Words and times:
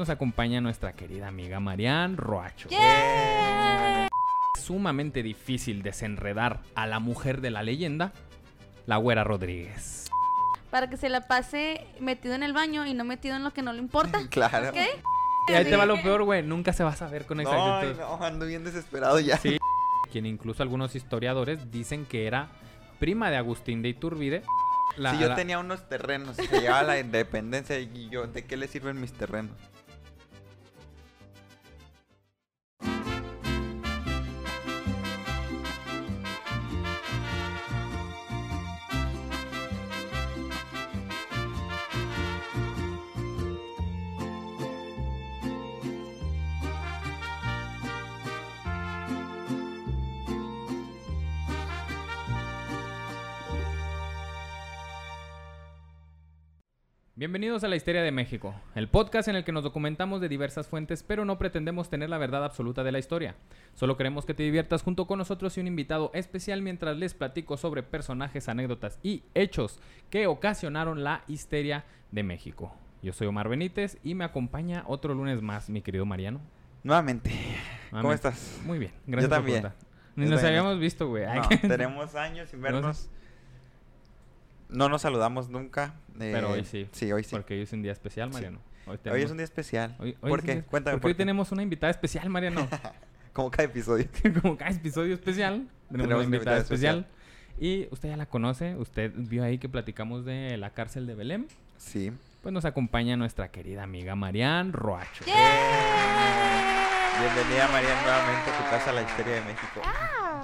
nos 0.00 0.08
acompaña 0.08 0.62
nuestra 0.62 0.94
querida 0.94 1.28
amiga 1.28 1.60
Marianne 1.60 2.16
Roacho. 2.16 2.70
¡Yeah! 2.70 4.08
Sumamente 4.58 5.22
difícil 5.22 5.82
desenredar 5.82 6.60
a 6.74 6.86
la 6.86 7.00
mujer 7.00 7.42
de 7.42 7.50
la 7.50 7.62
leyenda, 7.62 8.12
la 8.86 8.96
güera 8.96 9.24
Rodríguez. 9.24 10.08
Para 10.70 10.88
que 10.88 10.96
se 10.96 11.10
la 11.10 11.20
pase 11.28 11.86
metido 12.00 12.34
en 12.34 12.42
el 12.42 12.54
baño 12.54 12.86
y 12.86 12.94
no 12.94 13.04
metido 13.04 13.36
en 13.36 13.44
lo 13.44 13.50
que 13.52 13.60
no 13.60 13.74
le 13.74 13.78
importa. 13.80 14.20
Claro. 14.30 14.70
¿Ok? 14.70 14.76
Y 15.48 15.52
ahí 15.52 15.64
te 15.66 15.76
va 15.76 15.84
lo 15.84 15.96
Sí. 15.96 16.02
peor, 16.02 16.22
güey. 16.22 16.42
Nunca 16.42 16.72
se 16.72 16.82
va 16.82 16.90
a 16.90 16.96
saber 16.96 17.26
con 17.26 17.36
No, 17.36 17.42
exactitud. 17.42 18.00
no, 18.00 18.24
ando 18.24 18.46
bien 18.46 18.64
desesperado 18.64 19.20
ya. 19.20 19.36
Sí. 19.36 19.58
Quien 20.10 20.24
incluso 20.24 20.62
algunos 20.62 20.94
historiadores 20.96 21.70
dicen 21.70 22.06
que 22.06 22.26
era 22.26 22.48
prima 22.98 23.28
de 23.30 23.36
Agustín 23.36 23.82
de 23.82 23.90
Iturbide. 23.90 24.42
La- 24.96 25.12
si 25.12 25.18
yo 25.18 25.28
la- 25.28 25.34
tenía 25.36 25.58
unos 25.58 25.88
terrenos, 25.88 26.36
se 26.36 26.46
llegaba 26.48 26.82
la 26.84 26.98
independencia 27.00 27.78
y 27.78 28.08
yo, 28.10 28.26
¿de 28.26 28.44
qué 28.46 28.56
le 28.56 28.66
sirven 28.66 28.98
mis 29.00 29.12
terrenos? 29.12 29.56
Bienvenidos 57.20 57.64
a 57.64 57.68
la 57.68 57.76
Histeria 57.76 58.02
de 58.02 58.12
México, 58.12 58.54
el 58.74 58.88
podcast 58.88 59.28
en 59.28 59.36
el 59.36 59.44
que 59.44 59.52
nos 59.52 59.62
documentamos 59.62 60.22
de 60.22 60.28
diversas 60.30 60.68
fuentes, 60.68 61.02
pero 61.02 61.26
no 61.26 61.36
pretendemos 61.36 61.90
tener 61.90 62.08
la 62.08 62.16
verdad 62.16 62.42
absoluta 62.42 62.82
de 62.82 62.92
la 62.92 62.98
historia. 62.98 63.34
Solo 63.74 63.98
queremos 63.98 64.24
que 64.24 64.32
te 64.32 64.42
diviertas 64.42 64.82
junto 64.82 65.06
con 65.06 65.18
nosotros 65.18 65.54
y 65.58 65.60
un 65.60 65.66
invitado 65.66 66.10
especial 66.14 66.62
mientras 66.62 66.96
les 66.96 67.12
platico 67.12 67.58
sobre 67.58 67.82
personajes, 67.82 68.48
anécdotas 68.48 68.98
y 69.02 69.22
hechos 69.34 69.80
que 70.08 70.28
ocasionaron 70.28 71.04
la 71.04 71.22
histeria 71.28 71.84
de 72.10 72.22
México. 72.22 72.74
Yo 73.02 73.12
soy 73.12 73.26
Omar 73.26 73.50
Benítez 73.50 73.98
y 74.02 74.14
me 74.14 74.24
acompaña 74.24 74.84
otro 74.86 75.12
lunes 75.12 75.42
más, 75.42 75.68
mi 75.68 75.82
querido 75.82 76.06
Mariano. 76.06 76.40
Nuevamente. 76.84 77.32
¿Cómo 77.90 78.14
estás? 78.14 78.62
Muy 78.64 78.78
bien, 78.78 78.92
gracias 79.06 79.28
por 79.28 79.36
también. 79.36 79.68
Ni 80.16 80.24
Yo 80.24 80.30
nos 80.30 80.40
también. 80.40 80.60
habíamos 80.60 80.80
visto, 80.80 81.06
güey. 81.06 81.26
No, 81.26 81.46
tenemos 81.68 82.14
años 82.14 82.48
sin 82.48 82.62
vernos. 82.62 83.10
No 84.70 84.88
nos 84.88 85.02
saludamos 85.02 85.48
nunca. 85.48 85.94
eh, 86.20 86.30
Pero 86.32 86.50
hoy 86.50 86.64
sí. 86.64 86.88
Sí, 86.92 87.10
hoy 87.12 87.24
sí. 87.24 87.30
Porque 87.32 87.54
hoy 87.54 87.60
es 87.62 87.72
un 87.72 87.82
día 87.82 87.92
especial, 87.92 88.30
Mariano. 88.32 88.58
Hoy, 88.86 88.92
Hoy 88.92 88.98
tenemos- 88.98 89.24
es 89.24 89.30
un 89.30 89.36
día 89.38 89.44
especial. 89.44 89.96
hoy- 89.98 90.16
hoy 90.20 90.30
¿Por 90.30 90.38
es 90.40 90.44
qué? 90.44 90.52
día- 90.54 90.64
Cuéntame 90.64 90.94
Porque 90.96 91.02
por 91.02 91.08
hoy 91.08 91.14
qué. 91.14 91.18
tenemos 91.18 91.52
una 91.52 91.62
invitada 91.62 91.90
especial, 91.90 92.28
Mariano. 92.30 92.66
Como 93.32 93.50
cada 93.50 93.64
episodio. 93.64 94.06
Como 94.42 94.56
cada 94.56 94.70
episodio 94.70 95.14
especial, 95.14 95.68
tenemos, 95.90 96.14
una 96.14 96.24
invitada 96.24 96.58
especial. 96.58 97.06
Y 97.58 97.88
usted 97.90 98.08
ya 98.10 98.16
la 98.16 98.26
conoce, 98.26 98.74
usted 98.76 99.12
vio 99.14 99.44
ahí 99.44 99.58
que 99.58 99.68
platicamos 99.68 100.24
de 100.24 100.56
la 100.56 100.70
cárcel 100.70 101.06
de 101.06 101.14
Belém. 101.14 101.46
Sí. 101.76 102.10
Pues 102.42 102.52
nos 102.54 102.64
acompaña 102.64 103.16
nuestra 103.16 103.48
querida 103.50 103.82
amiga 103.82 104.14
Marianne 104.14 104.72
Roacho. 104.72 105.24
¡Yeah! 105.26 105.34
Bienvenida 107.20 107.68
María 107.68 108.00
nuevamente 108.02 108.50
a 108.50 108.56
tu 108.64 108.70
casa, 108.70 108.92
la 108.92 109.02
historia 109.02 109.34
de 109.34 109.40
México. 109.42 109.82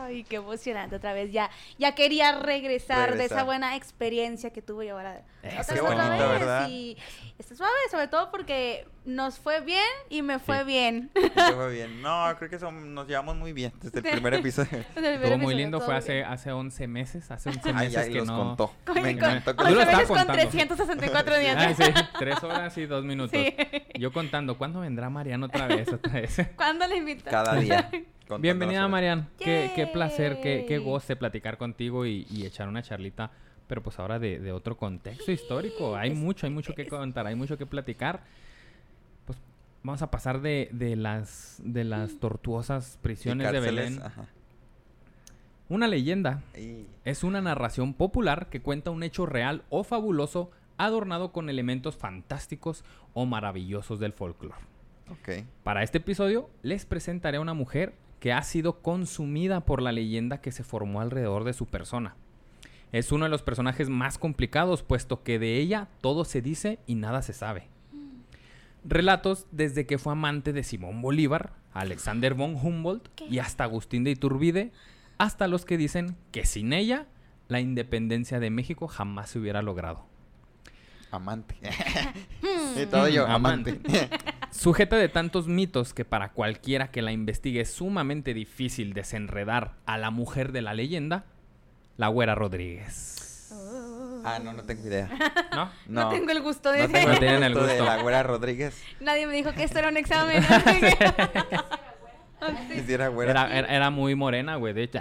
Ay, 0.06 0.24
qué 0.24 0.36
emocionante 0.36 0.96
otra 0.96 1.12
vez. 1.12 1.32
Ya, 1.32 1.50
ya 1.78 1.94
quería 1.94 2.38
regresar, 2.38 3.00
de 3.00 3.06
Regresar. 3.12 3.38
esa 3.38 3.44
buena 3.44 3.76
experiencia 3.76 4.50
que 4.50 4.62
tuve 4.62 4.86
yo 4.86 4.96
ahora. 4.96 5.22
Es 5.42 5.66
vez, 5.68 5.80
otra 5.80 5.96
todo. 5.96 6.10
vez, 6.10 6.40
¿verdad? 6.40 6.68
Y 6.68 6.96
está 7.38 7.54
suave, 7.54 7.72
sobre 7.90 8.08
todo 8.08 8.30
porque 8.30 8.86
nos 9.04 9.38
fue 9.38 9.60
bien 9.60 9.84
y 10.10 10.22
me 10.22 10.38
fue 10.40 10.58
Sí. 10.60 10.64
bien. 10.64 11.10
Y 11.16 11.28
te 11.30 11.52
fue 11.52 11.72
bien. 11.72 12.02
No, 12.02 12.26
creo 12.38 12.50
que 12.50 12.58
son- 12.58 12.94
nos 12.94 13.06
llevamos 13.06 13.36
muy 13.36 13.52
bien 13.52 13.72
desde 13.80 13.98
el 14.00 14.04
primer 14.04 14.34
episodio. 14.34 14.78
Estuvo 14.96 15.38
muy 15.38 15.54
lindo, 15.54 15.78
todo 15.78 15.86
fue 15.86 15.96
hace, 15.96 16.14
bien. 16.14 16.24
hace 16.26 16.50
11 16.52 16.86
meses, 16.88 17.30
hace 17.30 17.50
11 17.50 17.68
Ay, 17.68 17.74
meses 17.74 17.96
ay, 17.98 18.12
que 18.12 18.18
los 18.18 18.26
no... 18.26 18.36
contó. 18.38 18.72
Con- 18.84 18.94
Me 18.96 19.00
con- 19.02 19.10
encantó 19.10 19.54
con 19.56 19.66
contando. 20.06 20.32
364 20.32 21.38
días. 21.38 21.56
Ay, 21.58 21.74
sí, 21.74 21.84
tres 22.18 22.42
horas 22.42 22.76
y 22.78 22.86
dos 22.86 23.04
minutos. 23.04 23.38
Sí. 23.38 23.54
Yo 23.94 24.12
contando, 24.12 24.58
¿cuándo 24.58 24.80
vendrá 24.80 25.08
Mariano 25.10 25.46
otra 25.46 25.66
vez? 25.68 25.92
Otra 25.92 26.12
vez? 26.14 26.36
¿Cuándo 26.56 26.86
le 26.88 26.96
invitas? 26.96 27.30
cada 27.32 27.54
día. 27.56 27.88
Contando 28.26 28.42
Bienvenida. 28.42 28.88
Marian. 28.88 29.28
Qué, 29.38 29.70
qué 29.74 29.86
placer, 29.86 30.40
qué, 30.42 30.64
qué 30.66 30.78
goce 30.78 31.16
platicar 31.16 31.58
contigo 31.58 32.06
y, 32.06 32.26
y 32.30 32.44
echar 32.46 32.68
una 32.68 32.82
charlita, 32.82 33.30
pero 33.66 33.82
pues 33.82 33.98
ahora 33.98 34.18
de, 34.18 34.38
de 34.40 34.52
otro 34.52 34.76
contexto 34.76 35.30
histórico. 35.32 35.96
Hay 35.96 36.10
Es- 36.10 36.16
mucho, 36.18 36.46
hay 36.46 36.52
mucho 36.52 36.74
que 36.74 36.86
contar, 36.86 37.26
hay 37.26 37.34
mucho 37.34 37.56
que 37.56 37.66
platicar. 37.66 38.22
Pues 39.26 39.38
vamos 39.82 40.02
a 40.02 40.10
pasar 40.10 40.40
de, 40.40 40.68
de 40.72 40.96
las, 40.96 41.60
de 41.64 41.84
las 41.84 42.18
tortuosas 42.18 42.98
prisiones 43.02 43.50
de 43.52 43.60
Belén. 43.60 44.00
Ajá. 44.02 44.26
Una 45.68 45.88
leyenda 45.88 46.42
Y- 46.56 46.86
es 47.04 47.24
una 47.24 47.40
narración 47.40 47.92
popular 47.94 48.48
que 48.50 48.60
cuenta 48.60 48.90
un 48.90 49.02
hecho 49.02 49.26
real 49.26 49.62
o 49.68 49.82
fabuloso 49.84 50.50
adornado 50.78 51.32
con 51.32 51.48
elementos 51.48 51.96
fantásticos 51.96 52.84
o 53.14 53.24
maravillosos 53.26 53.98
del 53.98 54.12
folclore. 54.12 54.54
Para 55.62 55.82
este 55.82 55.98
episodio 55.98 56.50
les 56.62 56.84
presentaré 56.84 57.38
a 57.38 57.40
una 57.40 57.54
mujer 57.54 57.94
que 58.20 58.32
ha 58.32 58.42
sido 58.42 58.80
consumida 58.80 59.60
por 59.60 59.82
la 59.82 59.92
leyenda 59.92 60.40
que 60.40 60.52
se 60.52 60.64
formó 60.64 61.00
alrededor 61.00 61.44
de 61.44 61.52
su 61.52 61.66
persona. 61.66 62.16
Es 62.92 63.12
uno 63.12 63.24
de 63.24 63.30
los 63.30 63.42
personajes 63.42 63.88
más 63.88 64.18
complicados, 64.18 64.82
puesto 64.82 65.22
que 65.22 65.38
de 65.38 65.56
ella 65.58 65.88
todo 66.00 66.24
se 66.24 66.40
dice 66.40 66.78
y 66.86 66.94
nada 66.94 67.22
se 67.22 67.32
sabe. 67.32 67.68
Relatos 68.84 69.46
desde 69.50 69.86
que 69.86 69.98
fue 69.98 70.12
amante 70.12 70.52
de 70.52 70.62
Simón 70.62 71.02
Bolívar, 71.02 71.52
Alexander 71.72 72.34
von 72.34 72.54
Humboldt 72.54 73.08
¿Qué? 73.16 73.26
y 73.26 73.38
hasta 73.40 73.64
Agustín 73.64 74.04
de 74.04 74.12
Iturbide, 74.12 74.72
hasta 75.18 75.48
los 75.48 75.64
que 75.64 75.76
dicen 75.76 76.16
que 76.30 76.46
sin 76.46 76.72
ella 76.72 77.06
la 77.48 77.60
independencia 77.60 78.40
de 78.40 78.50
México 78.50 78.86
jamás 78.86 79.30
se 79.30 79.38
hubiera 79.38 79.62
logrado. 79.62 80.06
Amante. 81.16 81.56
Hmm. 82.42 82.78
y 82.80 82.86
todo 82.86 83.08
yo, 83.08 83.26
amante. 83.26 83.80
Sujeta 84.50 84.96
de 84.96 85.08
tantos 85.08 85.48
mitos 85.48 85.94
que 85.94 86.04
para 86.04 86.30
cualquiera 86.30 86.90
que 86.90 87.02
la 87.02 87.10
investigue 87.12 87.62
es 87.62 87.70
sumamente 87.72 88.34
difícil 88.34 88.92
desenredar 88.92 89.74
a 89.86 89.98
la 89.98 90.10
mujer 90.10 90.52
de 90.52 90.62
la 90.62 90.74
leyenda, 90.74 91.24
la 91.96 92.08
güera 92.08 92.34
Rodríguez. 92.34 93.48
Oh. 93.52 94.22
ah, 94.24 94.38
no, 94.38 94.52
no 94.52 94.62
tengo 94.64 94.86
idea. 94.86 95.08
¿No? 95.52 95.64
No, 95.88 96.02
No, 96.04 96.08
tengo 96.10 96.30
el 96.30 96.42
gusto 96.42 96.70
de 96.70 96.86
no 96.86 96.92
tengo 96.92 97.08
No 97.08 97.12
el 97.14 97.18
tienen 97.18 97.42
el 97.42 97.54
gusto 97.54 97.66
de 97.66 97.78
gusto. 97.78 97.84
la 97.96 98.02
güera 98.02 98.22
Rodríguez. 98.22 98.82
Nadie 99.00 99.26
me 99.26 99.34
dijo 99.34 99.52
que 99.52 99.64
esto 99.64 99.78
era 99.78 99.88
un 99.88 99.96
examen. 99.96 100.42
Sí. 102.38 102.82
Si 102.86 102.92
era 102.92 103.08
güera. 103.08 103.30
Era, 103.30 103.58
era, 103.58 103.68
era 103.68 103.90
muy 103.90 104.14
morena, 104.14 104.56
güey, 104.56 104.74
de 104.74 104.82
hecho. 104.84 105.00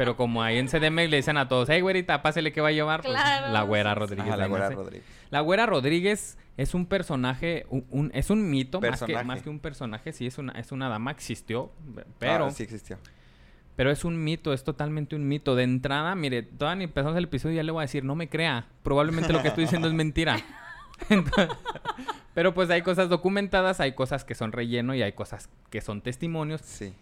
Pero 0.00 0.16
como 0.16 0.42
ahí 0.42 0.56
en 0.56 0.66
CDM 0.66 0.96
le 1.10 1.18
dicen 1.18 1.36
a 1.36 1.46
todos, 1.46 1.68
hey, 1.68 1.82
güerita, 1.82 2.22
pásele 2.22 2.52
que 2.54 2.62
va 2.62 2.68
a 2.68 2.72
llevar. 2.72 3.02
pues, 3.02 3.12
Claro, 3.12 3.52
la 3.52 3.62
güera. 3.64 3.94
Rodríguez. 3.94 4.26
Ajá, 4.28 4.36
la 4.38 4.46
güera. 4.46 4.70
Rodríguez. 4.70 5.04
La 5.28 5.40
güera 5.40 5.66
Rodríguez 5.66 6.38
es 6.56 6.72
un 6.72 6.86
personaje, 6.86 7.66
un, 7.68 7.84
un- 7.90 8.10
es 8.14 8.30
un 8.30 8.48
mito, 8.48 8.80
más 8.80 9.02
que, 9.02 9.22
más 9.24 9.42
que 9.42 9.50
un 9.50 9.58
personaje, 9.58 10.12
sí, 10.12 10.26
es 10.26 10.38
una, 10.38 10.52
es 10.52 10.72
una 10.72 10.88
dama, 10.88 11.10
existió, 11.10 11.70
pero... 12.18 12.46
Ah, 12.46 12.50
sí 12.50 12.62
existió. 12.62 12.96
Pero 13.76 13.90
es 13.90 14.02
un 14.06 14.24
mito, 14.24 14.54
es 14.54 14.64
totalmente 14.64 15.16
un 15.16 15.28
mito. 15.28 15.54
De 15.54 15.64
entrada, 15.64 16.14
mire, 16.14 16.44
todavía 16.44 16.76
ni 16.78 16.84
empezamos 16.84 17.18
el 17.18 17.24
episodio 17.24 17.52
y 17.52 17.56
ya 17.56 17.62
le 17.62 17.70
voy 17.72 17.80
a 17.80 17.82
decir, 17.82 18.02
no 18.02 18.14
me 18.14 18.30
crea. 18.30 18.68
Probablemente 18.82 19.34
lo 19.34 19.42
que 19.42 19.48
estoy 19.48 19.64
diciendo 19.64 19.86
es 19.86 19.92
mentira. 19.92 20.38
Entonces, 21.10 21.48
pero 22.32 22.54
pues 22.54 22.70
hay 22.70 22.80
cosas 22.80 23.10
documentadas, 23.10 23.80
hay 23.80 23.92
cosas 23.92 24.24
que 24.24 24.34
son 24.34 24.52
relleno 24.52 24.94
y 24.94 25.02
hay 25.02 25.12
cosas 25.12 25.50
que 25.68 25.82
son 25.82 26.00
testimonios. 26.00 26.62
Sí. 26.62 26.94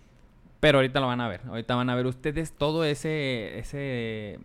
Pero 0.61 0.79
ahorita 0.79 1.01
lo 1.01 1.07
van 1.07 1.21
a 1.21 1.29
ver. 1.29 1.41
Ahorita 1.49 1.75
van 1.77 1.89
a 1.91 1.95
ver 1.95 2.07
ustedes 2.07 2.53
todo 2.53 2.85
ese, 2.85 3.59
ese, 3.59 4.41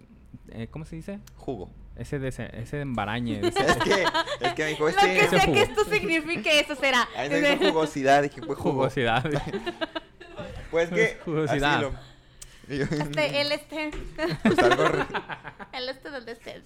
eh, 0.50 0.68
¿cómo 0.70 0.86
se 0.86 0.96
dice? 0.96 1.20
Jugo. 1.38 1.72
Ese, 1.96 2.20
dese- 2.20 2.50
ese 2.54 2.82
embarañe. 2.82 3.40
ese- 3.44 3.60
Es 3.66 3.76
que, 3.78 4.06
es 4.42 4.54
que 4.54 4.64
me 4.64 4.70
dijo 4.70 4.84
Lo 4.84 4.90
este. 4.90 5.06
que 5.06 5.20
ese 5.20 5.30
sea 5.30 5.40
jugo. 5.42 5.54
que 5.54 5.62
esto 5.62 5.86
signifique, 5.86 6.60
eso 6.60 6.76
será. 6.76 7.08
Ahí 7.16 7.30
me 7.30 7.42
dijo 7.42 7.72
jugosidad. 7.72 8.24
Dije, 8.24 8.42
pues 8.42 8.58
jugo. 8.60 8.72
jugosidad. 8.74 9.24
Pues 10.72 10.90
que. 10.90 11.20
Jugosidad. 11.24 11.76
así 11.76 11.82
lo- 11.84 12.14
Este, 13.04 13.42
el 13.42 13.52
este. 13.52 13.92
Pues 14.42 14.58
algo. 14.60 14.86
re- 14.88 15.06
El 15.74 15.90
este 15.90 16.10
del 16.10 16.30
este. 16.30 16.62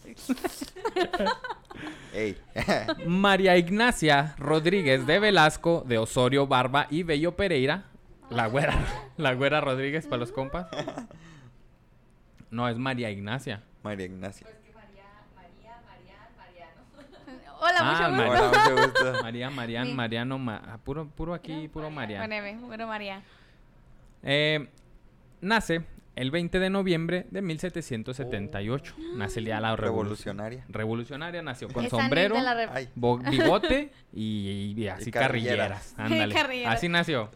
Ey. 2.14 2.38
María 3.06 3.58
Ignacia 3.58 4.34
Rodríguez 4.38 5.06
de 5.06 5.20
Velasco, 5.20 5.84
de 5.86 5.98
Osorio 5.98 6.48
Barba 6.48 6.88
y 6.90 7.04
Bello 7.04 7.36
Pereira. 7.36 7.84
La 8.30 8.48
güera, 8.48 8.74
la 9.18 9.34
güera 9.34 9.62
Rodríguez 9.62 10.06
para 10.08 10.18
los 10.20 10.32
compas. 10.32 10.68
No, 12.52 12.68
es 12.70 12.78
María 12.78 13.10
Ignacia. 13.10 13.64
María 13.84 14.06
Ignacia. 14.06 14.48
Hola, 17.60 17.78
Ah, 17.80 18.10
mucho 18.10 18.12
María. 18.18 18.42
gusto. 18.42 18.50
Hola, 18.50 18.70
mucho 18.76 18.88
gusto. 18.88 19.14
María, 19.24 19.50
Marian, 19.50 19.88
Sí. 19.88 19.94
Mariano, 19.94 20.38
Ma- 20.38 20.62
ah, 20.68 20.78
puro, 20.78 21.08
puro 21.08 21.34
aquí, 21.34 21.68
puro 21.68 21.90
María. 21.90 22.22
Poneme, 22.22 22.56
bueno, 22.60 22.86
María. 22.88 23.22
Eh, 24.24 24.68
nace 25.42 25.82
el 26.16 26.30
20 26.32 26.60
de 26.60 26.70
noviembre 26.70 27.26
de 27.32 27.42
1778. 27.42 28.96
Nace 29.16 29.40
el 29.40 29.46
día 29.46 29.56
de 29.56 29.62
la 29.62 29.76
revolución. 29.76 30.38
Revolucionaria. 30.38 30.66
Revolucionaria 30.70 31.42
nació 31.42 31.68
con 31.70 31.86
Esa 31.86 31.98
sombrero, 31.98 32.36
bigote 33.30 33.92
y, 34.14 34.74
y 34.78 34.88
así 34.88 35.10
Y 35.10 35.12
carrilleras. 35.12 35.94
carrilleras. 35.94 35.96
Ándale. 35.98 36.34
Carrilleras. 36.36 36.76
Así 36.76 36.90
nació. 36.90 37.32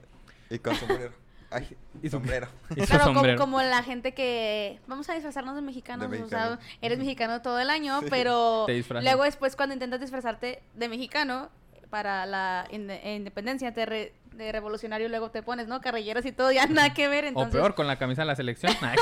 Y 0.52 0.60
con 0.60 0.76
sombrero. 0.76 1.14
Ay, 1.54 1.68
Y 2.02 2.10
sombrero. 2.10 2.48
Y 2.76 2.82
su 2.82 2.86
Claro, 2.88 3.04
sombrero. 3.14 3.38
como 3.38 3.62
la 3.62 3.84
gente 3.84 4.14
que 4.14 4.80
vamos 4.88 5.10
a 5.10 5.14
disfrazarnos 5.16 5.56
de 5.56 5.62
mexicanos, 5.62 6.10
De 6.10 6.24
o 6.24 6.30
sea, 6.30 6.60
eres 6.82 6.98
mexicano 7.00 7.42
todo 7.42 7.60
el 7.60 7.70
año, 7.70 8.00
Sí. 8.02 8.08
pero 8.10 8.64
Te 8.68 8.74
disfrazas. 8.74 9.04
luego 9.04 9.24
después 9.26 9.56
cuando 9.58 9.74
intentas 9.74 10.00
disfrazarte 10.00 10.62
de 10.76 10.88
mexicano 10.88 11.50
para 11.90 12.26
la 12.26 12.68
inde- 12.72 13.02
independencia 13.18 13.74
te 13.74 13.86
re- 13.86 14.14
de 14.32 14.50
revolucionario 14.54 15.10
luego 15.10 15.30
te 15.30 15.44
pones, 15.44 15.68
¿no? 15.68 15.82
Carrilleras 15.82 16.26
y 16.26 16.32
todo, 16.32 16.54
ya 16.54 16.66
nada 16.68 16.94
que 16.94 17.10
ver, 17.10 17.26
O 17.26 17.28
entonces 17.28 17.52
peor, 17.54 17.76
con 17.76 17.86
la 17.86 17.98
camisa 17.98 18.22
de 18.22 18.28
la 18.28 18.36
selección. 18.38 18.72
Ay, 18.82 18.98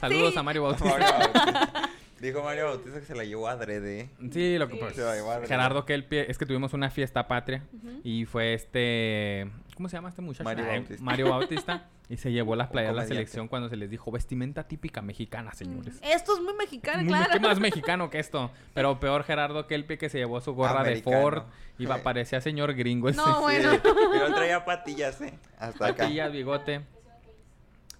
Saludos 0.00 0.32
Sí. 0.32 0.38
a 0.38 0.42
Mario 0.42 0.62
Bautista. 0.62 0.88
Mario 0.98 1.06
Bautista. 1.34 1.90
Dijo 2.18 2.42
Mario 2.42 2.64
Bautista 2.66 2.98
que 3.00 3.04
se 3.06 3.14
la 3.14 3.24
llevó 3.24 3.46
adrede. 3.48 4.08
Sí, 4.32 4.56
lo 4.56 4.68
que 4.68 4.74
Sí. 4.74 4.80
pues, 4.80 4.94
Se 4.94 5.02
va 5.02 5.12
a 5.12 5.16
llevar, 5.16 5.46
Gerardo 5.46 5.84
Kelpie, 5.84 6.30
es 6.30 6.38
que 6.38 6.46
tuvimos 6.46 6.72
una 6.72 6.88
fiesta 6.90 7.28
patria 7.28 7.62
y 8.04 8.24
fue 8.24 8.54
este, 8.54 9.50
¿cómo 9.80 9.88
se 9.88 9.96
llama 9.96 10.10
este 10.10 10.20
muchacho? 10.20 10.44
Mario 10.44 10.66
Bautista. 10.66 11.02
Mario 11.02 11.30
Bautista 11.30 11.88
y 12.10 12.18
se 12.18 12.30
llevó 12.30 12.54
las 12.54 12.68
playas 12.68 12.92
de 12.92 12.96
la 13.00 13.06
selección 13.06 13.48
cuando 13.48 13.70
se 13.70 13.76
les 13.78 13.88
dijo 13.88 14.10
vestimenta 14.10 14.64
típica 14.64 15.00
mexicana, 15.00 15.54
señores. 15.54 15.98
Esto 16.02 16.34
es 16.36 16.42
muy 16.42 16.52
mexicano, 16.52 16.98
Muy- 16.98 17.08
claro. 17.08 17.30
¿Qué 17.32 17.40
más 17.40 17.58
mexicano 17.60 18.10
que 18.10 18.18
esto? 18.18 18.50
Pero 18.74 19.00
peor 19.00 19.24
Gerardo 19.24 19.66
Kelpie 19.66 19.96
que 19.96 20.10
se 20.10 20.18
llevó 20.18 20.42
su 20.42 20.52
gorra 20.52 20.82
Americano. 20.82 21.16
de 21.16 21.22
Ford 21.22 21.42
y 21.78 21.86
va, 21.86 22.02
parecía 22.02 22.42
señor 22.42 22.74
gringo 22.74 23.08
ese. 23.08 23.16
No, 23.16 23.40
bueno. 23.40 23.72
Sí, 23.72 23.78
pero 24.12 24.34
traía 24.34 24.62
patillas, 24.66 25.18
¿eh? 25.22 25.32
Hasta 25.58 25.86
acá. 25.86 25.96
Patillas, 26.04 26.30
bigote. 26.30 26.82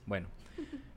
Bueno, 0.04 0.28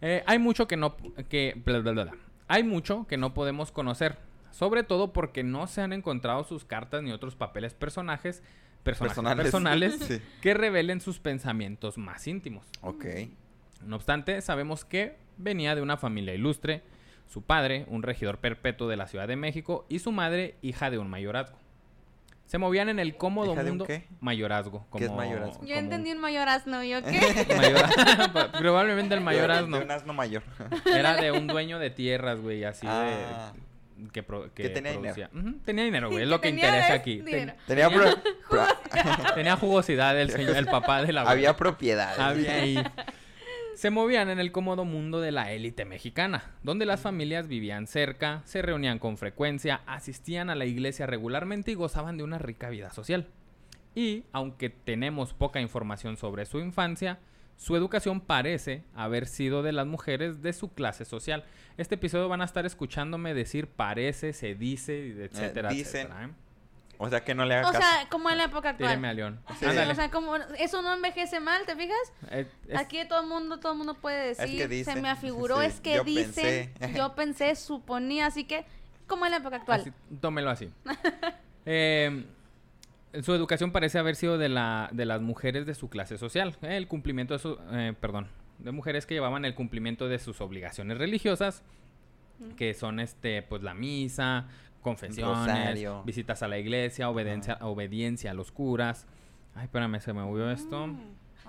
eh, 0.02 0.22
hay 0.26 0.38
mucho 0.38 0.68
que 0.68 0.76
no 0.76 0.98
que 1.30 1.54
bla, 1.64 1.80
bla, 1.80 1.92
bla, 1.94 2.04
bla. 2.04 2.14
hay 2.50 2.64
mucho 2.64 3.08
que 3.08 3.16
no 3.16 3.34
podemos 3.34 3.72
conocer, 3.72 4.18
sobre 4.52 4.84
todo 4.84 5.14
porque 5.14 5.44
no 5.44 5.66
se 5.68 5.80
han 5.82 5.94
encontrado 5.94 6.44
sus 6.44 6.66
cartas 6.66 7.04
ni 7.04 7.14
otros 7.14 7.38
papeles 7.38 7.74
personajes 7.74 8.44
personajes 8.84 9.16
Personales. 9.16 9.44
personales, 9.46 9.96
Sí. 10.08 10.22
que 10.42 10.54
revelen 10.54 11.02
sus 11.02 11.20
pensamientos 11.20 11.98
más 11.98 12.28
íntimos. 12.28 12.66
Ok. 12.82 13.06
No 13.86 13.96
obstante, 13.96 14.42
sabemos 14.42 14.86
que 14.86 15.18
venía 15.38 15.76
de 15.76 15.82
una 15.82 15.98
familia 15.98 16.34
ilustre, 16.34 16.84
su 17.28 17.42
padre, 17.42 17.86
un 17.88 18.04
regidor 18.04 18.38
perpetuo 18.40 18.88
de 18.88 18.98
la 18.98 19.08
Ciudad 19.08 19.28
de 19.28 19.36
México, 19.36 19.86
y 19.90 20.00
su 20.00 20.12
madre, 20.12 20.56
hija 20.62 20.90
de 20.92 21.00
un 21.00 21.10
mayorazgo. 21.10 21.58
Se 22.46 22.58
movían 22.58 22.90
en 22.90 23.00
el 23.00 23.16
cómodo 23.18 23.54
¿Hija 23.54 23.64
de 23.64 23.72
un 23.72 23.78
mundo 23.78 23.86
qué? 23.86 24.06
mayorazgo. 24.20 24.86
¿Qué 24.96 25.06
es 25.06 25.10
como- 25.10 25.18
mayorazgo? 25.22 25.62
Yo 25.62 25.68
como 25.70 25.80
entendí 25.80 26.12
un 26.12 26.20
mayor 26.20 26.50
asno, 26.50 26.84
¿yo 26.84 27.02
qué? 27.02 27.20
Mayora- 27.58 28.52
Probablemente 28.60 29.16
el 29.16 29.22
mayor 29.22 29.48
De- 29.48 29.58
asno. 29.60 29.78
De 29.80 29.86
un 29.86 29.92
asno 29.92 30.14
mayor. 30.14 30.44
Era 30.86 31.16
de 31.16 31.32
un 31.32 31.48
dueño 31.48 31.80
de 31.80 31.90
tierras, 31.90 32.40
güey, 32.42 32.64
así 32.66 32.86
Ah. 32.88 33.52
de... 33.56 33.60
Que, 34.12 34.24
pro- 34.24 34.54
Que 34.54 34.70
tenía 34.70 34.94
producía. 34.94 35.30
Ujú, 35.34 35.54
tenía 35.66 35.84
dinero, 35.86 36.10
güey, 36.10 36.24
es 36.24 36.30
lo 36.30 36.42
que 36.42 36.50
tenía 36.50 36.66
interesa 36.68 36.94
de- 36.94 37.00
aquí. 37.00 37.18
Ten- 37.18 37.26
dinero. 37.26 37.54
Tenía, 37.68 37.90
pro- 37.90 38.16
pro- 38.50 38.68
tenía 39.36 39.56
jugosidad 39.56 40.20
el, 40.20 40.30
señor, 40.30 40.56
el 40.58 40.66
papá 40.66 41.04
de 41.04 41.14
la 41.14 41.22
había 41.22 41.56
propiedades. 41.56 42.20
Había 42.20 42.56
ahí. 42.56 42.84
Se 43.76 43.90
movían 43.90 44.30
en 44.30 44.40
el 44.40 44.52
cómodo 44.52 44.86
mundo 44.86 45.20
de 45.20 45.32
la 45.32 45.52
élite 45.52 45.84
mexicana, 45.84 46.52
donde 46.62 46.86
las 46.86 47.02
familias 47.02 47.48
vivían 47.48 47.88
cerca, 47.88 48.42
se 48.46 48.62
reunían 48.62 49.00
con 49.00 49.18
frecuencia, 49.18 49.82
asistían 49.88 50.50
a 50.52 50.56
la 50.56 50.66
iglesia 50.66 51.08
regularmente 51.08 51.72
y 51.72 51.76
gozaban 51.76 52.16
de 52.18 52.24
una 52.24 52.38
rica 52.38 52.70
vida 52.70 52.92
social. 52.92 53.28
Y, 53.96 54.26
aunque 54.32 54.70
tenemos 54.70 55.34
poca 55.34 55.60
información 55.60 56.18
sobre 56.18 56.46
su 56.46 56.60
infancia, 56.60 57.20
su 57.58 57.76
educación 57.76 58.20
parece 58.22 58.84
haber 58.96 59.28
sido 59.28 59.64
de 59.64 59.72
las 59.72 59.86
mujeres 59.88 60.42
de 60.42 60.54
su 60.54 60.74
clase 60.74 61.06
social. 61.06 61.44
Este 61.78 61.96
episodio 61.96 62.28
van 62.30 62.42
a 62.42 62.46
estar 62.46 62.66
escuchándome 62.66 63.34
decir 63.34 63.68
parece, 63.68 64.34
se 64.34 64.56
dice, 64.56 65.24
etcétera, 65.26 65.70
dicen. 65.70 66.08
etcétera. 66.08 66.26
¿eh? 66.26 66.30
O 67.00 67.10
sea 67.10 67.24
que 67.24 67.34
no 67.34 67.44
le 67.46 67.56
haga 67.56 67.70
O 67.70 67.72
caso. 67.74 67.84
sea, 67.84 68.08
como 68.10 68.30
en 68.30 68.38
la 68.38 68.46
época 68.46 68.70
actual. 68.70 68.92
Tíreme 68.92 69.08
a 69.10 69.14
León. 69.14 69.42
Sí. 69.60 69.66
O 69.66 69.96
sea, 69.96 70.12
como 70.12 70.36
eso 70.36 70.82
no 70.82 70.94
envejece 70.94 71.40
mal, 71.40 71.66
¿te 71.66 71.76
fijas? 71.76 71.98
Eh, 72.30 72.48
es- 72.68 72.80
Aquí 72.80 73.00
todo 73.08 73.22
el 73.22 73.28
mundo, 73.28 73.60
todo 73.60 73.72
el 73.72 73.78
mundo 73.80 73.96
puede 73.96 74.36
que 74.36 74.42
decir, 74.42 74.60
se 74.62 74.68
dicen. 74.68 75.02
me 75.02 75.10
afiguró, 75.10 75.60
Sí, 75.62 75.66
es 75.68 75.80
que 75.82 75.96
yo 75.96 76.04
dicen, 76.04 76.72
pensé. 76.80 76.94
yo 76.98 77.16
pensé, 77.16 77.56
suponía, 77.56 78.28
así 78.28 78.44
que, 78.46 78.66
como 79.08 79.26
en 79.26 79.32
la 79.32 79.38
época 79.38 79.58
actual. 79.58 79.82
Así, 79.82 79.92
tómelo 80.22 80.50
así. 80.50 80.70
Eh, 81.66 82.26
su 83.22 83.34
educación 83.34 83.72
parece 83.72 84.00
haber 84.00 84.16
sido 84.16 84.38
de, 84.38 84.50
la, 84.50 84.90
de 84.92 85.06
las 85.06 85.22
mujeres 85.22 85.66
de 85.66 85.76
su 85.76 85.90
clase 85.90 86.18
social. 86.18 86.56
eh, 86.62 86.78
el 86.78 86.88
cumplimiento 86.88 87.34
de 87.34 87.40
su... 87.40 87.58
eh, 87.72 87.94
perdón. 88.00 88.28
De 88.60 88.72
mujeres 88.72 89.06
que 89.06 89.14
llevaban 89.14 89.46
el 89.46 89.56
cumplimiento 89.56 90.08
de 90.08 90.20
sus 90.20 90.42
obligaciones 90.42 90.98
religiosas. 90.98 91.64
Que 92.58 92.74
son, 92.74 93.00
este, 93.00 93.42
pues, 93.44 93.62
la 93.64 93.74
misa, 93.74 94.48
confesiones, 94.82 95.38
Rosario. 95.48 96.04
visitas 96.04 96.44
a 96.44 96.48
la 96.48 96.58
iglesia, 96.58 97.10
obediencia, 97.10 97.58
obediencia 97.62 98.32
a 98.32 98.34
los 98.34 98.52
curas. 98.52 99.08
Ay, 99.56 99.66
espérame, 99.66 100.00
se 100.02 100.14
me 100.14 100.24
movió 100.24 100.50
esto. 100.52 100.88
Mm, 100.88 101.00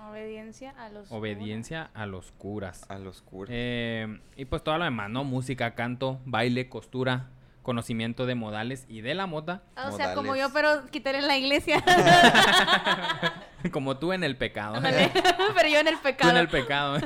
Obediencia 0.07 0.69
a 0.77 0.89
los 0.89 1.11
Obediencia 1.11 1.89
a 1.93 2.05
los 2.05 2.31
curas. 2.33 2.89
A 2.89 2.99
los 2.99 3.21
curas. 3.23 3.49
Eh, 3.53 4.19
y 4.37 4.45
pues 4.45 4.63
todo 4.63 4.77
lo 4.77 4.83
demás, 4.83 5.09
¿no? 5.09 5.23
Música, 5.23 5.73
canto, 5.73 6.19
baile, 6.25 6.69
costura, 6.69 7.29
conocimiento 7.65 8.27
de 8.27 8.35
modales 8.35 8.85
y 8.87 9.01
de 9.01 9.15
la 9.15 9.25
moda, 9.25 9.63
Ah, 9.75 9.89
O 9.91 9.97
sea, 9.97 10.13
como 10.13 10.35
yo, 10.35 10.53
pero 10.53 10.85
quitaré 10.91 11.17
en 11.17 11.27
la 11.27 11.35
iglesia. 11.35 11.83
como 13.71 13.97
tú 13.97 14.13
en 14.13 14.23
el 14.23 14.37
pecado. 14.37 14.81
Pero 15.55 15.67
yo 15.69 15.79
en 15.79 15.87
el 15.87 15.95
tú 15.95 16.01
pecado. 16.03 16.31
en 16.31 16.37
el 16.37 16.47
pecado. 16.47 16.97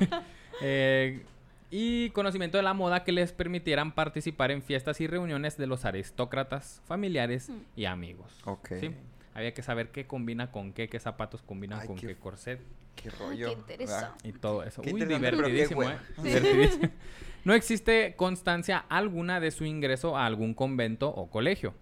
Eh, 0.61 1.23
y 1.71 2.09
conocimiento 2.11 2.57
de 2.57 2.63
la 2.63 2.73
moda 2.73 3.03
que 3.03 3.11
les 3.11 3.31
permitieran 3.31 3.94
participar 3.94 4.51
en 4.51 4.61
fiestas 4.61 5.00
y 5.01 5.07
reuniones 5.07 5.56
de 5.57 5.67
los 5.67 5.85
aristócratas, 5.85 6.81
familiares 6.85 7.50
Mm. 7.50 7.57
y 7.77 7.85
amigos. 7.85 8.31
Ok. 8.45 8.69
¿sí? 8.79 8.91
Había 9.33 9.53
que 9.53 9.61
saber 9.63 9.89
qué 9.91 10.06
combina 10.07 10.51
con 10.51 10.73
qué, 10.73 10.89
qué 10.89 11.00
zapatos 11.00 11.41
combinan 11.41 11.79
Ay, 11.81 11.88
con 11.88 11.95
qué- 11.95 12.07
qué 12.07 12.15
corset. 12.17 12.59
Qué 12.95 13.09
rollo. 13.11 13.47
qué 13.47 13.53
interesante. 13.53 14.27
Y 14.27 14.33
todo 14.33 14.63
eso. 14.63 14.81
Qué 14.81 14.91
Uy, 14.91 15.01
interesante, 15.01 15.29
pero 15.38 15.47
qué 15.47 15.53
divertidísimo. 15.53 15.83
¿eh? 15.89 15.97
Sí. 16.17 16.21
Divertidísimo. 16.23 16.89
No 17.45 17.53
existe 17.53 18.15
constancia 18.15 18.86
alguna 18.89 19.39
de 19.39 19.51
su 19.51 19.65
ingreso 19.65 20.18
a 20.18 20.25
algún 20.25 20.53
convento 20.53 21.09
o 21.09 21.30
colegio. 21.30 21.74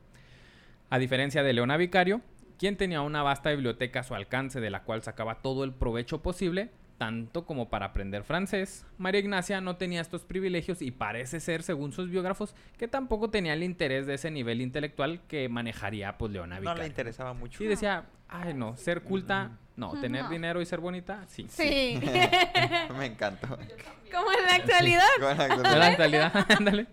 A 0.89 0.99
diferencia 0.99 1.43
de 1.43 1.53
Leona 1.53 1.77
Vicario, 1.77 2.21
quien 2.57 2.77
tenía 2.77 3.01
una 3.01 3.23
vasta 3.23 3.49
biblioteca 3.51 4.01
a 4.01 4.03
su 4.03 4.15
alcance 4.15 4.59
de 4.61 4.69
la 4.69 4.83
cual 4.83 5.01
sacaba 5.03 5.41
todo 5.41 5.63
el 5.63 5.73
provecho 5.73 6.21
posible, 6.21 6.69
tanto 6.97 7.45
como 7.45 7.69
para 7.69 7.87
aprender 7.87 8.23
francés, 8.23 8.85
María 8.97 9.19
Ignacia 9.21 9.61
no 9.61 9.75
tenía 9.75 10.01
estos 10.01 10.23
privilegios 10.23 10.81
y 10.81 10.89
parece 10.89 11.39
ser, 11.39 11.61
según 11.61 11.91
sus 11.91 12.09
biógrafos, 12.09 12.55
que 12.77 12.87
tampoco 12.87 13.29
tenía 13.29 13.53
el 13.53 13.61
interés 13.61 14.07
de 14.07 14.15
ese 14.15 14.31
nivel 14.31 14.61
intelectual 14.61 15.21
que 15.27 15.47
manejaría 15.49 16.17
pues 16.17 16.31
Leona 16.31 16.55
No 16.55 16.61
Vicario. 16.61 16.81
le 16.83 16.87
interesaba 16.87 17.33
mucho. 17.33 17.59
Sí, 17.59 17.65
decía, 17.65 18.05
ay 18.27 18.53
no, 18.55 18.75
ser 18.77 19.03
culta, 19.03 19.57
no, 19.77 19.91
tener 20.01 20.23
No. 20.23 20.29
dinero 20.29 20.61
y 20.61 20.65
ser 20.65 20.79
bonita, 20.81 21.23
sí. 21.27 21.47
Sí. 21.49 22.01
Me 22.97 23.05
encantó. 23.05 23.47
como 23.47 24.31
en 24.33 24.45
la 24.45 24.55
actualidad, 24.55 25.07
la- 25.19 25.47
con 25.47 25.63
De 25.63 25.77
la- 25.77 25.87
actualidad, 25.87 26.45
ándale. 26.57 26.87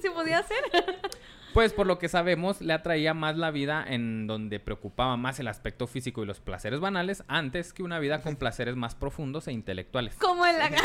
se 0.00 0.10
podía 0.10 0.38
hacer. 0.38 0.58
Pues 1.52 1.74
por 1.74 1.86
lo 1.86 1.98
que 1.98 2.08
sabemos, 2.08 2.62
le 2.62 2.72
atraía 2.72 3.12
más 3.12 3.36
la 3.36 3.50
vida 3.50 3.84
en 3.86 4.26
donde 4.26 4.58
preocupaba 4.58 5.18
más 5.18 5.38
el 5.38 5.48
aspecto 5.48 5.86
físico 5.86 6.22
y 6.22 6.26
los 6.26 6.40
placeres 6.40 6.80
banales 6.80 7.24
antes 7.28 7.74
que 7.74 7.82
una 7.82 7.98
vida 7.98 8.22
con 8.22 8.36
placeres 8.36 8.74
más 8.74 8.94
profundos 8.94 9.48
e 9.48 9.52
intelectuales. 9.52 10.14
Como 10.16 10.46
en 10.46 10.58
la 10.58 10.70
Como 10.70 10.80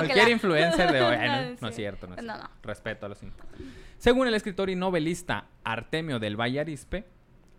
que 0.00 0.06
cualquier 0.06 0.24
la- 0.24 0.30
influencer 0.30 0.92
de 0.92 1.02
hoy. 1.02 1.14
Ay, 1.14 1.28
no, 1.28 1.56
no 1.60 1.68
es 1.68 1.74
Sí. 1.74 1.82
cierto, 1.82 2.06
no 2.06 2.14
es 2.14 2.22
No, 2.22 2.32
cierto. 2.34 2.48
no. 2.54 2.60
Respeto 2.62 3.06
a 3.06 3.08
los 3.10 3.18
Según 3.98 4.26
el 4.28 4.34
escritor 4.34 4.70
y 4.70 4.76
novelista 4.76 5.46
Artemio 5.64 6.18
del 6.18 6.40
Valle 6.40 6.60
Arispe, 6.60 7.04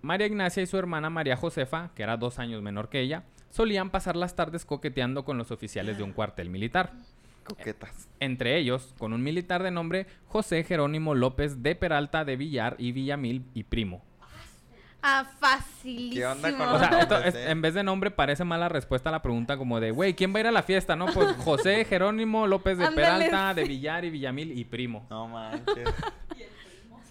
María 0.02 0.28
Ignacia 0.28 0.64
y 0.64 0.68
su 0.68 0.78
hermana 0.78 1.10
María 1.10 1.36
Josefa, 1.38 1.92
que 1.96 2.04
era 2.04 2.18
dos 2.18 2.40
años 2.40 2.62
menor 2.62 2.90
que 2.90 3.00
ella, 3.02 3.24
solían 3.50 3.90
pasar 3.90 4.16
las 4.16 4.36
tardes 4.36 4.66
coqueteando 4.66 5.26
con 5.26 5.38
los 5.38 5.52
oficiales 5.52 5.98
de 5.98 6.04
un 6.04 6.14
cuartel 6.14 6.50
militar. 6.50 6.92
Coquetas. 7.44 8.08
Entre 8.20 8.58
ellos, 8.58 8.94
con 8.98 9.14
un 9.14 9.24
militar 9.24 9.64
de 9.64 9.72
nombre 9.72 10.08
José 10.28 10.64
Jerónimo 10.64 11.16
López 11.16 11.62
de 11.64 11.76
Peralta 11.76 12.24
de 12.24 12.36
Villar 12.38 12.76
y 12.78 12.92
Villamil 12.92 13.46
y 13.54 13.64
primo. 13.64 14.04
Ah, 15.04 15.26
facilísimo. 15.40 16.14
¿Qué 16.14 16.26
onda 16.28 16.56
con 16.56 16.68
O 16.76 16.78
sea, 16.80 17.00
esto 17.00 17.14
nombres, 17.16 17.34
es- 17.34 17.42
eh? 17.48 17.50
en 17.50 17.62
vez 17.64 17.74
de 17.74 17.82
nombre 17.84 18.12
parece 18.12 18.44
mala 18.44 18.70
respuesta 18.70 19.10
a 19.10 19.12
la 19.12 19.24
pregunta 19.24 19.58
como 19.58 19.80
de, 19.80 19.90
güey, 19.90 20.14
¿quién 20.14 20.32
va 20.32 20.38
a 20.38 20.40
ir 20.42 20.48
a 20.48 20.52
la 20.52 20.62
fiesta? 20.62 20.96
No, 20.96 21.08
pues 21.08 21.28
José 21.38 21.84
Jerónimo 21.86 22.46
López 22.46 22.78
de 22.78 22.92
Peralta 22.92 23.56
de. 23.56 23.64
Villar 23.64 24.06
y 24.06 24.12
Villamil 24.12 24.56
y 24.58 24.64
primo. 24.66 25.08
No 25.10 25.28
manches. 25.28 25.90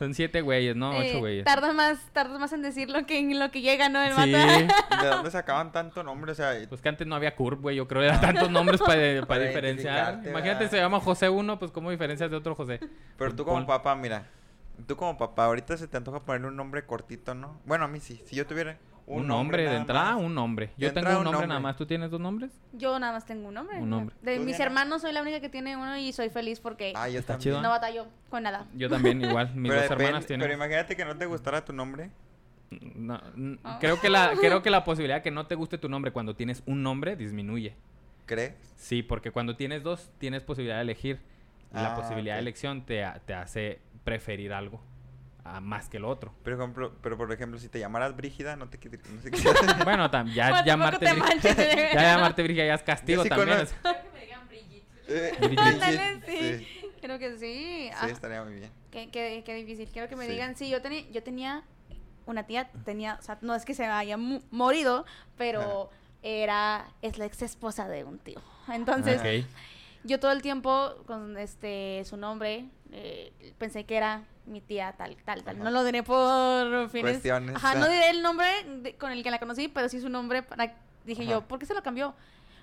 Son 0.00 0.14
siete 0.14 0.40
güeyes, 0.40 0.74
¿no? 0.74 0.94
Eh, 0.94 1.10
Ocho 1.10 1.18
güeyes. 1.18 1.44
tardas 1.44 1.74
más, 1.74 1.98
tardas 2.14 2.40
más 2.40 2.54
en 2.54 2.62
decir 2.62 2.88
lo 2.88 3.04
que, 3.04 3.18
en 3.18 3.38
lo 3.38 3.50
que 3.50 3.60
llega, 3.60 3.90
¿no? 3.90 4.00
El 4.02 4.14
Sí. 4.14 4.32
¿De 5.02 5.06
dónde 5.08 5.30
sacaban 5.30 5.72
tanto 5.72 6.02
nombre? 6.02 6.32
O 6.32 6.34
sea, 6.34 6.54
Pues 6.70 6.80
que 6.80 6.88
antes 6.88 7.06
no 7.06 7.14
había 7.14 7.36
curve, 7.36 7.60
güey. 7.60 7.76
Yo 7.76 7.86
creo 7.86 8.00
que 8.00 8.08
eran 8.08 8.22
tantos 8.22 8.50
nombres 8.50 8.80
para, 8.80 8.94
para 9.02 9.26
Para 9.26 9.44
diferenciar. 9.44 10.14
Imagínate, 10.26 10.40
¿verdad? 10.64 10.70
se 10.70 10.76
llama 10.78 11.00
José 11.00 11.28
uno, 11.28 11.58
pues 11.58 11.70
¿cómo 11.70 11.90
diferencias 11.90 12.30
de 12.30 12.36
otro 12.38 12.54
José? 12.54 12.80
pero 13.18 13.34
tú 13.34 13.44
como 13.44 13.66
papá, 13.66 13.94
mira. 13.94 14.24
Tú 14.86 14.96
como 14.96 15.18
papá, 15.18 15.44
ahorita 15.44 15.76
se 15.76 15.86
te 15.86 15.98
antoja 15.98 16.20
ponerle 16.20 16.48
un 16.48 16.56
nombre 16.56 16.86
cortito, 16.86 17.34
¿no? 17.34 17.60
Bueno, 17.66 17.84
a 17.84 17.88
mí 17.88 18.00
sí. 18.00 18.22
Si 18.24 18.34
yo 18.36 18.46
tuviera 18.46 18.78
Un, 19.12 19.26
nombre, 19.26 19.68
de 19.68 19.76
entrada, 19.76 20.16
un 20.16 20.34
nombre. 20.34 20.70
Yo 20.76 20.92
tengo 20.92 21.18
un 21.18 21.24
nombre 21.24 21.46
nada 21.46 21.60
más. 21.60 21.76
¿Tú 21.76 21.84
tienes 21.86 22.10
dos 22.10 22.20
nombres? 22.20 22.50
Yo 22.72 22.98
nada 22.98 23.12
más 23.12 23.26
tengo 23.26 23.48
un 23.48 23.54
nombre. 23.54 23.78
Un 23.78 23.90
nombre. 23.90 24.14
De 24.22 24.36
¿Tú, 24.36 24.44
mis 24.44 24.58
hermanos 24.60 25.02
soy 25.02 25.12
la 25.12 25.22
única 25.22 25.40
que 25.40 25.48
tiene 25.48 25.76
uno 25.76 25.96
y 25.96 26.12
soy 26.12 26.30
feliz 26.30 26.60
porque 26.60 26.92
Ah, 26.94 27.08
yo 27.08 27.20
no 27.60 27.68
batallo 27.70 28.06
con 28.28 28.42
nada. 28.44 28.66
Yo 28.74 28.88
también, 28.88 29.20
igual. 29.24 29.54
Mis 29.54 29.70
pero, 29.70 29.82
dos 29.82 29.90
depende- 29.90 30.04
hermanas 30.04 30.24
pero 30.28 30.38
tienen. 30.38 30.56
imagínate 30.56 30.96
que 30.96 31.04
no 31.04 31.16
te 31.16 31.26
gustara 31.26 31.64
tu 31.64 31.72
nombre. 31.72 32.10
No, 32.94 33.20
Ah. 33.64 33.78
creo, 33.80 34.00
que 34.00 34.08
la, 34.08 34.32
creo 34.40 34.62
que 34.62 34.70
la 34.70 34.84
posibilidad 34.84 35.16
de 35.16 35.22
que 35.22 35.30
no 35.32 35.46
te 35.46 35.56
guste 35.56 35.76
tu 35.76 35.88
nombre 35.88 36.12
cuando 36.12 36.36
tienes 36.36 36.62
un 36.66 36.82
nombre 36.84 37.16
disminuye. 37.16 37.74
¿Crees? 38.26 38.54
Sí, 38.76 39.02
porque 39.02 39.32
cuando 39.32 39.56
tienes 39.56 39.82
dos, 39.82 40.12
tienes 40.18 40.44
posibilidad 40.44 40.76
de 40.76 40.82
elegir. 40.82 41.20
La 41.72 41.92
Ah, 41.92 41.94
posibilidad 41.96 42.34
de 42.36 42.40
elección 42.42 42.82
te, 42.86 43.04
te 43.26 43.34
hace 43.34 43.80
preferir 44.04 44.52
algo 44.52 44.80
a 45.44 45.60
más 45.60 45.88
que 45.88 45.96
el 45.98 46.04
otro. 46.04 46.34
Por 46.42 46.52
ejemplo, 46.52 46.92
pero 47.02 47.16
por 47.16 47.30
ejemplo, 47.32 47.58
si 47.58 47.68
te 47.68 47.78
llamaras 47.78 48.16
Brígida, 48.16 48.56
no 48.56 48.68
te 48.68 48.78
no 49.10 49.22
sé 49.22 49.30
qué. 49.30 49.38
Bueno, 49.84 50.10
tam- 50.10 50.32
ya 50.32 50.50
Bueno, 50.50 50.66
llamarte 50.66 51.06
te 51.06 51.14
manches, 51.14 51.56
ya 51.94 52.02
llamarte 52.02 52.42
Brígida 52.42 52.66
ya 52.66 52.74
es 52.74 52.82
castigo 52.82 53.22
sí 53.22 53.28
también. 53.28 53.58
conozco- 53.58 53.88
es- 53.90 53.96
que 54.02 54.10
me 54.12 54.20
digan 54.24 54.48
Brigitte. 54.48 54.86
Eh, 55.08 55.32
Brigitte. 55.40 56.24
Sí. 56.26 56.58
sí. 56.58 56.90
Creo 57.00 57.18
que 57.18 57.32
sí. 57.32 57.38
Sí, 57.38 57.90
Ah, 57.98 58.08
estaría 58.08 58.44
muy 58.44 58.54
bien. 58.54 58.70
qué, 58.90 59.10
qué- 59.10 59.42
qué 59.44 59.54
difícil. 59.54 59.88
Quiero 59.88 60.08
que 60.08 60.16
me 60.16 60.26
Sí. 60.26 60.32
digan. 60.32 60.54
Sí, 60.56 60.68
yo, 60.68 60.80
tenía 60.82 61.08
yo 61.10 61.22
tenía 61.22 61.62
una 62.26 62.46
tía, 62.46 62.70
tenía, 62.84 63.16
o 63.18 63.22
sea, 63.22 63.38
no 63.40 63.54
es 63.54 63.64
que 63.64 63.74
se 63.74 63.84
haya 63.86 64.16
mu- 64.16 64.42
morido, 64.50 65.04
pero 65.36 65.90
era, 66.22 66.86
es 67.02 67.16
la 67.18 67.24
ex 67.24 67.42
esposa 67.42 67.88
de 67.88 68.04
un 68.04 68.18
tío. 68.18 68.40
Entonces, 68.72 69.18
Ok. 69.20 69.46
Yo 70.04 70.18
todo 70.20 70.32
el 70.32 70.42
tiempo 70.42 70.94
con 71.06 71.36
este 71.38 72.02
su 72.04 72.16
nombre 72.16 72.66
eh, 72.92 73.32
pensé 73.58 73.84
que 73.84 73.96
era 73.96 74.24
mi 74.46 74.60
tía 74.60 74.92
tal, 74.96 75.16
tal, 75.24 75.42
tal. 75.44 75.56
Ajá. 75.56 75.64
No 75.64 75.70
lo 75.70 75.84
diré 75.84 76.02
por 76.02 76.88
fines. 76.90 77.12
Cuestiones, 77.12 77.54
Ajá, 77.56 77.74
no 77.76 77.88
diré 77.88 78.10
el 78.10 78.22
nombre 78.22 78.46
de- 78.82 78.96
con 78.96 79.12
el 79.12 79.22
que 79.22 79.30
la 79.30 79.38
conocí, 79.38 79.68
pero 79.68 79.88
sí 79.88 80.00
su 80.00 80.08
nombre 80.08 80.42
para 80.42 80.74
dije 81.04 81.22
Ajá. 81.22 81.30
yo, 81.30 81.40
¿por 81.42 81.58
qué 81.58 81.66
se 81.66 81.74
lo 81.74 81.82
cambió? 81.82 82.14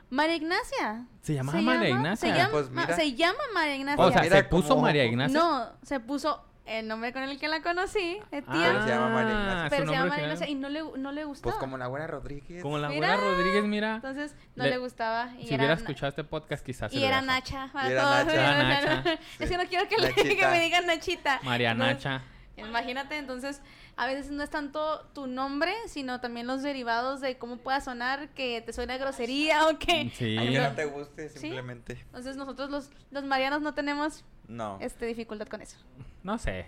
María 0.10 0.36
Ignacia. 0.36 1.06
¿Se 1.22 1.34
llamaba 1.34 1.60
María 1.62 1.90
Ignacia? 1.90 2.30
Se 2.32 2.38
llama, 2.38 2.52
Pues 2.52 2.70
mira. 2.70 2.96
se 2.96 3.14
llama 3.14 3.40
María 3.54 3.76
Ignacia. 3.76 4.06
O 4.06 4.12
sea, 4.12 4.22
Mira 4.22 4.38
se 4.38 4.44
puso 4.46 4.70
cómo- 4.70 4.82
María 4.84 5.04
Ignacia. 5.06 5.38
No, 5.38 5.70
se 5.84 6.00
puso 6.00 6.46
el 6.68 6.88
nombre 6.88 7.14
con 7.14 7.24
el 7.24 7.40
que 7.40 7.48
la 7.48 7.62
conocí, 7.62 8.20
de 8.32 8.44
Ah, 8.46 8.52
tía. 8.52 8.68
Pero 8.68 8.84
se 8.84 8.90
llama 8.90 9.10
María 9.10 9.32
Ignacia. 9.32 9.70
pero 9.70 9.86
se 9.86 9.92
llama 9.92 10.10
María 10.10 10.26
original. 10.26 10.50
Ignacia 10.50 10.50
y 10.50 10.56
no 10.56 10.70
le, 10.70 11.00
no 11.00 11.12
le 11.12 11.24
gustaba. 11.24 11.44
Pues 11.52 11.56
como 11.60 11.78
la 11.78 11.88
buena 11.88 12.08
Rodríguez. 12.08 12.62
Como 12.62 12.78
la 12.78 12.90
Mira. 12.90 13.14
abuela 13.14 13.32
Rodríguez, 13.32 13.64
mira. 13.64 13.96
Entonces 13.96 14.36
no 14.56 14.64
Le- 14.66 14.70
le, 14.72 14.78
gustaba. 14.78 15.32
Y 15.40 15.48
Si 15.48 15.54
era 15.54 15.64
hubiera 15.64 15.74
escuchado 15.74 16.10
este 16.10 16.24
podcast, 16.24 16.66
quizás 16.66 16.94
Y 16.94 17.04
era 17.04 17.22
Nacha. 17.22 17.70
para 17.74 17.90
Y 17.90 17.92
era 17.94 18.02
todos, 18.04 18.26
Nacha. 18.36 18.64
Nacha. 19.04 19.20
Es 19.40 19.50
que 19.50 19.58
no 19.58 19.64
quiero 19.66 19.88
que, 19.88 19.98
le- 19.98 20.14
que 20.14 20.24
Nachita. 20.24 20.50
me 20.52 20.60
digan 20.62 20.86
Nachita. 20.86 21.40
María 21.44 21.72
Entonces, 21.72 21.96
Nacha. 22.06 22.22
Imagínate, 22.58 23.18
entonces, 23.18 23.62
a 23.98 24.06
veces 24.06 24.30
no 24.32 24.44
es 24.44 24.50
tanto 24.50 25.02
tu 25.14 25.28
nombre, 25.28 25.74
sino 25.88 26.22
también 26.22 26.48
los 26.48 26.62
derivados 26.62 27.20
de 27.20 27.38
cómo 27.38 27.58
pueda 27.58 27.82
sonar, 27.82 28.30
que 28.30 28.62
te 28.62 28.72
suena 28.72 28.98
grosería 28.98 29.68
o 29.68 29.78
que... 29.80 30.12
Sí. 30.16 30.38
Aunque 30.38 30.54
Ejemplo, 30.58 30.70
no 30.70 30.76
te 30.76 30.86
guste, 30.86 31.30
simplemente. 31.30 31.94
Entonces 32.06 32.38
nosotros 32.38 32.70
los, 32.70 32.90
los 33.12 33.24
marianos 33.24 33.62
no 33.62 33.74
tenemos 33.74 34.24
No. 34.48 34.78
este 34.82 35.06
dificultad 35.08 35.48
con 35.48 35.62
eso. 35.62 35.78
No 36.24 36.38
sé. 36.38 36.66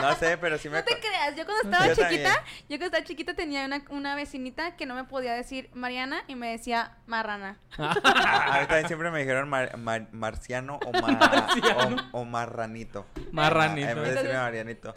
No 0.00 0.14
sé, 0.14 0.38
pero 0.38 0.56
sí 0.58 0.68
me. 0.70 0.78
No 0.78 0.84
te 0.84 0.98
creas, 0.98 1.34
yo 1.36 1.44
cuando 1.44 1.62
Yo 1.64 1.68
estaba 1.70 1.94
también. 1.94 2.08
chiquita, 2.10 2.44
yo 2.68 2.78
cuando 2.78 2.84
estaba 2.86 3.04
chiquita 3.04 3.34
tenía 3.34 3.64
una, 3.66 3.84
una 3.90 4.14
vecinita 4.14 4.76
que 4.76 4.86
no 4.86 4.94
me 4.94 5.04
podía 5.04 5.34
decir 5.34 5.68
Mariana 5.74 6.22
y 6.28 6.36
me 6.36 6.50
decía 6.52 6.96
Marrana. 7.06 7.58
Ah, 7.78 8.54
a 8.56 8.60
mí 8.60 8.66
también 8.66 8.86
siempre 8.86 9.10
me 9.10 9.18
dijeron 9.20 9.48
mar- 9.48 9.76
mar- 9.76 10.08
marciano 10.12 10.78
o, 10.86 10.92
ma- 10.92 11.08
Marciano. 11.18 12.08
o, 12.12 12.20
o 12.20 12.24
marranito. 12.24 13.04
Marranito. 13.32 13.88
En 13.90 13.96
vez 13.96 14.08
de 14.10 14.14
decirme 14.14 14.38
marianito. 14.38 14.94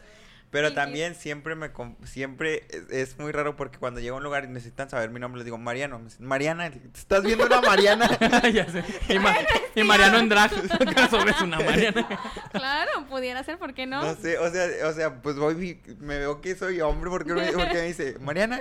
Pero 0.51 0.69
Sí, 0.69 0.75
también 0.75 1.15
siempre 1.15 1.55
me 1.55 1.71
con- 1.73 1.97
siempre 2.05 2.65
es, 2.69 2.89
es 2.89 3.19
muy 3.19 3.31
raro 3.33 3.55
porque 3.57 3.77
cuando 3.77 3.99
llego 3.99 4.15
a 4.15 4.17
un 4.19 4.23
lugar 4.23 4.45
y 4.45 4.47
necesitan 4.47 4.89
saber 4.89 5.09
mi 5.09 5.19
nombre 5.19 5.39
les 5.39 5.45
digo 5.45 5.57
Mariano, 5.57 5.99
me 5.99 6.05
dicen, 6.05 6.25
Mariana, 6.25 6.69
¿te 6.71 6.79
estás 6.97 7.23
viendo 7.23 7.45
una 7.45 7.59
Mariana? 7.61 8.07
ya 8.53 8.65
sé. 8.69 8.83
Y, 9.09 9.19
Ma- 9.19 9.35
y 9.75 9.83
Mariano 9.83 10.17
en 10.19 10.29
drag. 10.29 10.51
sobre 11.09 11.31
es 11.31 11.41
una 11.41 11.59
Mariana. 11.59 12.07
Claro, 12.51 13.05
pudiera 13.09 13.43
ser, 13.43 13.57
¿por 13.57 13.73
qué 13.73 13.85
no? 13.85 14.01
No 14.01 14.15
sé, 14.15 14.37
o 14.37 14.49
sea, 14.49 14.87
o 14.87 14.93
sea, 14.93 15.21
pues 15.21 15.35
voy 15.35 15.81
me 15.99 16.19
veo 16.19 16.39
que 16.39 16.55
soy 16.55 16.79
hombre 16.79 17.09
porque 17.09 17.33
me, 17.33 17.51
porque 17.51 17.73
me 17.73 17.81
dice 17.81 18.15
Mariana, 18.21 18.59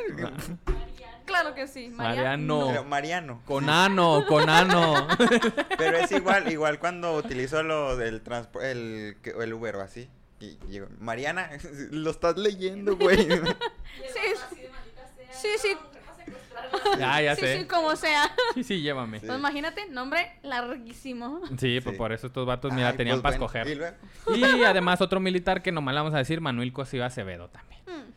Claro 1.26 1.54
que 1.54 1.66
sí. 1.68 1.88
Mariano. 1.88 2.66
Pero 2.68 2.84
Mariano. 2.84 3.40
Con 3.46 3.70
ano, 3.70 4.24
con 4.28 4.50
ano. 4.50 5.08
Pero 5.78 5.96
es 5.98 6.12
igual, 6.12 6.50
igual 6.52 6.78
cuando 6.78 7.14
utilizo 7.16 7.62
lo 7.62 7.96
del 7.96 8.20
transporte, 8.20 8.70
el, 8.72 9.16
el 9.40 9.52
Uber 9.54 9.76
o 9.76 9.80
así. 9.80 10.08
Y 10.44 10.58
digo, 10.68 10.86
Mariana, 10.98 11.50
lo 11.90 12.10
estás 12.10 12.36
leyendo, 12.36 12.96
güey. 12.96 13.16
Sí, 14.12 14.20
sí, 15.32 15.48
sí. 15.58 15.76
Ya, 16.98 17.20
ya 17.20 17.34
sí, 17.34 17.40
sé. 17.42 17.58
sí, 17.60 17.64
como 17.66 17.94
sea. 17.96 18.30
Sí, 18.54 18.64
sí, 18.64 18.80
llévame. 18.80 19.20
Sí. 19.20 19.26
Pues 19.26 19.38
imagínate, 19.38 19.86
nombre 19.90 20.32
larguísimo. 20.42 21.40
Sí, 21.58 21.80
pues 21.82 21.94
Sí. 21.94 21.98
por 21.98 22.12
eso 22.12 22.28
estos 22.28 22.46
vatos, 22.46 22.72
mira, 22.72 22.88
Ay, 22.90 22.96
tenían 22.96 23.20
pues, 23.20 23.22
para 23.22 23.34
y 23.34 23.36
escoger. 23.36 23.76
luego, 23.76 23.96
Y 24.58 24.64
además 24.64 25.00
otro 25.00 25.20
militar 25.20 25.62
que 25.62 25.72
nomás 25.72 25.94
le 25.94 26.00
vamos 26.00 26.14
a 26.14 26.18
decir 26.18 26.40
Manuel 26.40 26.72
Cosío 26.72 27.04
Acevedo 27.04 27.48
también. 27.48 27.80
Mm, 27.86 28.12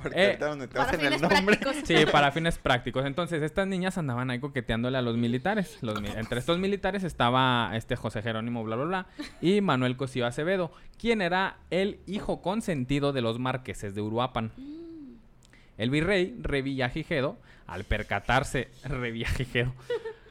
porque 0.00 0.32
Eh, 0.32 0.38
el 0.40 1.20
nombre. 1.20 1.56
prácticos. 1.56 1.76
Sí, 1.84 1.96
para 2.10 2.32
fines 2.32 2.58
prácticos. 2.58 3.04
Entonces, 3.06 3.42
estas 3.42 3.66
niñas 3.66 3.98
andaban 3.98 4.30
ahí 4.30 4.38
coqueteándole 4.38 4.98
a 4.98 5.02
los 5.02 5.16
militares. 5.16 5.78
Los 5.82 5.98
entre 6.02 6.38
estos 6.38 6.58
militares 6.58 7.04
estaba 7.04 7.70
este 7.74 7.96
José 7.96 8.22
Jerónimo, 8.22 8.62
bla, 8.64 8.76
bla, 8.76 8.84
bla, 8.84 9.06
y 9.40 9.60
Manuel 9.60 9.96
Cosío 9.96 10.26
Acevedo, 10.26 10.72
quien 10.98 11.22
era 11.22 11.56
el 11.70 12.00
hijo 12.06 12.42
consentido 12.42 13.12
de 13.12 13.20
los 13.22 13.38
marqueses 13.38 13.94
de 13.94 14.00
Uruapan. 14.02 14.52
El 15.78 15.90
virrey 15.90 16.34
Revillagigedo, 16.40 17.36
al 17.66 17.84
percatarse, 17.84 18.68
Revillagigedo, 18.84 19.72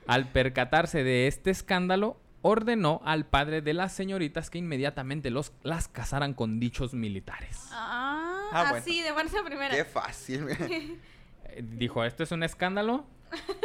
al 0.07 0.25
percatarse 0.27 1.03
de 1.03 1.27
este 1.27 1.51
escándalo, 1.51 2.17
ordenó 2.47 3.01
al 3.05 3.25
padre 3.25 3.61
de 3.63 3.73
las 3.73 3.91
señoritas 3.91 4.51
que 4.51 4.59
inmediatamente 4.59 5.31
los, 5.31 5.51
las 5.63 5.87
casaran 5.87 6.35
con 6.35 6.59
dichos 6.59 6.93
militares. 6.93 7.69
Ah, 7.71 8.49
Ah, 8.51 8.61
bueno. 8.69 8.75
así, 8.77 9.01
de 9.01 9.11
buena 9.11 9.31
primera. 9.43 9.75
Qué 9.75 9.83
fácil. 9.85 10.47
Eh, 11.47 11.63
Dijo, 11.63 12.03
¿esto 12.03 12.23
es 12.23 12.31
un 12.31 12.43
escándalo? 12.43 13.05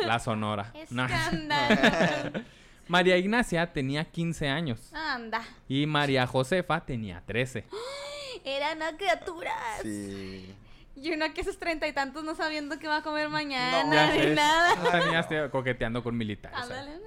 La 0.07 0.19
Sonora. 0.19 0.73
No. 0.91 1.05
Escándalo. 1.05 2.41
María 2.89 3.17
Ignacia 3.19 3.73
tenía 3.73 4.05
15 4.05 4.49
años 4.49 4.93
Anda. 4.93 5.43
y 5.69 5.87
María 5.87 6.27
Josefa 6.27 6.85
tenía 6.85 7.23
13. 7.27 7.65
Eran 8.45 8.83
a 8.83 8.97
criaturas. 8.97 9.83
Sí. 9.83 10.55
Y 11.03 11.13
uno 11.15 11.25
que 11.35 11.41
esos 11.41 11.59
treinta 11.59 11.89
y 11.89 11.93
tantos 11.93 12.25
no 12.25 12.35
sabiendo 12.35 12.79
qué 12.79 12.87
va 12.89 12.99
a 12.99 13.03
comer 13.03 13.29
mañana 13.31 13.85
No, 13.85 13.93
Ya 13.95 14.13
ni 14.29 14.35
nada. 14.35 14.75
Estas 14.75 15.07
niñas 15.07 15.29
te- 15.29 15.49
coqueteando 15.51 16.03
con 16.03 16.17
militares. 16.17 16.59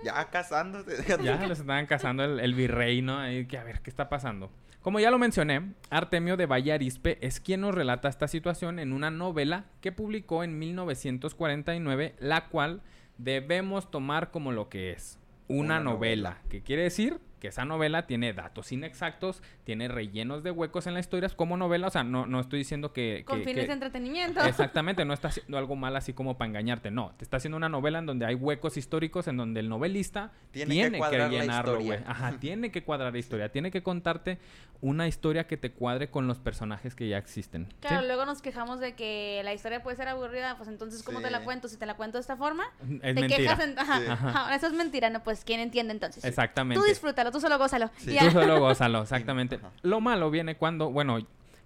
Ya 0.04 0.26
casándose. 0.30 1.04
Ya 1.24 1.36
les 1.46 1.60
estaban 1.60 1.86
casando 1.86 2.24
el, 2.24 2.40
el 2.40 2.54
virrey, 2.56 3.02
¿no? 3.02 3.20
Ahí 3.20 3.46
que 3.46 3.58
a 3.58 3.64
ver 3.64 3.82
qué 3.82 3.90
está 3.90 4.10
pasando. 4.10 4.52
Como 4.82 5.00
ya 5.00 5.12
lo 5.12 5.18
mencioné, 5.20 5.74
Artemio 5.90 6.36
de 6.36 6.46
Valle 6.46 6.74
Arispe 6.74 7.18
es 7.26 7.40
quien 7.40 7.62
nos 7.62 7.74
relata 7.74 8.10
esta 8.10 8.28
situación 8.28 8.80
en 8.80 8.92
una 8.92 9.12
novela 9.12 9.66
que 9.80 9.92
publicó 9.94 10.44
en 10.44 10.60
1949, 10.60 12.16
la 12.20 12.48
cual 12.50 12.82
debemos 13.18 13.90
tomar 13.92 14.32
como 14.32 14.52
lo 14.52 14.70
que 14.70 14.92
es. 14.92 15.20
Una, 15.48 15.76
Una 15.76 15.80
novela. 15.80 16.30
novela. 16.32 16.50
Que 16.50 16.62
quiere 16.64 16.84
decir 16.84 17.20
que 17.44 17.50
esa 17.50 17.66
novela 17.66 18.08
tiene 18.08 18.32
datos 18.32 18.72
inexactos, 18.72 19.44
tiene 19.66 19.90
rellenos 19.90 20.44
de 20.44 20.52
huecos 20.52 20.88
en 20.88 20.94
la 20.94 21.02
historia 21.02 21.28
como 21.36 21.58
novela. 21.58 21.88
O 21.88 21.90
sea, 21.90 22.02
no, 22.06 22.26
no 22.26 22.40
estoy 22.40 22.60
diciendo 22.60 22.94
que... 22.94 23.26
Con 23.28 23.40
que- 23.40 23.44
fines 23.44 23.64
que- 23.64 23.68
de 23.68 23.74
entretenimiento. 23.74 24.40
Exactamente, 24.46 25.04
no 25.04 25.14
está 25.14 25.28
haciendo 25.28 25.58
algo 25.58 25.76
mal 25.76 25.94
así 25.98 26.14
como 26.14 26.38
para 26.38 26.48
engañarte, 26.48 26.90
no. 26.90 27.12
Te 27.18 27.26
está 27.26 27.36
haciendo 27.36 27.58
una 27.58 27.68
novela 27.68 28.00
en 28.00 28.06
donde 28.06 28.26
hay 28.26 28.36
huecos 28.36 28.78
históricos, 28.78 29.28
en 29.28 29.36
donde 29.36 29.60
el 29.60 29.68
novelista 29.68 30.32
Tiene 30.52 30.72
tiene, 30.74 30.88
que 30.88 30.92
que, 30.94 30.98
cuadrar 31.00 31.32
la 31.34 31.42
llenarlo, 31.42 31.82
güey. 31.82 32.00
Ajá, 32.08 32.38
tiene 32.40 32.72
que 32.72 32.82
cuadrar 32.86 33.12
la 33.12 33.20
historia, 33.20 33.52
tiene 33.52 33.72
que 33.72 33.84
contarte 33.84 34.40
una 34.80 35.08
historia 35.10 35.46
que 35.46 35.58
te 35.58 35.72
cuadre 35.72 36.10
con 36.10 36.28
los 36.28 36.40
personajes 36.40 36.96
que 36.96 37.10
ya 37.10 37.18
existen. 37.18 37.68
¿sí? 37.70 37.76
Claro, 37.82 38.06
luego 38.08 38.26
nos 38.26 38.42
quejamos 38.42 38.80
de 38.80 38.96
que 38.96 39.42
la 39.44 39.54
historia 39.54 39.84
puede 39.84 39.98
ser 39.98 40.08
aburrida, 40.08 40.56
pues 40.56 40.70
entonces, 40.70 41.04
¿cómo 41.04 41.20
te 41.22 41.30
la 41.30 41.42
cuento? 41.42 41.68
Si 41.68 41.76
te 41.78 41.86
la 41.86 41.96
cuento 41.96 42.18
de 42.18 42.22
esta 42.22 42.38
forma, 42.38 42.64
Es 42.82 43.00
te 43.02 43.14
mentira. 43.14 43.38
quejas 43.38 43.60
en... 43.60 43.78
Ajá, 43.80 44.00
Sí. 44.00 44.06
ajá, 44.10 44.30
ahora 44.44 44.56
eso 44.56 44.68
es 44.68 44.74
mentira, 44.74 45.10
no, 45.10 45.24
pues, 45.24 45.44
¿quién 45.44 45.60
entiende 45.60 45.94
entonces? 45.94 46.24
Exactamente. 46.24 46.80
Tú 46.82 46.88
disfrútalo, 46.88 47.32
tú 47.34 47.42
solo 47.42 47.58
gózalo. 47.58 47.90
Sí. 47.98 48.16
Tú 48.18 48.32
solo 48.32 48.60
gózalo, 48.62 49.02
exactamente. 49.02 49.60
Lo 49.82 50.00
malo 50.00 50.32
viene 50.32 50.56
cuando, 50.56 50.90
bueno, 50.92 51.18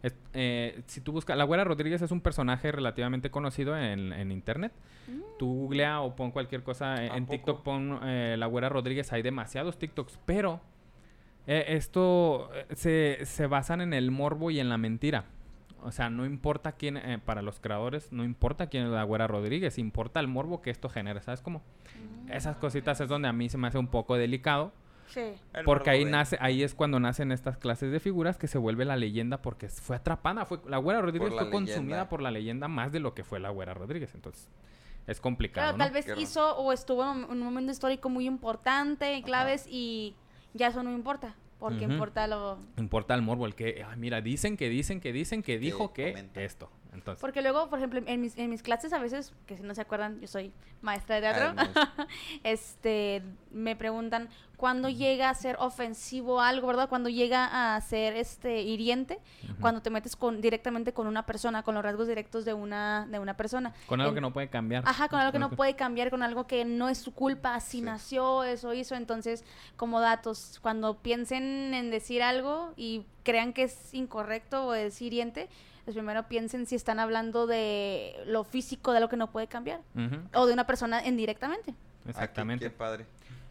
es- 0.01 0.15
eh, 0.33 0.81
si 0.87 1.01
tú 1.01 1.11
buscas, 1.11 1.37
la 1.37 1.43
Güera 1.43 1.63
Rodríguez 1.63 2.01
es 2.01 2.11
un 2.11 2.21
personaje 2.21 2.71
relativamente 2.71 3.29
conocido 3.29 3.77
en, 3.77 4.11
en 4.13 4.31
internet. 4.31 4.71
Tú 5.39 5.47
googlea 5.47 6.01
o 6.01 6.15
pon 6.15 6.31
cualquier 6.31 6.63
cosa 6.63 7.03
eh, 7.03 7.09
¿A 7.11 7.17
en? 7.17 7.27
TikTok, 7.27 7.61
pon 7.63 7.99
eh, 8.03 8.35
la 8.37 8.45
Güera 8.47 8.69
Rodríguez, 8.69 9.13
hay 9.13 9.21
demasiados 9.21 9.77
TikToks, 9.77 10.19
pero 10.25 10.59
eh, 11.45 11.65
esto 11.69 12.49
eh, 12.53 12.65
se, 12.75 13.25
se 13.25 13.47
basan 13.47 13.81
en 13.81 13.93
el 13.93 14.11
morbo 14.11 14.51
y 14.51 14.59
en 14.59 14.69
la 14.69 14.77
mentira. 14.77 15.25
O 15.83 15.91
sea, 15.91 16.09
no 16.09 16.25
importa 16.25 16.73
quién, 16.73 16.97
eh, 16.97 17.19
para 17.23 17.41
los 17.41 17.59
creadores, 17.59 18.11
no 18.11 18.23
importa 18.25 18.67
quién 18.67 18.85
es 18.85 18.89
la 18.89 19.03
Güera 19.03 19.27
Rodríguez, 19.27 19.77
importa 19.77 20.19
el 20.19 20.27
morbo 20.27 20.61
que 20.61 20.71
esto 20.71 20.89
genera, 20.89 21.21
¿sabes 21.21 21.41
cómo? 21.41 21.61
Esas 22.29 22.57
cositas 22.57 22.99
es 22.99 23.07
donde 23.07 23.27
a 23.29 23.33
mí 23.33 23.47
se 23.47 23.57
me 23.57 23.67
hace 23.67 23.77
un 23.77 23.87
poco 23.87 24.17
delicado. 24.17 24.73
Sí. 25.07 25.33
Porque 25.65 25.89
ahí 25.89 26.05
nace, 26.05 26.37
ahí 26.39 26.63
es 26.63 26.73
cuando 26.75 26.99
nacen 26.99 27.31
estas 27.31 27.57
clases 27.57 27.91
de 27.91 27.99
figuras 27.99 28.37
que 28.37 28.47
se 28.47 28.57
vuelve 28.57 28.85
la 28.85 28.95
leyenda 28.95 29.41
porque 29.41 29.69
fue 29.69 29.95
atrapada, 29.95 30.45
fue 30.45 30.59
la 30.67 30.77
Güera 30.77 31.01
Rodríguez 31.01 31.31
la 31.33 31.41
fue 31.43 31.49
consumida 31.51 31.81
leyenda. 31.81 32.09
por 32.09 32.21
la 32.21 32.31
leyenda 32.31 32.67
más 32.67 32.91
de 32.91 32.99
lo 32.99 33.13
que 33.13 33.23
fue 33.23 33.39
la 33.39 33.49
Güera 33.49 33.73
Rodríguez, 33.73 34.13
entonces 34.15 34.47
es 35.07 35.21
complicado, 35.21 35.67
Claro, 35.75 35.77
¿no? 35.77 35.83
tal 35.85 35.93
vez 35.93 36.07
hizo 36.17 36.57
o 36.57 36.73
estuvo 36.73 37.03
en 37.09 37.23
un- 37.25 37.39
momento 37.39 37.71
histórico 37.71 38.09
muy 38.09 38.25
importante, 38.27 39.13
en 39.13 39.23
claves, 39.23 39.65
y 39.69 40.15
ya 40.53 40.67
eso 40.67 40.83
no 40.83 40.91
importa. 40.93 41.35
Porque 41.59 41.85
importa 41.85 42.27
lo. 42.27 42.59
Importa 42.77 43.15
el 43.15 43.23
morbo, 43.23 43.47
el 43.47 43.55
que, 43.55 43.83
ah, 43.83 43.95
mira, 43.95 44.21
dicen 44.21 44.57
que 44.57 44.69
dicen 44.69 44.99
que 45.01 45.11
dicen 45.11 45.41
que 45.41 45.57
dijo 45.57 45.91
que 45.91 46.09
comenta. 46.11 46.41
esto. 46.43 46.69
Entonces, 46.97 47.21
Porque 47.21 47.41
luego, 47.41 47.69
por 47.69 47.77
ejemplo, 47.79 48.01
en 48.05 48.21
mis, 48.21 48.37
en 48.37 48.49
mis 48.49 48.63
clases 48.63 48.91
a 48.91 48.99
veces, 48.99 49.31
que 49.45 49.55
si 49.55 49.63
no 49.63 49.73
se 49.75 49.81
acuerdan, 49.81 50.19
yo 50.19 50.27
soy 50.27 50.51
maestra 50.81 51.15
de 51.15 51.21
teatro, 51.21 51.53
este, 52.43 53.23
me 53.51 53.75
preguntan 53.75 54.29
cuándo 54.57 54.89
llega 54.89 55.29
a 55.29 55.33
ser 55.35 55.55
ofensivo 55.59 56.41
algo, 56.41 56.65
¿verdad? 56.67 56.89
Cuando 56.89 57.09
llega 57.09 57.75
a 57.75 57.81
ser 57.81 58.15
este 58.15 58.61
hiriente, 58.63 59.19
cuando 59.61 59.81
te 59.81 59.89
metes 59.91 60.15
con 60.15 60.41
directamente 60.41 60.93
con 60.93 61.05
una 61.07 61.25
persona, 61.25 61.61
con 61.63 61.75
los 61.75 61.83
rasgos 61.83 62.07
directos 62.07 62.43
de 62.45 62.53
una 62.55 63.05
de 63.09 63.19
una 63.19 63.35
persona. 63.37 63.73
con 63.85 64.01
algo 64.01 64.09
En- 64.09 64.15
que 64.15 64.21
no 64.21 64.33
puede 64.33 64.49
cambiar. 64.49 64.83
Ajá, 64.87 65.07
con 65.09 65.19
algo 65.19 65.31
que 65.31 65.39
no 65.39 65.51
puede 65.51 65.75
cambiar, 65.75 66.09
con 66.09 66.23
algo 66.23 66.47
que 66.47 66.65
no 66.65 66.89
es 66.89 66.97
su 66.97 67.13
culpa, 67.13 67.53
así 67.55 67.77
Sí. 67.77 67.81
nació, 67.83 68.43
eso 68.43 68.73
hizo. 68.73 68.95
Entonces, 68.95 69.43
como 69.75 69.99
datos, 69.99 70.59
cuando 70.61 70.97
piensen 70.97 71.73
en 71.75 71.91
decir 71.91 72.23
algo 72.23 72.73
y 72.75 73.05
crean 73.23 73.53
que 73.53 73.63
es 73.63 73.93
incorrecto 73.93 74.67
o 74.67 74.73
es 74.73 74.99
hiriente, 75.01 75.49
pues 75.87 75.95
primero 75.95 76.27
piensen 76.27 76.65
si 76.65 76.75
están 76.75 76.99
hablando 76.99 77.47
de 77.47 78.13
lo 78.25 78.43
físico, 78.43 78.91
de 78.91 78.99
lo 78.99 79.07
que 79.07 79.15
no 79.15 79.31
puede 79.31 79.47
cambiar, 79.47 79.79
o 80.33 80.45
de 80.45 80.51
una 80.51 80.67
persona 80.67 81.07
indirectamente. 81.07 81.73
Exactamente. 82.05 82.65
Aquí, 82.65 82.73
qué 82.73 82.77
padre. 82.77 83.05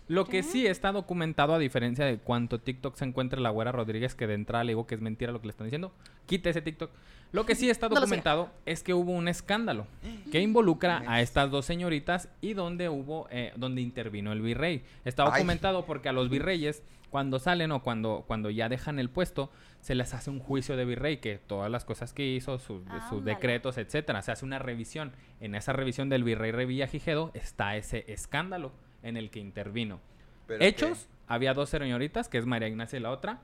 Lo 0.07 0.27
que 0.27 0.43
sí 0.43 0.67
está 0.67 0.93
documentado, 0.93 1.55
a 1.55 1.59
diferencia 1.59 2.05
de 2.05 2.19
cuánto 2.19 2.61
TikTok 2.61 2.95
se 2.95 3.07
encuentra 3.07 3.41
la 3.41 3.49
güera 3.49 3.73
Rodríguez, 3.73 4.15
que 4.15 4.27
de 4.27 4.35
entrada 4.35 4.65
le 4.65 4.73
digo 4.73 4.87
que 4.87 4.95
es 4.95 5.01
mentira 5.01 5.33
lo 5.33 5.41
que 5.41 5.47
le 5.47 5.53
están 5.53 5.65
diciendo, 5.65 5.93
quite 6.27 6.51
ese 6.51 6.61
TikTok. 6.61 6.91
Lo 7.33 7.47
que 7.47 7.55
sí 7.55 7.71
está 7.71 7.89
No 7.89 7.95
documentado 7.95 8.51
es 8.67 8.83
que 8.83 8.93
hubo 8.93 9.13
un 9.13 9.29
escándalo 9.29 9.87
que 10.31 10.43
involucra 10.43 11.05
a 11.07 11.23
estas 11.23 11.51
dos 11.51 11.65
señoritas 11.65 12.29
y 12.43 12.53
donde 12.53 12.91
hubo, 12.91 13.29
eh, 13.31 13.55
donde 13.57 13.81
intervino 13.81 14.31
el 14.35 14.43
virrey. 14.43 14.85
Está 15.07 15.25
Ay. 15.25 15.31
documentado 15.31 15.87
porque 15.87 16.11
a 16.11 16.13
los 16.13 16.29
virreyes, 16.29 16.83
cuando 17.09 17.39
salen 17.39 17.73
o 17.73 17.83
cuando, 17.83 18.25
cuando 18.27 18.51
ya 18.51 18.69
dejan 18.69 18.99
el 18.99 19.09
puesto, 19.09 19.51
se 19.81 19.95
les 19.95 20.15
hace 20.15 20.31
un 20.31 20.41
juicio 20.41 20.77
de 20.77 20.85
virrey, 20.85 21.19
que 21.19 21.39
todas 21.39 21.71
las 21.71 21.85
cosas 21.85 22.13
que 22.13 22.27
hizo, 22.27 22.59
sus, 22.59 22.83
decretos, 23.25 23.79
etcétera, 23.79 24.23
se 24.23 24.33
hace 24.33 24.45
una 24.45 24.59
revisión. 24.59 25.13
En 25.41 25.55
esa 25.55 25.73
revisión 25.73 26.09
del 26.09 26.25
virrey 26.25 26.51
Revillagigedo 26.51 27.31
está 27.35 27.77
ese 27.77 28.05
escándalo 28.09 28.73
en 29.03 29.17
el 29.17 29.31
que 29.31 29.39
intervino. 29.39 30.01
Pero 30.47 30.65
Hechos, 30.65 31.09
había 31.27 31.55
dos 31.55 31.71
señoritas, 31.71 32.29
que 32.29 32.39
es 32.39 32.47
María 32.47 32.69
Ignacia 32.69 32.99
y 32.99 33.03
la 33.03 33.11
otra, 33.11 33.41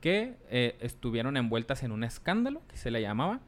que 0.00 0.36
eh, 0.50 0.76
estuvieron 0.80 1.36
envueltas 1.36 1.82
en 1.82 1.92
un 1.92 2.04
escándalo, 2.04 2.62
que 2.68 2.76
se 2.76 2.90
le 2.90 3.00
llamaba, 3.00 3.40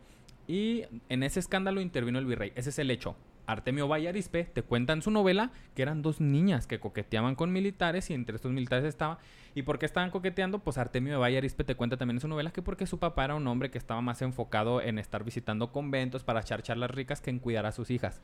y 0.47 0.85
en 1.09 1.23
ese 1.23 1.41
escándalo 1.41 1.81
intervino 1.81 2.19
el 2.19 2.27
virrey. 2.27 2.53
Ese 2.55 2.71
es 2.71 2.79
el 2.79 2.91
hecho. 2.91 3.17
Artemio 3.49 3.89
Vallarispe 3.89 4.45
te 4.45 4.63
cuenta 4.63 4.93
en 4.93 5.01
su 5.01 5.11
novela 5.11 5.51
que 5.75 5.81
eran 5.81 6.03
dos 6.03 6.21
niñas 6.21 6.67
que 6.67 6.79
coqueteaban 6.79 7.35
con 7.35 7.51
militares 7.51 8.11
y 8.11 8.15
entre 8.15 8.37
estos 8.37 8.53
militares 8.53 8.85
estaba. 8.85 9.19
¿Y 9.55 9.63
por 9.63 9.79
qué 9.79 9.87
estaban 9.87 10.11
coqueteando? 10.11 10.59
Pues 10.59 10.77
Artemio 10.77 11.15
de 11.15 11.19
Vallarispe 11.19 11.65
te 11.65 11.75
cuenta 11.75 11.97
también 11.97 12.19
en 12.19 12.21
su 12.21 12.29
novela 12.29 12.51
que 12.53 12.61
porque 12.61 12.87
su 12.87 12.99
papá 12.99 13.25
era 13.25 13.35
un 13.35 13.47
hombre 13.47 13.71
que 13.71 13.79
estaba 13.79 14.03
más 14.03 14.21
enfocado 14.21 14.83
en 14.83 14.99
estar 14.99 15.25
visitando 15.25 15.73
conventos 15.73 16.25
para 16.25 16.41
echar 16.41 16.63
charlas 16.63 16.91
ricas 16.91 17.23
que 17.23 17.31
en 17.31 17.39
cuidar 17.39 17.65
a 17.65 17.73
sus 17.73 17.91
hijas. 17.91 18.21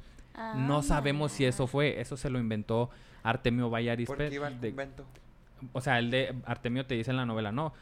No 0.56 0.82
sabemos 0.82 1.32
si 1.32 1.46
eso 1.46 1.66
fue, 1.66 2.00
eso 2.02 2.18
se 2.18 2.28
lo 2.28 2.38
inventó 2.38 2.90
Artemio 3.22 3.64
¿Por 3.64 3.72
Vallarispe. 3.72 4.28
qué 4.28 4.34
iba 4.34 4.46
al 4.46 4.60
de- 4.60 4.68
convento? 4.70 5.04
o 5.72 5.80
sea, 5.80 5.98
el 5.98 6.10
de 6.10 6.34
Artemio 6.44 6.84
te 6.84 6.94
dice 6.96 7.10
en 7.10 7.16
la 7.16 7.24
novela, 7.24 7.50
no. 7.50 7.72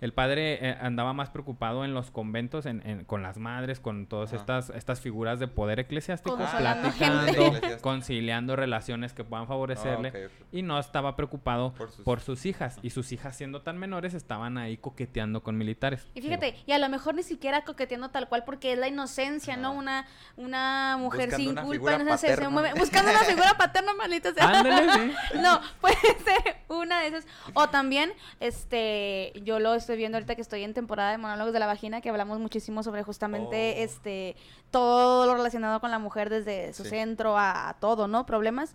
El 0.00 0.12
padre 0.12 0.58
eh, 0.70 0.76
andaba 0.80 1.12
más 1.12 1.30
preocupado 1.30 1.84
en 1.84 1.92
los 1.94 2.10
conventos, 2.10 2.66
en, 2.66 2.86
en- 2.86 3.04
con 3.04 3.22
las 3.22 3.36
madres, 3.38 3.80
con 3.80 4.06
todas 4.06 4.32
estas, 4.32 4.70
estas 4.70 5.00
figuras 5.00 5.38
de 5.40 5.48
poder 5.48 5.78
eclesiástico, 5.80 6.36
platicando, 6.36 7.32
conciliando 7.80 8.56
relaciones 8.56 9.12
que 9.12 9.24
puedan 9.24 9.46
favorecerle. 9.46 10.12
Ah. 10.26 10.46
Y 10.52 10.62
no 10.62 10.78
estaba 10.78 11.16
preocupado 11.16 11.74
Por 11.74 11.90
sus- 11.90 12.04
por 12.04 12.20
sus 12.20 12.46
hijas. 12.46 12.78
Y 12.82 12.90
sus 12.90 13.12
hijas, 13.12 13.36
siendo 13.36 13.62
tan 13.62 13.78
menores, 13.78 14.14
estaban 14.14 14.58
ahí 14.58 14.76
coqueteando 14.76 15.42
con 15.42 15.56
militares. 15.58 16.06
Y 16.14 16.22
fíjate, 16.22 16.56
y 16.66 16.72
a 16.72 16.78
lo 16.78 16.88
mejor 16.88 17.14
ni 17.14 17.22
siquiera 17.22 17.62
coqueteando 17.64 18.10
tal 18.10 18.28
cual 18.28 18.44
porque 18.44 18.72
es 18.72 18.78
la 18.78 18.88
inocencia, 18.88 19.56
¿no? 19.56 19.72
Una, 19.72 20.06
una 20.36 20.96
mujer 20.98 21.26
Buscando 21.28 21.36
sin 21.36 21.50
una 21.50 21.62
culpa, 21.62 21.98
no 21.98 22.16
sé, 22.18 22.36
se 22.36 22.48
mueve- 22.48 22.72
buscando 22.78 23.10
una 23.10 23.20
figura 23.20 23.54
paterna, 23.58 23.92
maldita 23.94 24.32
sea. 24.32 24.48
Ándale, 24.60 24.92
sí. 24.92 25.12
No, 25.40 25.60
puede 25.80 25.96
ser 26.24 26.56
una 26.68 27.00
de 27.00 27.08
esas. 27.08 27.26
O 27.54 27.68
también, 27.68 28.12
este, 28.40 29.32
yo 29.44 29.58
lo 29.60 29.74
estoy 29.74 29.89
viendo 29.96 30.16
ahorita 30.18 30.34
que 30.34 30.42
estoy 30.42 30.62
en 30.64 30.74
temporada 30.74 31.10
de 31.12 31.18
monólogos 31.18 31.52
de 31.52 31.58
la 31.60 31.66
vagina, 31.66 32.00
que 32.00 32.10
hablamos 32.10 32.38
muchísimo 32.38 32.82
sobre 32.82 33.02
justamente, 33.02 33.74
Oh. 33.78 33.82
este, 33.84 34.36
todo 34.70 35.26
lo 35.26 35.34
relacionado 35.34 35.80
con 35.80 35.90
la 35.90 35.98
mujer 35.98 36.30
desde 36.30 36.72
su 36.72 36.84
Sí. 36.84 36.90
centro 36.90 37.36
a, 37.38 37.68
a 37.68 37.74
todo, 37.74 38.08
¿no? 38.08 38.26
Problemas. 38.26 38.74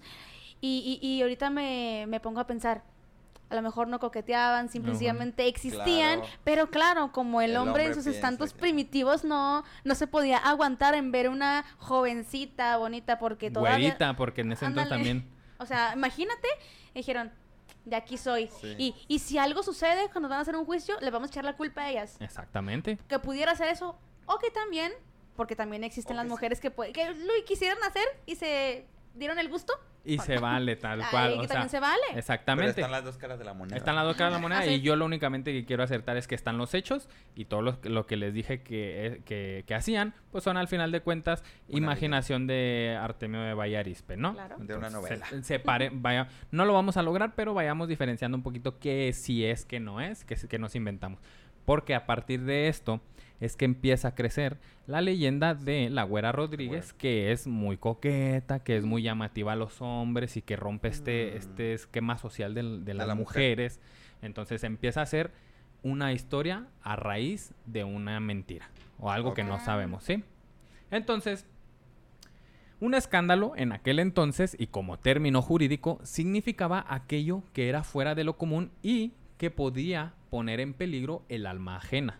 Y, 0.61 0.99
y, 1.01 1.07
y 1.07 1.21
ahorita 1.21 1.49
me, 1.49 2.05
me 2.07 2.19
pongo 2.19 2.39
a 2.39 2.47
pensar, 2.47 2.83
a 3.49 3.55
lo 3.55 3.61
mejor 3.61 3.87
no 3.87 3.99
coqueteaban, 3.99 4.69
simplemente 4.69 5.47
existían, 5.47 6.19
Claro. 6.21 6.35
pero 6.43 6.69
claro, 6.71 7.11
como 7.11 7.41
el, 7.41 7.51
El 7.51 7.57
hombre, 7.57 7.83
en 7.83 7.89
hombre 7.89 7.93
sus 7.95 8.05
piensa 8.05 8.17
estantos 8.17 8.53
que- 8.53 8.59
primitivos 8.59 9.23
no, 9.23 9.63
no 9.83 9.95
se 9.95 10.07
podía 10.07 10.37
aguantar 10.39 10.95
en 10.95 11.11
ver 11.11 11.29
una 11.29 11.63
jovencita 11.77 12.77
bonita 12.77 13.19
porque 13.19 13.51
todavía... 13.51 13.77
Güerita, 13.89 14.15
porque 14.15 14.41
en 14.41 14.53
ese 14.53 14.65
entonces 14.65 14.89
también. 14.89 15.29
O 15.59 15.65
sea, 15.65 15.93
imagínate, 15.93 16.47
dijeron, 16.95 17.31
de 17.85 17.95
aquí 17.95 18.17
soy. 18.17 18.49
Sí. 18.59 18.75
Y, 18.77 18.95
y 19.07 19.19
si 19.19 19.37
algo 19.37 19.63
sucede 19.63 20.09
cuando 20.11 20.27
van 20.27 20.39
a 20.39 20.41
hacer 20.41 20.55
un 20.55 20.65
juicio, 20.65 20.99
le 21.01 21.11
vamos 21.11 21.29
a 21.29 21.31
echar 21.31 21.45
la 21.45 21.55
culpa 21.55 21.83
a 21.83 21.91
ellas. 21.91 22.17
Exactamente. 22.19 22.97
Que 23.07 23.19
pudiera 23.19 23.51
hacer 23.51 23.67
eso, 23.69 23.97
o 24.25 24.39
que 24.39 24.51
también, 24.51 24.91
porque 25.35 25.55
también 25.55 25.83
existen 25.83 26.15
O 26.15 26.17
las 26.17 26.27
mujeres 26.27 26.59
que, 26.59 26.71
que 26.71 27.11
lo 27.11 27.33
quisieron 27.45 27.81
hacer 27.83 28.05
y 28.25 28.35
se 28.35 28.85
dieron 29.15 29.39
el 29.39 29.49
gusto. 29.49 29.73
Y 30.07 30.19
se 30.19 30.37
vale 30.37 30.75
tal 30.75 31.01
Ay, 31.01 31.07
cual. 31.09 31.33
que 31.33 31.39
o 31.39 31.39
sea, 31.41 31.47
también 31.47 31.69
se 31.69 31.79
vale. 31.79 32.01
Pero 32.09 32.19
Exactamente. 32.19 32.69
están 32.79 32.91
las 32.91 33.03
dos 33.03 33.17
caras 33.17 33.39
de 33.39 33.45
la 33.45 33.55
moneda. 33.55 33.75
Están 33.75 33.95
las 33.95 34.05
dos 34.05 34.15
caras 34.15 34.33
de 34.33 34.37
la 34.37 34.41
moneda 34.41 34.59
Ah, 34.61 34.63
sí. 34.65 34.73
y 34.75 34.81
yo 34.81 34.95
lo 34.95 35.03
únicamente 35.05 35.51
que 35.51 35.65
quiero 35.65 35.81
acertar 35.81 36.15
es 36.17 36.27
que 36.27 36.35
están 36.35 36.59
los 36.59 36.75
hechos 36.75 37.09
y 37.35 37.45
todo 37.45 37.63
lo, 37.63 37.81
que- 37.81 37.89
lo 37.89 38.05
que 38.05 38.15
les 38.15 38.31
dije 38.31 38.61
que, 38.61 39.07
eh, 39.07 39.21
que, 39.25 39.63
que 39.65 39.73
hacían, 39.73 40.13
pues 40.31 40.43
son 40.43 40.57
al 40.57 40.67
final 40.67 40.91
de 40.91 41.01
cuentas 41.01 41.43
Una 41.69 41.77
imaginación 41.79 42.45
de 42.45 42.95
Artemio 43.01 43.41
de 43.41 43.55
Vallarispe, 43.55 44.15
¿no? 44.15 44.33
Claro. 44.33 44.57
De 44.59 44.75
una 44.75 44.91
novela. 44.91 45.25
se- 45.41 45.61
vaya, 45.91 46.27
no 46.51 46.65
lo 46.65 46.73
vamos 46.73 46.97
a 46.97 47.01
lograr, 47.01 47.33
pero 47.35 47.55
vayamos 47.55 47.87
diferenciando 47.87 48.37
un 48.37 48.43
poquito 48.43 48.77
qué 48.77 49.11
sí 49.11 49.43
es, 49.43 49.65
qué 49.65 49.79
no 49.79 50.01
es, 50.01 50.23
qué, 50.23 50.35
es- 50.35 50.45
qué 50.45 50.59
nos 50.59 50.75
inventamos. 50.75 51.19
Porque 51.65 51.95
a 51.95 52.05
partir 52.05 52.43
de 52.43 52.67
esto 52.67 53.01
es 53.39 53.55
que 53.57 53.65
empieza 53.65 54.09
a 54.09 54.13
crecer 54.15 54.59
la 54.87 55.01
leyenda 55.01 55.55
de 55.55 55.89
la 55.89 56.03
Güera 56.03 56.31
Rodríguez, 56.31 56.93
que 56.93 57.31
es 57.31 57.47
muy 57.47 57.77
coqueta, 57.77 58.59
que 58.59 58.77
es 58.77 58.85
muy 58.85 59.01
llamativa 59.01 59.53
a 59.53 59.55
los 59.55 59.81
hombres 59.81 60.37
y 60.37 60.41
que 60.41 60.55
rompe 60.55 60.89
este, 60.89 61.31
Mm. 61.33 61.37
este 61.37 61.73
esquema 61.73 62.17
social 62.17 62.53
de, 62.53 62.93
las 62.93 63.07
la 63.07 63.15
mujer. 63.15 63.17
mujeres. 63.57 63.79
Entonces 64.21 64.63
empieza 64.63 65.01
a 65.01 65.05
ser 65.05 65.31
una 65.83 66.13
historia 66.13 66.67
a 66.81 66.95
raíz 66.95 67.53
de 67.65 67.83
una 67.83 68.19
mentira 68.19 68.69
o 68.99 69.11
algo 69.11 69.33
que 69.33 69.43
no 69.43 69.59
sabemos, 69.59 70.03
¿sí? 70.03 70.23
Entonces, 70.91 71.45
un 72.79 72.93
escándalo 72.93 73.53
en 73.55 73.71
aquel 73.71 73.99
entonces 73.99 74.55
y 74.59 74.67
como 74.67 74.97
término 74.99 75.41
jurídico 75.41 75.99
significaba 76.03 76.85
aquello 76.87 77.41
que 77.53 77.69
era 77.69 77.83
fuera 77.83 78.15
de 78.15 78.23
lo 78.23 78.37
común 78.37 78.71
y 78.83 79.13
que 79.37 79.49
podía 79.51 80.13
poner 80.29 80.59
en 80.59 80.73
peligro 80.73 81.23
el 81.29 81.45
alma 81.45 81.77
ajena. 81.77 82.19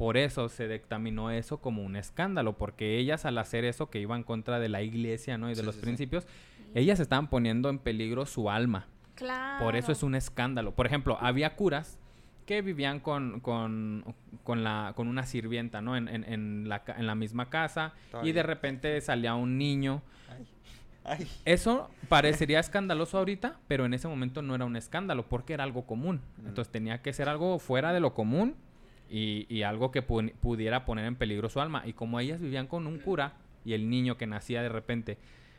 Por 0.00 0.16
eso 0.16 0.48
se 0.48 0.66
dictaminó 0.66 1.30
eso 1.30 1.58
como 1.60 1.82
un 1.84 1.94
escándalo, 1.94 2.56
porque 2.56 2.96
ellas 2.98 3.24
al 3.26 3.36
hacer 3.38 3.64
eso 3.64 3.90
que 3.90 4.00
iba 4.00 4.16
en 4.16 4.22
contra 4.24 4.58
de 4.58 4.68
la 4.70 4.82
iglesia 4.82 5.36
¿no? 5.38 5.46
y 5.48 5.54
de 5.54 5.60
Sí, 5.60 5.62
los 5.66 5.74
sí, 5.74 5.80
sí. 5.80 5.84
principios, 5.84 6.26
ellas 6.74 6.98
estaban 7.00 7.28
poniendo 7.28 7.68
en 7.68 7.78
peligro 7.78 8.24
su 8.26 8.48
alma. 8.50 8.86
Claro. 9.14 9.62
Por 9.64 9.76
eso 9.76 9.92
es 9.92 10.02
un 10.02 10.14
escándalo. 10.14 10.72
Por 10.74 10.86
ejemplo, 10.86 11.18
había 11.20 11.54
curas 11.54 11.98
que 12.46 12.62
vivían 12.62 12.98
con, 13.00 13.40
con, 13.40 14.14
con, 14.42 14.64
la, 14.64 14.94
con 14.96 15.06
una 15.06 15.26
sirvienta, 15.26 15.82
¿no? 15.82 15.96
En, 15.96 16.08
en- 16.08 16.24
en 16.24 16.68
la, 16.68 16.82
en 16.96 17.06
la 17.06 17.14
misma 17.14 17.50
casa 17.50 17.92
y 18.22 18.32
de 18.32 18.42
repente 18.42 18.98
salía 19.02 19.34
un 19.34 19.58
niño. 19.58 20.00
Ay. 20.34 20.46
Ay. 21.04 21.28
Eso 21.44 21.90
parecería 22.08 22.58
escandaloso 22.58 23.18
ahorita, 23.18 23.58
pero 23.68 23.84
en 23.84 23.92
ese 23.94 24.08
momento 24.08 24.40
no 24.42 24.54
era 24.54 24.64
un 24.64 24.76
escándalo 24.76 25.28
porque 25.28 25.52
era 25.52 25.64
algo 25.64 25.86
común. 25.86 26.22
Mm. 26.38 26.48
Entonces 26.48 26.72
tenía 26.72 27.02
que 27.02 27.12
ser 27.12 27.28
algo 27.28 27.58
fuera 27.58 27.92
de 27.92 28.00
lo 28.00 28.14
común 28.14 28.54
y, 29.10 29.46
y 29.54 29.62
algo 29.62 29.90
que 29.90 30.06
pu- 30.06 30.32
pudiera 30.34 30.84
poner 30.84 31.04
en 31.06 31.16
peligro 31.16 31.48
su 31.48 31.60
alma. 31.60 31.82
Y 31.86 31.92
como 31.92 32.20
ellas 32.20 32.40
vivían 32.40 32.66
con 32.66 32.86
un 32.86 32.98
cura 32.98 33.34
y 33.64 33.72
el 33.74 33.90
niño 33.90 34.16
que 34.16 34.26
nacía 34.26 34.62
de 34.62 34.68
repente 34.68 35.18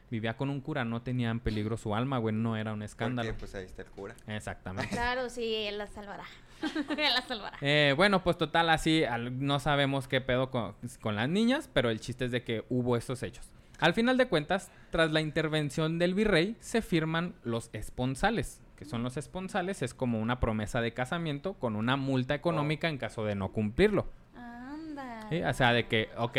vivía 0.10 0.36
con 0.36 0.50
un 0.50 0.60
cura, 0.62 0.84
no 0.84 1.02
tenía 1.02 1.30
en 1.30 1.40
peligro 1.40 1.78
su 1.78 1.96
alma, 1.96 2.18
güey, 2.18 2.36
no 2.36 2.58
era 2.58 2.74
un 2.74 2.82
escándalo. 2.84 3.30
Porque 3.30 3.40
pues 3.40 3.56
ahí 3.56 3.66
está 3.66 3.82
el 3.84 3.90
cura. 3.90 4.16
Exactamente. 4.28 4.90
Claro, 4.90 5.30
sí, 5.30 5.54
él 5.56 5.78
la 5.78 5.88
salvará. 5.88 6.26
él 6.98 7.14
la 7.14 7.22
salvará. 7.22 7.58
Eh, 7.62 7.94
bueno, 7.96 8.22
pues 8.24 8.38
total, 8.38 8.70
así 8.70 9.04
al- 9.06 9.46
no 9.46 9.60
sabemos 9.60 10.08
qué 10.10 10.20
pedo 10.20 10.52
con, 10.52 10.76
con 11.00 11.16
las 11.16 11.30
niñas, 11.30 11.70
pero 11.74 11.90
el 11.90 12.00
chiste 12.02 12.26
es 12.26 12.32
de 12.32 12.44
que 12.44 12.66
hubo 12.70 12.98
estos 12.98 13.24
hechos. 13.24 13.50
Al 13.80 13.94
final 13.94 14.18
de 14.18 14.28
cuentas, 14.28 14.70
tras 14.92 15.12
la 15.12 15.22
intervención 15.22 15.98
del 15.98 16.14
virrey, 16.14 16.56
se 16.60 16.82
firman 16.82 17.34
los 17.44 17.70
esponsales, 17.74 18.62
que 18.82 18.86
son 18.86 19.04
los 19.04 19.16
esponsales, 19.16 19.84
es 19.84 19.94
como 19.94 20.20
una 20.20 20.40
promesa 20.40 20.82
de 20.82 20.92
casamiento 20.92 21.54
con 21.54 21.76
una 21.76 21.98
multa 21.98 22.34
económica 22.34 22.90
en 22.90 22.98
caso 22.98 23.24
de 23.24 23.36
no 23.36 23.50
cumplirlo. 23.52 24.08
Anda. 24.36 25.28
¿sí? 25.30 25.44
O 25.44 25.54
sea, 25.54 25.72
de 25.72 25.86
que, 25.86 26.10
ok. 26.18 26.38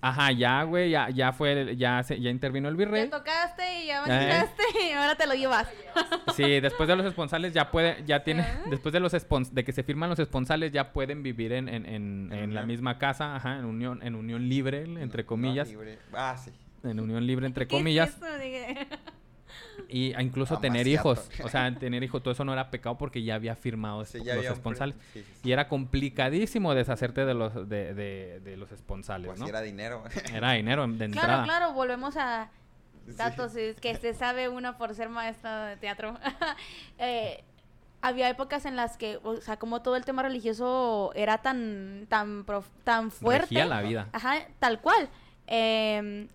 Ajá, 0.00 0.32
ya, 0.32 0.64
güey, 0.64 0.90
ya, 0.90 1.10
ya 1.10 1.30
fue, 1.32 1.76
ya, 1.76 2.02
se- 2.02 2.20
ya 2.20 2.30
intervino 2.30 2.68
el 2.68 2.74
Ya 2.74 2.78
virrey. 2.78 3.08
tocaste 3.08 3.82
y 3.84 3.86
ya 3.86 3.98
Eh. 3.98 4.08
bailaste 4.08 4.62
y 4.88 4.92
ahora 4.94 5.14
te 5.14 5.28
lo 5.28 5.34
llevas. 5.34 5.68
Sí, 6.34 6.58
después 6.58 6.88
de 6.88 6.96
los 6.96 7.06
esponsales 7.06 7.54
ya 7.54 7.70
puede, 7.70 8.02
ya 8.04 8.24
tiene, 8.24 8.42
Ah. 8.42 8.62
después 8.68 8.92
de 8.92 8.98
los 8.98 9.14
espons- 9.14 9.50
de 9.50 9.62
que 9.64 9.70
se 9.70 9.84
firman 9.84 10.10
los 10.10 10.18
esponsales 10.18 10.72
ya 10.72 10.92
pueden 10.92 11.22
vivir 11.22 11.52
en, 11.52 11.68
en, 11.68 11.86
en, 11.86 12.32
en 12.32 12.52
la 12.52 12.64
misma 12.64 12.98
casa, 12.98 13.36
ajá, 13.36 13.58
en 13.60 13.64
unión, 13.64 14.00
en 14.02 14.16
unión 14.16 14.48
libre, 14.48 14.82
entre 15.00 15.22
No, 15.22 15.28
comillas, 15.28 15.68
libre. 15.68 16.00
Ah, 16.12 16.36
sí. 16.36 16.50
en 16.82 16.98
unión 16.98 17.24
libre 17.24 17.46
entre 17.46 17.68
¿Qué 17.68 17.76
es 17.76 17.80
comillas, 17.80 18.08
eso? 18.08 18.26
Y 19.90 20.08
incluso 20.20 20.54
Amaciato. 20.56 20.60
tener 20.60 20.86
hijos, 20.86 21.30
o 21.42 21.48
sea, 21.48 21.74
tener 21.78 22.02
hijos, 22.04 22.22
todo 22.22 22.32
eso 22.32 22.44
no 22.44 22.52
era 22.52 22.70
pecado 22.70 22.98
porque 22.98 23.22
ya 23.22 23.36
había 23.36 23.56
firmado 23.56 24.04
Sí, 24.04 24.18
esp- 24.18 24.22
ya 24.24 24.34
los 24.34 24.38
había 24.44 24.52
esponsales. 24.52 24.96
sí, 25.14 25.20
sí, 25.22 25.26
sí. 25.42 25.48
Y 25.48 25.52
era 25.52 25.66
complicadísimo 25.68 26.74
deshacerte 26.74 27.24
de 27.24 27.32
los, 27.34 27.54
de, 27.68 27.94
de, 27.94 28.40
de 28.40 28.56
los 28.58 28.70
esponsales, 28.70 29.28
Pues 29.28 29.40
¿no? 29.40 29.46
era 29.48 29.62
dinero. 29.62 30.04
Era 30.34 30.52
dinero 30.52 30.86
de 30.86 31.04
entrada. 31.06 31.26
Claro, 31.28 31.44
claro, 31.44 31.72
volvemos 31.72 32.16
a 32.18 32.50
datos 33.16 33.56
es 33.56 33.80
que 33.80 33.94
se 33.96 34.12
sabe 34.12 34.50
uno 34.50 34.76
por 34.76 34.94
ser 34.94 35.08
maestra 35.08 35.66
de 35.66 35.76
teatro. 35.78 36.18
Eh, 36.98 37.42
había 38.02 38.28
épocas 38.28 38.64
en 38.66 38.76
las 38.76 38.96
que, 38.98 39.18
o 39.24 39.40
sea, 39.40 39.56
como 39.58 39.80
todo 39.82 39.96
el 39.96 40.04
tema 40.04 40.22
religioso 40.22 41.10
era 41.14 41.38
tan, 41.38 42.06
tan, 42.08 42.44
prof- 42.44 42.68
tan 42.84 43.10
fuerte. 43.10 43.42
Regía 43.46 43.64
la 43.66 43.80
vida. 43.80 44.08
Ajá, 44.12 44.36
tal 44.60 44.80
cual. 44.80 45.08
Eh, 45.46 46.28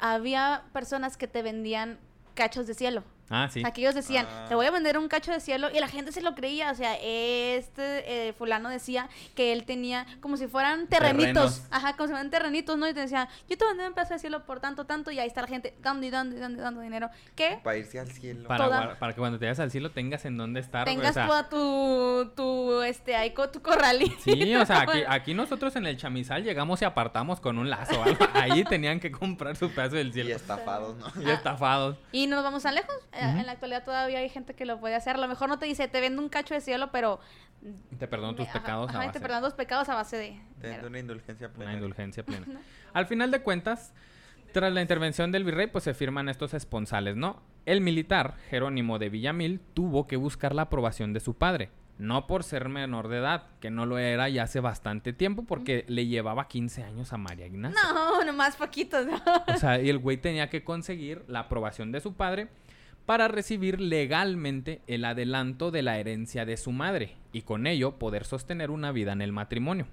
había 0.00 0.64
personas 0.72 1.16
que 1.16 1.26
te 1.28 1.42
vendían 1.42 1.98
cachos 2.38 2.68
de 2.68 2.74
cielo. 2.74 3.02
Ah, 3.30 3.48
sí. 3.52 3.60
O 3.60 3.62
sea, 3.62 3.72
que 3.72 3.80
ellos 3.82 3.94
decían, 3.94 4.26
Ah. 4.30 4.46
te 4.48 4.54
voy 4.54 4.66
a 4.66 4.70
vender 4.70 4.96
un 4.98 5.08
cacho 5.08 5.32
de 5.32 5.40
cielo. 5.40 5.68
Y 5.74 5.78
la 5.80 5.88
gente 5.88 6.12
se 6.12 6.20
lo 6.22 6.34
creía. 6.34 6.70
O 6.70 6.74
sea, 6.74 6.94
este 6.96 8.28
eh, 8.28 8.32
fulano 8.32 8.68
decía 8.68 9.08
que 9.34 9.52
él 9.52 9.64
tenía 9.64 10.06
como 10.20 10.36
si 10.36 10.46
fueran 10.46 10.86
terrenitos. 10.86 11.56
Terrenos. 11.56 11.62
Ajá, 11.70 11.92
como 11.96 12.06
si 12.06 12.12
fueran 12.12 12.30
terrenitos, 12.30 12.76
¿no? 12.78 12.88
Y 12.88 12.94
te 12.94 13.00
decía, 13.00 13.28
yo 13.48 13.56
te 13.58 13.64
vendí 13.66 13.84
un 13.84 13.94
pedazo 13.94 14.14
de 14.14 14.20
cielo 14.20 14.44
por 14.46 14.60
tanto, 14.60 14.84
tanto. 14.86 15.10
Y 15.10 15.18
ahí 15.18 15.26
está 15.28 15.42
la 15.42 15.48
gente 15.48 15.74
dando 15.80 16.06
y 16.06 16.10
dando 16.10 16.36
y 16.36 16.38
dando 16.38 16.58
y 16.58 16.62
dando 16.62 16.80
dinero. 16.80 17.10
Que 17.34 17.58
Para 17.62 17.76
irse 17.76 17.98
al 18.00 18.10
cielo. 18.10 18.48
Para, 18.48 18.64
toda- 18.64 18.98
para 18.98 19.12
que 19.12 19.18
cuando 19.18 19.38
te 19.38 19.44
vayas 19.46 19.60
al 19.60 19.70
cielo 19.70 19.90
tengas 19.90 20.24
en 20.24 20.36
dónde 20.36 20.60
estar, 20.60 20.84
tengas 20.84 21.10
o 21.10 21.14
sea, 21.14 21.26
toda 21.26 21.48
tu, 21.48 22.30
tu, 22.34 22.82
este, 22.82 23.14
ahí 23.16 23.32
tu 23.52 23.62
corralito. 23.62 24.16
Sí, 24.24 24.54
o 24.54 24.66
sea, 24.66 24.80
aquí, 24.82 24.98
aquí 25.08 25.34
nosotros 25.34 25.74
en 25.76 25.86
el 25.86 25.96
chamizal 25.96 26.42
llegamos 26.44 26.82
y 26.82 26.84
apartamos 26.84 27.40
con 27.40 27.58
un 27.58 27.70
lazo. 27.70 28.02
Ahí 28.34 28.64
tenían 28.64 29.00
que 29.00 29.10
comprar 29.12 29.56
su 29.56 29.70
pedazo 29.70 29.96
del 29.96 30.08
Y 30.08 30.12
cielo. 30.12 30.34
estafados, 30.34 30.96
¿no? 30.96 31.22
Y 31.22 31.30
estafados. 31.30 31.96
Y 32.12 32.26
no 32.26 32.36
nos 32.36 32.44
vamos 32.44 32.62
tan 32.62 32.74
lejos. 32.74 32.94
En 33.18 33.46
la 33.46 33.52
actualidad 33.52 33.84
todavía 33.84 34.18
hay 34.18 34.28
gente 34.28 34.54
que 34.54 34.64
lo 34.64 34.78
puede 34.80 34.94
hacer. 34.94 35.16
A 35.16 35.18
lo 35.18 35.28
mejor 35.28 35.48
no 35.48 35.58
te 35.58 35.66
dice, 35.66 35.88
te 35.88 36.00
vendo 36.00 36.22
un 36.22 36.28
cacho 36.28 36.54
de 36.54 36.60
cielo, 36.60 36.90
pero... 36.92 37.20
Te 37.98 38.06
perdono 38.06 38.36
tus 38.36 38.46
pecados 38.46 38.88
ajá, 38.88 38.98
a 38.98 39.06
base 39.06 39.12
te 39.14 39.20
perdonan 39.20 39.42
los 39.42 39.54
pecados 39.54 39.88
a 39.88 39.94
base 39.94 40.16
de... 40.16 40.28
Teniendo 40.60 40.60
dinero. 40.60 40.88
una 40.88 40.98
indulgencia 41.00 41.48
plena. 41.48 41.70
una 41.70 41.78
indulgencia 41.78 42.24
plena. 42.24 42.46
Al 42.92 43.06
final 43.06 43.32
de 43.32 43.42
cuentas, 43.42 43.92
tras 44.52 44.72
la 44.72 44.80
intervención 44.80 45.32
del 45.32 45.44
virrey, 45.44 45.66
pues 45.66 45.84
se 45.84 45.94
firman 45.94 46.28
estos 46.28 46.54
esponsales, 46.54 47.16
¿no? 47.16 47.42
El 47.66 47.80
militar, 47.80 48.36
Jerónimo 48.48 48.98
de 48.98 49.08
Villamil, 49.08 49.60
tuvo 49.74 50.06
que 50.06 50.16
buscar 50.16 50.54
la 50.54 50.62
aprobación 50.62 51.12
de 51.12 51.20
su 51.20 51.34
padre. 51.34 51.70
No 51.98 52.28
por 52.28 52.44
ser 52.44 52.68
menor 52.68 53.08
de 53.08 53.18
edad, 53.18 53.46
que 53.60 53.70
no 53.70 53.84
lo 53.84 53.98
era 53.98 54.28
ya 54.28 54.44
hace 54.44 54.60
bastante 54.60 55.12
tiempo, 55.12 55.42
porque 55.44 55.84
le 55.88 56.06
llevaba 56.06 56.46
15 56.46 56.84
años 56.84 57.12
a 57.12 57.18
María 57.18 57.46
Ignacia. 57.46 57.80
No, 57.92 58.24
nomás 58.24 58.54
poquitos. 58.54 59.04
¿no? 59.04 59.20
O 59.52 59.56
sea, 59.56 59.80
y 59.80 59.90
el 59.90 59.98
güey 59.98 60.16
tenía 60.16 60.48
que 60.48 60.62
conseguir 60.62 61.24
la 61.26 61.40
aprobación 61.40 61.90
de 61.90 62.00
su 62.00 62.14
padre 62.14 62.48
para 63.08 63.26
recibir 63.26 63.80
legalmente 63.80 64.82
el 64.86 65.02
adelanto 65.06 65.70
de 65.70 65.80
la 65.80 65.98
herencia 65.98 66.44
de 66.44 66.58
su 66.58 66.72
madre 66.72 67.14
y 67.32 67.40
con 67.40 67.66
ello 67.66 67.92
poder 67.98 68.26
sostener 68.26 68.70
una 68.70 68.92
vida 68.92 69.12
en 69.14 69.22
el 69.22 69.32
matrimonio. 69.32 69.86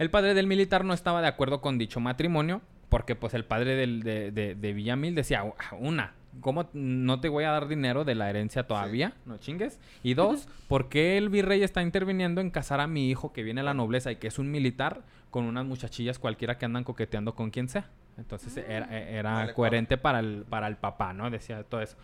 El 0.00 0.10
padre 0.10 0.34
del 0.34 0.48
militar 0.48 0.84
no 0.84 0.94
estaba 0.94 1.22
de 1.22 1.28
acuerdo 1.28 1.60
con 1.60 1.78
dicho 1.78 2.00
matrimonio 2.00 2.60
porque 2.88 3.14
pues 3.14 3.34
el 3.34 3.44
padre 3.44 3.76
del- 3.76 4.02
de, 4.02 4.32
de- 4.32 4.56
de 4.56 4.72
Villamil 4.72 5.14
decía, 5.14 5.44
"Ah, 5.60 5.76
una, 5.78 6.14
¿cómo 6.40 6.68
no 6.72 7.20
te 7.20 7.28
voy 7.28 7.44
a 7.44 7.52
dar 7.52 7.68
dinero 7.68 8.04
de 8.04 8.16
la 8.16 8.28
herencia 8.30 8.66
todavía? 8.66 9.12
No 9.24 9.38
chingues. 9.38 9.78
Y 10.02 10.14
dos, 10.14 10.48
¿por 10.68 10.88
qué 10.88 11.16
el 11.18 11.28
virrey 11.28 11.62
está 11.62 11.82
interviniendo 11.82 12.40
en 12.40 12.50
casar 12.50 12.80
a 12.80 12.88
mi 12.88 13.10
hijo 13.10 13.32
que 13.32 13.44
viene 13.44 13.60
a 13.60 13.64
la 13.64 13.74
nobleza 13.74 14.10
y 14.10 14.16
que 14.16 14.26
es 14.26 14.40
un 14.40 14.50
militar 14.50 15.02
con 15.30 15.44
unas 15.44 15.64
muchachillas 15.66 16.18
cualquiera 16.18 16.58
que 16.58 16.64
andan 16.64 16.82
coqueteando 16.82 17.36
con 17.36 17.50
quien 17.52 17.68
sea? 17.68 17.88
Entonces 18.16 18.56
era, 18.56 18.86
e- 18.96 19.16
era 19.16 19.32
Vale, 19.34 19.54
coherente 19.54 19.96
para 19.98 20.20
el, 20.20 20.44
para 20.48 20.66
el 20.68 20.76
papá, 20.76 21.12
¿no? 21.12 21.30
Decía 21.30 21.62
todo 21.64 21.80
eso. 21.82 21.96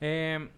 Eh, 0.00 0.48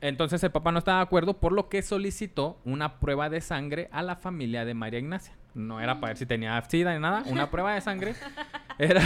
entonces 0.00 0.42
el 0.42 0.50
papá 0.50 0.72
no 0.72 0.78
estaba 0.80 0.98
de 0.98 1.04
acuerdo, 1.04 1.38
por 1.38 1.52
lo 1.52 1.68
que 1.68 1.80
solicitó 1.82 2.60
una 2.64 2.98
prueba 2.98 3.30
de 3.30 3.40
sangre 3.40 3.88
a 3.92 4.02
la 4.02 4.16
familia 4.16 4.64
de 4.64 4.74
María 4.74 4.98
Ignacia. 4.98 5.34
No 5.54 5.80
era 5.80 6.00
para 6.00 6.08
ver 6.08 6.16
si 6.16 6.26
tenía 6.26 6.60
sida 6.68 6.92
ni 6.94 7.00
nada, 7.00 7.22
una 7.26 7.50
prueba 7.50 7.74
de 7.74 7.80
sangre 7.80 8.14
era, 8.78 9.02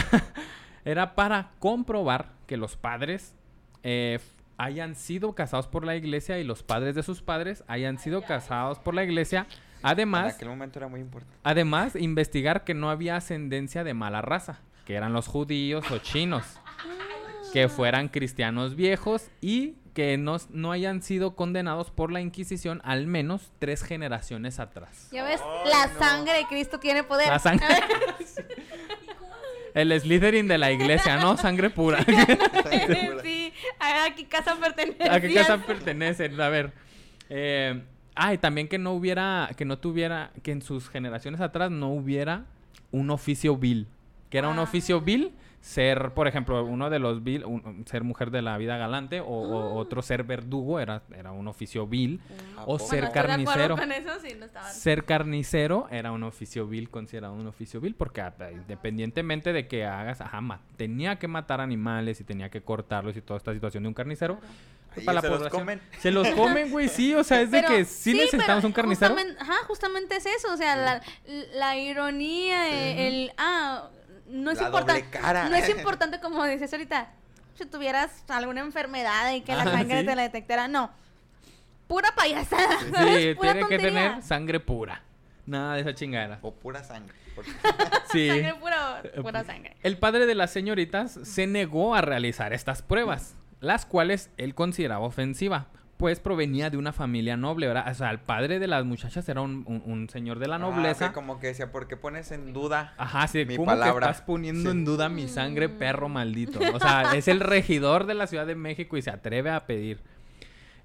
era 0.84 1.14
para 1.14 1.50
comprobar 1.58 2.30
que 2.46 2.56
los 2.56 2.76
padres 2.76 3.34
eh, 3.82 4.18
hayan 4.56 4.94
sido 4.94 5.34
casados 5.34 5.66
por 5.66 5.84
la 5.84 5.96
iglesia 5.96 6.38
y 6.38 6.44
los 6.44 6.62
padres 6.62 6.94
de 6.94 7.02
sus 7.02 7.20
padres 7.20 7.62
hayan 7.68 7.98
sido 7.98 8.22
casados 8.22 8.78
por 8.78 8.94
la 8.94 9.04
iglesia. 9.04 9.46
En 9.50 9.56
Además, 9.82 10.34
aquel 10.36 10.48
momento 10.48 10.78
era 10.78 10.88
muy 10.88 11.00
importante. 11.00 11.36
además 11.44 11.94
investigar 11.94 12.64
que 12.64 12.72
no 12.74 12.88
había 12.90 13.16
ascendencia 13.16 13.84
de 13.84 13.92
mala 13.92 14.22
raza, 14.22 14.60
que 14.86 14.94
eran 14.94 15.12
los 15.12 15.26
judíos 15.26 15.84
o 15.90 15.98
chinos 15.98 16.44
que 17.52 17.68
fueran 17.68 18.08
cristianos 18.08 18.76
viejos 18.76 19.30
y 19.40 19.74
que 19.94 20.18
no, 20.18 20.36
no 20.50 20.72
hayan 20.72 21.02
sido 21.02 21.34
condenados 21.34 21.90
por 21.90 22.12
la 22.12 22.20
Inquisición 22.20 22.80
al 22.84 23.06
menos 23.06 23.50
tres 23.58 23.82
generaciones 23.82 24.60
atrás. 24.60 25.08
Ya 25.10 25.24
ves, 25.24 25.40
la 25.64 25.86
no. 25.86 25.98
sangre 25.98 26.34
de 26.34 26.46
Cristo 26.46 26.78
tiene 26.78 27.02
poder. 27.02 27.28
La 27.28 27.38
sangre. 27.38 27.66
El 29.74 30.00
Slytherin 30.00 30.48
de 30.48 30.56
la 30.56 30.72
iglesia, 30.72 31.18
¿no? 31.18 31.36
Sangre 31.36 31.68
pura. 31.68 32.02
sí, 32.02 33.52
a 33.80 34.14
qué 34.14 34.26
casa 34.26 34.56
pertenece. 34.56 35.10
¿A 35.10 35.20
qué 35.20 35.34
casa 35.34 35.58
pertenecen? 35.58 36.40
A 36.40 36.48
ver. 36.48 36.72
Eh, 37.28 37.82
ah, 38.14 38.32
y 38.32 38.38
también 38.38 38.68
que 38.68 38.78
no 38.78 38.92
hubiera, 38.92 39.50
que 39.56 39.66
no 39.66 39.78
tuviera, 39.78 40.30
que 40.42 40.52
en 40.52 40.62
sus 40.62 40.88
generaciones 40.88 41.42
atrás 41.42 41.70
no 41.70 41.90
hubiera 41.90 42.46
un 42.90 43.10
oficio 43.10 43.56
vil. 43.56 43.86
Que 44.30 44.38
era 44.38 44.48
un 44.48 44.58
Ah. 44.58 44.62
oficio 44.62 45.00
vil 45.00 45.32
ser, 45.60 46.12
por 46.14 46.28
ejemplo, 46.28 46.64
uno 46.64 46.90
de 46.90 46.98
los 47.00 47.24
vil, 47.24 47.44
un- 47.44 47.84
ser 47.88 48.04
mujer 48.04 48.30
de 48.30 48.40
la 48.40 48.56
vida 48.56 48.76
galante 48.76 49.20
o, 49.20 49.26
o 49.26 49.74
otro 49.74 50.00
ser 50.00 50.22
verdugo 50.22 50.78
era, 50.78 51.02
era 51.16 51.32
un 51.32 51.48
oficio 51.48 51.86
vil. 51.88 52.20
¿A 52.56 52.64
O 52.66 52.78
ser 52.78 52.78
Bueno, 52.78 52.84
estoy 52.84 53.00
de 53.00 53.06
acuerdo 53.06 53.28
carnicero. 53.28 53.76
con 53.76 53.92
eso, 53.92 54.10
sí, 54.22 54.34
no 54.38 54.46
estaba- 54.46 54.68
Ser 54.70 55.04
carnicero 55.04 55.88
era 55.90 56.12
un 56.12 56.22
oficio 56.22 56.66
vil, 56.68 56.88
considerado 56.88 57.34
un 57.34 57.46
oficio 57.48 57.80
vil, 57.80 57.94
porque 57.96 58.20
ah, 58.20 58.32
independientemente 58.52 59.52
de 59.52 59.66
que 59.66 59.84
hagas, 59.84 60.20
ajá, 60.20 60.40
ma- 60.40 60.60
tenía 60.76 61.18
que 61.18 61.26
matar 61.28 61.60
animales 61.60 62.20
y 62.20 62.24
tenía 62.24 62.48
que 62.48 62.60
cortarlos 62.62 63.16
y 63.16 63.22
toda 63.22 63.38
esta 63.38 63.52
situación 63.52 63.82
de 63.84 63.88
un 63.88 63.94
carnicero. 63.94 64.38
Para 65.04 65.14
la 65.14 65.20
se 65.20 65.28
los 65.28 65.48
comen. 65.48 65.80
Se 65.98 66.10
los 66.10 66.26
comen, 66.28 66.70
güey, 66.70 66.88
sí, 66.88 67.12
o 67.14 67.22
sea, 67.24 67.42
es 67.42 67.50
de 67.50 67.60
Pero- 67.60 67.68
que 67.74 67.84
sí, 67.84 68.14
necesitamos 68.14 68.56
pero 68.62 68.66
un 68.68 68.72
carnicero. 68.72 69.14
Justamente, 69.14 69.42
ajá, 69.42 69.54
justamente 69.66 70.16
es 70.16 70.26
eso, 70.26 70.52
o 70.52 70.56
sea, 70.56 70.74
la, 70.76 71.02
la 71.54 71.76
ironía, 71.76 73.06
el, 73.06 73.30
ah, 73.36 73.90
no 74.28 74.50
es 74.50 74.60
importante, 74.60 75.04
no 75.50 75.54
es 75.56 75.68
importante 75.76 76.20
como 76.20 76.44
dices 76.44 76.72
ahorita, 76.72 77.08
si 77.56 77.64
tuvieras 77.66 78.24
alguna 78.28 78.60
enfermedad 78.60 79.32
y 79.32 79.40
que 79.42 79.54
la 79.54 79.62
Ah, 79.62 79.70
sangre 79.72 80.00
sí. 80.00 80.06
te 80.06 80.16
la 80.16 80.22
detectara, 80.22 80.68
no, 80.68 80.90
pura 81.88 82.10
payasada, 82.16 82.78
Sí, 82.80 82.86
¿sabes? 82.94 83.36
Pura 83.36 83.52
tiene 83.52 83.68
que 83.68 83.78
tener 83.78 84.22
sangre 84.22 84.60
pura. 84.60 85.02
Nada 85.46 85.74
de 85.74 85.80
esa 85.82 85.94
chingadera. 85.94 86.38
O 86.42 86.52
pura 86.52 86.82
sangre. 86.82 87.14
porque- 87.34 87.52
Sí. 88.12 88.28
Sangre 88.28 88.54
pura, 88.56 89.02
pura 89.22 89.44
sangre. 89.44 89.76
El 89.82 89.96
padre 89.98 90.26
de 90.26 90.34
las 90.34 90.50
señoritas 90.50 91.12
se 91.22 91.46
negó 91.46 91.94
a 91.94 92.00
realizar 92.00 92.52
estas 92.52 92.82
pruebas, 92.82 93.36
las 93.60 93.86
cuales 93.86 94.30
él 94.38 94.54
consideraba 94.54 95.06
ofensiva, 95.06 95.66
pues 95.96 96.20
provenía 96.20 96.68
de 96.68 96.76
una 96.76 96.92
familia 96.92 97.36
noble, 97.36 97.66
¿verdad? 97.68 97.90
O 97.90 97.94
sea, 97.94 98.10
el 98.10 98.18
padre 98.18 98.58
de 98.58 98.66
las 98.66 98.84
muchachas 98.84 99.26
era 99.28 99.40
un, 99.40 99.64
un- 99.66 99.82
un 99.86 100.08
señor 100.10 100.38
de 100.38 100.46
la 100.48 100.56
Ah, 100.56 100.58
nobleza. 100.58 101.08
que 101.08 101.14
como 101.14 101.40
que 101.40 101.46
decía, 101.48 101.72
¿por 101.72 101.88
qué 101.88 101.96
pones 101.96 102.30
en 102.32 102.52
duda? 102.52 102.92
Ajá, 102.98 103.26
sí, 103.28 103.44
Mi 103.46 103.56
¿cómo 103.56 103.66
palabra. 103.66 104.06
que 104.06 104.10
estás 104.12 104.22
poniendo 104.26 104.70
Sí. 104.70 104.76
en 104.76 104.84
duda 104.84 105.08
mi 105.08 105.26
sangre, 105.28 105.68
perro 105.70 106.08
maldito? 106.10 106.58
O 106.74 106.78
sea, 106.80 107.14
es 107.14 107.28
el 107.28 107.40
regidor 107.40 108.06
de 108.06 108.14
la 108.14 108.26
Ciudad 108.26 108.46
de 108.46 108.54
México 108.56 108.96
y 108.96 109.02
se 109.02 109.10
atreve 109.10 109.50
a 109.50 109.64
pedir. 109.66 110.00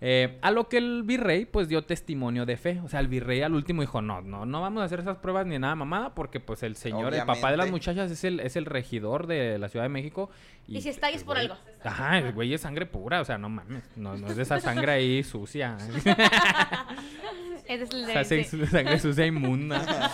Eh, 0.04 0.40
a 0.42 0.50
lo 0.50 0.68
que 0.68 0.78
el 0.80 1.04
virrey, 1.04 1.46
pues, 1.46 1.68
dio 1.68 1.84
testimonio 1.84 2.46
de 2.48 2.58
fe. 2.58 2.82
O 2.84 2.90
sea, 2.90 3.00
el 3.02 3.08
virrey 3.08 3.42
al 3.44 3.54
último 3.54 3.82
dijo, 3.82 4.02
no, 4.02 4.20
no, 4.22 4.48
no 4.48 4.60
vamos 4.60 4.82
a 4.82 4.86
hacer 4.86 5.00
esas 5.02 5.18
pruebas 5.18 5.46
ni 5.46 5.60
nada 5.60 5.76
mamada, 5.76 6.16
porque, 6.16 6.40
pues, 6.40 6.64
el 6.64 6.76
señor, 6.76 7.14
el 7.14 7.24
papá 7.24 7.52
de 7.52 7.58
las 7.58 7.70
muchachas 7.70 8.10
es 8.10 8.24
el, 8.24 8.40
es 8.40 8.56
el 8.56 8.66
regidor 8.66 9.28
de 9.28 9.60
la 9.60 9.70
Ciudad 9.70 9.86
de 9.86 9.90
México. 9.90 10.32
Y 10.68 10.82
si 10.82 10.90
está 10.90 11.08
ahí 11.08 11.16
es 11.16 11.24
por 11.24 11.38
güey- 11.38 11.42
algo. 11.42 11.56
Ajá, 11.84 12.18
el 12.18 12.34
güey 12.34 12.52
es 12.54 12.62
sangre 12.62 12.86
pura, 12.88 13.22
o 13.22 13.26
sea, 13.26 13.38
no 13.38 13.50
mames. 13.50 13.84
No, 13.96 14.18
no 14.18 14.28
es 14.28 14.36
de 14.36 14.42
esa 14.44 14.60
sangre 14.60 14.92
ahí 14.94 15.24
sucia. 15.24 15.78
Es 17.68 17.90
el 17.94 18.04
o 18.04 18.08
de, 18.08 18.14
sea, 18.14 18.24
sí. 18.26 18.44
sangre 18.44 19.00
sucia 19.00 19.26
inmunda. 19.26 19.82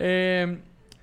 Eh, 0.00 0.60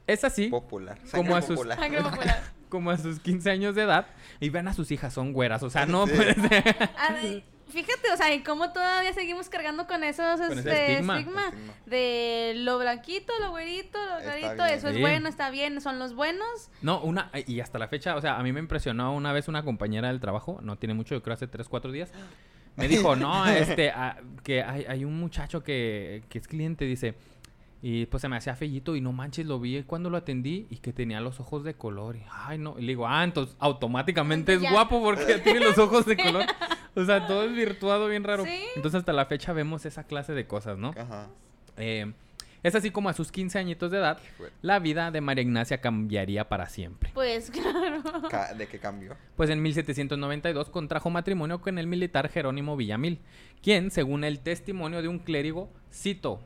es 0.07 0.23
así. 0.23 0.47
Popular. 0.47 0.97
Como 1.11 1.11
Sangre 1.11 1.33
a 1.35 1.41
sus- 1.41 1.55
popular. 1.57 1.77
Sangre 1.79 2.01
popular. 2.01 2.43
como 2.69 2.91
a 2.91 2.97
sus 2.97 3.19
15 3.19 3.51
años 3.51 3.75
de 3.75 3.81
edad 3.83 4.07
y 4.39 4.49
ven 4.49 4.69
a 4.69 4.73
sus 4.73 4.89
hijas, 4.91 5.13
son 5.13 5.33
güeras. 5.33 5.63
O 5.63 5.69
sea, 5.69 5.85
no 5.85 6.07
Sí. 6.07 6.13
puede 6.15 6.33
ser. 6.35 6.89
A 6.97 7.11
ver, 7.13 7.43
Fíjate, 7.67 8.11
o 8.13 8.17
sea, 8.17 8.33
y 8.33 8.43
cómo 8.43 8.71
todavía 8.71 9.11
seguimos 9.13 9.49
cargando 9.49 9.87
con 9.87 10.03
esos 10.03 10.39
Con 10.39 10.57
este, 10.59 10.93
estigma. 10.93 11.17
estigma, 11.19 11.47
Estigma. 11.47 11.73
de 11.87 12.53
lo 12.57 12.77
blanquito, 12.77 13.33
lo 13.41 13.49
güerito, 13.49 13.97
lo 14.05 14.21
clarito, 14.23 14.65
eso 14.65 14.89
es 14.89 14.95
Sí. 14.95 15.01
bueno, 15.01 15.27
está 15.27 15.49
bien, 15.49 15.81
son 15.81 15.97
los 15.99 16.13
buenos. 16.13 16.69
No, 16.81 17.01
una, 17.01 17.31
y 17.47 17.59
hasta 17.59 17.79
la 17.79 17.87
fecha, 17.87 18.15
o 18.15 18.21
sea, 18.21 18.37
a 18.37 18.43
mí 18.43 18.51
me 18.53 18.59
impresionó 18.59 19.13
una 19.15 19.33
vez 19.33 19.47
una 19.47 19.63
compañera 19.63 20.09
del 20.09 20.19
trabajo, 20.19 20.59
no 20.61 20.77
tiene 20.77 20.93
mucho, 20.93 21.15
yo 21.15 21.23
creo 21.23 21.33
hace 21.33 21.47
3, 21.47 21.67
4 21.67 21.91
días. 21.91 22.11
Me 22.75 22.87
dijo, 22.87 23.15
no, 23.15 23.45
este, 23.47 23.89
ah, 23.89 24.17
que 24.43 24.61
hay, 24.61 24.85
hay 24.87 25.03
un 25.05 25.17
muchacho 25.19 25.63
que, 25.63 26.23
que 26.29 26.37
es 26.39 26.47
cliente, 26.47 26.85
dice, 26.85 27.15
y 27.87 28.07
pues 28.07 28.21
se 28.21 28.27
me 28.27 28.35
hacía 28.35 28.55
fellito 28.55 28.95
y 28.95 29.01
no 29.01 29.11
manches, 29.13 29.45
lo 29.45 29.59
vi 29.59 29.83
cuando 29.83 30.09
lo 30.09 30.17
atendí 30.17 30.65
y 30.71 30.77
que 30.77 30.91
tenía 30.91 31.21
los 31.21 31.39
ojos 31.39 31.63
de 31.63 31.75
color. 31.75 32.15
Y, 32.15 32.23
ay, 32.31 32.57
no, 32.57 32.79
y 32.79 32.81
le 32.81 32.87
digo, 32.87 33.07
ah, 33.07 33.23
entonces 33.23 33.55
automáticamente 33.59 34.55
es 34.55 34.61
Ya. 34.61 34.71
guapo 34.71 35.03
porque 35.03 35.37
tiene 35.37 35.59
los 35.59 35.77
ojos 35.77 36.03
de 36.07 36.17
color. 36.23 36.45
O 36.95 37.05
sea, 37.05 37.27
todo 37.27 37.43
es 37.43 37.53
virtuado 37.53 38.07
bien 38.07 38.23
raro. 38.23 38.43
Sí. 38.43 38.63
Entonces 38.75 38.97
hasta 39.01 39.13
la 39.13 39.27
fecha 39.27 39.53
vemos 39.53 39.85
esa 39.85 40.05
clase 40.05 40.33
de 40.33 40.47
cosas, 40.47 40.79
¿no? 40.79 40.95
Ajá. 40.97 41.27
Eh, 41.77 42.11
es 42.63 42.73
así 42.73 42.89
como 42.89 43.09
a 43.09 43.13
sus 43.13 43.31
15 43.31 43.59
añitos 43.59 43.91
de 43.91 43.99
edad, 43.99 44.17
la 44.63 44.79
vida 44.79 45.11
de 45.11 45.21
María 45.21 45.43
Ignacia 45.43 45.79
cambiaría 45.79 46.49
para 46.49 46.67
siempre. 46.67 47.11
Pues 47.13 47.51
claro. 47.51 48.01
¿De 48.57 48.65
qué 48.65 48.79
cambió? 48.79 49.15
Pues 49.35 49.51
en 49.51 49.61
1792 49.61 50.71
contrajo 50.71 51.11
matrimonio 51.11 51.61
con 51.61 51.77
el 51.77 51.85
militar 51.85 52.29
Jerónimo 52.29 52.75
Villamil, 52.77 53.19
quien, 53.61 53.91
según 53.91 54.23
el 54.23 54.39
testimonio 54.39 55.03
de 55.03 55.07
un 55.07 55.19
clérigo, 55.19 55.69
cito, 55.93 56.41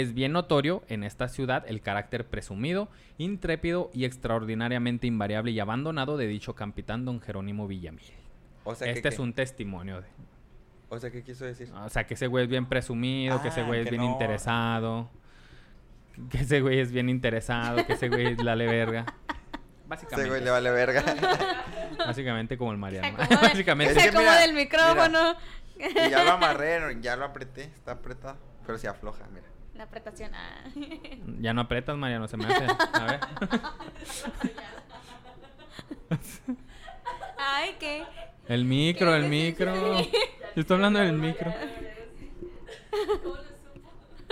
es 0.00 0.14
bien 0.14 0.32
notorio 0.32 0.82
en 0.88 1.04
esta 1.04 1.28
ciudad 1.28 1.64
el 1.68 1.80
carácter 1.80 2.26
presumido, 2.26 2.88
intrépido 3.18 3.90
y 3.94 4.04
extraordinariamente 4.04 5.06
invariable 5.06 5.50
y 5.52 5.60
abandonado 5.60 6.16
de 6.16 6.26
dicho 6.26 6.54
capitán 6.54 7.04
don 7.04 7.20
Jerónimo 7.20 7.66
Villamil. 7.66 8.04
O 8.64 8.74
sea, 8.74 8.88
este 8.88 9.02
que, 9.02 9.08
es 9.08 9.18
un 9.18 9.32
testimonio. 9.32 10.00
de- 10.02 10.08
O 10.88 10.98
sea, 10.98 11.10
¿qué 11.10 11.22
quiso 11.22 11.44
decir? 11.44 11.70
o 11.72 11.88
sea, 11.88 12.06
que 12.06 12.14
ese 12.14 12.26
güey 12.26 12.44
es 12.44 12.50
bien 12.50 12.66
presumido, 12.66 13.40
que 13.42 13.48
ese 13.48 13.60
Ah, 13.62 13.66
güey 13.66 13.80
es 13.80 13.84
que 13.86 13.90
bien 13.92 14.02
no. 14.02 14.12
interesado, 14.12 15.08
que 16.30 16.38
ese 16.38 16.60
güey 16.60 16.78
es 16.80 16.90
bien 16.92 17.08
interesado, 17.08 17.86
que 17.86 17.92
ese 17.94 18.08
güey 18.08 18.26
es 18.32 18.42
la 18.42 18.54
le 18.56 18.66
verga. 18.66 19.06
Básicamente, 19.88 20.22
Ese 20.22 20.28
güey 20.30 20.42
le 20.44 20.50
vale 20.50 20.70
verga. 20.72 21.02
básicamente 22.06 22.58
como 22.58 22.72
el 22.72 22.78
Mariano. 22.78 23.16
Básicamente. 23.42 23.94
se 23.94 24.00
Es 24.00 24.06
que 24.06 24.10
mira, 24.18 24.32
acomoda 24.32 24.44
el 24.44 24.52
micrófono. 24.52 25.36
y 25.78 26.10
ya 26.10 26.24
lo 26.24 26.32
amarré, 26.32 26.80
ya 27.00 27.14
lo 27.16 27.24
apreté, 27.24 27.62
está 27.64 27.92
apretado. 27.92 28.36
Pero 28.66 28.78
se 28.78 28.88
afloja, 28.88 29.24
mira. 29.32 29.46
La 29.76 29.84
apretación. 29.84 30.32
ah. 30.34 30.64
Ya 31.40 31.52
no 31.52 31.60
apretas, 31.62 31.96
Mariano, 31.96 32.26
se 32.28 32.36
me 32.36 32.46
hace. 32.46 32.64
A 32.94 33.04
ver. 33.06 33.20
Ay, 37.38 37.70
qué. 37.78 38.04
El 38.48 38.64
micro, 38.64 39.14
el 39.14 39.28
micro. 39.28 39.74
Yo 40.54 40.60
estoy 40.60 40.74
hablando 40.76 40.98
del 41.00 41.12
micro. 41.14 41.52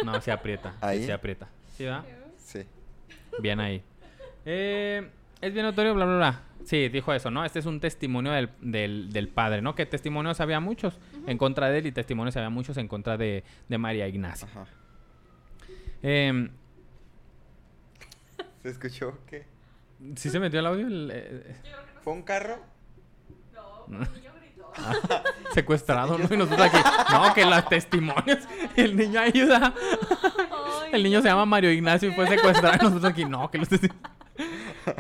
No, 0.05 0.21
se 0.21 0.33
aprieta. 0.33 0.71
sí, 0.73 0.77
¿Ahí? 0.81 1.05
se 1.05 1.13
aprieta. 1.13 1.49
¿Sí, 1.77 1.85
va? 1.85 2.05
Sí. 2.39 2.63
Bien 3.41 3.61
ahí. 3.61 3.83
Eh, 4.45 5.09
es 5.41 5.53
bien 5.53 5.67
notorio, 5.67 5.95
bla, 5.95 6.05
bla, 6.07 6.17
bla. 6.17 6.41
Sí, 6.65 6.89
dijo 6.89 7.13
eso, 7.13 7.31
¿no? 7.31 7.45
Este 7.45 7.59
es 7.59 7.67
un 7.67 7.79
testimonio 7.81 8.33
del, 8.33 8.51
del, 8.61 9.13
del 9.13 9.29
padre, 9.29 9.61
¿no? 9.61 9.75
Que 9.75 9.85
testimonios 9.85 10.41
había 10.41 10.61
muchos 10.61 10.99
en 11.27 11.37
contra 11.37 11.69
de 11.69 11.79
él 11.79 11.87
y 11.87 11.93
testimonios 11.93 12.37
había 12.37 12.51
muchos 12.51 12.77
en 12.79 12.89
contra 12.89 13.17
de, 13.19 13.45
de 13.69 13.79
María 13.79 14.09
Ignacia. 14.09 14.49
Ajá. 14.51 14.67
Eh, 16.07 16.51
¿Se 18.63 18.69
escuchó 18.69 19.19
qué? 19.27 19.47
¿Sí 20.17 20.29
se 20.29 20.39
metió 20.39 20.61
el 20.61 20.67
audio? 20.67 20.87
El, 20.87 21.11
eh, 21.13 21.57
¿Fue 22.03 22.13
un 22.13 22.23
carro? 22.23 22.59
secuestrado, 25.55 26.19
¿no? 26.19 26.25
Y 26.35 26.37
nosotros 26.37 26.69
aquí, 26.73 26.79
no, 27.13 27.33
que 27.35 27.45
los 27.47 27.69
testimonios. 27.69 28.39
El 28.77 28.97
niño 28.97 29.21
ayuda. 29.21 29.73
Ay, 29.77 30.91
El 30.93 31.03
niño 31.05 31.23
se 31.23 31.29
llama 31.29 31.47
Mario 31.47 31.71
Ignacio 31.71 32.11
y 32.11 32.13
fue 32.15 32.27
secuestrado. 32.29 32.75
Y 32.75 32.85
nosotros 32.85 33.05
aquí, 33.05 33.25
no, 33.25 33.51
que 33.51 33.59
los 33.59 33.69
testimonios. 33.69 34.11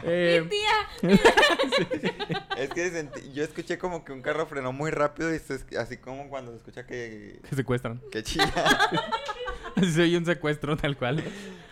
Eh, 0.04 0.48
Tía. 0.48 1.10
Es 2.56 2.70
que 2.70 2.90
sentí- 2.92 3.32
yo 3.32 3.42
escuché 3.44 3.76
como 3.78 4.04
que 4.04 4.12
un 4.12 4.22
carro 4.22 4.46
frenó 4.46 4.72
muy 4.72 4.90
rápido 4.92 5.30
y 5.32 5.36
es- 5.36 5.66
así 5.76 5.96
como 5.98 6.28
cuando 6.28 6.52
se 6.52 6.58
escucha 6.58 6.86
que, 6.86 7.40
que 7.48 7.56
secuestran. 7.56 8.00
que 8.12 8.22
chilla. 8.22 8.46
Oye 10.00 10.16
un 10.18 10.24
secuestro 10.26 10.76
tal 10.76 10.96
cual. 10.96 11.22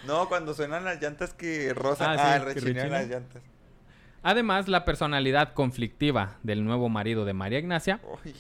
No, 0.07 0.29
cuando 0.29 0.55
suenan 0.55 0.85
las 0.85 1.01
llantas 1.01 1.33
que 1.35 1.73
rozan. 1.75 2.19
Ah, 2.19 2.23
Ah, 2.35 2.39
sí, 2.39 2.49
el 2.49 2.55
que 2.55 2.61
rechineo 2.61 2.85
de 2.85 2.91
las 2.91 3.09
llantas. 3.09 3.43
Además, 4.25 4.69
la 4.69 4.85
personalidad 4.85 5.53
conflictiva 5.53 6.39
del 6.43 6.65
nuevo 6.65 6.89
marido 6.89 7.25
de 7.25 7.33
María 7.33 7.59
Ignacia, 7.59 8.01
Uy. 8.25 8.35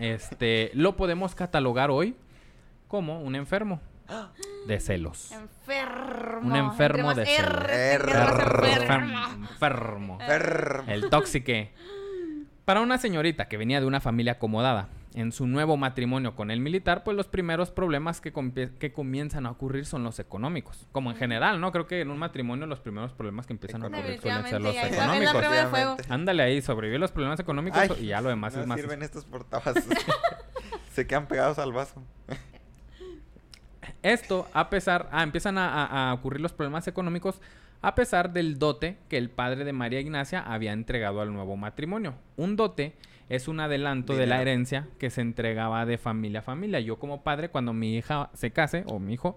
este, 0.00 0.70
lo 0.74 0.96
podemos 0.96 1.34
catalogar 1.34 1.90
hoy 1.90 2.16
como 2.88 3.20
un 3.20 3.34
enfermo 3.34 3.80
de 4.66 4.80
celos. 4.80 5.32
Enfermo. 5.32 6.48
Un 6.48 6.56
enfermo 6.56 7.14
de 7.14 7.26
celos. 7.26 7.68
Enfermo. 7.70 9.38
Enfermo. 9.50 10.18
El 10.86 11.10
tóxique. 11.10 11.72
Para 12.64 12.80
una 12.80 12.98
señorita 12.98 13.48
que 13.48 13.56
venía 13.56 13.80
de 13.80 13.86
una 13.86 14.00
familia 14.00 14.32
acomodada, 14.32 14.88
en 15.14 15.32
su 15.32 15.46
nuevo 15.46 15.76
matrimonio 15.76 16.34
con 16.36 16.50
el 16.50 16.60
militar, 16.60 17.02
pues 17.04 17.16
los 17.16 17.26
primeros 17.26 17.70
problemas 17.70 18.20
que, 18.20 18.32
comienzan 18.92 19.46
a 19.46 19.50
ocurrir 19.50 19.86
son 19.86 20.04
los 20.04 20.18
económicos. 20.18 20.86
Como 20.92 21.10
en 21.10 21.16
general, 21.16 21.60
¿no? 21.60 21.72
Creo 21.72 21.86
que 21.86 22.00
en 22.02 22.10
un 22.10 22.18
matrimonio 22.18 22.66
los 22.66 22.80
primeros 22.80 23.12
problemas 23.12 23.46
que 23.46 23.54
empiezan 23.54 23.82
a 23.82 23.86
ocurrir 23.86 24.20
suelen 24.20 24.46
ser 24.46 24.60
los 24.60 24.76
económicos. 24.76 25.34
prueba 25.34 25.54
de 25.54 25.66
fuego. 25.68 25.92
Obviamente. 25.92 26.12
Ándale 26.14 26.42
ahí, 26.42 26.60
sobrevivir 26.60 27.00
los 27.00 27.12
problemas 27.12 27.40
económicos 27.40 27.78
Ay, 27.80 27.90
y 28.00 28.06
ya 28.06 28.20
lo 28.20 28.28
demás 28.28 28.54
no 28.54 28.60
es 28.62 28.66
más. 28.66 28.78
sirven 28.80 29.02
estos 29.02 29.24
portavasos. 29.24 29.84
Se 30.92 31.06
quedan 31.06 31.26
pegados 31.26 31.58
al 31.58 31.72
vaso. 31.72 32.02
Esto, 34.02 34.48
a 34.52 34.70
pesar, 34.70 35.08
ah, 35.12 35.22
empiezan 35.22 35.58
a, 35.58 35.84
a- 35.84 36.10
a 36.10 36.14
ocurrir 36.14 36.40
los 36.40 36.52
problemas 36.52 36.86
económicos 36.88 37.40
a 37.82 37.94
pesar 37.94 38.32
del 38.32 38.58
dote 38.58 38.98
que 39.08 39.18
el 39.18 39.30
padre 39.30 39.64
de 39.64 39.72
María 39.72 40.00
Ignacia 40.00 40.40
había 40.40 40.72
entregado 40.72 41.20
al 41.20 41.32
nuevo 41.32 41.56
matrimonio. 41.56 42.14
Un 42.36 42.56
dote 42.56 42.94
es 43.28 43.48
un 43.48 43.60
adelanto 43.60 44.14
de 44.14 44.26
la 44.26 44.40
herencia 44.40 44.88
que 44.98 45.10
se 45.10 45.20
entregaba 45.20 45.84
de 45.84 45.98
familia 45.98 46.40
a 46.40 46.42
familia. 46.42 46.80
Yo 46.80 46.98
como 46.98 47.22
padre, 47.22 47.48
cuando 47.48 47.72
mi 47.72 47.96
hija 47.96 48.30
se 48.34 48.52
case 48.52 48.84
o 48.86 48.98
mi 48.98 49.14
hijo, 49.14 49.36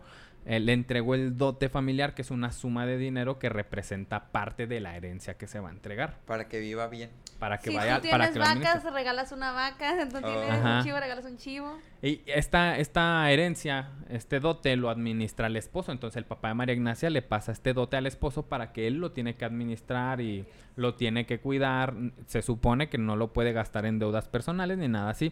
eh, 0.50 0.60
le 0.60 0.74
entregó 0.74 1.14
el 1.14 1.38
dote 1.38 1.70
familiar, 1.70 2.16
que 2.16 2.24
es 2.24 2.32
una 2.32 2.52
suma 2.52 2.88
de 2.88 2.98
dinero 2.98 3.38
que 3.38 3.50
representa 3.50 4.32
parte 4.32 4.66
de 4.66 4.80
la 4.80 4.98
herencia 4.98 5.38
que 5.38 5.46
se 5.46 5.60
va 5.60 5.70
a 5.70 5.72
entregar. 5.72 6.18
Para 6.26 6.48
que 6.48 6.60
viva 6.60 6.88
bien. 6.88 7.12
Para 7.38 7.60
que 7.60 7.70
si 7.70 7.76
vaya, 7.76 8.02
tú 8.02 8.10
para 8.10 8.24
tienes 8.26 8.34
que 8.34 8.40
la 8.40 8.46
administre. 8.46 8.74
vacas, 8.74 8.94
regalas 8.94 9.32
una 9.32 9.52
vaca. 9.52 10.04
Si 10.04 10.10
tú 10.12 10.22
tienes 10.22 10.66
un 10.66 10.84
chivo, 10.84 11.00
regalas 11.00 11.26
un 11.26 11.38
chivo. 11.38 11.78
Y 12.02 12.24
esta, 12.26 12.80
esta 12.80 13.30
herencia, 13.30 13.92
este 14.10 14.40
dote 14.40 14.76
lo 14.76 14.90
administra 14.90 15.46
el 15.46 15.56
esposo. 15.56 15.92
Entonces 15.92 16.18
el 16.18 16.26
papá 16.26 16.48
de 16.48 16.56
María 16.56 16.74
Ignacia 16.74 17.12
le 17.12 17.22
pasa 17.22 17.52
este 17.52 17.74
dote 17.74 17.98
al 17.98 18.08
esposo 18.08 18.48
para 18.48 18.72
que 18.74 18.88
él 18.88 18.96
lo 18.96 19.12
tiene 19.12 19.36
que 19.36 19.46
administrar 19.46 20.20
y 20.20 20.48
lo 20.76 20.96
tiene 20.96 21.28
que 21.28 21.40
cuidar. 21.40 21.94
Se 22.26 22.42
supone 22.42 22.90
que 22.90 22.98
no 22.98 23.16
lo 23.16 23.34
puede 23.34 23.54
gastar 23.54 23.86
en 23.86 24.00
deudas 24.00 24.28
personales 24.28 24.80
ni 24.80 24.88
nada 24.88 25.12
así. 25.12 25.32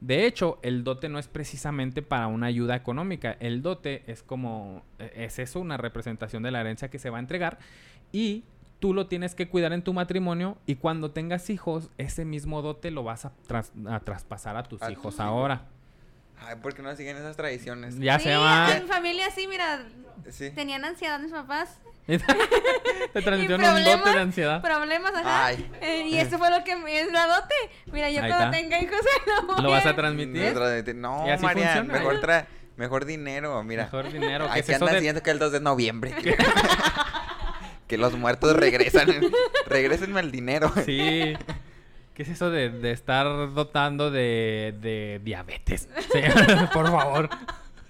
De 0.00 0.26
hecho, 0.26 0.58
el 0.62 0.84
dote 0.84 1.08
no 1.08 1.18
es 1.18 1.26
precisamente 1.28 2.02
para 2.02 2.28
una 2.28 2.46
ayuda 2.46 2.76
económica. 2.76 3.36
El 3.40 3.62
dote 3.62 4.04
es 4.06 4.22
como, 4.22 4.84
e- 4.98 5.24
es 5.24 5.38
eso, 5.40 5.58
una 5.60 5.76
representación 5.76 6.42
de 6.44 6.50
la 6.52 6.60
herencia 6.60 6.88
que 6.88 6.98
se 7.00 7.10
va 7.10 7.16
a 7.16 7.20
entregar. 7.20 7.58
Y 8.12 8.44
tú 8.78 8.94
lo 8.94 9.08
tienes 9.08 9.34
que 9.34 9.48
cuidar 9.48 9.72
en 9.72 9.82
tu 9.82 9.92
matrimonio 9.92 10.56
y 10.66 10.76
cuando 10.76 11.10
tengas 11.10 11.50
hijos, 11.50 11.90
ese 11.98 12.24
mismo 12.24 12.62
dote 12.62 12.92
lo 12.92 13.02
vas 13.02 13.24
a, 13.24 13.32
tras- 13.48 13.72
a 13.88 13.98
traspasar 14.00 14.56
a 14.56 14.62
tus 14.62 14.80
A 14.82 14.92
hijos 14.92 15.18
ahora. 15.18 15.66
Ay, 16.40 16.54
porque 16.62 16.80
no 16.82 16.94
siguen 16.94 17.16
esas 17.16 17.36
tradiciones. 17.36 17.98
Ya 17.98 18.18
sí, 18.20 18.26
se 18.28 18.36
va. 18.36 18.76
en 18.76 18.86
familia 18.86 19.28
sí, 19.32 19.48
mira, 19.48 19.82
Sí. 20.30 20.50
tenían 20.54 20.84
ansiedad 20.84 21.18
mis 21.18 21.32
papás. 21.32 21.80
Te 23.12 23.22
transmitieron 23.22 23.60
Y 23.64 23.68
un 23.68 23.84
dote 23.84 24.10
de 24.10 24.20
ansiedad. 24.20 24.62
Problemas, 24.62 25.12
ajá. 25.14 25.46
Ay. 25.46 25.70
Eh, 25.80 26.06
y 26.08 26.18
eso 26.18 26.38
fue 26.38 26.50
lo 26.50 26.62
que 26.64 26.76
me 26.76 27.00
es 27.00 27.10
la 27.12 27.26
dote. 27.26 27.54
Mira, 27.92 28.10
yo 28.10 28.22
Ahí 28.22 28.30
cuando 28.30 28.46
está. 28.46 28.50
tenga 28.58 28.80
hijos 28.82 28.98
se 29.02 29.30
lo 29.30 29.46
voy 29.54 29.62
Lo 29.62 29.70
vas 29.70 29.86
a 29.86 29.94
transmitir. 29.94 30.52
No, 30.52 30.52
transmitir. 30.58 30.94
No, 30.94 31.26
Y 31.26 31.30
así 31.30 31.44
María, 31.44 31.64
funciona, 31.74 31.92
mejor 31.98 32.14
¿eh? 32.14 32.18
trae, 32.18 32.46
mejor 32.76 33.04
dinero, 33.04 33.62
mira. 33.62 33.84
Mejor 33.84 34.10
dinero. 34.12 34.46
¿Qué 34.46 34.50
Ay, 34.52 34.60
es 34.60 34.66
que 34.66 34.72
eso 34.72 34.84
andan 34.84 34.94
de- 34.94 35.00
diciendo 35.00 35.22
que 35.22 35.30
el 35.30 35.38
2 35.38 35.52
de 35.52 35.60
noviembre. 35.60 36.14
que 37.86 37.98
los 37.98 38.12
muertos 38.14 38.54
regresan. 38.56 39.08
Regrésenme 39.66 40.20
el 40.20 40.30
dinero. 40.30 40.72
Sí. 40.84 41.34
¿Qué 42.14 42.22
es 42.22 42.28
eso 42.28 42.50
de, 42.50 42.68
de 42.70 42.90
estar 42.92 43.26
dotando 43.54 44.10
de, 44.10 44.74
de 44.80 45.20
diabetes? 45.22 45.88
Sí, 46.12 46.20
por 46.72 46.86
favor. 46.90 47.28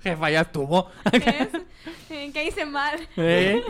Jefa, 0.02 0.30
ya 0.30 0.42
estuvo. 0.42 0.90
¿Qué 1.10 1.18
es? 1.18 1.48
Eh, 2.10 2.30
¿Qué 2.32 2.44
hice 2.44 2.64
mal? 2.66 2.98
¿Eh? 3.16 3.62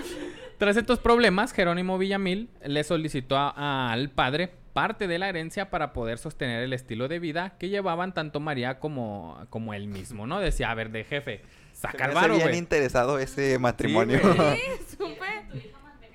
Tras 0.58 0.76
estos 0.76 0.98
problemas, 0.98 1.52
Jerónimo 1.52 1.98
Villamil 1.98 2.50
le 2.64 2.82
solicitó 2.84 3.36
a- 3.36 3.92
al 3.92 4.10
padre 4.10 4.52
parte 4.72 5.06
de 5.08 5.18
la 5.18 5.28
herencia 5.28 5.70
para 5.70 5.92
poder 5.92 6.18
sostener 6.18 6.62
el 6.62 6.72
estilo 6.72 7.08
de 7.08 7.18
vida 7.18 7.56
que 7.58 7.68
llevaban 7.68 8.12
tanto 8.14 8.40
María 8.40 8.78
como, 8.78 9.44
como 9.50 9.74
él 9.74 9.88
mismo, 9.88 10.26
¿no? 10.26 10.40
Decía, 10.40 10.70
a 10.70 10.74
ver, 10.74 10.90
de 10.90 11.04
jefe, 11.04 11.42
sacar 11.72 12.12
varo, 12.14 12.34
bien 12.34 12.46
güey. 12.48 12.58
interesado 12.58 13.18
ese 13.18 13.58
matrimonio. 13.58 14.20
Sí, 14.20 14.96
supe. 14.96 15.18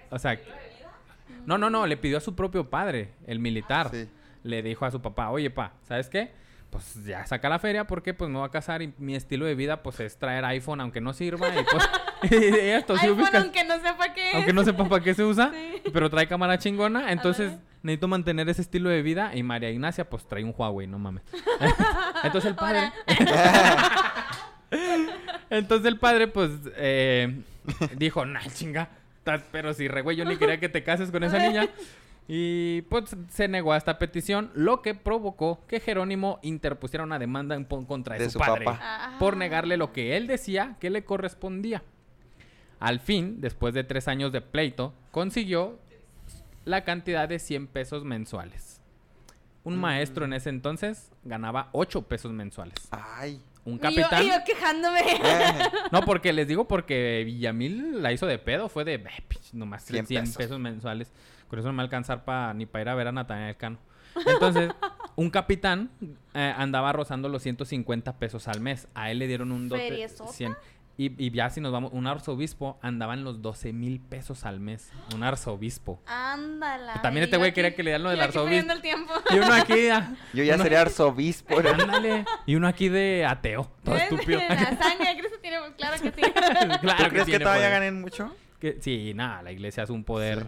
O 0.09 0.19
sea, 0.19 0.39
No, 1.45 1.57
no, 1.57 1.69
no, 1.69 1.87
le 1.87 1.97
pidió 1.97 2.17
a 2.17 2.21
su 2.21 2.35
propio 2.35 2.69
padre, 2.69 3.09
el 3.27 3.39
militar. 3.39 3.89
Sí. 3.91 4.07
Le 4.43 4.61
dijo 4.61 4.85
a 4.85 4.91
su 4.91 5.01
papá, 5.01 5.29
oye, 5.29 5.49
pa, 5.49 5.73
¿sabes 5.87 6.09
qué? 6.09 6.31
Pues 6.73 7.05
ya 7.05 7.23
saca 7.27 7.49
la 7.49 7.59
feria 7.59 7.85
porque 7.85 8.15
pues 8.15 8.31
me 8.31 8.39
voy 8.39 8.47
a 8.47 8.51
casar 8.51 8.81
y 8.81 8.91
mi 8.97 9.15
estilo 9.15 9.45
de 9.45 9.53
vida 9.53 9.83
pues 9.83 9.99
es 9.99 10.17
traer 10.17 10.43
iPhone 10.45 10.81
aunque 10.81 10.99
no 11.01 11.13
sirva 11.13 11.47
y 11.49 11.63
pues 11.63 12.31
y 12.31 12.35
esto 12.69 12.97
sí 12.97 13.05
iPhone, 13.05 13.19
ubicas- 13.23 13.41
aunque 13.43 13.63
no 13.63 13.75
sepa 13.75 14.11
qué 14.15 14.29
es. 14.29 14.35
aunque 14.35 14.53
no 14.53 14.63
sepa 14.63 14.89
para 14.89 15.03
qué 15.03 15.13
se 15.13 15.23
usa, 15.23 15.51
Sí. 15.53 15.83
pero 15.93 16.09
trae 16.09 16.27
cámara 16.27 16.57
chingona, 16.57 17.11
entonces 17.11 17.53
necesito 17.83 18.07
mantener 18.07 18.49
ese 18.49 18.63
estilo 18.63 18.89
de 18.89 19.03
vida 19.03 19.35
y 19.35 19.43
María 19.43 19.69
Ignacia 19.69 20.09
pues 20.09 20.25
trae 20.27 20.43
un 20.43 20.53
Huawei, 20.57 20.87
no 20.87 20.97
mames. 20.97 21.21
entonces 22.23 22.49
el 22.49 22.55
padre 22.55 22.91
Entonces 25.49 25.85
el 25.87 25.99
padre, 25.99 26.27
pues, 26.27 26.49
eh, 26.77 27.41
dijo, 27.95 28.25
nah, 28.25 28.41
chinga, 28.53 28.89
pero 29.51 29.73
si 29.73 29.87
re 29.87 30.01
güey, 30.01 30.17
yo 30.17 30.25
ni 30.25 30.35
quería 30.37 30.59
que 30.59 30.69
te 30.69 30.83
cases 30.83 31.11
con 31.11 31.23
esa 31.23 31.37
niña. 31.37 31.69
Y 32.27 32.83
pues 32.83 33.15
se 33.29 33.47
negó 33.49 33.73
a 33.73 33.77
esta 33.77 33.99
petición, 33.99 34.49
lo 34.55 34.81
que 34.81 34.95
provocó 34.95 35.59
que 35.67 35.79
Jerónimo 35.81 36.39
interpusiera 36.41 37.03
una 37.03 37.19
demanda 37.19 37.53
en 37.55 37.65
contra 37.65 38.15
de, 38.15 38.21
De 38.23 38.29
su, 38.29 38.33
su 38.33 38.39
padre 38.39 38.63
papá. 38.65 38.79
Ah. 38.81 39.15
por 39.19 39.35
negarle 39.35 39.75
lo 39.77 39.91
que 39.91 40.15
él 40.15 40.25
decía 40.27 40.77
que 40.79 40.89
le 40.89 41.03
correspondía. 41.03 41.83
Al 42.79 42.99
fin, 42.99 43.41
después 43.41 43.73
de 43.73 43.83
tres 43.83 44.07
años 44.07 44.31
de 44.31 44.41
pleito, 44.41 44.93
consiguió 45.11 45.79
la 46.65 46.83
cantidad 46.85 47.27
de 47.27 47.39
100 47.39 47.67
pesos 47.67 48.03
mensuales. 48.05 48.81
Un 49.65 49.77
maestro 49.77 50.25
en 50.25 50.33
ese 50.33 50.49
entonces 50.49 51.09
ganaba 51.23 51.69
8 51.71 52.01
pesos 52.03 52.31
mensuales. 52.33 52.75
Ay. 52.91 53.41
Un 53.65 53.75
Y 53.75 53.77
yo- 53.77 53.81
capitán... 53.81 54.23
Y 54.23 54.27
yo, 54.27 54.33
quejándome. 54.45 54.99
Eh, 54.99 55.53
No, 55.93 56.01
porque 56.01 56.33
les 56.33 56.47
digo 56.49 56.67
porque 56.67 57.23
Villamil 57.25 58.01
la 58.01 58.11
hizo 58.11 58.25
de 58.25 58.37
pedo, 58.39 58.67
fue 58.67 58.83
de 58.83 58.95
eh, 58.95 59.23
pich, 59.29 59.53
nomás 59.53 59.83
100 59.85 60.05
100 60.07 60.23
pesos. 60.23 60.37
pesos. 60.37 60.59
mensuales. 60.59 61.11
Con 61.53 61.59
eso 61.59 61.67
no 61.67 61.73
me 61.73 61.77
va 61.77 61.81
a 61.83 61.85
alcanzar 61.85 62.25
pa, 62.25 62.51
ni 62.55 62.65
para 62.65 62.81
ir 62.81 62.89
a 62.89 62.95
ver 62.95 63.07
a 63.09 63.11
Natanael 63.11 63.55
Cano. 63.57 63.77
Entonces, 64.25 64.71
un 65.15 65.29
capitán 65.29 65.91
eh, 66.33 66.51
andaba 66.57 66.91
rozando 66.93 67.29
los 67.29 67.43
150 67.43 68.17
pesos 68.17 68.47
al 68.47 68.59
mes. 68.59 68.87
A 68.95 69.11
él 69.11 69.19
le 69.19 69.27
dieron 69.27 69.51
un 69.51 69.69
dote 69.69 69.87
Feriezota. 69.87 70.31
100. 70.31 70.55
Y, 70.97 71.23
y 71.23 71.29
ya 71.29 71.51
si 71.51 71.61
nos 71.61 71.71
vamos, 71.71 71.91
un 71.93 72.07
arzobispo 72.07 72.79
andaba 72.81 73.13
en 73.13 73.23
los 73.23 73.43
12 73.43 73.71
mil 73.71 73.99
pesos 73.99 74.45
al 74.45 74.59
mes. 74.59 74.91
Un 75.13 75.21
arzobispo. 75.21 75.99
Ándala. 76.07 77.01
También 77.03 77.25
este 77.25 77.37
güey 77.37 77.53
quería 77.53 77.75
que 77.75 77.83
le 77.83 77.91
dieran 77.91 78.01
lo 78.03 78.09
del 78.09 78.21
arzobispo. 78.21 78.45
perdiendo 78.45 78.73
el 78.73 78.81
tiempo. 78.81 79.13
Y 79.29 79.35
uno 79.37 79.53
aquí, 79.53 79.89
ah, 79.89 80.15
yo 80.33 80.43
ya 80.43 80.55
uno- 80.55 80.63
sería 80.63 80.81
arzobispo. 80.81 81.55
ándale. 81.79 82.25
Y 82.47 82.55
uno 82.55 82.67
aquí 82.67 82.89
de 82.89 83.25
ateo. 83.27 83.69
Todo 83.83 83.93
¿Ves? 83.93 84.03
estúpido. 84.11 84.39
La 84.49 84.57
sangre 84.77 85.17
Cristo 85.19 85.37
tiene... 85.39 85.57
Claro 85.77 86.01
que 86.01 86.11
sí. 86.11 86.21
Claro 86.81 87.03
¿Tú 87.03 87.09
crees 87.09 87.25
que 87.25 87.31
tiene 87.31 87.39
todavía 87.45 87.67
poder. 87.67 87.71
ganen 87.71 88.01
mucho? 88.01 88.35
Que- 88.59 88.77
sí, 88.81 89.13
nada, 89.15 89.43
la 89.43 89.51
iglesia 89.51 89.83
es 89.83 89.89
un 89.91 90.03
poder 90.03 90.39
Sí. 90.43 90.45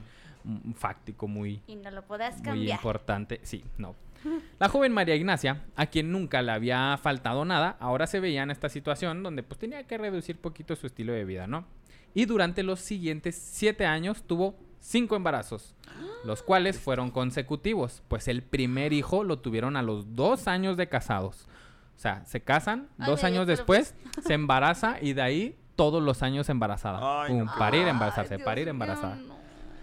Fáctico 0.76 1.28
muy, 1.28 1.62
y 1.68 1.76
no 1.76 1.92
lo 1.92 2.04
podés 2.04 2.42
muy 2.44 2.72
importante. 2.72 3.40
Sí, 3.44 3.64
no. 3.78 3.96
La 4.60 4.70
joven 4.70 4.92
María 4.92 5.16
Ignacia, 5.16 5.64
a 5.76 5.86
quien 5.86 6.12
nunca 6.12 6.42
le 6.42 6.52
había 6.52 6.98
faltado 7.02 7.46
nada, 7.46 7.78
ahora 7.80 8.08
se 8.08 8.20
veía 8.20 8.44
en 8.44 8.52
esta 8.52 8.70
situación 8.70 9.24
donde 9.24 9.44
pues 9.44 9.60
tenía 9.60 9.84
que 9.84 9.98
reducir 9.98 10.38
poquito 10.38 10.76
su 10.76 10.88
estilo 10.88 11.14
de 11.14 11.26
vida, 11.26 11.48
¿no? 11.48 11.66
Y 12.14 12.26
durante 12.26 12.64
los 12.64 12.80
siguientes 12.80 13.36
siete 13.36 13.86
años 13.86 14.24
tuvo 14.24 14.56
cinco 14.80 15.16
embarazos, 15.16 15.76
los 16.24 16.42
cuales 16.44 16.80
fueron 16.80 17.12
consecutivos, 17.12 18.02
pues 18.08 18.28
el 18.28 18.42
primer 18.42 18.94
hijo 18.94 19.24
lo 19.24 19.40
tuvieron 19.40 19.76
a 19.76 19.82
los 19.82 20.16
dos 20.16 20.48
años 20.48 20.78
de 20.78 20.88
casados. 20.88 21.48
O 21.96 22.00
sea, 22.00 22.26
se 22.26 22.42
casan, 22.42 22.88
Ay, 22.98 23.08
dos 23.08 23.24
ay, 23.24 23.34
años 23.34 23.48
después 23.48 23.96
se 24.26 24.34
embaraza 24.34 24.98
y 25.02 25.14
de 25.14 25.22
ahí 25.22 25.56
todos 25.76 26.02
los 26.02 26.24
años 26.24 26.48
embarazada. 26.50 27.24
Ay, 27.24 27.32
Pum, 27.32 27.46
no. 27.46 27.52
parir, 27.58 27.88
embarazarse, 27.88 28.40
parir, 28.40 28.66
mío, 28.66 28.72
embarazada. 28.72 29.16
no. 29.16 29.35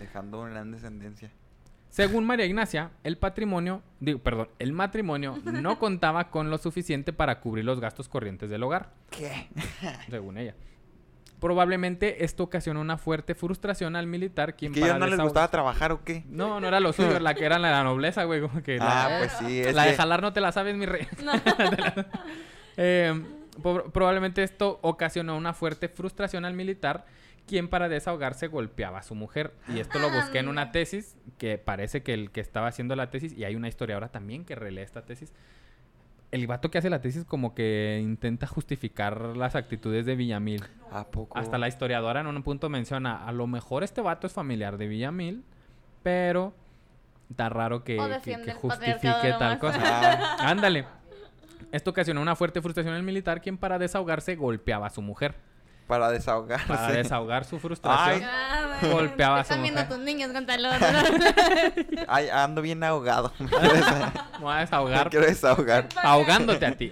Dejando 0.02 0.40
una 0.40 0.50
gran 0.50 0.70
descendencia. 0.72 1.30
Según 1.88 2.24
María 2.24 2.46
Ignacia, 2.46 2.90
el 3.04 3.18
patrimonio, 3.18 3.82
digo, 4.00 4.18
perdón, 4.18 4.48
el 4.58 4.72
matrimonio 4.72 5.38
no 5.44 5.78
contaba 5.78 6.30
con 6.30 6.48
lo 6.48 6.56
suficiente 6.58 7.12
para 7.12 7.40
cubrir 7.40 7.64
los 7.66 7.80
gastos 7.80 8.08
corrientes 8.08 8.48
del 8.48 8.62
hogar, 8.62 8.90
¿Qué? 9.10 9.48
según 10.10 10.38
ella. 10.38 10.54
Probablemente 11.38 12.24
esto 12.24 12.44
ocasionó 12.44 12.80
una 12.80 12.96
fuerte 12.98 13.34
frustración 13.34 13.96
al 13.96 14.06
militar, 14.06 14.54
quien 14.56 14.72
¿Que 14.72 14.80
para 14.80 14.92
ellos 14.92 15.00
no 15.00 15.06
les 15.08 15.20
gustaba 15.20 15.48
trabajar 15.48 15.90
o 15.92 16.04
qué? 16.04 16.24
No, 16.28 16.60
no 16.60 16.68
era 16.68 16.78
lo 16.80 16.92
suyo, 16.94 17.18
la 17.18 17.34
que 17.34 17.44
era 17.44 17.58
la 17.58 17.68
de 17.68 17.74
la 17.74 17.84
nobleza, 17.84 18.24
güey, 18.24 18.40
como 18.40 18.62
que 18.62 18.78
Ah, 18.80 19.08
la, 19.10 19.18
pues 19.18 19.32
sí. 19.32 19.60
Es 19.60 19.74
la 19.74 19.84
de 19.84 19.94
jalar 19.94 20.22
no 20.22 20.32
te 20.32 20.40
la 20.40 20.52
sabes, 20.52 20.76
mi 20.76 20.86
rey. 20.86 21.06
No. 21.22 21.32
Eh, 22.76 23.22
probablemente 23.92 24.42
esto 24.42 24.78
ocasionó 24.82 25.36
una 25.36 25.52
fuerte 25.52 25.88
frustración 25.88 26.44
al 26.44 26.54
militar, 26.54 27.04
quien 27.46 27.68
para 27.68 27.88
desahogarse 27.88 28.46
golpeaba 28.46 28.98
a 28.98 29.02
su 29.02 29.14
mujer. 29.14 29.52
Y 29.68 29.80
esto 29.80 29.98
lo 29.98 30.10
busqué 30.10 30.38
en 30.38 30.48
una 30.48 30.72
tesis, 30.72 31.16
que 31.38 31.58
parece 31.58 32.02
que 32.02 32.14
el 32.14 32.30
que 32.30 32.40
estaba 32.40 32.68
haciendo 32.68 32.96
la 32.96 33.10
tesis, 33.10 33.32
y 33.32 33.44
hay 33.44 33.56
una 33.56 33.68
historiadora 33.68 34.10
también 34.10 34.44
que 34.44 34.54
relee 34.54 34.82
esta 34.82 35.02
tesis. 35.02 35.32
El 36.30 36.46
vato 36.46 36.70
que 36.70 36.78
hace 36.78 36.88
la 36.88 37.02
tesis 37.02 37.24
como 37.24 37.54
que 37.54 38.00
intenta 38.02 38.46
justificar 38.46 39.36
las 39.36 39.54
actitudes 39.54 40.06
de 40.06 40.16
Villamil. 40.16 40.64
¿A 40.90 41.10
poco? 41.10 41.36
Hasta 41.36 41.58
la 41.58 41.68
historiadora 41.68 42.20
en 42.20 42.26
un 42.26 42.42
punto 42.42 42.70
menciona, 42.70 43.26
a 43.26 43.32
lo 43.32 43.46
mejor 43.46 43.82
este 43.84 44.00
vato 44.00 44.26
es 44.26 44.32
familiar 44.32 44.78
de 44.78 44.86
Villamil, 44.86 45.44
pero 46.02 46.54
está 47.28 47.50
raro 47.50 47.84
que, 47.84 47.98
justifique 48.54 49.34
tal 49.38 49.58
cosa. 49.58 49.80
Ah, 49.82 50.36
Ándale. 50.48 50.86
Esto 51.70 51.90
ocasionó 51.90 52.20
una 52.20 52.36
fuerte 52.36 52.60
frustración 52.60 52.94
en 52.94 53.00
el 53.00 53.06
militar, 53.06 53.40
quien 53.40 53.56
para 53.56 53.78
desahogarse 53.78 54.36
golpeaba 54.36 54.86
a 54.86 54.90
su 54.90 55.00
mujer. 55.02 55.34
Para 55.86 56.10
desahogarse. 56.10 56.66
Para 56.66 56.92
desahogar 56.92 57.44
su 57.44 57.58
frustración. 57.58 58.22
Ay. 58.22 58.28
Ah, 58.30 58.76
bueno, 58.80 58.94
Golpeaba 58.96 59.40
a 59.40 59.44
su 59.44 59.52
Están 59.52 59.62
viendo 59.62 59.84
tus 59.86 59.98
niños 59.98 60.32
contra 60.32 60.54
el 60.54 60.66
otro. 60.66 60.86
Ay, 62.08 62.28
ando 62.28 62.62
bien 62.62 62.82
ahogado. 62.82 63.32
Me 63.38 63.46
voy 64.40 64.52
a 64.52 64.54
me 64.56 64.60
desahogar 64.60 65.10
quiero 65.10 65.26
desahogar. 65.26 65.88
ahogándote 66.02 66.66
a 66.66 66.72
ti. 66.76 66.90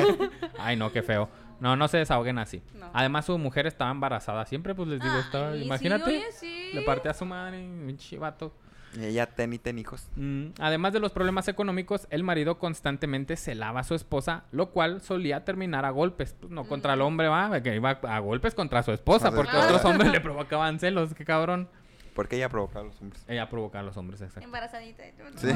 Ay, 0.58 0.76
no, 0.76 0.90
qué 0.92 1.02
feo. 1.02 1.28
No, 1.60 1.74
no 1.76 1.88
se 1.88 1.98
desahoguen 1.98 2.38
así. 2.38 2.62
No. 2.74 2.90
Además, 2.92 3.24
su 3.24 3.36
mujer 3.38 3.66
estaba 3.66 3.90
embarazada. 3.90 4.44
Siempre, 4.44 4.74
pues 4.74 4.88
les 4.88 5.00
digo, 5.00 5.18
estaba... 5.18 5.52
Sí, 5.54 5.62
Imagínate, 5.62 6.04
oye, 6.04 6.24
sí. 6.32 6.70
le 6.74 6.82
parte 6.82 7.08
a 7.08 7.14
su 7.14 7.24
madre, 7.24 7.58
un 7.58 7.96
chivato. 7.96 8.52
Y 8.96 9.04
ella 9.04 9.26
ten 9.26 9.52
y 9.52 9.58
ten 9.58 9.78
hijos. 9.78 10.08
Mm, 10.16 10.46
Además 10.58 10.92
de 10.92 11.00
los 11.00 11.12
problemas 11.12 11.48
económicos, 11.48 12.06
el 12.10 12.22
marido 12.24 12.58
constantemente 12.58 13.36
celaba 13.36 13.80
a 13.80 13.84
su 13.84 13.94
esposa, 13.94 14.44
lo 14.52 14.70
cual 14.70 15.02
solía 15.02 15.44
terminar 15.44 15.84
a 15.84 15.90
golpes. 15.90 16.34
Pues 16.40 16.50
no 16.50 16.64
contra 16.66 16.94
el 16.94 17.02
hombre, 17.02 17.28
va, 17.28 17.60
que 17.62 17.74
iba 17.76 17.90
a 17.90 18.18
golpes 18.20 18.54
contra 18.54 18.82
su 18.82 18.92
esposa, 18.92 19.30
porque 19.32 19.56
otros 19.56 19.84
hombres 19.84 20.10
le 20.12 20.20
provocaban 20.22 20.78
celos, 20.80 21.14
qué 21.14 21.24
cabrón. 21.24 21.68
Porque 22.14 22.36
ella 22.36 22.48
provocaba 22.48 22.80
a 22.80 22.88
los 22.88 23.00
hombres. 23.02 23.22
Ella 23.28 23.48
provocaba 23.50 23.80
a 23.82 23.86
los 23.86 23.96
hombres, 23.98 24.22
exacto. 24.22 24.44
Embarazadita. 24.46 25.04
Sí. 25.36 25.48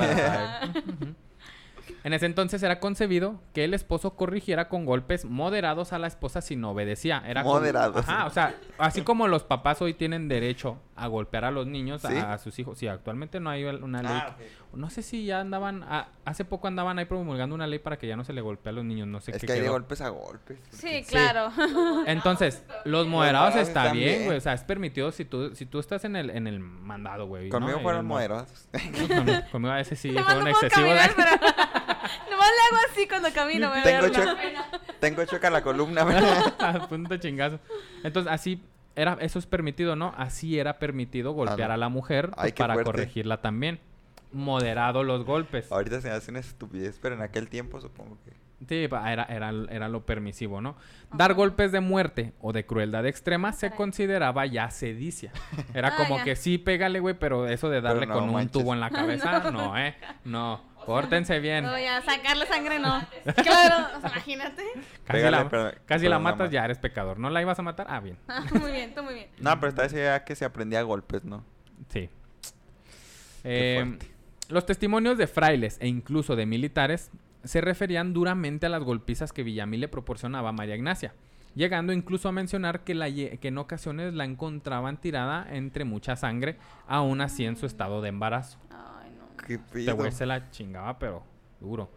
En 2.05 2.13
ese 2.13 2.27
entonces 2.27 2.63
era 2.63 2.79
concebido 2.79 3.41
que 3.53 3.65
el 3.65 3.75
esposo 3.75 4.15
corrigiera 4.15 4.69
con 4.69 4.85
golpes 4.85 5.25
moderados 5.25 5.93
a 5.93 5.99
la 5.99 6.07
esposa 6.07 6.41
si 6.41 6.55
no 6.55 6.71
obedecía. 6.71 7.23
Era 7.27 7.43
como- 7.43 7.55
Moderados. 7.57 8.09
Ajá, 8.09 8.27
o 8.27 8.31
sea, 8.31 8.55
así 8.79 9.03
como 9.03 9.27
los 9.27 9.43
papás 9.43 9.83
hoy 9.83 9.95
tienen 9.95 10.29
derecho 10.29 10.79
a 11.03 11.07
golpear 11.07 11.45
a 11.45 11.51
los 11.51 11.67
niños, 11.67 12.03
¿Sí? 12.03 12.17
a, 12.17 12.35
a 12.35 12.39
sus 12.39 12.59
hijos. 12.59 12.79
Sí, 12.79 12.87
actualmente 12.89 13.41
no 13.41 13.51
hay 13.51 13.65
una 13.65 14.03
ley. 14.03 14.13
Ah, 14.13 14.37
No 14.73 14.91
sé 14.91 15.03
si 15.03 15.25
ya 15.25 15.41
andaban, 15.41 15.83
a- 15.83 16.09
hace 16.25 16.45
poco 16.45 16.69
andaban 16.69 16.99
ahí 16.99 17.05
promulgando 17.07 17.55
una 17.55 17.67
ley 17.67 17.79
para 17.79 17.99
que 17.99 18.07
ya 18.07 18.17
no 18.17 18.25
se 18.25 18.33
le 18.33 18.41
golpee 18.41 18.71
a 18.71 18.73
los 18.73 18.85
niños, 18.85 19.09
no 19.09 19.21
sé 19.21 19.31
Es 19.33 19.39
qué 19.41 19.47
que 19.47 19.53
hay 19.55 19.61
de 19.61 19.69
golpes 19.69 20.01
a 20.01 20.09
golpes. 20.11 20.59
Sí, 20.71 21.03
Sí. 21.03 21.05
claro. 21.09 21.51
Entonces, 22.07 22.65
los 22.85 23.07
moderados 23.07 23.51
moderados 23.55 23.69
está 23.69 23.81
están 23.87 23.97
bien, 23.97 24.25
güey, 24.27 24.39
o 24.39 24.41
sea, 24.41 24.53
es 24.55 24.63
permitido 24.65 25.11
si 25.13 25.25
tú 25.25 25.55
si 25.55 25.67
tú 25.67 25.79
estás 25.79 26.05
en 26.05 26.17
el 26.17 26.31
en 26.31 26.47
el 26.47 26.61
mandado, 26.61 27.27
güey. 27.27 27.49
¿no? 27.49 27.53
Conmigo 27.59 27.79
En 27.79 27.83
fueron 27.83 28.07
moderados. 28.07 28.69
Conmigo, 29.09 29.41
conmigo 29.51 29.73
a 29.73 29.77
veces 29.77 29.99
sí 29.99 30.11
fueron 30.13 30.27
no 30.45 30.51
puedo 30.51 30.67
excesivos. 30.67 30.89
caminar, 30.99 31.11
pero... 31.17 31.31
Nomás 32.31 32.49
le 32.51 32.77
hago 32.77 32.87
así 32.91 33.09
cuando 33.09 33.33
camino. 33.33 33.71
me 33.71 33.83
Tengo 35.01 35.25
choca 35.25 35.51
la 35.51 35.63
columna. 35.63 36.05
¿verdad? 36.05 36.55
A 36.59 36.89
punto 36.89 37.17
chingazo. 37.17 37.59
Entonces, 38.03 38.33
así 38.33 38.63
era, 38.97 39.17
eso 39.21 39.39
es 39.39 39.47
permitido, 39.47 39.97
¿no? 39.97 40.13
Así 40.17 40.59
era 40.59 40.79
permitido 40.79 41.33
golpear 41.33 41.69
no. 41.69 41.75
a 41.75 41.77
la 41.77 41.89
mujer 41.89 42.31
pues, 42.31 42.39
Ay, 42.47 42.53
para 42.53 42.75
fuerte. 42.75 42.91
corregirla 42.91 43.41
también. 43.41 43.79
Moderado 44.33 45.03
los 45.03 45.25
golpes. 45.25 45.71
Ahorita 45.73 46.01
se 46.01 46.09
me 46.09 46.15
hace 46.15 46.31
una 46.31 46.41
estupidez, 46.41 46.99
pero 47.03 47.15
en 47.17 47.23
aquel 47.23 47.49
tiempo 47.49 47.81
supongo 47.81 48.17
que. 48.25 48.31
Sí, 48.69 48.85
era, 48.85 49.25
era, 49.25 49.51
era 49.71 49.89
lo 49.89 50.05
permisivo, 50.05 50.61
¿no? 50.61 50.77
Dar 51.15 51.33
golpes 51.33 51.73
de 51.73 51.81
muerte 51.81 52.35
o 52.41 52.53
de 52.53 52.67
crueldad 52.67 53.07
extrema 53.07 53.53
se 53.55 53.69
Caray. 53.69 53.77
consideraba 53.79 54.45
ya 54.45 54.71
sedicia. 54.71 55.33
Era 55.75 55.89
Ah, 55.89 55.97
como 55.97 56.19
ya. 56.19 56.25
que 56.25 56.37
sí, 56.37 56.59
pégale, 56.59 57.01
güey, 57.01 57.15
pero 57.19 57.49
eso 57.49 57.71
de 57.71 57.81
darle 57.81 58.07
no 58.07 58.13
con 58.15 58.29
un 58.29 58.49
tubo 58.51 58.75
en 58.75 58.81
la 58.81 58.91
cabeza, 58.91 59.51
no, 59.51 59.79
¿eh? 59.79 59.95
No, 60.25 60.61
pórtense 60.95 61.39
bien. 61.41 61.65
No, 61.65 61.79
ya, 61.79 62.01
sacarle 62.03 62.47
sangre 62.47 62.79
no. 62.79 63.01
Claro, 63.43 63.99
imagínate. 63.99 64.63
Casi, 64.75 65.19
Pégale, 65.19 65.31
la, 65.37 65.49
pero- 65.49 65.71
casi 65.87 66.01
pero 66.03 66.11
la 66.11 66.17
no 66.19 66.23
matas, 66.25 66.51
ya 66.51 66.65
eres 66.65 66.79
pecador. 66.79 67.19
¿No 67.19 67.31
la 67.31 67.41
ibas 67.43 67.59
a 67.59 67.63
matar? 67.63 67.87
Ah, 67.89 68.01
bien. 68.01 68.17
Ah, 68.29 68.45
muy 68.61 68.73
bien, 68.73 68.95
tú 68.95 69.03
muy 69.03 69.15
bien. 69.15 69.29
No, 69.39 69.59
pero 69.61 69.69
esta 69.71 69.87
ya 69.89 70.25
que 70.25 70.35
se 70.37 70.45
aprendía 70.45 70.81
a 70.81 70.83
golpes, 70.83 71.25
¿no? 71.25 71.45
Sí. 71.89 72.09
Qué 73.43 73.79
Eh, 73.79 73.99
los 74.49 74.67
testimonios 74.67 75.17
de 75.17 75.27
frailes 75.27 75.79
e 75.81 75.87
incluso 75.89 76.37
de 76.37 76.45
militares 76.47 77.11
se 77.45 77.61
referían 77.61 78.13
duramente 78.13 78.67
a 78.67 78.69
las 78.69 78.83
golpizas 78.83 79.33
que 79.33 79.43
Villamil 79.43 79.81
le 79.81 79.89
proporcionaba 79.89 80.51
a 80.51 80.53
María 80.53 80.75
Ignacia. 80.77 81.15
llegando 81.55 81.93
incluso 81.93 82.29
a 82.29 82.33
mencionar 82.33 82.85
que, 82.85 82.95
la, 82.95 83.09
lle- 83.09 83.39
que 83.41 83.49
en 83.49 83.59
ocasiones 83.59 84.15
la 84.15 84.25
encontraban 84.25 85.01
tirada 85.01 85.47
entre 85.51 85.85
mucha 85.85 86.15
sangre, 86.17 86.59
aún 86.87 87.21
así 87.21 87.45
en 87.45 87.57
su 87.57 87.67
estado 87.67 88.03
de 88.03 88.09
embarazo. 88.09 88.59
No. 88.71 88.90
¿Qué 89.51 89.55
Este 89.55 89.79
pido? 89.81 89.97
güey 89.97 90.13
se 90.13 90.27
la 90.27 90.49
chingaba, 90.51 90.97
pero 90.97 91.25
duro. 91.61 91.91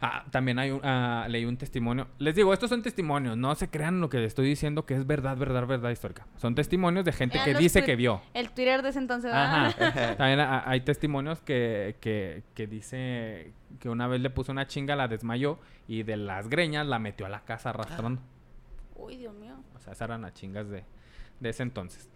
Ah, 0.00 0.24
también 0.30 0.58
hay 0.58 0.72
un, 0.72 0.80
ah, 0.82 1.26
leí 1.28 1.44
un 1.44 1.56
testimonio. 1.56 2.08
Les 2.18 2.34
digo, 2.34 2.52
estos 2.52 2.68
son 2.68 2.82
testimonios. 2.82 3.36
No 3.36 3.54
se 3.54 3.70
crean 3.70 4.00
lo 4.00 4.10
que 4.10 4.18
les 4.18 4.26
estoy 4.28 4.48
diciendo 4.48 4.84
que 4.84 4.94
es 4.94 5.06
verdad, 5.06 5.36
verdad, 5.36 5.64
verdad 5.66 5.90
histórica. 5.90 6.26
Son 6.36 6.56
testimonios 6.56 7.04
de 7.04 7.12
gente 7.12 7.36
Eran 7.38 7.46
que 7.46 7.54
dice 7.54 7.84
que 7.84 7.94
vio. 7.94 8.20
El 8.34 8.50
Twitter 8.50 8.82
de 8.82 8.88
ese 8.88 8.98
entonces. 8.98 9.30
¿verdad? 9.32 9.74
Ajá. 9.78 10.16
También 10.16 10.40
ah, 10.40 10.64
hay 10.66 10.80
testimonios 10.80 11.40
que, 11.40 11.96
que, 12.00 12.42
que 12.54 12.66
dice 12.66 13.52
que 13.78 13.88
una 13.88 14.08
vez 14.08 14.20
le 14.20 14.28
puso 14.28 14.50
una 14.50 14.66
chinga, 14.66 14.96
la 14.96 15.06
desmayó 15.06 15.60
y 15.86 16.02
de 16.02 16.16
las 16.16 16.48
greñas 16.48 16.84
la 16.86 16.98
metió 16.98 17.24
a 17.24 17.28
la 17.28 17.44
casa 17.44 17.70
arrastrando. 17.70 18.20
Uy, 18.96 19.16
Dios 19.16 19.34
mío. 19.34 19.54
O 19.76 19.78
sea, 19.78 19.92
esas 19.92 20.08
eran 20.08 20.22
las 20.22 20.34
chingas 20.34 20.68
de, 20.68 20.82
de 21.38 21.48
ese 21.48 21.62
entonces. 21.62 22.10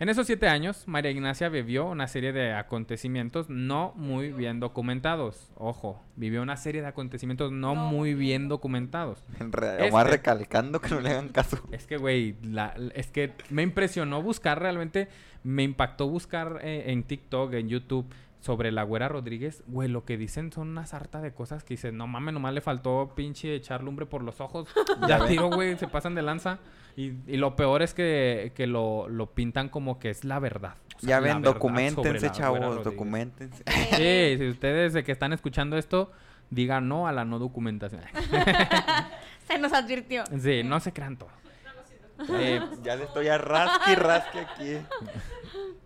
En 0.00 0.08
esos 0.08 0.26
siete 0.26 0.48
años, 0.48 0.84
María 0.86 1.12
Ignacia 1.12 1.48
vivió 1.48 1.86
una 1.86 2.08
serie 2.08 2.32
de 2.32 2.52
acontecimientos 2.52 3.48
no 3.48 3.92
muy 3.94 4.32
bien 4.32 4.58
documentados. 4.58 5.50
Ojo, 5.54 6.02
vivió 6.16 6.42
una 6.42 6.56
serie 6.56 6.80
de 6.82 6.88
acontecimientos 6.88 7.52
no, 7.52 7.74
No. 7.76 7.86
muy 7.86 8.14
bien 8.14 8.48
documentados. 8.48 9.22
En 9.38 9.52
re- 9.52 9.74
Este- 9.76 9.90
Omar 9.90 10.08
recalcando 10.10 10.80
que 10.80 10.88
no 10.90 11.00
le 11.00 11.10
hagan 11.10 11.28
caso. 11.28 11.58
Es 11.70 11.86
que, 11.86 11.96
güey, 11.96 12.34
la- 12.42 12.74
es 12.94 13.06
que 13.12 13.32
me 13.50 13.62
impresionó 13.62 14.20
buscar 14.20 14.60
realmente, 14.60 15.08
me 15.44 15.62
impactó 15.62 16.08
buscar 16.08 16.58
eh, 16.62 16.84
en 16.90 17.04
TikTok, 17.04 17.52
en 17.54 17.68
YouTube, 17.68 18.06
sobre 18.40 18.72
la 18.72 18.82
güera 18.82 19.08
Rodríguez. 19.08 19.62
Güey, 19.68 19.88
lo 19.88 20.04
que 20.04 20.18
dicen 20.18 20.52
son 20.52 20.68
una 20.68 20.84
sarta 20.86 21.22
de 21.22 21.32
cosas 21.32 21.64
que 21.64 21.74
dicen, 21.74 21.96
no 21.96 22.06
mames, 22.06 22.34
nomás 22.34 22.52
le 22.52 22.60
faltó 22.60 23.12
pinche 23.14 23.54
echar 23.54 23.82
lumbre 23.82 24.04
por 24.06 24.22
los 24.22 24.40
ojos. 24.40 24.68
Ya 25.08 25.24
tiro, 25.26 25.48
güey, 25.50 25.78
se 25.78 25.86
pasan 25.88 26.14
de 26.14 26.20
lanza. 26.22 26.58
Y, 26.96 27.14
y 27.26 27.36
lo 27.36 27.56
peor 27.56 27.82
es 27.82 27.92
que, 27.92 28.52
que 28.54 28.66
lo, 28.66 29.08
lo 29.08 29.30
pintan 29.34 29.68
como 29.68 29.98
que 29.98 30.10
es 30.10 30.24
la 30.24 30.38
verdad. 30.38 30.76
O 30.96 31.00
sea, 31.00 31.08
Ya 31.08 31.20
ven, 31.20 31.42
documentense, 31.42 32.30
chavos, 32.30 32.84
documentense. 32.84 33.64
Sí, 33.96 34.38
si 34.38 34.48
ustedes 34.48 34.92
de 34.92 35.02
que 35.02 35.12
están 35.12 35.32
escuchando 35.32 35.76
esto, 35.76 36.12
digan 36.50 36.88
no 36.88 37.08
a 37.08 37.12
la 37.12 37.24
no 37.24 37.38
documentación. 37.38 38.02
Se 39.48 39.58
nos 39.58 39.72
advirtió. 39.72 40.24
Sí, 40.40 40.62
no 40.64 40.80
se 40.80 40.92
crean 40.92 41.16
todo. 41.16 41.30
Eh, 42.30 42.60
ya 42.82 42.96
le 42.96 43.04
estoy 43.04 43.28
a 43.28 43.38
rasque 43.38 43.92
y 43.92 43.94
rasque 43.96 44.38
aquí. 44.38 44.76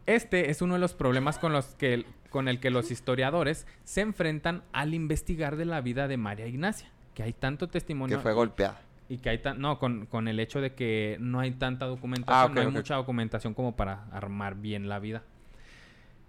Este 0.07 0.51
es 0.51 0.63
uno 0.63 0.75
de 0.75 0.81
los 0.81 0.93
problemas 0.93 1.39
con 1.39 1.53
los 1.53 1.67
que 1.75 2.05
con 2.29 2.47
el 2.49 2.61
que 2.61 2.71
los 2.71 2.91
historiadores 2.91 3.67
se 3.85 4.03
enfrentan 4.03 4.63
al 4.73 4.93
investigar 4.93 5.57
de 5.57 5.65
la 5.65 5.81
vida 5.81 6.09
de 6.09 6.19
María 6.19 6.47
Ignacia, 6.47 6.91
que 7.15 7.23
hay 7.23 7.33
tanto 7.33 7.69
testimonio 7.69 8.19
Que 8.19 8.23
fue 8.23 8.35
golpeada. 8.35 8.79
Y 9.09 9.19
que 9.19 9.31
hay 9.31 9.39
tan 9.39 9.61
no 9.61 9.79
con, 9.79 10.07
con 10.07 10.29
el 10.29 10.39
hecho 10.41 10.61
de 10.61 10.75
que 10.75 11.17
no 11.21 11.41
hay 11.41 11.53
tanta 11.53 11.87
documentación, 11.87 12.51
Ah, 12.51 12.53
no 12.55 12.61
hay 12.61 12.67
mucha 12.69 12.97
documentación 12.97 13.55
como 13.55 13.75
para 13.77 14.05
armar 14.13 14.57
bien 14.57 14.89
la 14.89 14.99
vida. 14.99 15.23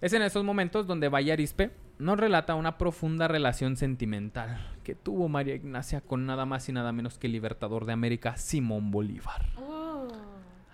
Es 0.01 0.13
en 0.13 0.21
esos 0.21 0.43
momentos 0.45 0.87
donde 0.87 1.09
Vallarispe 1.09 1.71
nos 1.97 2.17
relata 2.17 2.55
una 2.55 2.77
profunda 2.77 3.27
relación 3.27 3.75
sentimental 3.75 4.57
que 4.85 4.95
tuvo 4.95 5.27
María 5.27 5.55
Ignacia 5.55 5.99
con 5.99 6.25
nada 6.25 6.45
más 6.45 6.69
y 6.69 6.71
nada 6.71 6.93
menos 6.93 7.17
que 7.17 7.27
el 7.27 7.33
libertador 7.33 7.85
de 7.85 7.91
América, 7.91 8.37
Simón 8.37 8.91
Bolívar. 8.91 9.45
Uh. 9.57 10.07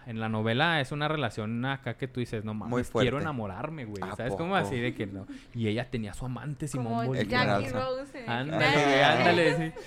En 0.06 0.20
la 0.20 0.30
novela 0.30 0.80
es 0.82 0.91
una 0.91 1.08
relación 1.08 1.66
acá 1.66 1.97
que 1.97 2.08
tú 2.08 2.20
dices, 2.20 2.45
no 2.45 2.53
mames, 2.53 2.91
quiero 2.91 3.20
enamorarme, 3.20 3.86
güey. 3.86 4.03
¿A 4.03 4.16
¿Sabes 4.16 4.34
cómo 4.34 4.53
poco? 4.53 4.58
así 4.68 4.80
de 4.80 4.93
que 4.93 5.08
no? 5.08 5.26
Y 5.56 5.68
ella 5.68 5.89
tenía 5.89 6.14
su 6.14 6.26
amante 6.26 6.68
Simón 6.68 6.93
Como 6.93 7.06
Bolívar. 7.08 7.28
Jackie 7.28 7.70
Rose. 7.70 8.26
Ándale, 8.28 9.03
ándale, 9.03 9.58
sí. 9.58 9.80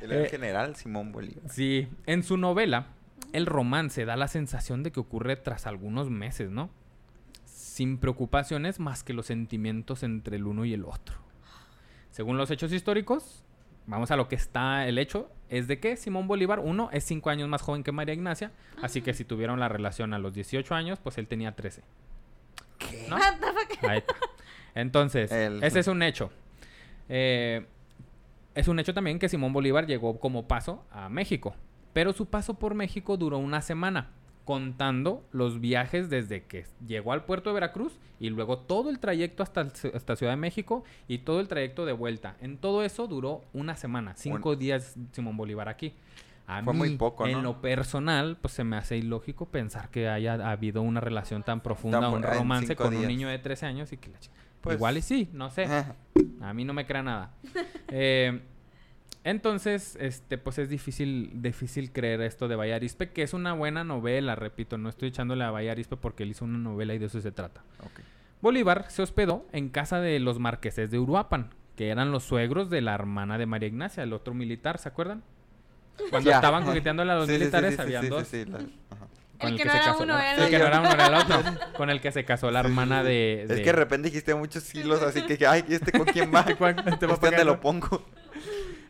Él 0.00 0.12
era 0.12 0.20
el 0.20 0.26
Eh, 0.26 0.30
general 0.30 0.76
Simón 0.76 1.12
Bolívar. 1.12 1.42
Sí, 1.50 1.88
en 2.06 2.22
su 2.22 2.36
novela, 2.36 2.86
el 3.32 3.46
romance 3.46 4.04
da 4.04 4.16
la 4.16 4.28
sensación 4.28 4.82
de 4.82 4.92
que 4.92 5.00
ocurre 5.00 5.36
tras 5.36 5.66
algunos 5.66 6.10
meses, 6.10 6.50
¿no? 6.50 6.70
Sin 7.44 7.98
preocupaciones 7.98 8.80
más 8.80 9.02
que 9.04 9.12
los 9.12 9.26
sentimientos 9.26 10.02
entre 10.02 10.36
el 10.36 10.46
uno 10.46 10.64
y 10.64 10.72
el 10.74 10.84
otro. 10.84 11.16
Según 12.10 12.36
los 12.38 12.50
hechos 12.50 12.72
históricos, 12.72 13.44
vamos 13.86 14.10
a 14.10 14.16
lo 14.16 14.28
que 14.28 14.34
está 14.36 14.86
el 14.88 14.98
hecho, 14.98 15.30
es 15.48 15.66
de 15.68 15.78
que 15.78 15.96
Simón 15.96 16.26
Bolívar, 16.28 16.58
uno, 16.60 16.88
es 16.92 17.04
cinco 17.04 17.30
años 17.30 17.48
más 17.48 17.62
joven 17.62 17.82
que 17.84 17.92
María 17.92 18.14
Ignacia, 18.14 18.52
así 18.82 19.02
que 19.02 19.14
si 19.14 19.24
tuvieron 19.24 19.60
la 19.60 19.68
relación 19.68 20.12
a 20.14 20.18
los 20.18 20.34
18 20.34 20.74
años, 20.74 20.98
pues 21.02 21.18
él 21.18 21.26
tenía 21.28 21.52
13. 21.54 21.82
¿No? 23.08 23.16
What 23.16 23.38
the 23.40 23.46
fuck? 23.76 23.84
Ahí 23.90 23.98
está. 23.98 24.14
Entonces, 24.74 25.30
El- 25.32 25.62
ese 25.62 25.80
es 25.80 25.86
un 25.88 26.02
hecho. 26.02 26.30
Eh, 27.08 27.66
es 28.58 28.68
un 28.68 28.78
hecho 28.78 28.92
también 28.94 29.18
que 29.18 29.28
Simón 29.28 29.52
Bolívar 29.52 29.86
llegó 29.86 30.18
como 30.18 30.46
paso 30.48 30.84
a 30.90 31.08
México. 31.08 31.54
Pero 31.92 32.12
su 32.12 32.26
paso 32.26 32.54
por 32.54 32.74
México 32.74 33.16
duró 33.16 33.38
una 33.38 33.62
semana, 33.62 34.10
contando 34.44 35.24
los 35.30 35.60
viajes 35.60 36.08
desde 36.08 36.44
que 36.44 36.64
llegó 36.86 37.12
al 37.12 37.24
puerto 37.24 37.50
de 37.50 37.54
Veracruz 37.54 37.98
y 38.18 38.30
luego 38.30 38.58
todo 38.58 38.88
el 38.90 38.98
trayecto 38.98 39.42
hasta, 39.42 39.68
Ciudad 40.16 40.32
de 40.32 40.36
México 40.36 40.84
y 41.06 41.18
todo 41.18 41.40
el 41.40 41.48
trayecto 41.48 41.84
de 41.84 41.92
vuelta. 41.92 42.36
En 42.40 42.56
todo 42.56 42.82
eso 42.82 43.06
duró 43.06 43.42
una 43.52 43.76
semana, 43.76 44.14
cinco 44.16 44.56
días 44.56 44.96
Simón 45.12 45.36
Bolívar 45.36 45.68
aquí. 45.68 45.94
A 46.46 46.62
Fue 46.62 46.72
muy 46.72 46.88
mí, 46.88 46.96
poco, 46.96 47.26
En 47.26 47.32
¿no? 47.34 47.42
lo 47.42 47.60
personal, 47.60 48.38
pues 48.40 48.54
se 48.54 48.64
me 48.64 48.76
hace 48.78 48.96
ilógico 48.96 49.44
pensar 49.50 49.90
que 49.90 50.08
haya 50.08 50.32
habido 50.50 50.80
una 50.80 50.98
relación 51.00 51.42
tan 51.42 51.60
profunda, 51.60 52.00
Tan 52.00 52.10
un 52.10 52.16
en 52.16 52.22
romance 52.22 52.74
con 52.74 52.96
un 52.96 53.06
niño 53.06 53.28
de 53.28 53.38
13 53.38 53.66
años 53.66 53.92
y 53.92 53.98
que 53.98 54.08
la 54.08 54.18
chi- 54.18 54.30
Pues- 54.60 54.76
Igual 54.76 54.96
y 54.98 55.02
sí, 55.02 55.28
no 55.32 55.50
sé. 55.50 55.66
A 56.40 56.52
mí 56.54 56.64
no 56.64 56.72
me 56.72 56.86
crea 56.86 57.02
nada. 57.02 57.32
Eh, 57.90 58.42
entonces, 59.24 59.96
este, 60.00 60.38
pues 60.38 60.58
es 60.58 60.68
difícil, 60.68 61.30
difícil 61.42 61.90
creer 61.92 62.20
esto 62.22 62.48
de 62.48 62.56
Vallarispe, 62.56 63.10
que 63.10 63.22
es 63.22 63.32
una 63.34 63.52
buena 63.52 63.82
novela, 63.84 64.34
repito, 64.36 64.78
no 64.78 64.88
estoy 64.88 65.08
echándole 65.08 65.44
a 65.44 65.50
Vallarispe 65.50 65.96
porque 65.96 66.22
él 66.22 66.30
hizo 66.30 66.44
una 66.44 66.58
novela 66.58 66.94
y 66.94 66.98
de 66.98 67.06
eso 67.06 67.20
se 67.20 67.32
trata. 67.32 67.62
Ok. 67.80 68.00
Bolívar 68.40 68.86
se 68.90 69.02
hospedó 69.02 69.46
en 69.52 69.68
casa 69.70 70.00
de 70.00 70.18
los 70.20 70.38
marqueses 70.38 70.90
de 70.90 70.98
Uruapan, 70.98 71.50
que 71.76 71.88
eran 71.88 72.12
los 72.12 72.24
suegros 72.24 72.70
de 72.70 72.80
la 72.80 72.94
hermana 72.94 73.38
de 73.38 73.46
María 73.46 73.68
Ignacia, 73.68 74.02
el 74.02 74.12
otro 74.12 74.34
militar, 74.34 74.78
¿se 74.78 74.88
acuerdan? 74.88 75.22
Cuando 76.10 76.30
estaban 76.30 76.64
coqueteando 76.64 77.02
a 77.02 77.06
los 77.06 77.26
Sí, 77.26 77.32
militares, 77.32 77.70
sí, 77.72 77.76
sí, 77.76 77.82
habían 77.82 78.02
sí, 78.04 78.08
dos. 78.08 78.28
sí, 78.28 78.44
la- 78.44 78.58
ajá. 78.58 79.06
Con 79.38 79.50
El 79.50 79.56
que 79.56 79.62
se 79.62 79.68
no 79.68 79.74
era 79.74 79.84
casó 79.84 80.02
uno, 80.02 80.14
la- 80.14 80.32
era 80.32 80.44
el 80.44 80.50
que 80.50 80.56
el 80.56 80.62
no 80.62 80.68
otro. 80.68 80.78
era 80.80 80.80
uno 80.80 80.94
era 80.94 81.06
el 81.06 81.14
otro, 81.14 81.72
con 81.76 81.90
el 81.90 82.00
que 82.00 82.12
se 82.12 82.24
casó 82.24 82.50
la 82.50 82.60
hermana 82.60 83.02
de... 83.02 83.42
Es 83.44 83.48
que 83.60 83.64
de 83.64 83.72
repente 83.72 84.08
dijiste 84.08 84.34
muchos 84.34 84.74
hilos, 84.74 85.02
así 85.02 85.22
que, 85.22 85.46
ay, 85.46 85.64
¿y 85.68 85.74
este 85.74 85.92
con 85.92 86.06
quién 86.06 86.32
va? 86.34 86.44
¿Cuál- 86.58 86.76
te 86.98 87.06
va 87.06 87.14
¿Este 87.14 87.28
acá, 87.28 87.44
lo 87.44 87.60
pongo? 87.60 88.04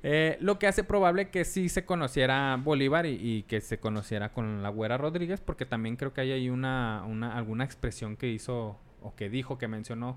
Eh, 0.04 0.38
lo 0.40 0.58
que 0.60 0.68
hace 0.68 0.84
probable 0.84 1.28
que 1.30 1.44
sí 1.44 1.68
se 1.68 1.84
conociera 1.84 2.56
Bolívar 2.62 3.04
y, 3.06 3.18
y 3.20 3.42
que 3.42 3.60
se 3.60 3.78
conociera 3.80 4.32
con 4.32 4.62
la 4.62 4.68
güera 4.68 4.96
Rodríguez, 4.96 5.40
porque 5.40 5.66
también 5.66 5.96
creo 5.96 6.12
que 6.14 6.20
hay 6.20 6.30
ahí 6.32 6.50
una, 6.50 7.02
una, 7.06 7.36
alguna 7.36 7.64
expresión 7.64 8.16
que 8.16 8.28
hizo 8.28 8.78
o 9.02 9.14
que 9.16 9.28
dijo, 9.28 9.58
que 9.58 9.66
mencionó 9.68 10.16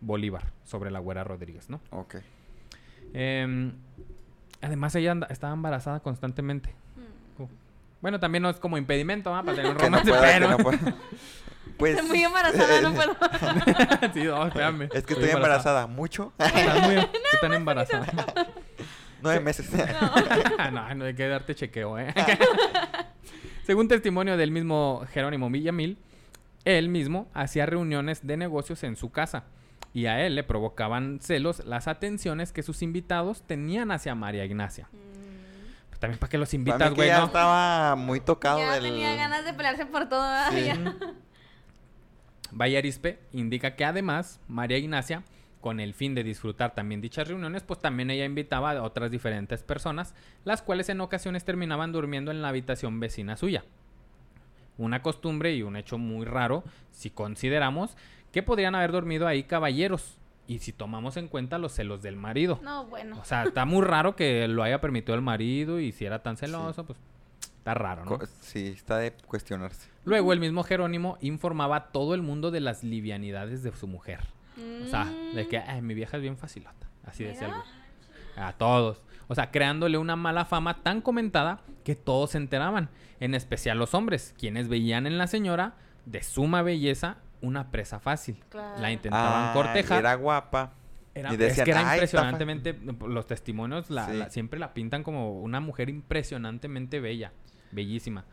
Bolívar 0.00 0.52
sobre 0.64 0.90
la 0.92 1.00
güera 1.00 1.24
Rodríguez, 1.24 1.68
¿no? 1.68 1.80
Ok. 1.90 2.16
Em, 3.12 3.72
además, 4.60 4.94
ella 4.94 5.12
anda- 5.12 5.26
estaba 5.30 5.52
embarazada 5.52 6.00
constantemente. 6.00 6.74
Bueno, 8.00 8.20
también 8.20 8.42
no 8.42 8.50
es 8.50 8.56
como 8.56 8.78
impedimento 8.78 9.34
¿ah? 9.34 9.42
para 9.42 9.56
tener 9.56 9.72
un 9.72 9.76
no 9.76 9.84
romance, 9.84 10.10
pueda, 10.10 10.32
que 10.32 10.46
pero... 10.46 10.58
no. 10.58 10.98
Pues... 11.76 11.94
Estoy 11.94 12.08
muy 12.08 12.24
embarazada, 12.24 12.80
no 12.80 12.92
puedo. 12.92 13.12
sí, 14.14 14.24
no, 14.24 14.46
espérame. 14.48 14.88
Es 14.92 15.06
que 15.06 15.12
estoy 15.12 15.30
embarazada. 15.30 15.86
¿Mucho? 15.86 16.32
Estás 16.38 16.82
muy... 16.82 16.96
¿Qué 16.96 17.36
tan 17.40 17.52
embarazada? 17.52 18.06
Nueve 19.22 19.38
meses. 19.38 19.70
no, 20.72 20.94
no 20.96 21.04
hay 21.04 21.14
que 21.14 21.28
darte 21.28 21.54
chequeo, 21.54 21.96
¿eh? 22.00 22.12
Según 23.64 23.86
testimonio 23.86 24.36
del 24.36 24.50
mismo 24.50 25.04
Jerónimo 25.12 25.50
Villamil, 25.50 25.98
él 26.64 26.88
mismo 26.88 27.30
hacía 27.32 27.64
reuniones 27.64 28.26
de 28.26 28.36
negocios 28.36 28.82
en 28.82 28.96
su 28.96 29.12
casa 29.12 29.44
y 29.92 30.06
a 30.06 30.26
él 30.26 30.34
le 30.34 30.42
provocaban 30.42 31.20
celos 31.20 31.64
las 31.64 31.86
atenciones 31.86 32.52
que 32.52 32.62
sus 32.62 32.82
invitados 32.82 33.42
tenían 33.46 33.90
hacia 33.90 34.14
María 34.14 34.44
Ignacia. 34.44 34.88
Mm. 34.92 35.27
También 35.98 36.18
para 36.18 36.30
que 36.30 36.38
los 36.38 36.54
invitas, 36.54 36.94
güey, 36.94 37.08
ya 37.08 37.18
¿no? 37.20 37.26
estaba 37.26 37.96
muy 37.96 38.20
tocado 38.20 38.58
Ya 38.58 38.74
del... 38.74 38.84
tenía 38.84 39.16
ganas 39.16 39.44
de 39.44 39.52
pelearse 39.52 39.86
por 39.86 40.08
todo. 40.08 40.24
Sí. 40.50 40.64
Ya. 40.66 40.96
Vallarispe 42.52 43.18
indica 43.32 43.76
que 43.76 43.84
además 43.84 44.40
María 44.48 44.78
Ignacia, 44.78 45.22
con 45.60 45.80
el 45.80 45.92
fin 45.94 46.14
de 46.14 46.22
disfrutar 46.22 46.74
también 46.74 47.00
dichas 47.00 47.28
reuniones, 47.28 47.62
pues 47.62 47.80
también 47.80 48.10
ella 48.10 48.24
invitaba 48.24 48.70
a 48.70 48.82
otras 48.82 49.10
diferentes 49.10 49.62
personas, 49.62 50.14
las 50.44 50.62
cuales 50.62 50.88
en 50.88 51.00
ocasiones 51.00 51.44
terminaban 51.44 51.92
durmiendo 51.92 52.30
en 52.30 52.42
la 52.42 52.48
habitación 52.48 53.00
vecina 53.00 53.36
suya. 53.36 53.64
Una 54.78 55.02
costumbre 55.02 55.54
y 55.54 55.62
un 55.62 55.76
hecho 55.76 55.98
muy 55.98 56.24
raro 56.24 56.62
si 56.92 57.10
consideramos 57.10 57.96
que 58.32 58.42
podrían 58.42 58.74
haber 58.76 58.92
dormido 58.92 59.26
ahí 59.26 59.42
caballeros 59.42 60.17
y 60.48 60.58
si 60.58 60.72
tomamos 60.72 61.16
en 61.16 61.28
cuenta 61.28 61.58
los 61.58 61.72
celos 61.72 62.02
del 62.02 62.16
marido. 62.16 62.58
No, 62.64 62.86
bueno. 62.86 63.18
O 63.20 63.24
sea, 63.24 63.44
está 63.44 63.64
muy 63.64 63.84
raro 63.84 64.16
que 64.16 64.48
lo 64.48 64.64
haya 64.64 64.80
permitido 64.80 65.14
el 65.14 65.22
marido 65.22 65.78
y 65.78 65.92
si 65.92 66.04
era 66.06 66.22
tan 66.24 66.36
celoso, 66.36 66.84
pues 66.84 66.98
está 67.58 67.74
raro, 67.74 68.04
¿no? 68.04 68.18
Co- 68.18 68.26
Sí, 68.40 68.68
está 68.68 68.96
de 68.98 69.12
cuestionarse. 69.26 69.88
Luego 70.04 70.32
el 70.32 70.40
mismo 70.40 70.64
Jerónimo 70.64 71.18
informaba 71.20 71.76
a 71.76 71.86
todo 71.88 72.14
el 72.14 72.22
mundo 72.22 72.50
de 72.50 72.60
las 72.60 72.82
livianidades 72.82 73.62
de 73.62 73.70
su 73.76 73.86
mujer. 73.86 74.20
O 74.84 74.88
sea, 74.88 75.04
de 75.34 75.46
que 75.46 75.58
"Ay, 75.58 75.82
mi 75.82 75.94
vieja 75.94 76.16
es 76.16 76.22
bien 76.22 76.36
facilota. 76.36 76.88
Así 77.06 77.22
decía 77.24 77.46
güey. 77.48 77.60
A 78.36 78.52
todos. 78.54 79.00
O 79.28 79.34
sea, 79.34 79.50
creándole 79.50 79.98
una 79.98 80.16
mala 80.16 80.44
fama 80.46 80.82
tan 80.82 81.00
comentada 81.02 81.60
que 81.84 81.94
todos 81.94 82.30
se 82.30 82.38
enteraban, 82.38 82.88
en 83.20 83.34
especial 83.34 83.78
los 83.78 83.94
hombres, 83.94 84.34
quienes 84.38 84.68
veían 84.68 85.06
en 85.06 85.18
la 85.18 85.26
señora 85.26 85.74
de 86.06 86.22
suma 86.22 86.62
belleza 86.62 87.18
una 87.40 87.70
presa 87.70 88.00
fácil. 88.00 88.42
Claro. 88.48 88.80
La 88.80 88.90
intentaban 88.90 89.50
Ah, 89.50 89.52
cortejar. 89.54 90.00
Era 90.00 90.14
guapa. 90.14 90.72
Era, 91.14 91.32
Y 91.32 91.36
decían, 91.36 91.58
es 91.60 91.64
que 91.64 91.70
era 91.70 91.94
impresionantemente, 91.94 92.78
los 93.06 93.26
testimonios 93.26 93.90
la- 93.90 94.06
Sí. 94.06 94.16
la- 94.16 94.30
siempre 94.30 94.60
la 94.60 94.72
pintan 94.74 95.02
como 95.02 95.32
una 95.40 95.58
mujer 95.60 95.88
impresionantemente 95.90 97.00
bella, 97.00 97.32
bellísima. 97.72 98.24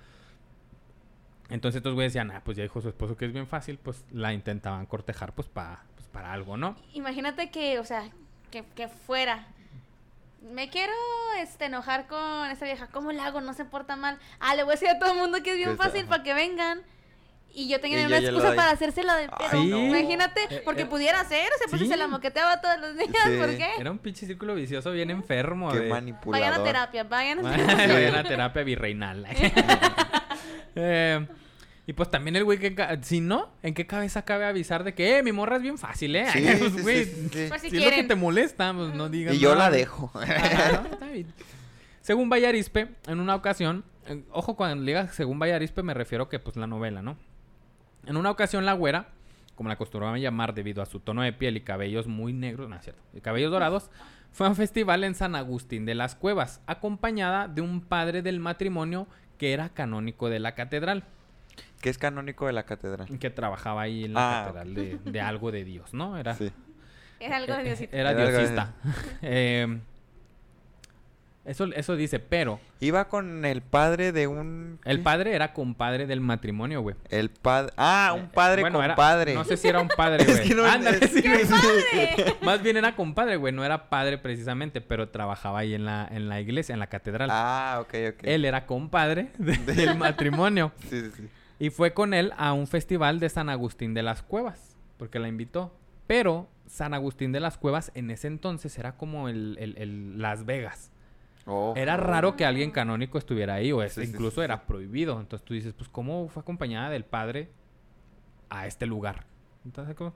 Entonces 1.49 1.77
estos 1.77 1.93
güeyes 1.93 2.13
decían, 2.13 2.31
ah, 2.31 2.41
pues 2.43 2.57
ya 2.57 2.63
dijo 2.63 2.81
su 2.81 2.89
esposo 2.89 3.15
que 3.17 3.25
es 3.25 3.33
bien 3.33 3.47
fácil, 3.47 3.77
pues 3.77 4.03
la 4.11 4.33
intentaban 4.33 4.85
cortejar 4.85 5.33
pues, 5.33 5.47
pa- 5.47 5.83
pues 5.95 6.07
para 6.07 6.31
algo, 6.33 6.57
¿no? 6.57 6.75
Imagínate 6.93 7.51
que, 7.51 7.79
o 7.79 7.85
sea, 7.85 8.09
que, 8.51 8.63
que 8.75 8.87
fuera. 8.87 9.47
Me 10.41 10.69
quiero 10.69 10.93
este, 11.39 11.65
enojar 11.65 12.07
con 12.07 12.49
esta 12.51 12.65
vieja. 12.65 12.87
¿Cómo 12.87 13.11
le 13.11 13.19
hago? 13.19 13.41
No 13.41 13.53
se 13.53 13.65
porta 13.65 13.95
mal. 13.95 14.19
Ah, 14.39 14.55
le 14.55 14.63
voy 14.63 14.71
a 14.71 14.75
decir 14.75 14.89
a 14.89 14.99
todo 14.99 15.13
el 15.13 15.17
mundo 15.19 15.41
que 15.43 15.51
es 15.51 15.57
bien 15.57 15.75
fácil 15.77 16.05
para 16.05 16.21
que 16.23 16.33
vengan. 16.35 16.81
Y 17.57 17.69
yo 17.69 17.79
tenga 17.79 18.01
Y 18.01 18.05
una 18.05 18.17
excusa 18.17 18.53
para 18.53 18.71
hacérsela 18.71 19.15
de 19.15 19.29
pedo. 19.29 19.49
Sí. 19.63 19.69
Imagínate, 19.71 20.41
Eh, 20.49 20.61
porque 20.65 20.81
eh, 20.81 20.85
pudiera 20.85 21.23
ser. 21.23 21.47
O 21.55 21.57
sea, 21.57 21.67
pues 21.69 21.81
sí. 21.81 21.87
se 21.87 21.95
la 21.95 22.07
moqueteaba 22.07 22.59
todos 22.59 22.77
los 22.81 22.97
días. 22.97 23.09
Sí. 23.25 23.37
¿Por 23.37 23.55
qué? 23.55 23.67
Era 23.79 23.91
un 23.91 23.97
pinche 23.99 24.25
círculo 24.25 24.55
vicioso 24.55 24.91
bien 24.91 25.09
enfermo. 25.09 25.71
Qué 25.71 25.79
de- 25.79 25.89
manipulador. 25.89 26.47
Vayan 26.49 26.61
a 26.61 26.63
terapia, 26.63 27.03
vayan 27.05 27.39
a 27.39 27.41
Vayan 27.43 27.67
terapia. 27.77 28.19
a 28.19 28.23
terapia 28.23 28.63
virreinal. 28.63 29.25
Eh, 30.77 31.25
y 31.87 31.93
pues 31.93 32.11
también 32.11 32.35
el 32.35 32.43
güey 32.43 32.57
que... 32.57 32.75
Si 33.03 33.21
no, 33.21 33.49
¿en 33.63 33.73
qué 33.73 33.87
cabeza 33.87 34.25
cabe 34.25 34.45
avisar 34.45 34.83
de 34.83 34.93
que, 34.93 35.19
eh, 35.19 35.23
mi 35.23 35.31
morra 35.31 35.55
es 35.57 35.61
bien 35.61 35.77
fácil, 35.77 36.15
eh? 36.17 36.25
Sí, 36.33 36.41
Pues, 36.59 36.73
sí, 36.73 36.81
güey, 36.81 37.05
sí, 37.05 37.29
sí. 37.31 37.45
Pues 37.47 37.61
si 37.61 37.69
si 37.69 37.77
es 37.77 37.83
lo 37.85 37.89
que 37.91 38.03
te 38.03 38.15
molesta, 38.15 38.73
pues 38.73 38.93
no 38.93 39.07
digas 39.07 39.35
Y 39.35 39.39
yo 39.39 39.55
nada. 39.55 39.69
la 39.69 39.77
dejo. 39.77 40.11
Ajá, 40.15 40.81
¿no? 40.83 40.89
Está 40.91 41.05
bien. 41.07 41.33
Según 42.01 42.29
Vallarispe, 42.29 42.87
en 43.07 43.19
una 43.19 43.35
ocasión, 43.35 43.85
eh, 44.07 44.23
ojo 44.31 44.55
cuando 44.57 44.83
diga 44.83 45.07
según 45.09 45.39
Vallarispe 45.39 45.81
me 45.81 45.93
refiero 45.93 46.27
que 46.27 46.39
pues 46.39 46.55
la 46.57 46.67
novela, 46.67 47.01
¿no? 47.01 47.17
En 48.07 48.17
una 48.17 48.31
ocasión 48.31 48.65
la 48.65 48.73
güera, 48.73 49.07
como 49.55 49.69
la 49.69 49.73
acostumbraban 49.75 50.19
llamar 50.19 50.53
debido 50.53 50.81
a 50.81 50.85
su 50.85 50.99
tono 50.99 51.21
de 51.21 51.33
piel 51.33 51.57
y 51.57 51.61
cabellos 51.61 52.07
muy 52.07 52.33
negros, 52.33 52.69
no 52.69 52.75
es 52.75 52.83
cierto, 52.83 53.01
y 53.13 53.21
cabellos 53.21 53.51
dorados, 53.51 53.89
fue 54.31 54.47
a 54.47 54.49
un 54.49 54.55
festival 54.55 55.03
en 55.03 55.15
San 55.15 55.35
Agustín 55.35 55.85
de 55.85 55.95
las 55.95 56.15
Cuevas, 56.15 56.61
acompañada 56.67 57.47
de 57.47 57.61
un 57.61 57.81
padre 57.81 58.21
del 58.21 58.39
matrimonio 58.39 59.07
que 59.37 59.53
era 59.53 59.69
canónico 59.69 60.29
de 60.29 60.39
la 60.39 60.55
catedral, 60.55 61.03
que 61.81 61.89
es 61.89 61.97
canónico 61.97 62.47
de 62.47 62.53
la 62.53 62.63
catedral. 62.63 63.07
que 63.19 63.29
trabajaba 63.29 63.81
ahí 63.81 64.05
en 64.05 64.13
la 64.13 64.41
Ah, 64.41 64.45
catedral 64.45 64.73
de, 64.73 64.99
de 65.05 65.21
algo 65.21 65.51
de 65.51 65.63
Dios, 65.63 65.93
¿no? 65.93 66.17
Era, 66.17 66.33
Sí. 66.35 66.51
Era 67.19 67.37
algo 67.37 67.53
de 67.55 67.63
Diosito. 67.63 67.95
era 67.95 68.11
Era 68.11 68.21
algo 68.21 68.31
de- 68.31 68.37
diosista. 68.37 68.73
Eh, 69.21 69.79
eso, 71.45 71.65
eso 71.75 71.95
dice, 71.95 72.19
pero 72.19 72.59
Iba 72.79 73.07
con 73.07 73.45
el 73.45 73.61
padre 73.61 74.11
de 74.11 74.27
un... 74.27 74.79
El 74.83 75.01
padre 75.01 75.33
era 75.35 75.53
compadre 75.53 76.05
del 76.07 76.19
matrimonio, 76.21 76.81
güey. 76.81 76.95
El 77.09 77.29
padre... 77.29 77.71
Ah, 77.77 78.13
un 78.15 78.27
padre 78.29 78.61
Eh, 78.61 78.63
Bueno, 78.63 78.83
era- 78.83 78.95
compadre. 78.95 79.33
no 79.33 79.43
sé 79.43 79.55
si 79.57 79.67
era 79.67 79.79
un 79.79 79.87
padre, 79.87 80.23
Es 80.27 80.35
güey. 80.37 80.47
que 80.49 80.55
no- 80.55 80.65
Ándale, 80.65 80.97
es 81.01 81.11
sí, 81.11 81.21
que-. 81.21 81.45
¡Padre! 81.45 82.35
Más 82.41 82.61
bien 82.61 82.77
era 82.77 82.95
compadre, 82.95 83.37
güey. 83.37 83.53
No 83.53 83.63
era 83.63 83.89
padre 83.89 84.17
precisamente, 84.17 84.81
pero 84.81 85.09
trabajaba 85.09 85.59
ahí 85.59 85.73
en 85.73 85.85
la, 85.85 86.07
en 86.11 86.27
la 86.29 86.41
iglesia, 86.41 86.73
en 86.73 86.79
la 86.79 86.87
catedral. 86.87 87.29
Ah, 87.31 87.77
ok, 87.81 87.93
ok. 88.09 88.19
Él 88.23 88.43
era 88.45 88.65
compadre 88.65 89.29
de- 89.37 89.57
del 89.57 89.97
matrimonio. 89.97 90.71
Sí, 90.89 91.01
sí, 91.01 91.11
sí. 91.15 91.29
Y 91.59 91.69
fue 91.69 91.93
con 91.93 92.13
él 92.13 92.33
a 92.37 92.53
un 92.53 92.67
festival 92.67 93.19
de 93.19 93.29
San 93.29 93.49
Agustín 93.49 93.93
de 93.93 94.03
las 94.03 94.21
Cuevas, 94.21 94.75
porque 94.97 95.19
la 95.19 95.27
invitó. 95.27 95.73
Pero 96.07 96.49
San 96.67 96.93
Agustín 96.93 97.31
de 97.31 97.39
las 97.39 97.57
Cuevas 97.57 97.91
en 97.95 98.11
ese 98.11 98.27
entonces 98.27 98.77
era 98.77 98.97
como 98.97 99.29
el, 99.29 99.57
el- 99.59 99.77
el 99.77 100.21
Las 100.21 100.45
Vegas. 100.45 100.91
Oh. 101.47 101.73
Era 101.77 101.95
raro 101.97 102.35
que 102.35 102.43
alguien 102.45 102.71
canónico 102.71 103.17
estuviera 103.17 103.53
ahí, 103.55 103.71
o 103.71 103.83
es- 103.83 103.93
Sí, 103.93 104.01
incluso 104.03 104.31
sí, 104.31 104.35
sí. 104.37 104.41
era 104.45 104.63
prohibido. 104.65 105.19
Entonces 105.19 105.45
tú 105.45 105.53
dices, 105.53 105.73
pues, 105.77 105.89
¿cómo 105.89 106.27
fue 106.27 106.41
acompañada 106.41 106.89
del 106.89 107.05
padre 107.05 107.49
a 108.49 108.65
este 108.67 108.85
lugar? 108.85 109.25
Entonces, 109.63 109.95
¿cómo? 109.95 110.13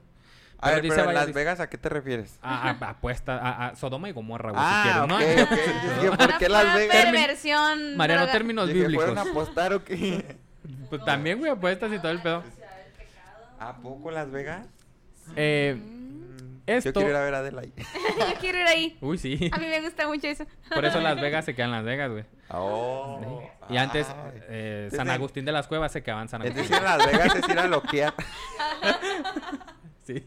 A 0.62 0.70
ver, 0.72 0.82
dice 0.82 0.96
pero 0.96 1.08
en 1.08 1.14
Las 1.14 1.32
Vegas, 1.32 1.58
¿a 1.60 1.70
qué 1.70 1.78
te 1.78 1.88
refieres? 1.88 2.38
A, 2.42 2.68
a- 2.70 2.90
apuesta, 2.90 3.38
a, 3.38 3.68
a 3.68 3.76
Sodoma 3.76 4.08
y 4.10 4.12
Gomorra, 4.12 4.50
güey, 4.50 4.62
Ah, 4.62 5.06
si 5.08 5.16
quieres. 5.18 6.10
¿no? 6.10 6.16
¿por 6.18 6.38
qué 6.38 6.48
Las 6.50 6.74
Vegas? 6.74 6.96
perversión. 7.04 7.96
Mariano, 7.96 8.22
droga. 8.22 8.32
términos 8.32 8.66
Dije, 8.68 8.80
bíblicos. 8.80 9.06
¿fueron 9.06 9.26
a 9.26 9.30
apostar 9.30 9.72
o 9.72 9.84
qué? 9.84 10.36
Pues 10.90 11.02
también, 11.04 11.38
güey, 11.38 11.50
apuestas 11.50 11.90
y 11.92 11.98
todo 11.98 12.10
el 12.12 12.20
pedo. 12.20 12.42
¿A 13.58 13.76
poco 13.78 14.10
Las 14.10 14.30
Vegas? 14.30 14.66
Eh, 15.36 15.76
Mm, 15.80 16.09
Esto- 16.78 16.90
Yo 16.90 16.94
quiero 17.06 17.10
ir 17.10 17.16
a 17.16 17.20
ver 17.24 17.34
a 17.34 17.38
Adela 17.38 17.60
ahí. 17.62 17.72
Yo 18.18 18.38
quiero 18.40 18.58
ir 18.60 18.66
ahí. 18.66 18.98
uy, 19.00 19.18
sí. 19.18 19.50
A 19.52 19.58
mí 19.58 19.66
me 19.66 19.80
gusta 19.80 20.06
mucho 20.06 20.26
eso. 20.26 20.44
Por 20.74 20.84
eso 20.84 21.00
Las 21.00 21.20
Vegas 21.20 21.44
se 21.44 21.54
quedan 21.54 21.70
en 21.70 21.76
Las 21.76 21.84
Vegas, 21.84 22.10
güey. 22.10 22.24
Oh. 22.50 23.42
Y 23.68 23.76
antes, 23.76 24.06
eh, 24.48 24.88
Es 24.90 24.96
San 24.96 25.08
Agustín 25.10 25.44
de 25.44 25.52
las 25.52 25.66
Cuevas 25.68 25.92
se 25.92 26.02
quedaban 26.02 26.22
en 26.24 26.28
San 26.28 26.42
Es 26.42 26.50
Agustín. 26.50 26.70
decir, 26.70 26.82
Las 26.82 27.06
Vegas 27.06 27.34
es 27.36 27.48
ir 27.48 27.58
a 27.58 27.66
loquear. 27.68 28.14
Sí. 30.04 30.26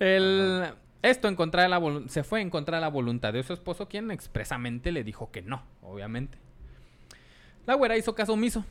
El, 0.00 0.66
esto 1.02 1.28
en 1.28 1.36
contra 1.36 1.62
de 1.62 1.68
la 1.68 1.80
se 2.08 2.24
fue 2.24 2.40
en 2.42 2.50
contra 2.50 2.76
de 2.76 2.80
la 2.82 2.88
voluntad 2.88 3.32
de 3.32 3.42
su 3.42 3.52
esposo, 3.54 3.88
quien 3.88 4.10
expresamente 4.10 4.92
le 4.92 5.02
dijo 5.04 5.30
que 5.30 5.40
no, 5.42 5.62
obviamente. 5.82 6.36
La 7.64 7.74
güera 7.74 7.96
hizo 7.96 8.14
caso 8.14 8.34
omiso 8.34 8.64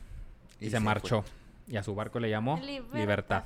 y, 0.60 0.66
Y 0.66 0.70
se, 0.70 0.76
se 0.76 0.80
marchó. 0.80 1.24
Y 1.68 1.76
a 1.76 1.82
su 1.82 1.94
barco 1.96 2.20
le 2.20 2.30
llamó 2.30 2.56
Libertad. 2.58 2.94
Libertad. 2.98 3.44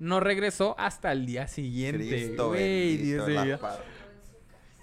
No 0.00 0.18
regresó 0.18 0.74
hasta 0.78 1.12
el 1.12 1.26
día 1.26 1.46
siguiente. 1.46 2.34
Dios. 2.96 3.60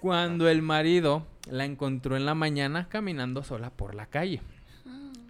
Cuando 0.00 0.48
el 0.48 0.62
marido 0.62 1.26
la 1.50 1.64
encontró 1.64 2.16
en 2.16 2.24
la 2.24 2.34
mañana 2.34 2.88
caminando 2.88 3.42
sola 3.42 3.70
por 3.70 3.94
la 3.94 4.06
calle. 4.06 4.40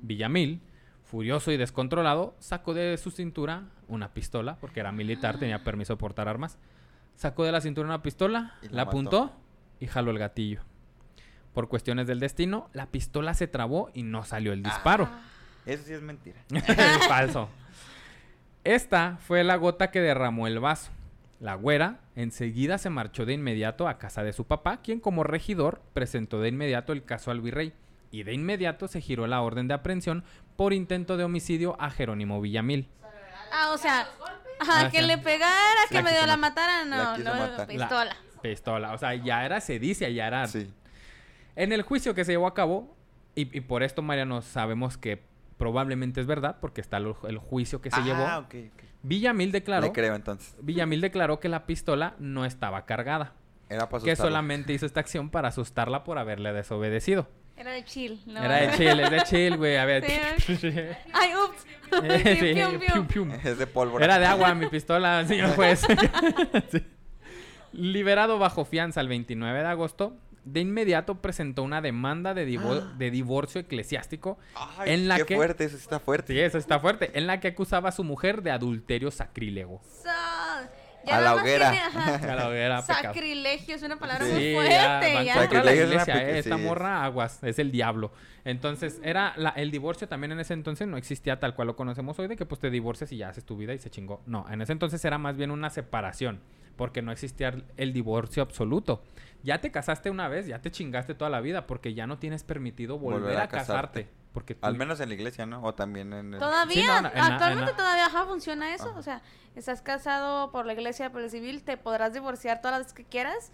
Villamil, 0.02 0.60
furioso 1.04 1.50
y 1.52 1.56
descontrolado, 1.56 2.36
sacó 2.38 2.74
de 2.74 2.96
su 2.98 3.10
cintura 3.10 3.64
una 3.88 4.12
pistola, 4.12 4.56
porque 4.60 4.80
era 4.80 4.92
militar, 4.92 5.38
tenía 5.38 5.64
permiso 5.64 5.94
de 5.94 5.96
portar 5.96 6.28
armas. 6.28 6.58
Sacó 7.16 7.44
de 7.44 7.52
la 7.52 7.60
cintura 7.60 7.88
una 7.88 8.02
pistola, 8.02 8.54
Y 8.62 8.66
la, 8.68 8.84
mató. 8.84 8.90
apuntó 8.90 9.32
y 9.80 9.86
jaló 9.86 10.10
el 10.10 10.18
gatillo. 10.18 10.60
Por 11.54 11.68
cuestiones 11.68 12.06
del 12.06 12.20
destino, 12.20 12.68
la 12.74 12.86
pistola 12.86 13.32
se 13.34 13.48
trabó 13.48 13.90
y 13.94 14.02
no 14.02 14.22
salió 14.24 14.52
el 14.52 14.62
disparo. 14.62 15.08
Eso 15.66 15.82
sí 15.84 15.94
es 15.94 16.02
mentira. 16.02 16.44
Falso. 17.08 17.48
Esta 18.68 19.16
fue 19.22 19.44
la 19.44 19.56
gota 19.56 19.90
que 19.90 19.98
derramó 20.02 20.46
el 20.46 20.60
vaso. 20.60 20.90
La 21.40 21.54
güera 21.54 22.00
enseguida 22.16 22.76
se 22.76 22.90
marchó 22.90 23.24
de 23.24 23.32
inmediato 23.32 23.88
a 23.88 23.96
casa 23.96 24.22
de 24.22 24.34
su 24.34 24.44
papá, 24.44 24.82
quien 24.82 25.00
como 25.00 25.24
regidor 25.24 25.80
presentó 25.94 26.38
de 26.42 26.50
inmediato 26.50 26.92
el 26.92 27.02
caso 27.02 27.30
al 27.30 27.40
virrey. 27.40 27.72
Y 28.10 28.24
de 28.24 28.34
inmediato 28.34 28.86
se 28.86 29.00
giró 29.00 29.26
la 29.26 29.40
orden 29.40 29.68
de 29.68 29.74
aprehensión 29.74 30.22
por 30.56 30.74
intento 30.74 31.16
de 31.16 31.24
homicidio 31.24 31.76
a 31.80 31.88
Jerónimo 31.88 32.42
Villamil. 32.42 32.88
Ah, 33.50 33.70
o 33.72 33.78
sea, 33.78 34.06
ajá, 34.60 34.80
Ah, 34.86 34.90
que 34.90 35.00
le 35.00 35.16
pegara, 35.16 35.80
que 35.88 35.94
La 35.94 36.02
medio 36.02 36.26
la 36.26 36.36
matar. 36.36 36.84
matara, 36.84 37.16
no, 37.16 37.24
no. 37.24 37.56
La 37.56 37.66
pistola. 37.66 38.16
pistola. 38.42 38.92
O 38.92 38.98
sea, 38.98 39.14
ya 39.14 39.46
era 39.46 39.62
sedicia, 39.62 40.10
ya 40.10 40.26
era... 40.26 40.46
Sí. 40.46 40.70
En 41.56 41.72
el 41.72 41.80
juicio 41.80 42.14
que 42.14 42.26
se 42.26 42.32
llevó 42.32 42.46
a 42.46 42.52
cabo, 42.52 42.94
y, 43.34 43.56
y 43.56 43.62
por 43.62 43.82
esto, 43.82 44.02
Mariano, 44.02 44.42
sabemos 44.42 44.98
que 44.98 45.22
probablemente 45.58 46.20
es 46.20 46.26
verdad, 46.26 46.56
porque 46.60 46.80
está 46.80 46.96
el, 46.96 47.14
el 47.28 47.38
juicio 47.38 47.80
que 47.80 47.90
se 47.90 48.00
ah, 48.00 48.04
llevó. 48.04 48.24
ok, 48.24 48.54
ok. 48.74 48.82
Villamil 49.02 49.52
declaró... 49.52 49.86
Le 49.86 49.92
creo 49.92 50.14
entonces. 50.14 50.56
Villamil 50.62 51.00
declaró 51.00 51.40
que 51.40 51.48
la 51.48 51.66
pistola 51.66 52.14
no 52.18 52.44
estaba 52.44 52.86
cargada, 52.86 53.34
Era 53.68 53.88
para 53.88 54.02
que 54.02 54.16
solamente 54.16 54.72
hizo 54.72 54.86
esta 54.86 55.00
acción 55.00 55.30
para 55.30 55.48
asustarla 55.48 56.04
por 56.04 56.18
haberle 56.18 56.52
desobedecido. 56.52 57.28
Era 57.56 57.72
de 57.72 57.84
chill, 57.84 58.20
¿no? 58.26 58.42
Era 58.42 58.56
de 58.56 58.76
chill, 58.76 59.00
es 59.00 59.10
de 59.10 59.22
chill, 59.24 59.56
güey, 59.56 59.76
a 59.76 59.84
ver. 59.84 60.04
Sí, 60.04 60.68
Ay, 61.12 61.30
ups. 61.34 61.66
Sí, 62.38 62.54
Pium, 62.54 62.70
pium, 62.70 62.78
pium, 62.78 63.06
pium. 63.06 63.06
pium. 63.06 63.40
Es 63.42 63.58
de 63.58 63.66
pólvora. 63.66 64.04
Era 64.04 64.18
de 64.18 64.26
agua 64.26 64.54
mi 64.54 64.66
pistola, 64.66 65.24
señor 65.26 65.56
juez. 65.56 65.86
Sí. 66.70 66.84
Liberado 67.72 68.38
bajo 68.38 68.64
fianza 68.64 69.00
el 69.00 69.08
29 69.08 69.58
de 69.60 69.66
agosto, 69.66 70.16
de 70.52 70.60
inmediato 70.60 71.16
presentó 71.22 71.62
una 71.62 71.80
demanda 71.80 72.34
de, 72.34 72.46
divo- 72.46 72.96
de 72.96 73.10
divorcio 73.10 73.60
eclesiástico 73.60 74.38
Ay, 74.78 74.92
en 74.94 75.08
la 75.08 75.16
qué 75.18 75.24
que- 75.26 75.36
fuerte, 75.36 75.64
eso 75.64 75.76
está 75.76 76.00
fuerte. 76.00 76.32
Sí, 76.32 76.40
eso 76.40 76.58
está 76.58 76.78
fuerte. 76.80 77.10
En 77.14 77.26
la 77.26 77.40
que 77.40 77.48
acusaba 77.48 77.88
a 77.90 77.92
su 77.92 78.04
mujer 78.04 78.42
de 78.42 78.50
adulterio 78.50 79.10
sacrílego. 79.10 79.80
So, 80.02 80.10
A 81.10 81.20
la 81.20 81.34
hoguera. 81.36 81.70
tiene, 81.70 81.84
ajá, 81.86 82.14
A 82.32 82.36
la 82.36 82.48
hoguera, 82.48 82.82
pecado. 82.82 83.02
Sacrilegio 83.14 83.74
es 83.76 83.82
una 83.82 83.98
palabra 83.98 84.26
Sí, 84.26 84.32
muy 84.32 84.54
fuerte. 84.54 84.70
ya, 84.70 85.22
Ya, 85.22 85.34
la 85.36 85.42
Sacrilegio 85.42 85.70
es 85.84 85.90
una 85.92 86.02
iglesia, 86.02 86.28
eh, 86.30 86.38
Esta 86.38 86.56
sí, 86.56 86.62
morra 86.62 87.04
aguas, 87.04 87.42
es 87.44 87.58
el 87.58 87.70
diablo. 87.70 88.12
Entonces, 88.44 89.00
era 89.02 89.32
la- 89.36 89.50
el 89.50 89.70
divorcio 89.70 90.08
también 90.08 90.32
en 90.32 90.40
ese 90.40 90.54
entonces 90.54 90.86
no 90.88 90.96
existía 90.96 91.38
tal 91.38 91.54
cual 91.54 91.68
lo 91.68 91.76
conocemos 91.76 92.18
hoy, 92.18 92.28
de 92.28 92.36
que 92.36 92.46
pues 92.46 92.60
te 92.60 92.70
divorcias 92.70 93.12
y 93.12 93.16
ya 93.18 93.28
haces 93.30 93.44
tu 93.44 93.56
vida 93.56 93.74
y 93.74 93.78
se 93.78 93.90
chingó. 93.90 94.22
No, 94.26 94.46
en 94.50 94.60
ese 94.62 94.72
entonces 94.72 95.04
era 95.04 95.18
más 95.18 95.36
bien 95.36 95.50
una 95.50 95.70
separación, 95.70 96.40
porque 96.76 97.02
no 97.02 97.10
existía 97.12 97.54
el 97.76 97.92
divorcio 97.92 98.42
absoluto. 98.42 99.02
Ya 99.42 99.60
te 99.60 99.70
casaste 99.70 100.10
una 100.10 100.28
vez, 100.28 100.46
ya 100.46 100.60
te 100.60 100.70
chingaste 100.70 101.14
toda 101.14 101.30
la 101.30 101.40
vida, 101.40 101.66
porque 101.66 101.94
ya 101.94 102.06
no 102.06 102.18
tienes 102.18 102.42
permitido 102.44 102.98
volver, 102.98 103.20
Volver 103.22 103.36
a, 103.38 103.42
a 103.44 103.48
casarte. 103.48 104.02
casarte. 104.04 104.18
Porque 104.32 104.54
tú- 104.54 104.66
Al 104.66 104.76
menos 104.76 105.00
en 105.00 105.08
la 105.08 105.14
iglesia, 105.14 105.46
¿no? 105.46 105.62
O 105.62 105.74
también 105.74 106.12
en 106.12 106.34
el... 106.34 106.40
Todavía, 106.40 106.74
Sí, 106.74 106.86
no, 106.86 107.02
no, 107.02 107.08
en 107.08 107.14
la- 107.18 107.26
actualmente 107.26 107.70
en 107.70 107.76
todavía 107.76 108.06
ajá, 108.06 108.24
funciona 108.26 108.74
eso. 108.74 108.90
Ajá. 108.90 108.98
O 108.98 109.02
sea, 109.02 109.22
estás 109.56 109.80
casado 109.82 110.50
por 110.50 110.66
la 110.66 110.72
iglesia, 110.74 111.10
por 111.10 111.22
el 111.22 111.30
civil, 111.30 111.62
te 111.62 111.76
podrás 111.76 112.12
divorciar 112.12 112.60
todas 112.60 112.78
las 112.78 112.86
veces 112.86 112.94
que 112.94 113.04
quieras 113.04 113.50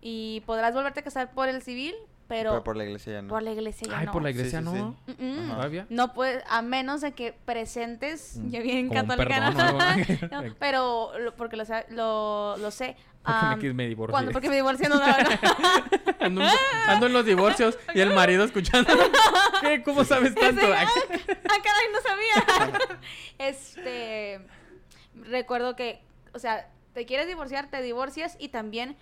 y 0.00 0.42
podrás 0.46 0.74
volverte 0.74 1.00
a 1.00 1.02
casar 1.04 1.30
por 1.32 1.48
el 1.48 1.62
civil, 1.62 1.94
pero, 2.28 2.50
Pero 2.50 2.64
por 2.64 2.76
la 2.76 2.84
iglesia 2.84 3.12
ya 3.14 3.22
no. 3.22 3.28
por 3.28 3.42
la 3.42 3.52
iglesia 3.52 3.88
ya 3.88 3.98
Ay, 4.00 4.06
no. 4.06 4.12
por 4.12 4.22
la 4.22 4.30
iglesia 4.30 4.58
sí, 4.58 4.64
no. 4.64 4.96
sí. 5.06 5.12
Mm, 5.18 5.24
mm. 5.52 5.86
No 5.90 6.12
puede, 6.12 6.42
a 6.48 6.60
menos 6.60 7.00
de 7.02 7.12
que 7.12 7.32
presentes, 7.44 8.36
Mm, 8.36 8.50
yo 8.50 8.62
bien 8.62 8.88
como 8.88 9.06
católica, 9.06 9.52
perdón 9.54 9.56
¿no? 9.56 9.76
o 9.76 9.80
algo. 9.80 10.04
No, 10.48 10.54
pero 10.58 11.18
lo- 11.20 11.36
porque 11.36 11.56
lo, 11.56 11.64
lo, 11.90 12.56
lo 12.56 12.70
sé. 12.72 12.96
Porque 13.26 13.70
quis- 13.70 13.74
me 13.74 13.86
divorcié. 13.88 14.12
cuando, 14.12 14.32
porque 14.32 14.48
me 14.48 14.54
divorcié, 14.56 14.88
no, 14.88 14.98
la 14.98 15.16
verdad. 15.16 15.40
ando, 16.20 16.42
en- 16.42 16.50
ando 16.88 17.06
en 17.06 17.12
los 17.12 17.24
divorcios 17.26 17.78
y 17.94 18.00
el 18.00 18.14
marido 18.14 18.44
escuchando. 18.44 18.92
¿Qué? 19.60 19.82
¿Cómo 19.82 20.04
sabes 20.04 20.34
tanto? 20.34 20.60
Ese- 20.62 20.74
ah, 20.74 20.86
ah, 20.88 21.58
caray, 21.62 21.86
no 21.92 22.00
sabía. 22.00 22.78
este, 23.38 24.40
recuerdo 25.14 25.76
que, 25.76 26.00
o 26.32 26.38
sea, 26.38 26.68
te 26.94 27.06
quieres 27.06 27.26
divorciar, 27.26 27.68
te 27.70 27.82
divorcias 27.82 28.36
y 28.38 28.48
también 28.48 28.96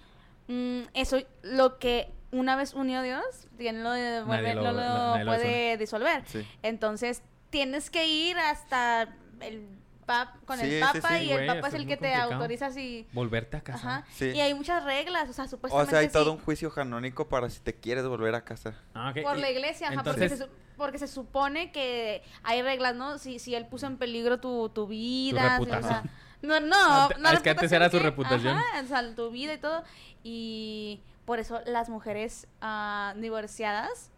mm, 0.49 0.83
eso, 0.95 1.19
lo 1.43 1.79
que 1.79 2.11
una 2.31 2.57
vez 2.57 2.75
unió 2.75 3.03
Dios, 3.03 3.25
¿quién 3.57 3.85
lo, 3.85 3.91
no 3.95 5.17
lo 5.19 5.25
puede 5.25 5.77
disolver. 5.77 6.23
Sí. 6.27 6.45
Entonces, 6.63 7.23
tienes 7.51 7.91
que 7.91 8.09
ir 8.09 8.37
hasta 8.39 9.15
el 9.41 9.69
pap 10.05 10.45
con 10.45 10.59
Sí, 10.59 10.75
el 10.75 10.81
papa 10.81 11.09
sí, 11.19 11.25
y 11.25 11.33
el 11.33 11.47
papa 11.47 11.69
es 11.69 11.75
el 11.75 11.87
que 11.87 11.97
te 11.97 12.09
complicado. 12.09 12.33
autoriza 12.35 12.71
si... 12.71 13.07
Volverte 13.13 13.57
a 13.57 13.61
casar. 13.63 13.91
Ajá. 13.91 14.07
Sí. 14.15 14.27
Y 14.31 14.41
hay 14.41 14.55
muchas 14.55 14.85
reglas, 14.85 15.29
o 15.29 15.33
sea, 15.33 15.45
O 15.45 15.49
supuestamente 15.49 15.91
sea, 15.91 15.99
hay 16.01 16.09
todo 16.09 16.33
un 16.33 16.39
juicio 16.39 16.73
canónico 16.73 17.29
para 17.29 17.49
si 17.51 17.61
te 17.61 17.75
quieres 17.75 18.07
volver 18.07 18.35
a 18.35 18.45
casar. 18.45 18.75
Ah, 18.95 19.13
por 19.23 19.39
Y- 19.39 19.41
la 19.41 19.51
iglesia, 19.51 19.89
ajá, 19.89 20.03
porque, 20.03 20.29
se, 20.29 20.37
su- 20.39 20.49
porque 20.77 20.99
se 20.99 21.09
supone 21.09 21.73
que 21.73 22.23
hay 22.43 22.63
reglas, 22.63 22.95
¿no? 22.95 23.19
Si, 23.19 23.39
si 23.39 23.55
él 23.55 23.67
puso 23.67 23.87
en 23.87 23.97
peligro 23.97 24.39
tu, 24.41 24.69
tu 24.71 24.87
vida, 24.87 25.59
o 25.61 25.65
sea, 25.65 26.03
no, 26.43 26.61
no, 26.61 26.77
Ah, 26.79 27.09
no 27.19 27.29
es 27.31 27.41
que 27.41 27.51
antes 27.51 27.73
era 27.73 27.89
su 27.91 27.97
¿qué? 27.99 28.03
reputación. 28.03 28.57
Ajá, 28.59 28.83
o 28.83 28.87
sea, 28.87 29.15
tu 29.15 29.31
vida 29.31 29.55
y 29.55 29.59
todo. 29.59 29.83
Y 30.23 31.01
por 31.25 31.39
eso 31.39 31.61
las 31.67 31.89
mujeres 31.89 32.47
ah, 32.61 33.15
divorciadas, 33.17 34.11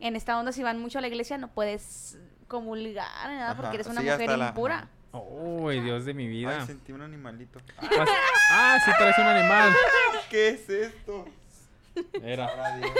en 0.00 0.16
esta 0.16 0.38
onda, 0.38 0.52
si 0.52 0.62
van 0.62 0.80
mucho 0.80 0.98
a 0.98 1.00
la 1.00 1.08
iglesia, 1.08 1.38
no 1.38 1.48
puedes 1.48 2.18
comulgar, 2.48 3.28
ni 3.30 3.36
nada, 3.36 3.50
Ajá, 3.52 3.56
porque 3.60 3.76
eres 3.76 3.86
una 3.88 4.00
sí, 4.00 4.06
mujer 4.08 4.30
la- 4.38 4.54
Uy, 5.12 5.80
Dios 5.80 6.04
de 6.04 6.14
mi 6.14 6.26
vida. 6.28 6.60
Ay, 6.60 6.66
sentí 6.66 6.92
un 6.92 7.00
animalito. 7.02 7.60
Pues- 7.78 8.08
ah, 8.52 8.78
sí, 8.84 8.90
traes 8.98 9.18
un 9.18 9.24
animal. 9.26 9.72
¿Qué 10.30 10.48
es 10.50 10.68
esto? 10.68 11.24
Era. 12.22 12.48
Sabrá 12.48 12.76
Dios. 12.76 12.90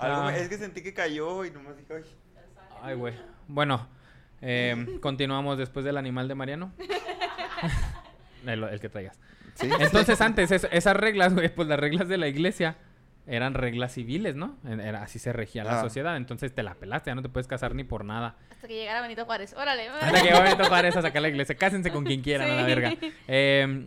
Algo 0.00 0.22
Ah. 0.22 0.36
Es 0.36 0.48
que 0.48 0.58
sentí 0.58 0.82
que 0.82 0.92
cayó 0.92 1.44
y 1.44 1.50
nomás 1.50 1.76
dije, 1.76 1.94
ay. 1.94 2.04
Ay, 2.82 2.94
güey. 2.96 3.14
Bueno, 3.46 3.86
eh, 4.40 4.98
continuamos 5.00 5.56
después 5.58 5.84
del 5.84 5.96
animal 5.96 6.26
de 6.28 6.34
Mariano. 6.34 6.72
el, 8.46 8.64
el 8.64 8.80
que 8.80 8.88
traigas. 8.88 9.18
Sí. 9.54 9.70
Entonces, 9.78 10.20
antes, 10.20 10.50
es- 10.50 10.66
esas 10.72 10.96
reglas, 10.96 11.34
güey, 11.34 11.48
pues 11.54 11.68
las 11.68 11.78
reglas 11.78 12.08
de 12.08 12.18
la 12.18 12.26
iglesia 12.26 12.76
eran 13.26 13.54
reglas 13.54 13.92
civiles, 13.92 14.34
¿no? 14.36 14.56
En- 14.64 14.80
Era, 14.80 15.02
así 15.02 15.18
se 15.18 15.32
regía 15.32 15.64
la 15.64 15.78
Ah. 15.78 15.82
sociedad. 15.82 16.16
Entonces 16.16 16.54
te 16.54 16.62
la 16.62 16.74
pelaste, 16.74 17.10
ya 17.10 17.14
no 17.14 17.22
te 17.22 17.28
puedes 17.28 17.46
casar 17.46 17.74
ni 17.74 17.84
por 17.84 18.04
nada. 18.04 18.36
Hasta 18.50 18.68
que 18.68 18.74
llegara 18.74 19.00
Benito 19.02 19.24
Juárez. 19.24 19.54
Órale. 19.56 19.88
Hasta 19.88 20.22
que 20.22 20.32
va 20.32 20.40
Benito 20.40 20.64
Juárez 20.64 20.96
a 20.96 21.02
sacar 21.02 21.22
la 21.22 21.28
iglesia. 21.28 21.54
Cásense 21.56 21.90
con 21.90 22.04
quien 22.04 22.20
quieran, 22.22 22.50
a 22.50 22.54
la 22.54 22.60
Sí. 22.62 22.66
verga. 22.66 22.92
Eh, 23.28 23.86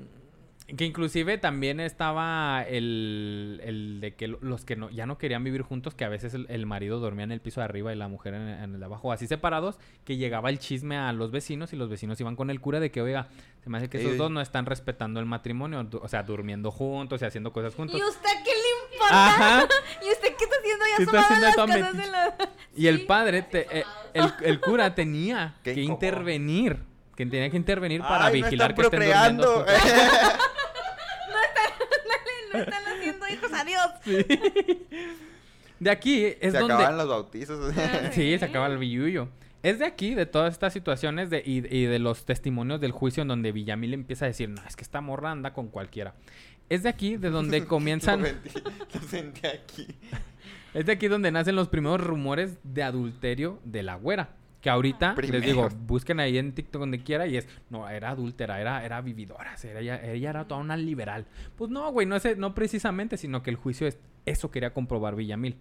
que 0.78 0.84
inclusive 0.86 1.38
también 1.38 1.80
estaba 1.80 2.64
el, 2.68 3.62
el 3.64 4.00
de 4.02 4.16
que 4.16 4.28
lo- 4.28 4.40
los 4.42 4.66
que 4.66 4.76
no, 4.76 4.90
ya 4.90 5.06
no 5.06 5.18
querían 5.20 5.44
vivir 5.44 5.62
juntos, 5.62 5.94
que 5.94 6.06
a 6.06 6.10
veces 6.10 6.34
el, 6.34 6.48
el 6.50 6.66
marido 6.66 7.00
dormía 7.00 7.24
en 7.24 7.32
el 7.32 7.40
piso 7.40 7.60
de 7.62 7.66
arriba 7.66 7.94
y 7.94 7.96
la 7.96 8.08
mujer 8.08 8.34
en, 8.34 8.48
en 8.48 8.74
el 8.74 8.80
de 8.80 8.86
abajo, 8.86 9.12
así 9.12 9.28
separados, 9.28 9.78
que 10.06 10.18
llegaba 10.18 10.50
el 10.50 10.58
chisme 10.58 10.98
a 10.98 11.14
los 11.14 11.30
vecinos 11.32 11.72
y 11.74 11.76
los 11.76 11.88
vecinos 11.90 12.20
iban 12.20 12.36
con 12.36 12.50
el 12.50 12.60
cura 12.62 12.80
de 12.80 12.90
que, 12.90 13.02
oiga, 13.02 13.28
se 13.64 13.70
me 13.70 13.78
hace 13.78 13.90
que 13.90 14.00
esos 14.00 14.14
Ey. 14.14 14.18
dos 14.18 14.32
no 14.32 14.42
están 14.42 14.66
respetando 14.66 15.20
el 15.20 15.28
matrimonio, 15.28 15.88
o 16.02 16.08
sea, 16.08 16.24
durmiendo 16.24 16.72
juntos 16.72 17.22
y 17.22 17.26
haciendo 17.26 17.54
cosas 17.54 17.76
juntos. 17.76 18.00
¿Y 18.00 18.04
usted 18.04 18.30
qué 18.44 18.52
le 18.52 18.94
importa? 18.96 19.28
Ajá. 19.28 19.68
¿Y 20.02 20.12
usted 20.12 20.30
qué 20.36 20.44
está 20.46 20.56
haciendo 20.58 20.86
ya 20.90 20.98
¿Qué 20.98 21.04
está 21.04 21.36
en 21.36 21.42
las 21.42 21.58
haciendo 21.60 21.86
casas 21.86 21.98
de 21.98 22.12
la... 22.12 22.50
Y 22.76 22.88
el 22.88 23.06
padre, 23.06 23.44
te- 23.44 23.80
eh, 23.80 23.84
el, 24.14 24.34
el 24.44 24.60
cura 24.62 24.96
tenía 24.96 25.56
Qué 25.64 25.76
que 25.76 25.82
incómodo. 25.84 26.06
intervenir, 26.06 26.80
que 27.16 27.26
tenía 27.26 27.50
que 27.50 27.58
intervenir 27.58 28.02
para 28.02 28.26
Ay, 28.26 28.42
no 28.42 28.46
vigilar 28.46 28.72
están 28.72 28.90
que 28.90 28.98
estén 28.98 29.10
durmiendo 29.10 29.66
procreando. 29.66 29.66
juntos. 32.52 32.54
No 32.54 32.60
están 32.60 32.84
haciendo 32.86 33.28
hijos, 33.28 33.52
adiós. 33.54 33.92
De 35.80 35.90
aquí 35.90 36.26
es 36.26 36.54
Se 36.54 36.60
donde... 36.60 36.74
acaban 36.74 36.98
los 36.98 37.08
bautizos. 37.08 37.74
Sí, 38.12 38.38
se 38.38 38.46
acaba 38.46 38.68
el 38.68 38.78
billuyo. 38.78 39.28
Es 39.64 39.80
de 39.80 39.86
aquí, 39.86 40.14
de 40.14 40.26
todas 40.26 40.54
estas 40.54 40.74
situaciones 40.74 41.30
de, 41.30 41.42
y, 41.44 41.66
y 41.76 41.86
de 41.86 42.00
los 42.00 42.26
testimonios 42.26 42.80
del 42.80 42.92
juicio 42.92 43.24
en 43.24 43.30
donde 43.30 43.52
Villamil 43.52 43.96
empieza 43.96 44.26
a 44.26 44.28
decir, 44.28 44.48
no, 44.48 44.62
es 44.68 44.76
que 44.76 44.84
esta 44.84 45.02
morra 45.02 45.32
anda 45.32 45.54
con 45.54 45.70
cualquiera. 45.70 46.14
Es 46.70 46.84
de 46.84 46.90
aquí 46.90 47.18
de 47.18 47.32
donde 47.32 47.66
comienzan... 47.66 48.22
Lo, 48.22 48.28
sentí, 48.28 48.50
lo 48.94 49.02
sentí 49.02 49.48
aquí. 49.48 49.88
Es 50.74 50.86
de 50.86 50.92
aquí 50.92 51.08
donde 51.08 51.32
nacen 51.32 51.56
los 51.56 51.68
primeros 51.68 52.02
rumores 52.02 52.58
de 52.64 52.84
adulterio 52.84 53.60
de 53.64 53.82
la 53.82 53.96
güera. 53.96 54.30
Que 54.66 54.70
ahorita, 54.72 55.14
les 55.30 55.44
digo, 55.44 55.70
busquen 55.86 56.20
ahí 56.20 56.40
en 56.40 56.52
TikTok 56.52 56.80
donde 56.80 57.04
quiera 57.04 57.28
y 57.28 57.38
es, 57.38 57.48
no, 57.70 57.88
era 57.88 58.10
adúltera, 58.10 58.60
era, 58.60 58.84
era 58.84 59.00
vividora, 59.00 59.54
era, 59.64 59.80
ella, 59.80 60.04
ella 60.12 60.30
era 60.32 60.48
toda 60.48 60.60
una 60.60 60.76
liberal. 60.76 61.28
Pues 61.56 61.70
no, 61.70 61.92
güey, 61.92 62.08
no, 62.08 62.16
es, 62.16 62.36
no 62.36 62.56
precisamente, 62.56 63.16
sino 63.18 63.44
que 63.44 63.52
el 63.52 63.58
juicio 63.58 63.86
es, 63.86 64.00
eso 64.26 64.50
quería 64.50 64.74
comprobar 64.74 65.16
Villamil. 65.16 65.56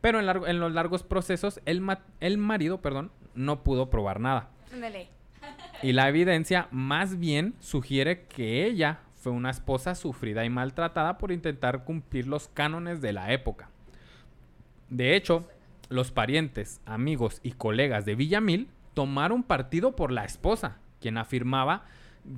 Pero 0.00 0.18
en, 0.18 0.26
largo- 0.26 0.48
en 0.48 0.58
los 0.58 0.72
largos 0.72 1.04
procesos, 1.04 1.60
el, 1.64 1.80
ma- 1.80 2.00
el 2.18 2.38
marido, 2.38 2.82
perdón, 2.82 3.12
no 3.36 3.62
pudo 3.62 3.88
probar 3.88 4.18
nada. 4.18 4.48
Ándale. 4.72 5.06
Y 5.84 5.92
la 5.92 6.08
evidencia 6.08 6.66
más 6.72 7.20
bien 7.20 7.54
sugiere 7.60 8.24
que 8.24 8.64
ella 8.66 8.98
fue 9.14 9.30
una 9.30 9.50
esposa 9.50 9.94
sufrida 9.94 10.44
y 10.44 10.50
maltratada 10.50 11.18
por 11.18 11.30
intentar 11.30 11.84
cumplir 11.84 12.26
los 12.26 12.48
cánones 12.48 13.00
de 13.00 13.12
la 13.12 13.32
época. 13.32 13.70
De 14.88 15.14
hecho, 15.14 15.46
los 15.88 16.10
parientes, 16.12 16.80
amigos 16.86 17.40
y 17.42 17.52
colegas 17.52 18.04
de 18.04 18.14
Villamil 18.14 18.68
tomaron 18.94 19.42
partido 19.42 19.96
por 19.96 20.10
la 20.12 20.24
esposa, 20.24 20.78
quien 21.00 21.16
afirmaba, 21.18 21.84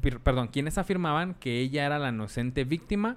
per- 0.01 0.21
perdón, 0.21 0.49
quienes 0.49 0.79
afirmaban 0.79 1.35
que 1.35 1.61
ella 1.61 1.87
era 1.87 1.99
la 1.99 2.11
inocente 2.11 2.65
víctima 2.65 3.17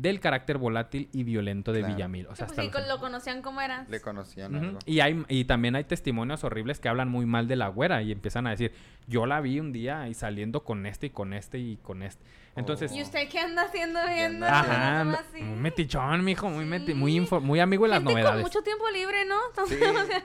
del 0.00 0.20
carácter 0.20 0.58
volátil 0.58 1.08
y 1.12 1.24
violento 1.24 1.72
de 1.72 1.80
Claro. 1.80 1.94
Villamil. 1.94 2.26
O 2.26 2.36
sea, 2.36 2.46
Pues 2.46 2.50
hasta 2.58 2.62
sí, 2.62 2.68
los- 2.68 2.76
con- 2.76 2.88
lo 2.88 2.98
conocían 3.00 3.42
como 3.42 3.60
era. 3.60 3.84
Le 3.88 4.00
conocían 4.00 4.54
Ujú. 4.54 4.64
algo. 4.64 4.78
Y, 4.86 5.00
hay, 5.00 5.24
y 5.28 5.44
también 5.44 5.74
hay 5.76 5.84
testimonios 5.84 6.44
horribles 6.44 6.78
que 6.80 6.88
hablan 6.88 7.08
muy 7.08 7.26
mal 7.26 7.48
de 7.48 7.56
la 7.56 7.68
güera 7.68 8.00
y 8.02 8.12
empiezan 8.12 8.46
a 8.46 8.50
decir, 8.50 8.72
yo 9.06 9.26
la 9.26 9.40
vi 9.40 9.58
un 9.60 9.72
día 9.72 10.08
y 10.08 10.14
saliendo 10.14 10.62
con 10.64 10.86
este 10.86 11.06
y 11.06 11.10
con 11.10 11.32
este 11.32 11.58
y 11.58 11.76
con 11.78 12.02
este. 12.02 12.22
Entonces, 12.56 12.92
¿Y 12.92 13.02
usted 13.02 13.28
qué 13.28 13.38
anda 13.40 13.62
haciendo 13.62 14.00
viendo? 14.06 14.46
anda 14.46 14.60
ajá, 14.60 15.20
así. 15.30 15.42
muy 15.42 15.58
metichón, 15.60 16.24
mijo, 16.24 16.48
muy, 16.48 16.64
meti- 16.64 16.86
Sí. 16.86 16.94
muy, 16.94 17.16
info- 17.16 17.40
muy 17.40 17.60
amigo 17.60 17.84
de 17.84 17.90
las 17.90 17.98
Gente 17.98 18.12
novedades. 18.12 18.34
con 18.34 18.42
mucho 18.42 18.62
tiempo 18.62 18.84
libre, 18.90 19.24
¿no? 19.26 19.36
Sí. 19.68 19.74
O 19.74 20.06
sea, 20.06 20.22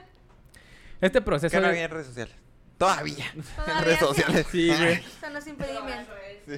Este 1.01 1.21
proceso 1.21 1.55
Que 1.55 1.61
no 1.61 1.67
había 1.67 1.87
redes 1.87 2.07
sociales. 2.07 2.35
Todavía. 2.77 3.25
En 3.35 3.43
Todavía 3.43 3.81
redes 3.81 3.99
sí. 3.99 4.05
sociales. 4.05 4.47
Sí, 4.51 4.67
güey. 4.67 5.03
son 5.19 5.33
los 5.33 5.47
impedimentos. 5.47 6.15
Sí. 6.47 6.53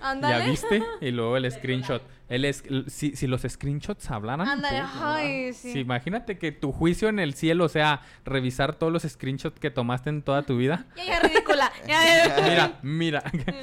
¿Ya 0.00 0.10
Ándale. 0.10 0.50
viste? 0.50 0.82
Y 1.00 1.10
luego 1.10 1.36
el 1.36 1.50
screenshot. 1.50 2.02
El 2.28 2.44
es- 2.44 2.62
si, 2.88 3.16
si 3.16 3.26
los 3.26 3.42
screenshots 3.42 4.10
hablaran. 4.10 4.46
Ándale, 4.46 4.82
ay, 5.00 5.52
sí. 5.54 5.72
Sí, 5.72 5.78
imagínate 5.80 6.38
que 6.38 6.52
tu 6.52 6.72
juicio 6.72 7.08
en 7.08 7.18
el 7.18 7.34
cielo 7.34 7.68
sea 7.68 8.02
revisar 8.24 8.74
todos 8.74 8.92
los 8.92 9.02
screenshots 9.02 9.58
que 9.58 9.70
tomaste 9.70 10.10
en 10.10 10.22
toda 10.22 10.42
tu 10.42 10.56
vida. 10.56 10.86
Ya, 10.96 11.04
ya, 11.04 11.20
ridícula. 11.20 11.72
Ya, 11.86 12.26
ya. 12.26 12.78
Mira, 12.82 13.22
mira. 13.32 13.54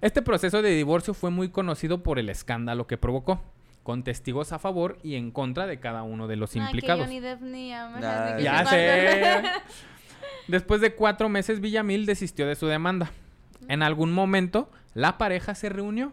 Este 0.00 0.22
proceso 0.22 0.60
de 0.60 0.70
divorcio 0.70 1.14
fue 1.14 1.30
muy 1.30 1.48
conocido 1.50 2.02
por 2.02 2.18
el 2.18 2.28
escándalo 2.28 2.86
que 2.86 2.98
provocó, 2.98 3.42
con 3.82 4.02
testigos 4.02 4.52
a 4.52 4.58
favor 4.58 4.98
y 5.02 5.14
en 5.14 5.30
contra 5.30 5.66
de 5.66 5.78
cada 5.80 6.02
uno 6.02 6.26
de 6.26 6.36
los 6.36 6.50
Ay, 6.50 6.60
que 6.60 6.64
implicados. 6.66 7.04
Johnny 7.06 7.20
Depp 7.20 7.40
ni 7.42 7.70
Nah, 7.70 8.30
ni 8.32 8.36
que 8.38 8.42
Ya 8.42 8.66
sé. 8.66 9.42
Después 10.48 10.80
de 10.80 10.94
cuatro 10.94 11.28
meses, 11.28 11.60
Villamil 11.60 12.04
desistió 12.06 12.46
de 12.46 12.54
su 12.54 12.66
demanda. 12.66 13.10
En 13.68 13.82
algún 13.82 14.12
momento, 14.12 14.70
la 14.94 15.18
pareja 15.18 15.54
se 15.54 15.68
reunió. 15.68 16.12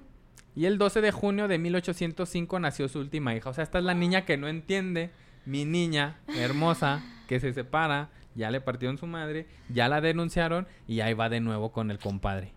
Y 0.55 0.65
el 0.65 0.77
12 0.77 1.01
de 1.01 1.11
junio 1.11 1.47
de 1.47 1.57
1805 1.57 2.59
nació 2.59 2.89
su 2.89 2.99
última 2.99 3.34
hija. 3.36 3.49
O 3.49 3.53
sea, 3.53 3.63
esta 3.63 3.77
es 3.77 3.86
la 3.86 3.93
niña 3.93 4.25
que 4.25 4.38
no 4.38 4.47
entiende. 4.47 5.11
Mi 5.45 5.65
niña 5.65 6.19
hermosa, 6.38 7.03
que 7.27 7.39
se 7.39 7.53
separa. 7.53 8.09
Ya 8.36 8.51
le 8.51 8.59
partieron 8.59 8.97
su 8.97 9.07
madre. 9.07 9.47
Ya 9.69 9.88
la 9.88 10.01
denunciaron. 10.01 10.67
Y 10.88 10.99
ahí 10.99 11.13
va 11.13 11.29
de 11.29 11.39
nuevo 11.39 11.71
con 11.71 11.89
el 11.89 11.99
compadre. 11.99 12.53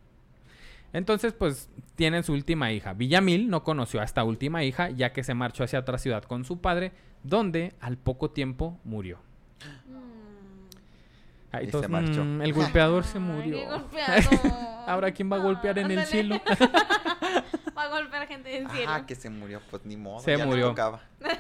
Entonces, 0.93 1.33
pues, 1.33 1.68
tienen 1.97 2.25
su 2.25 2.33
última 2.33 2.72
hija. 2.72 2.95
Villamil 2.95 3.49
no 3.49 3.64
conoció 3.64 4.01
a 4.01 4.05
esta 4.05 4.25
última 4.25 4.64
hija, 4.64 4.91
ya 4.91 5.12
que 5.12 5.25
se 5.25 5.35
marchó 5.35 5.64
hacia 5.64 5.81
otra 5.81 5.99
ciudad 5.99 6.22
con 6.22 6.45
su 6.45 6.61
padre, 6.61 6.93
donde 7.25 7.75
al 7.81 7.99
poco 7.99 8.31
tiempo 8.31 8.79
murió. 8.85 9.18
Ahí 11.57 11.67
Y 11.67 11.71
todos, 11.71 11.85
se 11.85 11.89
marchó. 11.91 12.25
"Mm, 12.25 12.43
el 12.43 12.53
golpeador 12.53 13.05
se 13.05 13.19
Ay, 13.19 13.25
murió. 13.25 13.57
qué 13.59 13.67
golpeado. 13.67 14.31
Ahora, 14.87 15.13
¿quién 15.13 15.31
va 15.33 15.37
a 15.37 15.41
golpear 15.41 15.79
en 15.79 15.91
el 15.91 16.05
cielo? 16.07 16.41
Va 17.77 17.83
a 17.83 17.89
golpear 17.89 18.27
gente 18.29 18.49
del 18.51 18.71
cielo. 18.71 18.87
Ah, 18.89 19.05
que 19.05 19.17
se 19.17 19.29
murió. 19.31 19.61
Pues 19.69 19.85
ni 19.85 19.97
modo. 19.97 20.21
Se 20.21 20.37
ya 20.39 20.47
murió. 20.47 20.69
tocaba. 20.69 21.01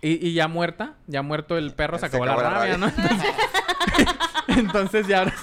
Y, 0.00 0.28
y 0.28 0.32
ya 0.32 0.46
muerta, 0.46 0.94
ya 1.08 1.22
muerto 1.22 1.58
el 1.58 1.72
perro, 1.74 1.96
se 1.98 2.02
Se 2.02 2.06
acabó, 2.06 2.24
la 2.24 2.34
acabó 2.34 2.50
la 2.50 2.58
rabia, 2.60 2.76
¿no? 2.78 2.86
Entonces, 2.86 3.34
entonces 4.46 5.06
ya 5.08 5.18
ahora, 5.20 5.34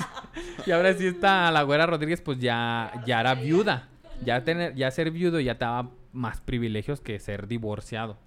y 0.66 0.72
ahora 0.72 0.94
sí 0.94 1.08
está 1.08 1.52
la 1.52 1.64
güera 1.64 1.86
Rodríguez, 1.86 2.22
pues 2.22 2.40
ya, 2.40 2.92
ya 3.06 3.20
era 3.20 3.36
viuda. 3.36 3.90
Ya 4.24 4.46
tener, 4.46 4.74
ya 4.76 4.90
ser 4.92 5.12
viudo 5.12 5.42
ya 5.42 5.56
te 5.58 5.66
daba 5.66 5.90
más 6.14 6.40
privilegios 6.40 7.02
que 7.02 7.20
ser 7.20 7.48
divorciado. 7.48 8.18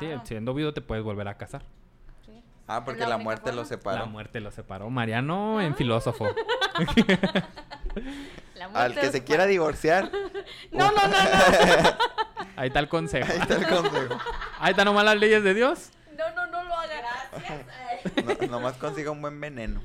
Sí, 0.00 0.08
siendo 0.24 0.54
viudo 0.54 0.72
te 0.72 0.80
puedes 0.80 1.04
volver 1.04 1.28
a 1.28 1.34
casar. 1.36 1.64
Ah, 2.66 2.84
porque 2.84 3.06
la 3.06 3.18
muerte 3.18 3.50
forma. 3.50 3.60
lo 3.62 3.64
separó. 3.66 3.98
La 3.98 4.04
muerte 4.06 4.40
lo 4.40 4.50
separó. 4.50 4.88
Mariano 4.90 5.60
en 5.60 5.72
Ah. 5.72 5.76
filósofo. 5.76 6.26
La 8.54 8.66
Al 8.66 8.94
que 8.94 9.10
se 9.10 9.22
quiera 9.24 9.46
divorciar, 9.46 10.10
No, 10.72 10.90
no, 10.92 11.02
no, 11.02 11.08
no. 11.08 11.16
Ahí 12.56 12.68
está 12.68 12.78
el 12.80 12.88
consejo. 12.88 13.26
ahí 13.30 13.38
está 13.40 13.56
el 13.56 13.66
consejo. 13.66 14.16
Ahí 14.60 14.70
están 14.70 14.84
nomás 14.84 15.04
las 15.04 15.16
leyes 15.16 15.42
de 15.42 15.54
Dios. 15.54 15.90
No, 16.16 16.30
no, 16.34 16.46
no 16.46 16.62
lo 16.64 16.74
haga. 16.74 16.94
Gracias. 17.32 18.40
No- 18.40 18.46
nomás 18.46 18.74
consiga 18.76 19.10
un 19.10 19.20
buen 19.20 19.40
veneno. 19.40 19.80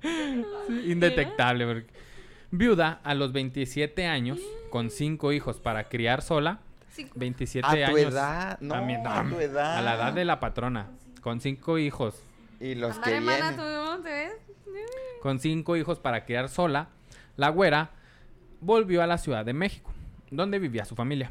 Sí, 0.00 0.44
indetectable. 0.86 1.66
porque- 1.66 2.02
Viuda 2.50 3.00
a 3.02 3.14
los 3.14 3.32
27 3.32 4.06
años, 4.06 4.38
con 4.70 4.90
cinco 4.90 5.32
hijos 5.32 5.58
para 5.60 5.84
criar 5.88 6.20
sola. 6.22 6.58
Sí. 6.90 7.10
27 7.14 7.66
A 7.66 7.70
tu 7.90 7.96
años. 7.96 8.12
edad, 8.12 8.58
no, 8.60 8.74
también, 8.74 9.06
a 9.06 9.24
tu 9.28 9.40
edad. 9.40 9.78
A 9.78 9.80
la 9.82 9.94
edad 9.94 10.12
de 10.12 10.24
la 10.26 10.38
patrona. 10.38 10.88
Con 11.22 11.40
cinco 11.40 11.78
hijos. 11.78 12.22
Y 12.60 12.74
los 12.74 12.98
que 12.98 13.18
vienen. 13.20 13.56
¿tú 13.56 13.62
no 13.62 14.02
ves? 14.02 14.32
Con 15.22 15.40
cinco 15.40 15.76
hijos 15.76 15.98
para 15.98 16.24
criar 16.24 16.48
sola. 16.48 16.88
La 17.36 17.48
güera 17.48 17.90
volvió 18.60 19.02
a 19.02 19.06
la 19.06 19.18
Ciudad 19.18 19.44
de 19.44 19.52
México, 19.54 19.90
donde 20.30 20.58
vivía 20.58 20.84
su 20.84 20.94
familia. 20.94 21.30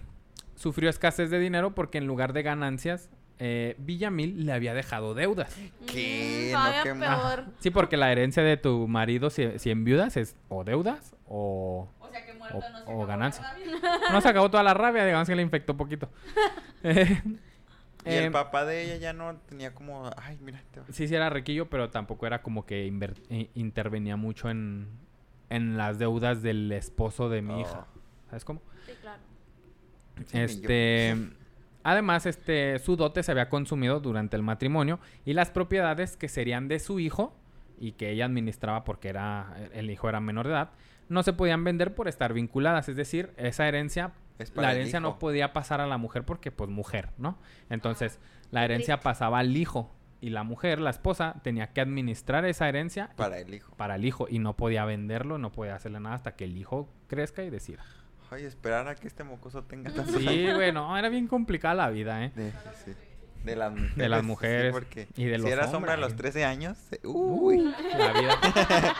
Sufrió 0.56 0.90
escasez 0.90 1.30
de 1.30 1.40
dinero 1.40 1.76
porque 1.76 1.98
en 1.98 2.08
lugar 2.08 2.34
de 2.34 2.44
ganancias, 2.44 3.10
eh, 3.40 3.76
Villamil 3.80 4.46
le 4.46 4.54
había 4.54 4.74
dejado 4.74 5.14
deudas. 5.14 5.56
¿Qué? 5.88 6.52
Mm, 6.52 6.54
No, 6.54 6.84
qué 6.84 6.94
peor. 6.96 7.46
Sí, 7.60 7.70
porque 7.70 7.98
la 7.98 8.12
herencia 8.12 8.44
de 8.44 8.58
tu 8.58 8.88
marido, 8.88 9.30
si, 9.30 9.58
si 9.60 9.72
en 9.72 9.84
viudas, 9.84 10.18
es 10.18 10.36
o 10.50 10.64
deudas 10.64 11.16
o, 11.28 11.88
O 12.00 12.10
sea 12.10 12.26
que 12.26 12.34
o, 12.88 13.02
o 13.02 13.06
ganancia. 13.06 13.44
No 14.12 14.22
se 14.22 14.30
acabó 14.30 14.50
toda 14.52 14.64
la 14.64 14.74
rabia, 14.74 15.06
digamos 15.06 15.28
que 15.28 15.36
le 15.36 15.42
infectó 15.42 15.76
poquito. 15.76 16.10
Eh, 16.84 17.22
Y 18.06 18.10
eh, 18.10 18.26
el 18.26 18.32
papá 18.32 18.66
de 18.66 18.84
ella 18.84 18.98
ya 18.98 19.14
no 19.14 19.36
tenía 19.48 19.74
como, 19.76 20.10
ay, 20.18 20.38
mira, 20.42 20.62
te 20.72 20.80
vas. 20.80 20.90
sí, 20.92 21.08
sí 21.08 21.16
era 21.16 21.30
riquillo, 21.30 21.70
pero 21.70 21.90
tampoco 21.90 22.26
era 22.28 22.42
como 22.42 22.66
que 22.66 22.88
inver- 22.88 23.22
eh, 23.30 23.50
intervenía 23.56 24.16
mucho 24.16 24.50
en, 24.50 24.88
en 25.50 25.78
las 25.78 26.00
deudas 26.00 26.42
del 26.42 26.72
esposo 26.72 27.30
de 27.30 27.42
mi 27.42 27.54
Oh. 27.54 27.60
hija. 27.62 27.86
¿Sabes 28.30 28.46
cómo? 28.46 28.62
Sí, 28.86 28.94
claro. 29.02 29.22
Sí. 30.26 30.38
Este, 30.40 31.16
además, 31.84 32.26
este, 32.26 32.80
su 32.80 32.96
dote 32.96 33.24
se 33.24 33.32
había 33.32 33.50
consumido 33.50 34.00
durante 34.00 34.36
el 34.36 34.44
matrimonio 34.44 35.00
y 35.26 35.34
las 35.34 35.50
propiedades 35.52 36.18
que 36.18 36.28
serían 36.30 36.68
de 36.68 36.80
su 36.80 37.00
hijo 37.00 37.36
y 37.80 37.94
que 37.94 38.12
ella 38.12 38.26
administraba 38.26 38.84
porque 38.84 39.10
era 39.10 39.56
el 39.74 39.90
hijo 39.90 40.08
era 40.08 40.20
menor 40.20 40.46
de 40.48 40.54
edad, 40.54 40.70
no 41.10 41.24
se 41.24 41.34
podían 41.34 41.64
vender 41.64 41.96
por 41.96 42.08
estar 42.08 42.34
vinculadas, 42.34 42.88
es 42.90 42.96
decir, 42.96 43.32
esa 43.38 43.68
herencia 43.68 44.12
la 44.56 44.72
el 44.72 44.78
herencia 44.78 45.00
hijo. 45.00 45.10
no 45.10 45.20
podía 45.20 45.54
pasar 45.54 45.82
a 45.82 45.88
la 45.88 45.98
mujer 45.98 46.24
porque 46.24 46.52
pues 46.52 46.70
mujer, 46.70 47.10
¿no? 47.18 47.38
Entonces, 47.70 48.20
la 48.52 48.64
herencia 48.66 49.00
pasaba 49.00 49.40
al 49.40 49.56
hijo 49.56 49.94
y 50.20 50.30
la 50.30 50.44
mujer, 50.44 50.80
la 50.80 50.90
esposa, 50.92 51.36
tenía 51.44 51.74
que 51.74 51.82
administrar 51.82 52.46
esa 52.46 52.70
herencia 52.70 53.10
Para 53.16 53.40
el 53.40 53.54
hijo. 53.54 53.76
para 53.76 53.96
el 53.96 54.06
hijo 54.06 54.28
y 54.30 54.40
no 54.40 54.56
podía 54.56 54.86
venderlo, 54.86 55.38
no 55.38 55.52
podía 55.52 55.76
hacerle 55.76 56.00
nada 56.00 56.16
hasta 56.16 56.36
que 56.36 56.44
el 56.46 56.58
hijo 56.58 56.88
crezca 57.08 57.44
y 57.44 57.50
decida. 57.50 57.84
Ay, 58.30 58.46
esperar 58.46 58.88
a 58.88 58.96
que 58.96 59.08
este 59.08 59.24
mocoso 59.24 59.64
tenga 59.64 59.92
tantos 59.94 60.16
Sí, 60.16 60.28
años. 60.28 60.56
güey, 60.56 60.72
no, 60.72 60.96
era 60.98 61.10
bien 61.10 61.28
complicada 61.28 61.74
la 61.76 61.90
vida, 61.90 62.24
¿eh? 62.24 62.32
De, 62.36 62.52
sí. 62.86 62.94
De 63.44 63.56
las 63.56 63.72
mujeres. 63.72 63.98
De 63.98 64.10
las 64.10 64.20
sí, 64.22 64.26
mujeres 64.28 64.72
porque 64.72 65.08
y 65.16 65.26
de 65.26 65.36
si 65.38 65.42
los 65.42 65.52
eras 65.52 65.74
hombre 65.74 65.92
a 65.94 65.98
los 65.98 66.16
13 66.16 66.46
años, 66.46 66.78
se- 66.78 67.00
uy. 67.04 67.58
La 67.98 68.14
vida. 68.14 68.38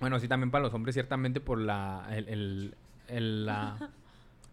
bueno, 0.00 0.18
sí, 0.18 0.28
también 0.28 0.50
para 0.50 0.62
los 0.64 0.74
hombres, 0.74 0.94
ciertamente 0.94 1.40
por 1.40 1.58
la, 1.58 2.06
el, 2.10 2.28
el, 2.28 2.74
el, 3.12 3.46
la- 3.46 3.90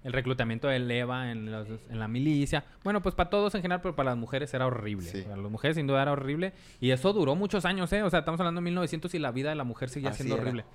el 0.03 0.13
reclutamiento 0.13 0.67
del 0.69 0.89
EVA 0.89 1.31
en, 1.31 1.51
los- 1.51 1.67
en 1.89 1.99
la 1.99 2.07
milicia. 2.07 2.63
Bueno, 2.83 3.01
pues 3.01 3.15
para 3.15 3.29
todos 3.29 3.53
en 3.55 3.61
general, 3.61 3.81
pero 3.81 3.95
para 3.95 4.11
las 4.11 4.17
mujeres 4.17 4.53
era 4.53 4.65
horrible. 4.65 5.09
Sí. 5.09 5.23
Para 5.23 5.37
las 5.37 5.51
mujeres 5.51 5.75
sin 5.75 5.87
duda 5.87 6.01
era 6.01 6.11
horrible. 6.13 6.53
Y 6.79 6.91
eso 6.91 7.11
duró 7.11 7.35
muchos 7.35 7.65
años, 7.65 7.91
¿eh? 7.91 8.03
O 8.03 8.09
sea, 8.09 8.19
estamos 8.19 8.39
hablando 8.39 8.61
de 8.61 8.65
1900 8.65 9.13
y 9.13 9.19
la 9.19 9.31
vida 9.31 9.49
de 9.49 9.55
la 9.55 9.65
mujer 9.65 9.89
seguía 9.89 10.09
Así 10.11 10.17
siendo 10.23 10.35
era. 10.35 10.43
horrible. 10.43 10.65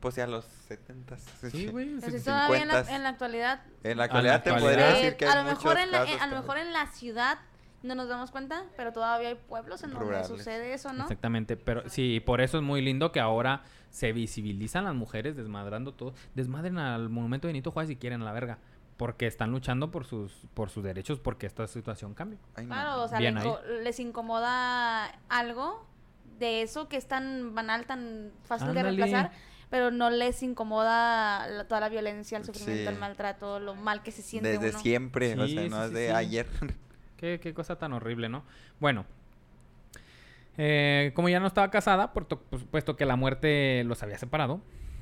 Pues 0.00 0.14
ya 0.14 0.24
a 0.24 0.26
los 0.28 0.44
70. 0.68 1.16
Sí, 1.50 1.66
güey. 1.66 1.98
Todavía 2.24 2.62
en 2.62 2.68
la, 2.68 2.84
50s. 2.84 2.88
en 2.94 3.02
la 3.02 3.08
actualidad. 3.08 3.60
En 3.82 3.98
la 3.98 4.04
actualidad 4.04 4.42
te 4.44 4.50
actualidad. 4.50 4.70
podría 4.70 4.90
eh, 4.90 5.02
decir 5.02 5.16
que 5.16 5.26
a 5.26 5.42
lo 5.42 5.48
mejor 5.50 5.76
en 5.78 5.90
la, 5.90 5.98
casos, 5.98 6.14
eh, 6.14 6.18
a 6.20 6.26
lo 6.26 6.30
pero- 6.30 6.42
mejor 6.42 6.58
en 6.58 6.72
la 6.72 6.86
ciudad 6.86 7.38
no 7.82 7.94
nos 7.96 8.08
damos 8.08 8.30
cuenta, 8.30 8.62
pero 8.76 8.92
todavía 8.92 9.28
hay 9.30 9.34
pueblos 9.34 9.82
en 9.82 9.90
donde 9.90 10.22
sucede 10.24 10.72
eso, 10.72 10.92
¿no? 10.92 11.02
Exactamente, 11.02 11.56
pero 11.56 11.82
sí, 11.88 12.20
por 12.20 12.40
eso 12.40 12.58
es 12.58 12.62
muy 12.62 12.80
lindo 12.80 13.10
que 13.10 13.18
ahora 13.18 13.62
se 13.90 14.12
visibilizan 14.12 14.84
las 14.84 14.94
mujeres 14.94 15.36
desmadrando 15.36 15.92
todo. 15.92 16.14
Desmadren 16.34 16.78
al 16.78 17.08
monumento 17.08 17.46
de 17.46 17.52
Benito 17.52 17.70
Juárez 17.70 17.88
si 17.88 17.96
quieren 17.96 18.22
a 18.22 18.24
la 18.24 18.32
verga, 18.32 18.58
porque 18.96 19.26
están 19.26 19.50
luchando 19.52 19.90
por 19.90 20.04
sus 20.04 20.32
por 20.54 20.70
sus 20.70 20.82
derechos 20.84 21.20
porque 21.20 21.46
esta 21.46 21.66
situación 21.66 22.14
no. 22.18 22.38
Claro, 22.66 23.02
o 23.02 23.08
sea, 23.08 23.18
Bien 23.18 23.34
le 23.34 23.40
ahí. 23.40 23.46
inco- 23.46 23.62
les 23.82 24.00
incomoda 24.00 25.06
algo 25.28 25.86
de 26.38 26.62
eso 26.62 26.88
que 26.88 26.96
es 26.96 27.06
tan 27.08 27.54
banal, 27.54 27.86
tan 27.86 28.30
fácil 28.44 28.72
de 28.74 28.82
reemplazar, 28.82 29.32
pero 29.70 29.90
no 29.90 30.08
les 30.10 30.42
incomoda 30.42 31.46
la- 31.48 31.64
toda 31.66 31.80
la 31.80 31.88
violencia, 31.88 32.38
el 32.38 32.44
sufrimiento, 32.44 32.88
Sí. 32.90 32.94
el 32.94 33.00
maltrato, 33.00 33.58
lo 33.60 33.74
mal 33.74 34.02
que 34.02 34.12
se 34.12 34.22
siente 34.22 34.48
Desde 34.50 34.70
uno. 34.70 34.78
siempre, 34.80 35.32
o 35.34 35.36
sea, 35.36 35.46
sí, 35.46 35.68
no 35.68 35.82
es 35.82 35.88
sí, 35.88 35.94
de 35.94 36.06
sí. 36.08 36.12
ayer. 36.14 36.46
Qué, 37.16 37.40
qué 37.42 37.52
cosa 37.52 37.76
tan 37.76 37.92
horrible, 37.92 38.28
¿no? 38.28 38.44
Bueno, 38.78 39.04
eh, 40.58 41.12
como 41.14 41.28
ya 41.30 41.40
no 41.40 41.46
estaba 41.46 41.70
casada, 41.70 42.12
por, 42.12 42.26
to- 42.26 42.40
por 42.42 42.58
supuesto 42.60 42.96
que 42.96 43.06
la 43.06 43.16
muerte 43.16 43.82
los 43.84 44.02
había 44.02 44.18
separado 44.18 44.60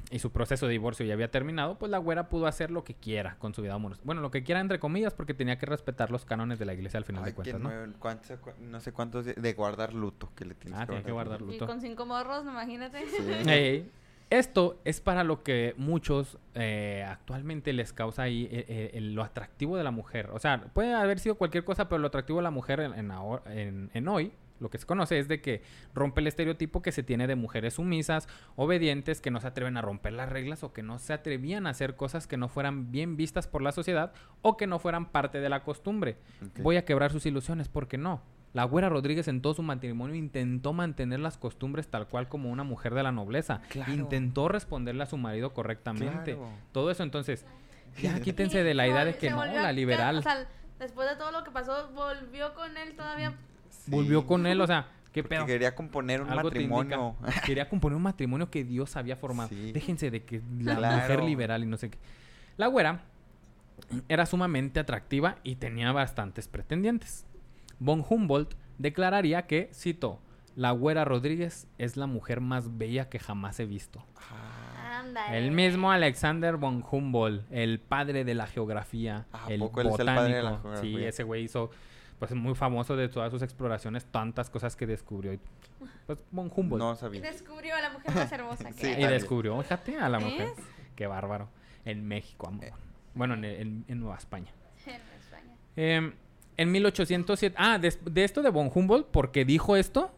y 0.08 0.20
su 0.20 0.30
proceso 0.30 0.66
de 0.66 0.72
divorcio 0.72 1.04
ya 1.04 1.14
había 1.14 1.32
terminado, 1.32 1.78
pues 1.80 1.90
la 1.90 1.98
güera 1.98 2.28
pudo 2.28 2.46
hacer 2.46 2.70
lo 2.70 2.84
que 2.84 2.94
quiera 2.94 3.34
con 3.40 3.54
su 3.54 3.62
vida 3.62 3.74
amorosa. 3.74 4.00
Bueno, 4.04 4.20
lo 4.20 4.30
que 4.30 4.44
quiera 4.44 4.60
entre 4.60 4.78
comillas, 4.78 5.12
porque 5.14 5.34
tenía 5.34 5.58
que 5.58 5.66
respetar 5.66 6.12
los 6.12 6.24
cánones 6.24 6.60
de 6.60 6.64
la 6.66 6.74
iglesia 6.74 6.98
al 6.98 7.04
final 7.04 7.24
Ay, 7.24 7.30
de 7.32 7.42
que 7.42 7.50
cuentas, 7.50 7.60
¿no? 7.60 8.68
no, 8.70 8.80
sé 8.80 8.92
cuántos 8.92 9.24
de, 9.24 9.34
de 9.34 9.52
guardar 9.54 9.94
luto 9.94 10.30
que 10.36 10.44
le 10.44 10.54
tienes 10.54 10.78
Ah, 10.78 10.86
tiene 10.86 11.02
que 11.02 11.10
guardar 11.10 11.40
Y 11.42 11.46
luto. 11.46 11.66
con 11.66 11.80
cinco 11.80 12.06
morros, 12.06 12.44
imagínate. 12.44 13.04
Sí. 13.08 13.90
Esto 14.30 14.80
es 14.84 15.00
para 15.00 15.22
lo 15.22 15.44
que 15.44 15.74
muchos 15.76 16.36
eh, 16.54 17.04
actualmente 17.08 17.72
les 17.72 17.92
causa 17.92 18.22
ahí 18.22 18.48
eh, 18.50 18.64
eh, 18.68 18.90
el- 18.94 19.14
lo 19.14 19.22
atractivo 19.22 19.76
de 19.76 19.84
la 19.84 19.92
mujer. 19.92 20.30
O 20.32 20.40
sea, 20.40 20.60
puede 20.72 20.92
haber 20.94 21.20
sido 21.20 21.36
cualquier 21.36 21.64
cosa, 21.64 21.88
pero 21.88 22.00
lo 22.00 22.08
atractivo 22.08 22.40
de 22.40 22.42
la 22.42 22.50
mujer 22.50 22.80
en, 22.80 22.92
en 22.94 23.10
ahor- 23.10 23.42
en- 23.46 23.88
en 23.94 24.08
hoy, 24.08 24.32
lo 24.60 24.70
que 24.70 24.78
se 24.78 24.86
conoce 24.86 25.18
es 25.18 25.28
de 25.28 25.40
que 25.40 25.62
rompe 25.94 26.20
el 26.20 26.26
estereotipo 26.26 26.82
que 26.82 26.92
se 26.92 27.02
tiene 27.02 27.26
de 27.26 27.36
mujeres 27.36 27.74
sumisas, 27.74 28.28
obedientes, 28.56 29.20
que 29.20 29.30
no 29.30 29.40
se 29.40 29.48
atreven 29.48 29.76
a 29.76 29.82
romper 29.82 30.12
las 30.12 30.28
reglas 30.28 30.62
o 30.64 30.72
que 30.72 30.82
no 30.82 30.98
se 30.98 31.12
atrevían 31.12 31.66
a 31.66 31.70
hacer 31.70 31.96
cosas 31.96 32.26
que 32.26 32.36
no 32.36 32.48
fueran 32.48 32.90
bien 32.90 33.16
vistas 33.16 33.46
por 33.46 33.62
la 33.62 33.72
sociedad 33.72 34.12
o 34.42 34.56
que 34.56 34.66
no 34.66 34.78
fueran 34.78 35.06
parte 35.06 35.40
de 35.40 35.48
la 35.48 35.62
costumbre. 35.62 36.16
Voy 36.62 36.76
a 36.76 36.84
quebrar 36.84 37.12
sus 37.12 37.26
ilusiones, 37.26 37.68
porque 37.68 37.98
no? 37.98 38.22
La 38.56 38.64
güera 38.64 38.88
Rodríguez 38.88 39.28
en 39.28 39.42
todo 39.42 39.52
su 39.52 39.62
matrimonio 39.62 40.16
intentó 40.16 40.72
mantener 40.72 41.20
las 41.20 41.36
costumbres 41.36 41.88
tal 41.88 42.08
cual 42.08 42.28
como 42.28 42.50
una 42.50 42.64
mujer 42.64 42.94
de 42.94 43.02
la 43.02 43.12
nobleza. 43.12 43.60
Claro. 43.68 43.92
Intentó 43.92 44.48
responderle 44.48 45.02
a 45.02 45.06
su 45.06 45.18
marido 45.18 45.52
correctamente. 45.52 46.36
Claro. 46.36 46.48
Todo 46.72 46.90
eso, 46.90 47.02
entonces, 47.02 47.44
ya 48.00 48.18
quítense 48.20 48.62
de 48.62 48.72
la 48.72 48.86
idea 48.88 49.04
de 49.04 49.16
que 49.16 49.28
no, 49.28 49.44
la 49.44 49.72
liberal 49.72 50.18
O 50.18 50.22
sea, 50.22 50.46
después 50.78 51.06
de 51.06 51.16
todo 51.16 51.32
lo 51.32 51.44
que 51.44 51.50
pasó, 51.50 51.90
volvió 51.92 52.54
con 52.54 52.74
él 52.78 52.94
todavía. 52.96 53.34
Sí. 53.86 53.90
volvió 53.90 54.26
con 54.26 54.46
él, 54.46 54.60
o 54.60 54.66
sea, 54.66 54.88
qué 55.12 55.22
Porque 55.22 55.36
pedo. 55.36 55.46
quería 55.46 55.74
componer 55.74 56.20
un 56.22 56.28
Algo 56.30 56.44
matrimonio. 56.44 57.16
Quería 57.46 57.68
componer 57.68 57.96
un 57.96 58.02
matrimonio 58.02 58.50
que 58.50 58.64
Dios 58.64 58.96
había 58.96 59.16
formado. 59.16 59.48
Sí. 59.48 59.72
Déjense 59.72 60.10
de 60.10 60.24
que 60.24 60.42
la 60.60 60.76
Claro. 60.76 60.96
mujer 60.96 61.22
liberal 61.24 61.62
y 61.64 61.66
no 61.66 61.76
sé 61.78 61.90
qué. 61.90 61.98
La 62.58 62.66
güera 62.66 63.00
era 64.08 64.26
sumamente 64.26 64.80
atractiva 64.80 65.36
y 65.42 65.56
tenía 65.56 65.92
bastantes 65.92 66.48
pretendientes. 66.48 67.24
Von 67.78 68.04
Humboldt 68.08 68.54
declararía 68.78 69.46
que, 69.46 69.70
cito, 69.74 70.20
la 70.54 70.70
güera 70.70 71.04
Rodríguez 71.04 71.66
es 71.78 71.96
la 71.98 72.06
mujer 72.06 72.40
más 72.40 72.78
bella 72.78 73.08
que 73.10 73.18
jamás 73.18 73.60
he 73.60 73.66
visto. 73.66 74.02
Ah, 74.16 74.55
El 75.32 75.50
mismo 75.50 75.90
Alexander 75.90 76.56
von 76.56 76.84
Humboldt, 76.90 77.44
el 77.50 77.80
padre 77.80 78.24
de 78.24 78.34
la 78.34 78.46
geografía, 78.46 79.26
¿A 79.32 79.48
el 79.50 79.60
poco 79.60 79.80
él 79.80 79.88
es 79.88 79.92
el 79.92 79.98
botánico. 80.06 80.20
padre 80.20 80.34
de 80.36 80.42
la 80.42 80.56
Sí, 80.56 80.62
geografía? 80.62 81.08
ese 81.08 81.22
güey 81.22 81.44
hizo, 81.44 81.70
pues 82.18 82.32
muy 82.34 82.54
famoso 82.54 82.96
de 82.96 83.08
todas 83.08 83.30
sus 83.30 83.42
exploraciones, 83.42 84.04
tantas 84.06 84.50
cosas 84.50 84.76
que 84.76 84.86
descubrió. 84.86 85.32
y, 85.32 85.40
Pues 86.06 86.18
von 86.30 86.50
Humboldt. 86.54 86.82
no 86.82 86.92
Y 86.92 86.96
sabía. 86.96 87.20
descubrió 87.20 87.74
a 87.76 87.80
la 87.82 87.90
mujer 87.90 88.14
más 88.14 88.32
hermosa 88.32 88.64
que 88.68 88.72
Sí, 88.72 88.86
hay. 88.86 89.04
y 89.04 89.06
descubrió, 89.06 89.60
fíjate, 89.62 89.98
a 89.98 90.08
la 90.08 90.18
mujer. 90.20 90.48
Qué 90.94 91.06
bárbaro. 91.06 91.48
En 91.84 92.06
México, 92.06 92.48
amor. 92.48 92.64
Eh. 92.64 92.72
Bueno, 93.14 93.34
en, 93.34 93.44
en- 93.44 93.84
en 93.88 94.00
Nueva 94.00 94.16
España. 94.16 94.50
En 94.86 94.94
España. 94.94 95.54
Eh, 95.76 96.12
en 96.56 96.72
1807. 96.72 97.54
Ah, 97.58 97.78
des- 97.78 97.98
de, 98.04 98.24
esto 98.24 98.40
de 98.42 98.50
von 98.50 98.70
Humboldt, 98.74 99.06
porque 99.10 99.44
dijo 99.44 99.76
esto, 99.76 100.10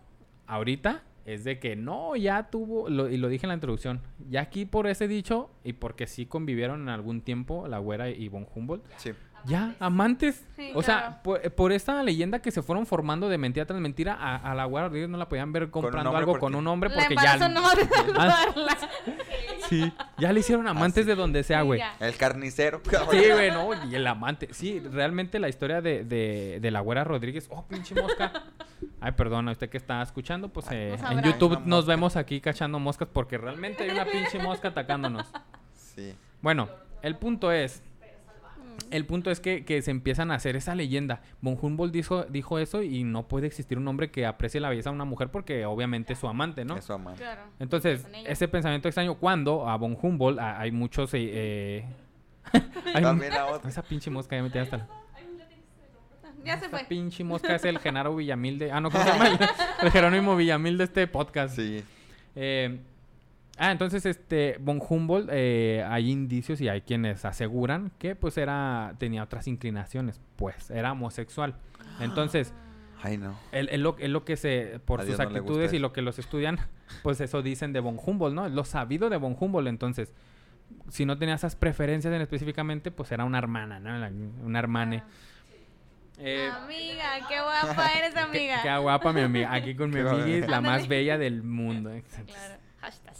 ahorita, 0.47 1.03
es 1.33 1.45
de 1.45 1.59
que 1.59 1.76
no, 1.76 2.16
ya 2.16 2.51
tuvo, 2.51 2.89
lo- 2.89 3.09
y 3.09 3.16
lo 3.16 3.29
dije 3.29 3.47
en 3.47 3.49
la 3.49 3.55
introducción, 3.55 4.01
ya 4.29 4.41
aquí 4.41 4.64
por 4.64 4.87
ese 4.87 5.09
dicho 5.09 5.51
y 5.64 5.74
porque 5.74 6.07
sí 6.07 6.26
convivieron 6.26 6.83
en 6.83 6.89
algún 6.89 7.20
tiempo 7.20 7.66
la 7.68 7.79
güera 7.79 8.09
y 8.11 8.29
Von 8.29 8.47
Humboldt, 8.55 8.85
Sí. 8.97 9.12
ya, 9.45 9.74
amantes. 9.79 10.45
Sí, 10.57 10.70
o 10.74 10.81
claro. 10.81 10.83
sea, 10.83 11.22
por, 11.22 11.41
por 11.53 11.72
esta 11.72 12.03
leyenda 12.03 12.41
que 12.41 12.51
se 12.51 12.62
fueron 12.62 12.87
formando 12.87 13.29
de 13.29 13.39
mentira 13.39 13.66
tras 13.66 13.81
mentira, 13.81 14.14
a, 14.14 14.37
a 14.37 14.55
la 14.55 14.64
güera 14.64 14.89
Rodríguez 14.89 15.09
no 15.11 15.18
la 15.18 15.29
podían 15.29 15.53
ver 15.53 15.70
comprando 15.70 16.16
algo 16.16 16.33
porque- 16.33 16.41
con 16.41 16.55
un 16.55 16.66
hombre 16.66 16.91
La 16.91 16.97
porque 16.97 17.14
ya... 17.16 17.33
de 17.35 17.39
saludarla. 17.39 18.79
Sí, 19.68 19.93
ya 20.16 20.33
le 20.33 20.41
hicieron 20.41 20.66
amantes 20.66 21.03
Así. 21.03 21.09
de 21.09 21.14
donde 21.14 21.43
sea, 21.43 21.61
güey. 21.61 21.81
El 22.01 22.16
carnicero. 22.16 22.81
Sí, 23.11 23.18
güey, 23.31 23.51
no, 23.51 23.68
y 23.91 23.95
el 23.95 24.07
amante. 24.07 24.49
Sí, 24.53 24.81
realmente 24.81 25.39
la 25.39 25.51
historia 25.51 25.83
de, 25.83 26.05
de, 26.05 26.59
de 26.61 26.70
la 26.70 26.81
güera 26.81 27.05
Rodríguez. 27.05 27.47
Oh, 27.51 27.66
pinche 27.66 27.95
mosca. 27.95 28.33
Ay, 29.01 29.12
perdón, 29.12 29.49
a 29.49 29.53
usted 29.53 29.68
que 29.70 29.76
está 29.76 30.01
escuchando, 30.03 30.49
pues 30.49 30.66
eh, 30.70 30.97
no 31.03 31.11
en. 31.18 31.22
YouTube 31.24 31.61
nos 31.64 31.87
vemos 31.87 32.16
aquí 32.16 32.41
cachando 32.41 32.79
moscas 32.79 33.09
porque 33.12 33.39
realmente 33.39 33.85
hay 33.85 33.91
una 33.91 34.05
pinche 34.05 34.39
mosca 34.39 34.68
atacándonos. 34.68 35.26
Sí. 35.74 36.14
Bueno, 36.43 36.68
el 37.03 37.16
punto 37.16 37.51
es. 37.53 37.83
El 38.93 39.05
punto 39.07 39.31
es 39.31 39.41
que, 39.41 39.64
que 39.64 39.83
se 39.83 39.91
empiezan 39.91 40.31
a 40.31 40.37
hacer 40.37 40.55
esa 40.57 40.74
leyenda. 40.74 41.20
Von 41.41 41.59
Humboldt 41.61 41.93
dijo, 41.93 42.22
dijo 42.24 42.59
eso 42.61 42.83
y 42.83 43.03
no 43.03 43.26
puede 43.26 43.47
existir 43.49 43.76
un 43.76 43.87
hombre 43.89 44.11
que 44.11 44.24
aprecie 44.24 44.61
la 44.61 44.68
belleza 44.68 44.91
de 44.91 44.95
una 44.95 45.05
mujer 45.05 45.31
porque 45.31 45.66
obviamente 45.66 46.12
es 46.12 46.18
su 46.20 46.29
amante, 46.29 46.64
¿no? 46.64 46.76
Es 46.76 46.85
su 46.85 46.93
amante. 46.93 47.20
Claro. 47.22 47.43
Entonces, 47.59 48.07
ese 48.24 48.47
pensamiento 48.49 48.89
extraño, 48.89 49.16
cuando 49.16 49.68
a 49.68 49.76
Von 49.76 49.99
Humboldt 50.01 50.39
a- 50.39 50.61
hay 50.61 50.70
muchos... 50.70 51.12
eh, 51.14 51.18
eh, 51.33 51.85
hay 52.95 53.03
También 53.03 53.35
la 53.35 53.47
otra. 53.47 53.68
esa 53.68 53.83
pinche 53.83 54.11
mosca 54.11 54.37
ya 54.37 54.43
me 54.43 54.51
tiene 54.51 54.64
hasta... 54.64 54.76
la- 54.79 54.89
Ya 56.45 56.59
se 56.59 56.68
fue. 56.68 56.84
pinche 56.84 57.24
mosca 57.24 57.55
es 57.57 57.64
el 57.64 57.78
Genaro 57.80 58.14
Villamil 58.16 58.59
de... 58.59 58.72
Ah, 58.72 58.80
no, 58.80 58.91
¿cómo 58.91 59.05
se 59.05 59.11
llama? 59.11 59.26
El, 59.28 59.39
el 59.86 59.91
Jerónimo 59.91 60.36
Villamil 60.36 60.78
de 60.78 60.84
este 60.84 61.07
podcast. 61.07 61.57
Sí. 61.57 61.82
Eh, 62.36 62.78
ah, 63.59 63.72
entonces, 63.72 64.07
este, 64.07 64.57
Von 64.61 64.80
Humboldt, 64.86 65.28
eh, 65.32 65.84
hay 65.89 66.11
indicios 66.11 66.61
y 66.61 66.68
hay 66.68 66.82
quienes 66.82 67.24
aseguran 67.24 67.91
que, 67.99 68.14
pues, 68.14 68.39
era, 68.39 68.95
tenía 68.99 69.22
otras 69.22 69.47
inclinaciones, 69.49 70.20
pues, 70.36 70.70
era 70.70 70.93
homosexual. 70.93 71.57
Entonces, 72.01 72.55
Ay, 73.03 73.16
no. 73.16 73.39
él, 73.53 73.68
él 73.70 73.82
lo, 73.82 73.97
él 73.99 74.12
lo 74.12 74.24
que 74.24 74.36
se, 74.36 74.80
por 74.84 75.01
A 75.01 75.03
sus 75.05 75.16
Dios 75.16 75.18
no 75.18 75.24
actitudes 75.39 75.72
y 75.72 75.78
lo 75.78 75.93
que 75.93 76.03
los 76.03 76.18
estudian, 76.18 76.59
pues 77.03 77.20
eso 77.20 77.43
dicen 77.43 77.72
de 77.72 77.80
Von 77.80 77.97
Humboldt, 78.05 78.34
¿no? 78.34 78.49
Lo 78.49 78.64
sabido 78.64 79.09
de 79.11 79.16
Von 79.16 79.36
Humboldt, 79.39 79.68
entonces, 79.68 80.12
si 80.91 81.05
no 81.07 81.16
tenía 81.18 81.34
esas 81.34 81.57
preferencias 81.57 82.12
en 82.14 82.20
específicamente, 82.20 82.91
pues 82.91 83.11
era 83.12 83.24
una 83.24 83.39
hermana, 83.39 83.80
¿no? 83.80 83.99
La- 83.99 84.11
Una 84.45 84.59
hermane. 84.59 85.03
Eh, 86.21 86.51
Amiga, 86.53 87.29
qué 87.29 87.41
guapa 87.41 87.89
eres, 87.99 88.16
amiga. 88.16 88.61
qué 88.62 88.77
guapa 88.79 89.12
mi 89.12 89.21
amiga. 89.21 89.53
Aquí 89.53 89.75
con 89.77 89.91
mi 89.91 90.01
amiguis, 90.01 90.49
la 90.49 90.61
más 90.61 90.89
bella 90.89 91.16
del 91.19 91.43
mundo. 91.43 91.91
Claro. 92.27 92.55
Hashtag. 92.81 93.14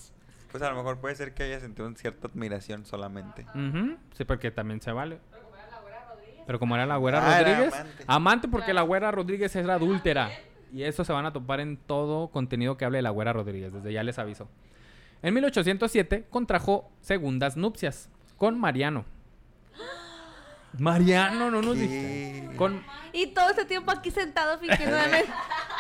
Pues 0.51 0.63
a 0.63 0.71
lo 0.71 0.77
mejor 0.77 0.99
puede 0.99 1.15
ser 1.15 1.35
que 1.35 1.43
haya 1.43 1.61
sentido 1.61 1.87
una 1.87 1.97
cierta 1.97 2.27
admiración 2.29 2.85
solamente. 2.87 3.45
Ujú, 3.55 3.97
Sí, 4.17 4.25
porque 4.25 4.51
también 4.51 4.81
se 4.81 4.91
vale. 4.93 5.19
Pero 6.47 6.59
como 6.59 6.75
era 6.77 6.87
la 6.87 6.97
güera 6.97 7.19
Ah, 7.23 7.41
era 7.41 7.51
Rodríguez, 7.51 7.75
amante. 7.75 8.05
amante 8.07 8.49
porque 8.49 8.65
Claro. 8.67 8.75
la 8.77 8.83
güera 8.83 9.11
Rodríguez 9.11 9.55
era 9.57 9.75
adúltera. 9.75 10.31
Y 10.73 10.83
eso 10.85 11.05
se 11.05 11.13
van 11.13 11.27
a 11.27 11.33
topar 11.33 11.61
en 11.61 11.77
todo 11.77 12.29
contenido 12.29 12.77
que 12.79 12.85
hable 12.87 12.99
de 12.99 13.03
la 13.03 13.11
güera 13.11 13.33
Rodríguez, 13.35 13.73
desde 13.73 13.93
ya 13.93 14.03
les 14.03 14.19
aviso. 14.19 14.49
En 15.23 15.35
1807 15.35 16.25
contrajo 16.31 16.91
segundas 17.03 17.57
nupcias 17.59 18.09
con 18.39 18.59
Mariano. 18.59 19.05
Mariano, 20.79 21.51
no 21.51 21.63
nos 21.63 21.77
dijiste. 21.79 22.51
Con 22.57 22.83
Y 23.13 23.29
todo 23.29 23.51
este 23.51 23.65
tiempo 23.65 23.91
aquí 23.91 24.11
sentado 24.11 24.59
fingiendo 24.59 24.97
de 24.97 25.25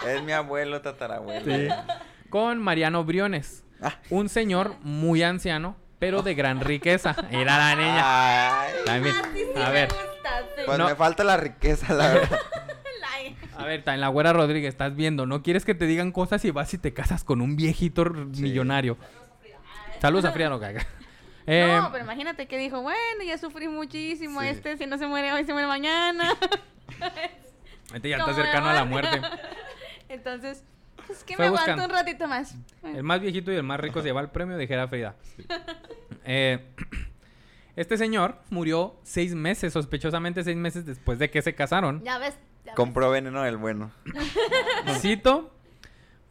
Es 0.07 0.23
mi 0.23 0.33
abuelo 0.33 0.81
tatarabuelo. 0.81 1.45
Sí. 1.55 1.69
con 2.31 2.59
Mariano 2.63 3.05
Briones, 3.05 3.65
Ah. 3.83 3.95
un 4.11 4.29
señor 4.29 4.75
muy 4.83 5.23
anciano, 5.23 5.77
pero 5.99 6.23
de 6.23 6.35
gran 6.35 6.61
riqueza. 6.61 7.15
Era 7.31 7.59
la 7.59 7.75
niña. 7.77 8.61
Ay, 8.63 8.73
También. 8.85 9.15
A 9.57 9.67
me 9.67 9.71
ver, 9.73 9.89
pues 10.67 10.79
No. 10.79 10.89
me 10.89 10.95
falta 10.97 11.23
la 11.25 11.37
riqueza, 11.37 11.93
la 11.95 12.09
verdad. 12.09 12.39
A 13.57 13.65
ver, 13.65 13.83
ta- 13.83 13.93
en 13.95 14.01
la 14.01 14.07
güera 14.09 14.33
Rodríguez, 14.33 14.69
estás 14.69 14.95
viendo, 14.95 15.27
no 15.27 15.43
quieres 15.43 15.65
que 15.65 15.75
te 15.75 15.87
digan 15.87 16.13
cosas 16.13 16.45
y 16.45 16.53
vas 16.53 16.73
y 16.75 16.79
te 16.79 16.95
casas 16.95 17.25
con 17.25 17.41
un 17.41 17.57
viejito 17.57 18.05
millonario. 18.05 18.97
Saludos 20.01 20.27
a 20.27 20.31
Frida 20.33 20.49
no 20.49 20.61
caga. 20.61 20.87
Eh, 21.51 21.79
no, 21.81 21.91
pero 21.91 22.05
imagínate 22.05 22.47
que 22.47 22.59
dijo, 22.59 22.83
bueno, 22.83 23.25
ya 23.27 23.39
sufrí 23.39 23.69
muchísimo, 23.69 24.43
Sí. 24.43 24.49
este 24.49 24.77
si 24.77 24.85
no 24.87 24.99
se 24.99 25.07
muere 25.07 25.33
hoy, 25.33 25.45
se 25.45 25.53
muere 25.53 25.67
mañana. 25.67 26.35
este 27.95 28.09
ya 28.11 28.17
está 28.19 28.31
¿Cómo 28.33 28.37
cercano 28.37 28.69
a 28.69 28.75
la 28.75 28.85
muerte. 28.85 29.23
Entonces, 30.11 30.63
pues 31.07 31.25
que 31.25 31.37
Fue 31.37 31.51
me 31.51 31.57
aguanto 31.57 31.85
un 31.85 31.91
ratito 31.91 32.29
más. 32.29 32.55
El 32.83 33.03
más 33.03 33.21
viejito 33.21 33.51
y 33.51 33.57
el 33.57 33.63
más 33.63 33.81
rico 33.81 34.01
se 34.01 34.09
lleva 34.09 34.21
el 34.21 34.29
premio, 34.29 34.57
dijera 34.59 34.87
Frida. 34.89 35.17
Eh, 36.31 36.59
este 37.77 37.97
señor 37.97 38.37
murió 38.51 38.97
seis 39.03 39.35
meses, 39.35 39.73
sospechosamente 39.73 40.45
seis 40.45 40.59
meses 40.59 40.85
después 40.85 41.19
de 41.19 41.31
que 41.31 41.41
se 41.41 41.55
casaron. 41.55 42.05
Ya 42.05 42.19
ves. 42.19 42.35
ya 42.67 42.73
ves. 42.73 42.75
Compró 42.75 43.09
veneno 43.09 43.43
del 43.43 43.57
bueno. 43.57 43.91
Cito, 45.01 45.51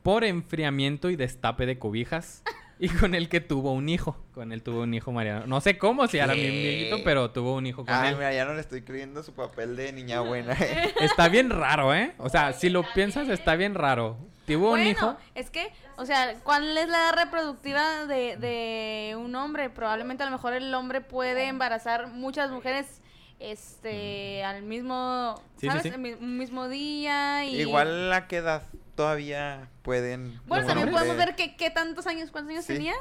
por 0.04 0.24
enfriamiento 0.24 1.10
y 1.10 1.16
destape 1.16 1.66
de 1.66 1.80
cobijas. 1.80 2.44
Y 2.80 2.90
con 2.90 3.16
el 3.16 3.28
que 3.30 3.42
tuvo 3.42 3.72
un 3.74 3.90
hijo. 3.90 4.16
Con 4.34 4.52
él 4.52 4.62
tuvo 4.62 4.82
un 4.84 4.94
hijo 4.94 5.12
Mariano. 5.12 5.48
No 5.48 5.62
sé 5.62 5.78
cómo, 5.78 6.08
si 6.08 6.18
era 6.20 6.34
¿Qué? 6.36 6.50
viejito, 6.50 6.98
pero 7.04 7.32
tuvo 7.32 7.56
un 7.56 7.66
hijo 7.66 7.84
con 7.86 7.94
Ay, 7.94 8.10
él. 8.10 8.16
mira, 8.18 8.32
ya 8.34 8.46
no 8.46 8.54
le 8.54 8.62
estoy 8.62 8.84
creyendo 8.84 9.24
su 9.24 9.34
papel 9.34 9.76
de 9.76 9.92
niña 9.94 10.22
buena. 10.22 10.54
Está 11.02 11.28
bien 11.28 11.50
raro, 11.50 11.94
¿eh? 11.96 12.14
O 12.20 12.30
sea, 12.30 12.54
si 12.54 12.70
lo 12.70 12.84
piensas, 12.94 13.30
está 13.30 13.56
bien 13.56 13.74
raro. 13.74 14.18
Tuvo 14.46 14.68
un 14.68 14.72
Bueno, 14.80 14.90
hijo. 14.90 15.18
es 15.36 15.50
que, 15.50 15.72
o 15.98 16.06
sea, 16.06 16.36
¿cuál 16.44 16.78
es 16.78 16.88
la 16.88 16.98
edad 17.12 17.14
reproductiva 17.26 18.06
de, 18.06 18.38
de 18.38 19.16
un 19.18 19.36
hombre? 19.36 19.70
Probablemente 19.70 20.24
a 20.24 20.28
lo 20.28 20.32
mejor 20.32 20.54
el 20.54 20.74
hombre 20.74 21.02
puede 21.02 21.48
embarazar 21.48 22.08
muchas 22.08 22.50
mujeres 22.52 23.02
este 23.40 24.44
al 24.44 24.64
mismo, 24.64 25.36
Sí, 25.56 25.62
sí, 25.62 25.68
¿sabes? 25.68 25.84
sí. 25.84 25.90
El 25.90 26.00
mi- 26.00 26.16
mismo 26.16 26.68
día 26.70 27.46
y 27.46 27.62
Igual 27.62 28.12
a 28.14 28.28
qué 28.28 28.38
edad 28.38 28.64
todavía 28.98 29.70
pueden. 29.84 30.38
Bueno, 30.46 30.68
también 30.68 30.92
podemos 30.92 31.16
ver 31.16 31.36
que, 31.38 31.56
qué 31.56 31.70
tantos 31.70 32.06
años, 32.08 32.30
cuántos 32.32 32.52
años 32.52 32.66
Sí. 32.66 32.74
tenía. 32.74 32.94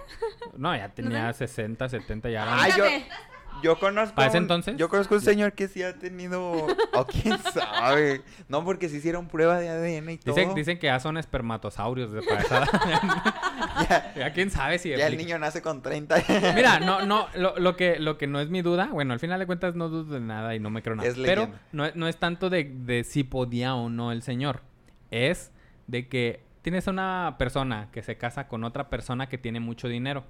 No, 0.57 0.77
ya 0.77 0.89
tenía 0.95 1.33
60, 1.33 1.89
70 1.89 2.31
ya. 2.31 2.45
Ay, 2.63 2.73
yo, 2.77 2.85
yo 3.63 3.79
conozco. 3.81 4.15
¿Para 4.15 4.29
ese 4.29 4.37
un- 4.37 4.45
entonces? 4.45 4.77
Yo 4.77 4.89
conozco 4.89 5.15
un 5.17 5.23
señor 5.23 5.55
que 5.55 5.67
sí 5.67 5.83
ha 5.83 5.99
tenido. 5.99 6.53
O 6.93 7.07
quién 7.07 7.37
sabe. 7.55 8.21
No, 8.49 8.65
porque 8.65 8.89
se 8.89 8.99
hicieron 8.99 9.27
prueba 9.27 9.59
de 9.59 9.69
ADN 9.71 10.11
y 10.11 10.19
todo. 10.19 10.35
Dicen, 10.37 10.55
dicen 10.55 10.79
que 10.79 10.87
ya 10.87 11.01
son 11.01 11.17
espermatosaurios 11.17 12.13
de 12.13 12.21
edad. 12.21 12.69
Ya, 13.89 14.15
ya 14.17 14.33
quién 14.33 14.51
sabe 14.51 14.79
si 14.79 14.89
ya 14.91 15.07
el 15.07 15.17
niño 15.19 15.39
nace 15.39 15.61
con 15.61 15.83
30. 15.83 16.17
Mira, 16.55 16.81
no, 16.81 17.05
no, 17.05 17.29
lo, 17.35 17.59
lo 17.59 17.77
que, 17.77 17.99
lo 17.99 18.17
que 18.17 18.27
no 18.27 18.41
es 18.41 18.49
mi 18.49 18.63
duda, 18.63 18.89
bueno, 18.91 19.13
al 19.13 19.21
final 19.21 19.39
de 19.39 19.45
cuentas 19.47 19.75
no 19.75 19.89
dudo 19.91 20.15
de 20.15 20.21
nada 20.21 20.55
y 20.55 20.61
no 20.61 20.71
me 20.71 20.83
creo 20.83 20.97
nada. 20.97 21.09
Es 21.09 21.15
pero 21.17 21.51
no, 21.73 21.85
es- 21.85 21.95
no 21.95 22.09
es 22.09 22.17
tanto 22.17 22.49
de, 22.49 22.65
de 22.65 23.05
si 23.05 23.23
podía 23.23 23.75
o 23.75 23.91
no 23.91 24.13
el 24.13 24.23
señor. 24.23 24.63
Es 25.11 25.53
de 25.87 26.09
que 26.09 26.43
tienes 26.63 26.87
una 26.87 27.37
persona 27.39 27.89
que 27.93 28.03
se 28.03 28.17
casa 28.17 28.49
con 28.49 28.65
otra 28.65 28.89
persona 28.91 29.29
que 29.29 29.39
tiene 29.39 29.61
mucho 29.61 29.89
dinero. 29.89 30.25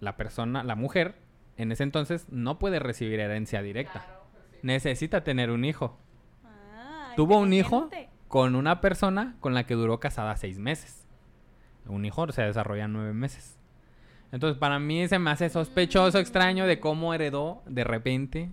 La 0.00 0.16
persona, 0.16 0.62
la 0.64 0.74
mujer, 0.74 1.16
en 1.56 1.72
ese 1.72 1.82
entonces 1.82 2.26
no 2.30 2.58
puede 2.58 2.78
recibir 2.78 3.20
herencia 3.20 3.62
directa. 3.62 4.06
Necesita 4.62 5.24
tener 5.24 5.50
un 5.50 5.64
hijo. 5.64 5.98
Ah, 6.44 7.12
Tuvo 7.16 7.38
un 7.38 7.52
hijo 7.52 7.90
con 8.28 8.54
una 8.54 8.80
persona 8.80 9.36
con 9.40 9.54
la 9.54 9.64
que 9.64 9.74
duró 9.74 10.00
casada 10.00 10.36
seis 10.36 10.58
meses. 10.58 11.06
Un 11.86 12.04
hijo 12.04 12.30
se 12.32 12.42
desarrolla 12.42 12.84
en 12.84 12.92
nueve 12.92 13.12
meses. 13.12 13.58
Entonces, 14.30 14.58
para 14.58 14.78
mí 14.78 15.08
se 15.08 15.18
me 15.18 15.30
hace 15.30 15.48
sospechoso, 15.48 16.18
extraño 16.18 16.66
de 16.66 16.80
cómo 16.80 17.14
heredó 17.14 17.62
de 17.66 17.84
repente. 17.84 18.50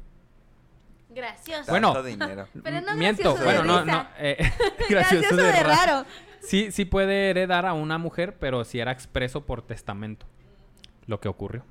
Gracioso. 1.16 1.72
Bueno. 1.72 1.94
Tanto 1.94 2.08
dinero. 2.08 2.48
Pero 2.64 2.82
no 2.82 2.96
Miento, 2.96 3.34
gracioso 3.36 3.38
de 3.40 3.46
bueno, 3.46 3.64
no, 3.64 3.82
risa. 3.84 3.98
no. 4.04 4.08
eh, 4.20 4.38
gracioso, 4.90 5.36
de 5.36 5.64
raro. 5.64 6.06
Sí, 6.42 6.72
sí 6.72 6.86
puede 6.86 7.30
heredar 7.32 7.66
a 7.66 7.74
una 7.74 7.98
mujer, 7.98 8.36
pero 8.40 8.64
si 8.66 8.80
era 8.80 8.92
expreso 8.92 9.46
por 9.46 9.62
testamento. 9.64 10.28
Lo 11.08 11.20
que 11.20 11.28
ocurrió. 11.28 11.64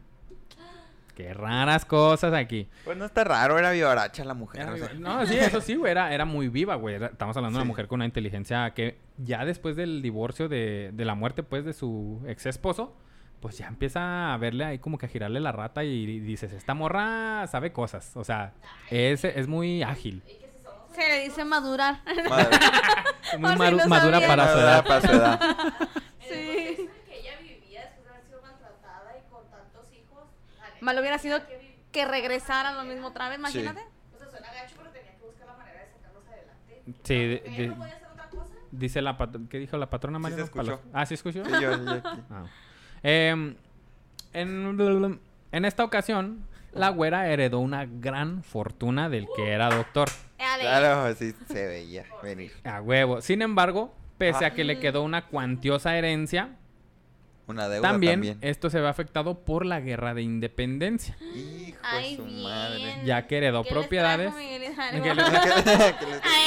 Qué 1.15 1.33
raras 1.33 1.85
cosas 1.85 2.33
aquí. 2.35 2.69
Pues 2.85 2.97
no 2.97 3.05
está 3.05 3.23
raro, 3.23 3.57
era 3.59 3.71
vivaracha 3.71 4.25
la 4.25 4.35
mujer. 4.35 4.63
Era 4.63 4.73
o 4.73 4.77
sea. 4.77 4.89
viva. 4.89 5.17
No, 5.21 5.27
sí, 5.27 5.37
eso 5.39 5.61
sí, 5.61 5.77
güey, 5.77 5.93
era, 5.93 6.13
era 6.13 6.25
muy 6.25 6.49
viva, 6.49 6.75
güey. 6.75 6.97
Estamos 6.97 7.37
hablando 7.37 7.59
de 7.59 7.63
Sí. 7.63 7.67
una 7.67 7.69
mujer 7.69 7.87
con 7.87 7.99
una 7.99 8.07
inteligencia 8.07 8.73
que 8.75 8.99
ya 9.19 9.45
después 9.45 9.77
del 9.77 10.03
divorcio, 10.03 10.49
de, 10.49 10.91
de 10.93 11.05
la 11.05 11.15
muerte, 11.15 11.43
pues, 11.45 11.65
de 11.65 11.73
su 11.73 12.21
ex 12.27 12.47
esposo, 12.47 12.97
pues 13.45 13.59
ya 13.59 13.67
empieza 13.67 14.33
a 14.33 14.39
verle 14.39 14.65
ahí 14.65 14.79
como 14.79 14.97
que 14.97 15.05
a 15.05 15.09
girarle 15.11 15.39
la 15.39 15.53
rata 15.53 15.85
y 15.85 16.19
dices, 16.21 16.51
esta 16.55 16.73
morra 16.73 17.47
sabe 17.47 17.73
cosas. 17.75 18.17
O 18.17 18.25
sea, 18.25 18.55
es, 18.91 19.23
es 19.23 19.47
muy 19.49 19.83
ágil. 19.83 20.23
Se 20.95 21.07
le 21.07 21.25
dice 21.25 21.45
madurar. 21.45 22.01
Madre. 22.31 22.57
es 23.35 23.39
Muy 23.39 23.51
sí, 23.51 23.57
maru- 23.59 23.83
no 23.83 23.87
madura 23.89 24.21
sabía. 24.21 24.27
para 24.29 24.51
su 24.51 24.59
edad. 24.59 24.87
para 24.87 25.01
su 25.03 25.13
edad. 25.13 25.41
sí. 26.21 26.89
que 27.07 27.19
ella 27.21 27.33
vivía 27.43 27.83
después 27.83 28.05
de 28.07 28.11
haber 28.13 28.25
sido 28.25 28.41
maltratada 28.41 29.13
y 29.19 29.31
con 29.31 29.45
tantos 29.51 29.93
hijos. 29.93 30.25
la 30.59 30.65
neta, 30.69 30.79
Malo 30.81 31.01
hubiera 31.01 31.19
sido 31.19 31.39
que 31.93 32.05
regresaran 32.07 32.77
lo 32.79 32.85
mismo 32.85 33.09
otra 33.09 33.29
vez, 33.29 33.39
imagínate. 33.39 33.83
O 34.15 34.19
sea, 34.19 34.31
suena 34.31 34.47
gacho, 34.55 34.75
pero 34.79 34.89
tenía 34.89 35.15
que 35.19 35.27
buscar 35.27 35.47
la 35.49 35.55
manera 35.59 35.81
de 35.81 35.91
sacarlos 35.93 36.27
adelante. 36.29 36.83
Sí, 37.03 37.15
de- 37.15 37.57
de- 37.59 37.69
no 37.69 37.75
podía 37.77 37.95
hacer 37.97 38.09
otra 38.11 38.29
cosa. 38.31 38.55
Dice 38.71 39.03
la 39.03 39.19
pat- 39.19 39.37
¿Qué 39.51 39.59
dijo 39.59 39.77
la 39.77 39.91
patrona 39.91 40.17
Sí 40.19 40.23
María? 40.23 40.37
se 40.39 40.43
escuchó. 40.45 40.81
Ah, 40.95 41.05
¿sí 41.05 41.13
escuchó? 41.13 41.45
Sí, 41.45 41.51
yo- 41.61 41.85
yo 41.85 41.91
aquí. 41.93 42.23
Ah. 42.31 42.45
Em, 43.05 43.55
en, 44.33 45.21
en 45.53 45.65
esta 45.65 45.85
ocasión, 45.85 46.45
la 46.73 46.89
güera 46.89 47.29
heredó 47.29 47.61
una 47.61 47.87
gran 47.87 48.43
fortuna 48.43 49.09
del 49.09 49.29
que 49.37 49.53
era 49.53 49.69
doctor. 49.71 50.09
Ale. 50.39 50.63
Claro, 50.63 51.15
sí 51.15 51.33
se 51.47 51.67
veía 51.67 52.05
venir. 52.23 52.51
A 52.65 52.81
huevo. 52.83 53.21
Sin 53.21 53.41
embargo, 53.43 53.95
pese 54.19 54.45
Ah. 54.45 54.49
a 54.49 54.51
que 54.55 54.65
le 54.65 54.81
quedó 54.81 55.03
una 55.03 55.27
cuantiosa 55.27 55.97
herencia, 55.97 56.49
Una 57.47 57.69
deuda 57.69 57.87
también, 57.89 58.15
también. 58.15 58.39
esto 58.41 58.71
se 58.71 58.81
ve 58.81 58.89
afectado 58.89 59.39
por 59.45 59.65
la 59.67 59.81
guerra 59.81 60.15
de 60.15 60.23
independencia, 60.23 61.17
Hijo 61.21 61.79
Ay, 61.83 62.11
de 62.13 62.17
su 62.17 62.25
bien. 62.25 62.43
madre. 62.43 62.97
ya 63.05 63.27
que 63.27 63.37
heredó 63.37 63.63
¿Qué 63.63 63.69
les 63.71 63.79
propiedades. 63.79 64.33
A 64.79 64.91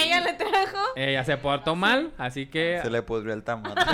ella 0.04 0.22
le 0.22 0.34
trajo. 0.34 0.78
Ella 0.96 1.24
se 1.24 1.38
portó 1.38 1.76
mal, 1.76 2.12
así 2.18 2.48
que... 2.48 2.80
Se 2.84 2.90
le 2.90 3.02
pudrió 3.04 3.34
el 3.34 3.44
tamaño. 3.44 3.76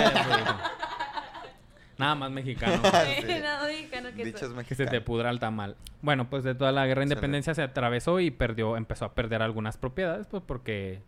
Nada 1.98 2.14
más 2.14 2.30
mexicano. 2.30 2.80
Sí. 2.82 3.24
No, 3.42 3.66
mexicano 3.66 4.08
que 4.16 4.24
Dichos 4.24 4.52
soy. 4.52 4.64
Que 4.64 4.74
se 4.74 4.86
te 4.86 5.00
pudra 5.00 5.30
el 5.30 5.38
tamal. 5.38 5.76
Bueno, 6.02 6.28
pues 6.30 6.44
de 6.44 6.54
toda 6.54 6.72
la 6.72 6.86
guerra 6.86 7.00
de 7.00 7.04
independencia 7.06 7.54
se 7.54 7.62
atravesó 7.62 8.20
y 8.20 8.30
perdió, 8.30 8.76
empezó 8.76 9.04
a 9.04 9.14
perder 9.14 9.42
algunas 9.42 9.76
propiedades, 9.76 10.26
pues 10.26 10.42
porque 10.46 11.02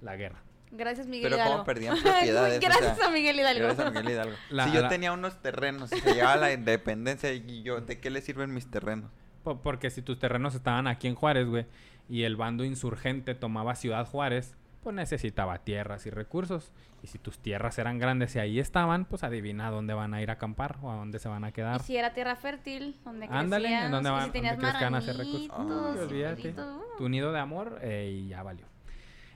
la 0.00 0.16
guerra. 0.16 0.42
Gracias, 0.70 1.06
Miguel 1.06 1.24
Pero 1.24 1.36
Hidalgo. 1.36 1.52
cómo 1.54 1.64
perdían 1.64 1.96
propiedades. 2.02 2.58
o 2.58 2.60
Gracias 2.62 2.96
sea, 2.96 3.06
a 3.08 3.10
Miguel 3.10 3.36
Hidalgo. 3.36 3.64
Gracias 3.64 3.86
a 3.86 3.90
Miguel 3.90 4.10
Hidalgo. 4.10 4.36
La- 4.50 4.64
si 4.64 4.72
yo 4.72 4.80
la- 4.82 4.88
tenía 4.88 5.12
unos 5.12 5.40
terrenos 5.42 5.92
y 5.92 6.00
se 6.00 6.14
llevaba 6.14 6.36
la 6.36 6.52
independencia 6.52 7.30
y 7.32 7.62
yo, 7.62 7.80
¿de 7.82 8.00
qué 8.00 8.08
le 8.10 8.22
sirven 8.22 8.54
mis 8.54 8.70
terrenos? 8.70 9.10
Po- 9.44 9.60
Porque 9.60 9.90
si 9.90 10.00
tus 10.02 10.18
terrenos 10.18 10.54
estaban 10.54 10.86
aquí 10.86 11.08
en 11.08 11.14
Juárez, 11.14 11.46
güey, 11.46 11.66
y 12.08 12.22
el 12.22 12.36
bando 12.36 12.64
insurgente 12.64 13.34
tomaba 13.34 13.74
Ciudad 13.74 14.06
Juárez, 14.06 14.56
pues 14.82 14.94
necesitaba 14.96 15.58
tierras 15.58 16.06
y 16.06 16.10
recursos. 16.10 16.72
Y 17.02 17.06
si 17.08 17.18
tus 17.18 17.38
tierras 17.38 17.78
eran 17.78 17.98
grandes 17.98 18.34
y 18.36 18.38
ahí 18.38 18.58
estaban, 18.60 19.04
pues 19.04 19.24
adivina 19.24 19.70
dónde 19.70 19.94
van 19.94 20.14
a 20.14 20.22
ir 20.22 20.30
a 20.30 20.34
acampar 20.34 20.76
o 20.82 20.90
a 20.90 20.96
dónde 20.96 21.18
se 21.18 21.28
van 21.28 21.44
a 21.44 21.48
Y 21.48 21.52
quedar. 21.52 21.82
si 21.82 21.96
era 21.96 22.12
tierra 22.14 22.36
fértil, 22.36 22.96
donde 23.04 23.26
Ándale, 23.30 23.64
crecías, 23.68 23.84
¿en 23.86 23.90
dónde 23.92 24.08
y 24.08 24.12
van- 24.12 24.24
si 24.26 24.30
tenías 24.30 24.52
dónde 24.56 24.62
crees 24.68 24.78
que 24.78 24.84
van 24.84 24.94
a 24.94 24.98
hacer 24.98 25.16
recursos? 25.16 26.00
olvídate. 26.10 26.50
uh. 26.60 26.80
Tu 26.98 27.08
nido 27.08 27.32
de 27.32 27.38
amor 27.38 27.78
eh, 27.82 28.10
y 28.24 28.28
ya 28.28 28.42
valió. 28.42 28.66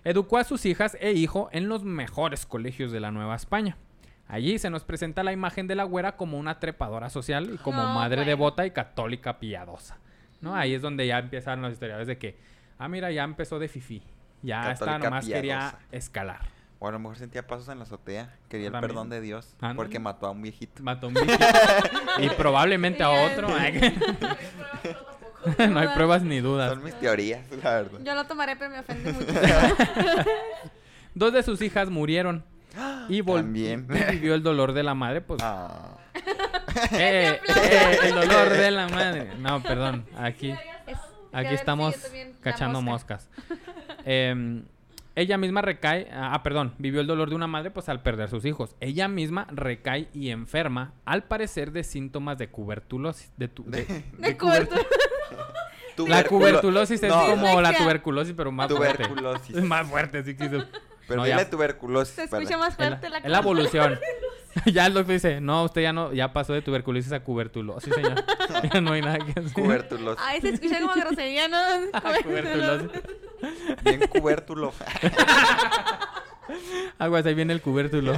Educó 0.05 0.38
a 0.38 0.44
sus 0.44 0.64
hijas 0.66 0.97
e 1.01 1.12
hijo 1.12 1.49
en 1.53 1.68
los 1.68 1.82
mejores 1.84 2.47
colegios 2.47 2.92
de 2.92 3.01
la 3.01 3.11
Nueva 3.11 3.34
España. 3.34 3.76
Allí 4.28 4.59
se 4.59 4.70
nos 4.70 4.84
presenta 4.84 5.22
la 5.22 5.32
imagen 5.32 5.66
de 5.66 5.74
la 5.76 5.84
güera 5.84 6.16
como 6.16 6.38
una 6.38 6.59
trepadora 6.61 7.11
social 7.11 7.51
y 7.55 7.59
como 7.59 7.82
No, 7.82 7.94
madre 7.94 8.16
bueno. 8.18 8.28
devota 8.30 8.66
y 8.66 8.70
católica 8.72 9.38
piadosa. 9.40 9.99
¿no? 10.40 10.55
Ahí 10.55 10.74
es 10.74 10.82
donde 10.82 11.07
ya 11.07 11.18
empiezan 11.18 11.62
los 11.62 11.72
historiadores 11.72 12.07
de 12.07 12.18
que, 12.18 12.36
ah, 12.78 12.88
mira, 12.88 13.11
ya 13.11 13.24
empezó 13.24 13.59
de 13.59 13.68
fifi. 13.68 14.03
Ya 14.43 14.72
está, 14.72 14.84
Católica 14.87 15.11
nomás 15.11 15.26
quería 15.26 15.74
escalar. 15.93 16.55
O 16.78 16.89
a 16.89 16.93
lo 16.93 16.99
mejor 16.99 17.16
sentía 17.16 17.47
pasos 17.47 17.68
en 17.70 17.78
la 17.78 17.84
azotea. 17.84 18.34
Quería 18.51 18.66
el 18.68 18.72
perdón 18.74 19.09
de 19.09 19.22
Dios. 19.22 19.55
Ándale. 19.61 19.76
Porque 19.76 19.99
mató 19.99 20.26
a 20.26 20.30
un 20.32 20.43
viejito. 20.43 20.82
Mató 20.82 21.07
a 21.07 21.09
un 21.09 21.14
viejito. 21.14 21.45
y 22.18 22.28
probablemente 22.30 23.03
a 23.03 23.09
otro. 23.11 23.49
no 25.68 25.78
hay 25.80 25.89
pruebas 25.95 26.22
ni 26.22 26.41
dudas. 26.41 26.70
Son 26.74 26.84
mis 26.84 26.95
teorías, 26.99 27.41
la 27.62 27.70
verdad. 27.70 27.99
Yo 28.05 28.14
lo 28.14 28.24
tomaré, 28.26 28.57
pero 28.57 28.70
me 28.70 28.80
ofende 28.80 29.12
mucho. 29.12 29.32
Dos 31.14 31.32
de 31.32 31.43
sus 31.43 31.61
hijas 31.62 31.89
murieron. 31.91 32.45
Y, 33.09 33.22
vol- 33.22 33.37
También. 33.37 33.87
y 33.91 34.12
vivió 34.16 34.34
el 34.34 34.43
dolor 34.43 34.72
de 34.74 34.82
la 34.82 34.95
madre, 34.95 35.20
pues 35.22 35.41
Ah. 35.43 35.97
Eh, 36.93 37.41
eh, 37.49 37.99
el 38.03 38.14
dolor 38.14 38.51
de 38.51 38.70
la 38.70 38.87
madre. 38.89 39.32
No, 39.39 39.62
perdón. 39.62 40.05
Aquí, 40.18 40.55
aquí 41.33 41.49
si 41.51 41.55
estamos 41.55 41.95
la 42.12 42.41
cachando 42.41 42.83
mosca. 42.83 43.14
moscas. 43.16 43.31
Em, 44.05 44.64
ella 45.16 45.39
misma 45.39 45.62
recae. 45.62 46.09
Ah, 46.12 46.41
perdón. 46.43 46.74
Vivió 46.79 47.01
el 47.01 47.07
dolor 47.07 47.29
de 47.31 47.35
una 47.37 47.47
madre, 47.47 47.70
pues 47.70 47.89
al 47.89 48.03
perder 48.03 48.29
sus 48.29 48.45
hijos. 48.45 48.77
Ella 48.81 49.09
misma 49.09 49.47
recae 49.51 50.09
y 50.12 50.31
enferma, 50.31 50.93
al 51.05 51.24
parecer 51.24 51.72
de 51.72 51.83
síntomas 51.85 52.37
de 52.39 52.47
tuberculosis. 52.47 53.33
De, 53.37 53.49
tu- 53.49 53.64
de- 53.64 53.85
De 53.85 54.05
de 54.18 54.37
cobertura. 54.37 54.83
La 55.97 56.22
Tuberculo- 56.22 56.29
tuberculosis 56.29 57.03
es 57.03 57.09
No, 57.09 57.24
como 57.31 57.59
la 57.62 57.72
tuberculosis, 57.72 58.35
pero 58.37 58.53
más 58.53 58.70
fuerte. 58.70 59.05
Tuberculosis. 59.05 59.57
Es 59.57 59.64
más 59.64 59.87
fuerte, 59.89 60.22
sí 60.24 60.37
que 60.37 60.45
hizo- 60.45 60.66
Pero 61.09 61.20
No, 61.20 61.24
dile 61.24 61.39
ya. 61.39 61.49
tuberculosis. 61.49 62.14
Se 62.14 62.24
escucha 62.24 62.45
para- 62.45 62.59
más 62.59 62.79
la, 62.79 62.87
fuerte 62.89 63.09
la 63.09 63.18
es 63.18 63.31
la 63.31 63.39
evolución. 63.39 63.99
ya 64.72 64.86
el 64.86 64.94
doctor 64.94 65.14
dice, 65.14 65.40
no, 65.40 65.64
usted 65.64 65.82
ya 65.82 65.92
no, 65.92 66.12
ya 66.12 66.32
pasó 66.32 66.52
de 66.52 66.62
tuberculosis 66.62 67.12
a 67.12 67.20
cubertulosis, 67.20 67.94
señor. 67.94 68.24
ya 68.72 68.80
no 68.80 68.92
hay 68.92 69.02
nada 69.02 69.18
que 69.18 69.32
hacer. 69.32 69.52
Tuberculosis. 69.52 70.22
Ay, 70.24 70.40
se 70.40 70.50
escucha 70.50 70.80
como 70.80 70.94
grosería, 70.94 71.48
¿no? 71.48 71.59
Bien 73.84 74.00
cubértulo. 74.09 74.72
Aguas, 76.98 77.26
ahí 77.26 77.34
viene 77.34 77.52
el 77.52 77.61
cubértulo. 77.61 78.14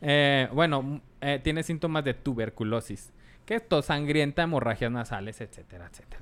Eh, 0.00 0.48
bueno, 0.52 1.00
eh, 1.20 1.40
tiene 1.42 1.62
síntomas 1.62 2.04
de 2.04 2.14
tuberculosis. 2.14 3.12
Que 3.44 3.56
es 3.56 3.68
tos 3.68 3.86
sangrienta, 3.86 4.42
hemorragias 4.42 4.90
nasales, 4.90 5.40
etcétera, 5.40 5.88
etcétera. 5.90 6.20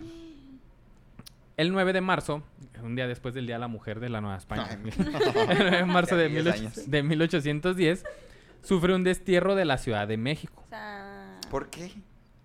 El 1.57 1.73
9 1.73 1.95
de 1.95 2.01
marzo, 2.03 2.43
un 2.83 2.95
día 2.97 3.07
después 3.09 3.35
del 3.35 3.47
Día 3.47 3.57
de 3.57 3.61
la 3.61 3.69
Mujer 3.69 3.99
de 3.99 4.11
la 4.11 4.21
Nueva 4.21 4.37
España, 4.37 4.67
Ay, 4.69 4.77
el 4.85 5.11
9 5.11 5.71
de 5.79 5.85
marzo 5.87 6.17
de, 6.17 6.31
Ya 6.31 6.43
18 6.43 6.59
años. 6.59 6.91
de 6.91 7.03
1810, 7.03 8.05
sufre 8.67 8.95
un 8.95 9.05
destierro 9.05 9.55
de 9.55 9.65
la 9.65 9.79
Ciudad 9.79 10.09
de 10.09 10.17
México. 10.17 10.63
O 10.67 10.69
sea, 10.69 11.39
¿Por 11.51 11.71
qué? 11.71 11.93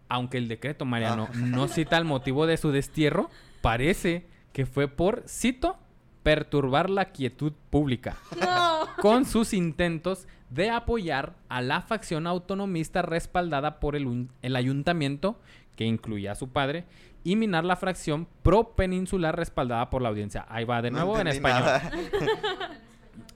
Aunque 0.10 0.38
el 0.38 0.48
decreto, 0.48 0.86
Mariano, 0.86 1.28
Ah. 1.30 1.36
no 1.36 1.68
cita 1.68 1.98
el 1.98 2.06
motivo 2.06 2.46
de 2.46 2.58
su 2.58 2.72
destierro, 2.72 3.30
parece 3.62 4.28
que 4.54 4.66
fue 4.66 4.88
por, 4.88 5.24
cito, 5.28 5.78
perturbar 6.24 6.90
la 6.90 7.06
quietud 7.06 7.54
pública 7.70 8.18
no. 8.40 8.86
con 9.02 9.26
sus 9.26 9.54
intentos 9.54 10.28
de 10.50 10.70
apoyar 10.70 11.34
a 11.50 11.62
la 11.62 11.82
facción 11.82 12.28
autonomista 12.28 13.02
respaldada 13.02 13.80
por 13.80 13.96
el, 13.96 14.28
el 14.42 14.56
ayuntamiento, 14.56 15.40
que 15.76 15.86
incluía 15.86 16.34
a 16.34 16.36
su 16.36 16.50
padre, 16.50 16.84
y 17.24 17.36
minar 17.38 17.64
la 17.64 17.76
fracción 17.78 18.28
pro-peninsular 18.44 19.36
respaldada 19.36 19.90
por 19.90 20.02
la 20.02 20.10
audiencia. 20.10 20.46
Ahí 20.50 20.66
va 20.66 20.82
de 20.82 20.92
No 20.92 20.98
nuevo 20.98 21.20
en 21.20 21.28
entendí 21.28 21.48
español. 21.48 21.82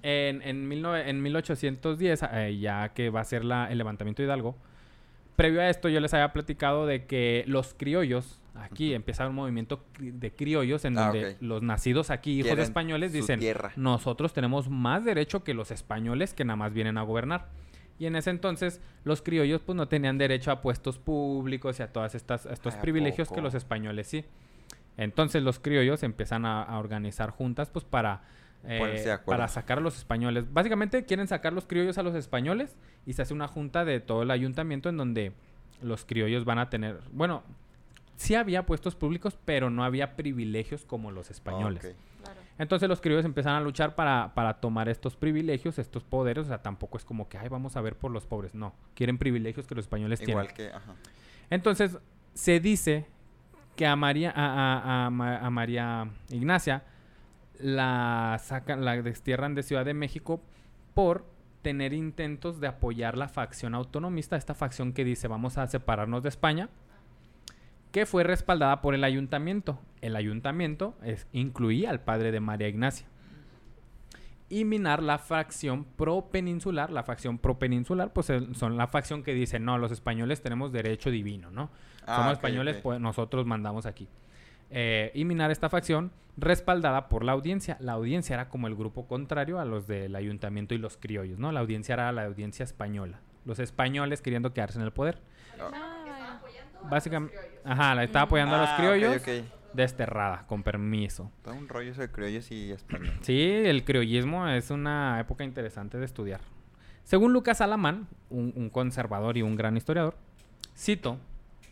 En, 0.07 0.41
en, 0.43 0.69
19 0.69 1.09
en 1.09 1.21
1810, 1.23 2.23
eh, 2.31 2.57
ya 2.59 2.89
que 2.89 3.09
va 3.09 3.21
a 3.21 3.23
ser 3.23 3.43
la- 3.43 3.71
el 3.71 3.77
levantamiento 3.79 4.21
de 4.21 4.27
Hidalgo, 4.27 4.55
previo 5.35 5.61
a 5.61 5.69
esto 5.69 5.89
yo 5.89 5.99
les 5.99 6.13
había 6.13 6.31
platicado 6.31 6.85
de 6.85 7.05
que 7.05 7.43
los 7.47 7.73
criollos, 7.73 8.39
aquí 8.53 8.93
empieza 8.93 9.27
un 9.27 9.33
movimiento 9.33 9.83
de 9.99 10.31
criollos 10.31 10.85
en 10.85 10.97
Ah, 10.97 11.05
donde 11.07 11.37
los 11.41 11.63
nacidos 11.63 12.11
aquí, 12.11 12.39
hijos 12.39 12.55
de 12.55 12.61
españoles, 12.63 13.13
dicen, 13.13 13.39
tierra. 13.39 13.71
nosotros 13.75 14.31
tenemos 14.33 14.69
más 14.69 15.03
derecho 15.03 15.43
que 15.43 15.53
los 15.55 15.71
españoles 15.71 16.33
que 16.35 16.45
nada 16.45 16.55
más 16.57 16.71
vienen 16.73 16.97
a 16.97 17.01
gobernar. 17.01 17.47
Y 17.97 18.05
en 18.05 18.15
ese 18.15 18.29
entonces 18.29 18.81
los 19.05 19.21
criollos 19.21 19.61
pues 19.61 19.75
no 19.75 19.87
tenían 19.87 20.17
derecho 20.19 20.51
a 20.51 20.61
puestos 20.61 20.99
públicos 20.99 21.79
y 21.79 21.83
a 21.83 21.87
todas 21.91 22.13
estas 22.13 22.45
a 22.45 22.53
estos 22.53 22.73
Ay, 22.73 22.77
¿a 22.79 22.81
privilegios 22.81 23.29
que 23.31 23.41
los 23.41 23.53
españoles 23.55 24.07
sí. 24.07 24.23
Entonces 24.97 25.41
los 25.43 25.59
criollos 25.59 26.03
empiezan 26.03 26.45
a, 26.45 26.61
a 26.61 26.77
organizar 26.77 27.29
juntas 27.31 27.69
pues 27.69 27.83
para 27.85 28.21
eh, 28.67 29.17
para 29.25 29.47
sacar 29.47 29.77
a 29.77 29.81
los 29.81 29.97
españoles. 29.97 30.51
Básicamente 30.51 31.05
quieren 31.05 31.27
sacar 31.27 31.53
los 31.53 31.65
criollos 31.65 31.97
a 31.97 32.03
los 32.03 32.15
españoles 32.15 32.75
y 33.05 33.13
se 33.13 33.21
hace 33.21 33.33
una 33.33 33.47
junta 33.47 33.85
de 33.85 33.99
todo 33.99 34.23
el 34.23 34.31
ayuntamiento 34.31 34.89
en 34.89 34.97
donde 34.97 35.33
los 35.81 36.05
criollos 36.05 36.45
van 36.45 36.59
a 36.59 36.69
tener, 36.69 36.99
bueno, 37.11 37.43
sí 38.15 38.35
había 38.35 38.65
puestos 38.65 38.95
públicos, 38.95 39.37
pero 39.45 39.69
no 39.69 39.83
había 39.83 40.15
privilegios 40.15 40.85
como 40.85 41.11
los 41.11 41.29
españoles. 41.31 41.81
Claro. 42.23 42.39
Entonces 42.57 42.87
los 42.87 43.01
criollos 43.01 43.25
empiezan 43.25 43.55
a 43.55 43.59
luchar 43.59 43.93
para, 43.95 44.33
para 44.33 44.55
tomar 44.55 44.87
estos 44.87 45.15
privilegios, 45.17 45.77
estos 45.77 46.03
poderes. 46.05 46.45
O 46.45 46.47
sea, 46.47 46.61
tampoco 46.61 46.97
es 46.97 47.03
como 47.03 47.27
que, 47.27 47.37
ay, 47.37 47.49
vamos 47.49 47.75
a 47.75 47.81
ver 47.81 47.95
por 47.97 48.11
los 48.11 48.25
pobres. 48.25 48.55
No, 48.55 48.73
quieren 48.93 49.17
privilegios 49.17 49.67
que 49.67 49.75
los 49.75 49.83
españoles 49.85 50.21
Igual 50.21 50.47
tienen. 50.53 50.71
que, 50.71 50.75
ajá. 50.77 50.93
Entonces, 51.49 51.97
se 52.33 52.59
dice 52.61 53.05
que 53.75 53.85
a 53.85 53.95
María, 53.97 54.31
a, 54.33 54.45
a- 54.45 55.05
a 55.05 55.09
Ma- 55.09 55.37
a 55.37 55.49
María 55.49 56.09
Ignacia 56.29 56.83
la 57.59 58.37
sacan, 58.43 58.85
la 58.85 59.01
destierran 59.01 59.55
de 59.55 59.63
Ciudad 59.63 59.85
de 59.85 59.93
México 59.93 60.41
por 60.93 61.25
tener 61.61 61.93
intentos 61.93 62.59
de 62.59 62.67
apoyar 62.67 63.17
la 63.17 63.27
facción 63.27 63.73
autonomista, 63.73 64.35
esta 64.35 64.53
facción 64.53 64.93
que 64.93 65.03
dice 65.03 65.27
vamos 65.27 65.57
a 65.57 65.65
separarnos 65.65 66.21
de 66.21 66.29
España, 66.29 66.69
que 67.91 68.05
fue 68.05 68.23
respaldada 68.23 68.81
por 68.81 68.93
el 68.93 69.03
ayuntamiento. 69.03 69.79
El 70.01 70.15
ayuntamiento 70.15 70.95
es, 71.03 71.27
incluía 71.31 71.89
al 71.89 72.01
padre 72.01 72.31
de 72.31 72.39
María 72.39 72.67
Ignacia. 72.67 73.07
Y 74.47 74.63
minar 74.63 75.01
la 75.01 75.17
facción 75.17 75.85
pro-peninsular. 75.85 76.91
La 76.91 77.03
facción 77.03 77.39
pro-peninsular, 77.39 78.13
pues 78.13 78.31
son 78.53 78.77
la 78.77 78.87
facción 78.87 79.23
que 79.23 79.33
dice, 79.33 79.59
no, 79.59 79.79
los 79.79 79.91
españoles 79.91 80.43
tenemos 80.43 80.71
derecho 80.71 81.09
divino, 81.09 81.49
¿no? 81.49 81.71
Ah, 82.05 82.17
Somos 82.17 82.33
españoles, 82.33 82.77
pues 82.83 82.99
nosotros 82.99 83.45
mandamos 83.47 83.87
aquí. 83.87 84.07
Eh, 84.71 85.11
y 85.13 85.25
minar 85.25 85.51
esta 85.51 85.69
facción 85.69 86.11
respaldada 86.37 87.07
por 87.07 87.23
la 87.23 87.31
audiencia. 87.31 87.77
La 87.79 87.93
audiencia 87.93 88.33
era 88.33 88.49
como 88.49 88.67
el 88.67 88.75
grupo 88.75 89.07
contrario 89.07 89.59
a 89.59 89.65
los 89.65 89.87
del 89.87 90.15
ayuntamiento 90.15 90.73
y 90.73 90.77
los 90.77 90.97
criollos, 90.97 91.39
¿no? 91.39 91.51
La 91.51 91.61
audiencia 91.61 91.93
era 91.93 92.11
la 92.11 92.25
audiencia 92.25 92.63
española. 92.63 93.19
Los 93.45 93.59
españoles 93.59 94.21
queriendo 94.21 94.53
quedarse 94.53 94.79
en 94.79 94.85
el 94.85 94.91
poder. 94.91 95.19
Ah, 95.59 96.39
Básicamente, 96.89 97.35
ajá, 97.63 97.95
la 97.95 98.03
estaba 98.03 98.23
apoyando 98.25 98.55
a 98.55 98.59
los 98.61 98.69
Ah, 98.69 98.75
criollos. 98.77 99.21
desterrada, 99.73 100.45
con 100.47 100.63
permiso. 100.63 101.31
Todo 101.43 101.53
un 101.55 101.67
rollo 101.67 101.93
sobre 101.93 102.09
criollos 102.11 102.49
y 102.51 102.71
español. 102.71 103.13
Sí, 103.21 103.41
el 103.65 103.83
criollismo 103.83 104.47
es 104.47 104.69
una 104.71 105.19
época 105.19 105.43
interesante 105.43 105.97
de 105.97 106.05
estudiar. 106.05 106.39
Según 107.03 107.33
Lucas 107.33 107.59
Alamán, 107.61 108.07
un, 108.29 108.53
un 108.55 108.69
conservador 108.69 109.37
y 109.37 109.41
un 109.41 109.55
gran 109.55 109.75
historiador, 109.77 110.15
cito, 110.77 111.17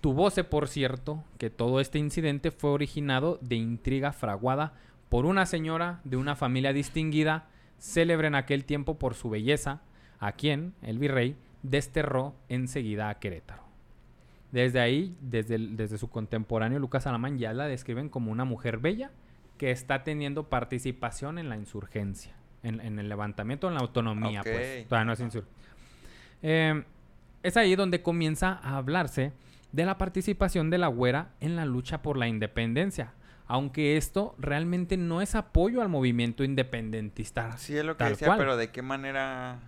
tuvose 0.04 0.44
por 0.44 0.68
cierto 0.68 1.24
que 1.38 1.50
todo 1.50 1.80
este 1.80 1.98
incidente 1.98 2.52
fue 2.52 2.72
originado 2.72 3.40
de 3.42 3.56
intriga 3.56 4.12
fraguada 4.12 4.74
por 5.08 5.26
una 5.26 5.46
señora 5.46 6.02
de 6.04 6.18
una 6.18 6.36
familia 6.36 6.74
distinguida, 6.74 7.48
célebre 7.80 8.28
en 8.28 8.36
aquel 8.36 8.66
tiempo 8.66 9.00
por 9.00 9.14
su 9.16 9.30
belleza, 9.30 9.80
a 10.20 10.34
quien 10.34 10.74
el 10.82 11.00
virrey 11.00 11.38
desterró 11.62 12.36
enseguida 12.50 13.08
a 13.08 13.18
Querétaro. 13.20 13.64
Desde 14.52 14.82
ahí, 14.82 15.16
desde, 15.22 15.56
el- 15.56 15.78
desde 15.78 15.98
su 15.98 16.10
contemporáneo 16.10 16.80
Lucas 16.80 17.08
Alamán, 17.08 17.38
ya 17.38 17.54
la 17.54 17.68
describen 17.68 18.10
como 18.10 18.30
una 18.30 18.44
mujer 18.44 18.80
bella 18.80 19.10
que 19.58 19.72
está 19.72 20.04
teniendo 20.04 20.50
participación 20.50 21.38
en 21.38 21.48
la 21.48 21.56
insurgencia, 21.56 22.36
en, 22.62 22.82
en 22.82 23.00
el 23.00 23.08
levantamiento, 23.08 23.70
en 23.70 23.76
la 23.76 23.80
autonomía, 23.80 24.42
pues. 24.44 24.88
Todavía 24.90 25.06
no 25.06 25.14
es 25.14 25.22
insur- 25.22 25.46
Eh, 26.42 26.84
es 27.42 27.56
ahí 27.56 27.78
donde 27.78 28.02
comienza 28.02 28.60
a 28.62 28.76
hablarse 28.76 29.32
de 29.74 29.86
la 29.86 29.98
participación 29.98 30.70
de 30.70 30.78
la 30.78 30.88
güera 30.88 31.34
en 31.42 31.58
la 31.58 31.66
lucha 31.66 32.02
por 32.02 32.16
la 32.16 32.28
independencia. 32.30 33.14
Aunque 33.46 33.98
esto 33.98 34.36
realmente 34.40 34.96
no 34.96 35.22
es 35.22 35.36
apoyo 35.36 35.82
al 35.82 35.90
movimiento 35.90 36.46
independentista. 36.46 37.58
Sí, 37.58 37.76
es 37.78 37.84
lo 37.84 37.98
que 37.98 38.06
decía, 38.06 38.28
cual. 38.28 38.38
pero 38.40 38.56
¿de 38.56 38.72
qué 38.72 38.82
manera? 38.82 39.60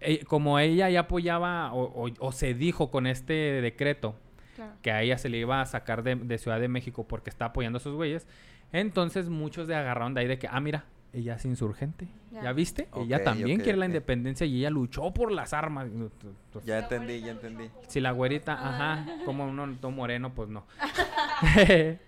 Eh, 0.00 0.24
como 0.24 0.58
ella 0.58 0.90
ya 0.90 1.00
apoyaba 1.00 1.72
o, 1.72 1.84
o- 2.06 2.10
o 2.18 2.32
se 2.32 2.54
dijo 2.54 2.90
con 2.90 3.06
este 3.06 3.32
decreto 3.62 4.16
Claro. 4.56 4.72
que 4.82 4.90
a 4.90 5.00
ella 5.02 5.16
se 5.16 5.28
le 5.28 5.38
iba 5.38 5.60
a 5.60 5.66
sacar 5.66 6.02
de, 6.02 6.16
de 6.16 6.38
Ciudad 6.38 6.58
de 6.58 6.66
México 6.68 7.06
porque 7.06 7.30
está 7.30 7.46
apoyando 7.46 7.76
a 7.76 7.80
sus 7.80 7.94
güeyes, 7.94 8.26
entonces 8.72 9.28
muchos 9.28 9.68
de 9.68 9.76
agarraron 9.76 10.12
de 10.14 10.22
ahí 10.22 10.26
de 10.26 10.38
que, 10.38 10.48
ah, 10.50 10.60
mira, 10.60 10.84
ella 11.12 11.34
es 11.34 11.44
insurgente. 11.44 12.08
¿Ya, 12.30 12.42
Ya. 12.44 12.52
viste? 12.52 12.88
Ella 12.96 13.22
también 13.22 13.60
quiere 13.60 13.78
la 13.78 13.86
independencia 13.86 14.46
y 14.46 14.58
ella 14.58 14.70
luchó 14.70 15.12
por 15.12 15.30
las 15.30 15.52
armas. 15.52 15.88
Ya 16.64 16.78
entendí, 16.80 17.20
ya 17.20 17.32
entendí. 17.32 17.64
Si 17.88 18.00
la 18.00 18.12
güerita, 18.12 18.54
ajá, 18.54 19.06
como 19.24 19.44
uno 19.44 19.68
todo 19.80 19.90
moreno, 19.90 20.32
pues 20.34 20.48
no. 20.48 20.64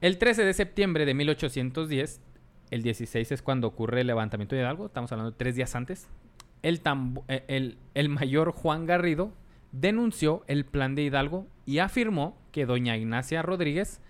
el 0.00 0.18
13 0.18 0.44
de 0.44 0.52
septiembre 0.54 1.04
de 1.06 1.14
1810, 1.14 2.20
el 2.70 2.82
16 2.82 3.32
es 3.32 3.42
cuando 3.42 3.66
ocurre 3.66 4.02
el 4.02 4.06
levantamiento 4.06 4.54
de 4.54 4.62
Hidalgo, 4.62 4.86
estamos 4.86 5.10
hablando 5.12 5.30
de 5.32 5.36
tres 5.36 5.54
días 5.56 5.74
antes, 5.74 6.06
el, 6.62 6.82
tambo- 6.82 7.24
eh, 7.28 7.44
el, 7.48 7.78
el 7.94 8.08
mayor 8.08 8.52
Juan 8.52 8.84
Garrido 8.86 9.32
denunció 9.72 10.44
el 10.48 10.64
plan 10.64 10.94
de 10.94 11.02
Hidalgo 11.02 11.46
y 11.66 11.78
afirmó 11.78 12.36
que 12.52 12.66
doña 12.66 12.96
Ignacia 12.96 13.42
Rodríguez, 13.42 14.00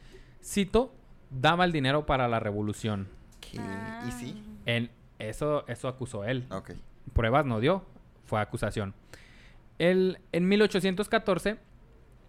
cito, 0.43 0.93
daba 1.31 1.64
el 1.64 1.73
dinero 1.73 2.07
para 2.07 2.27
la 2.29 2.41
revolución. 2.41 3.09
Ah. 3.59 4.05
¿Y 4.09 4.12
sí? 4.12 4.42
En, 4.66 4.90
eso, 5.18 5.66
eso 5.66 5.88
acusó 5.88 6.24
él 6.24 6.46
Ok. 6.51 6.72
pruebas 7.12 7.44
no 7.46 7.61
dio, 7.61 7.84
fue 8.24 8.40
acusación. 8.40 8.94
El, 9.78 10.18
en 10.32 10.49
1814 10.49 11.59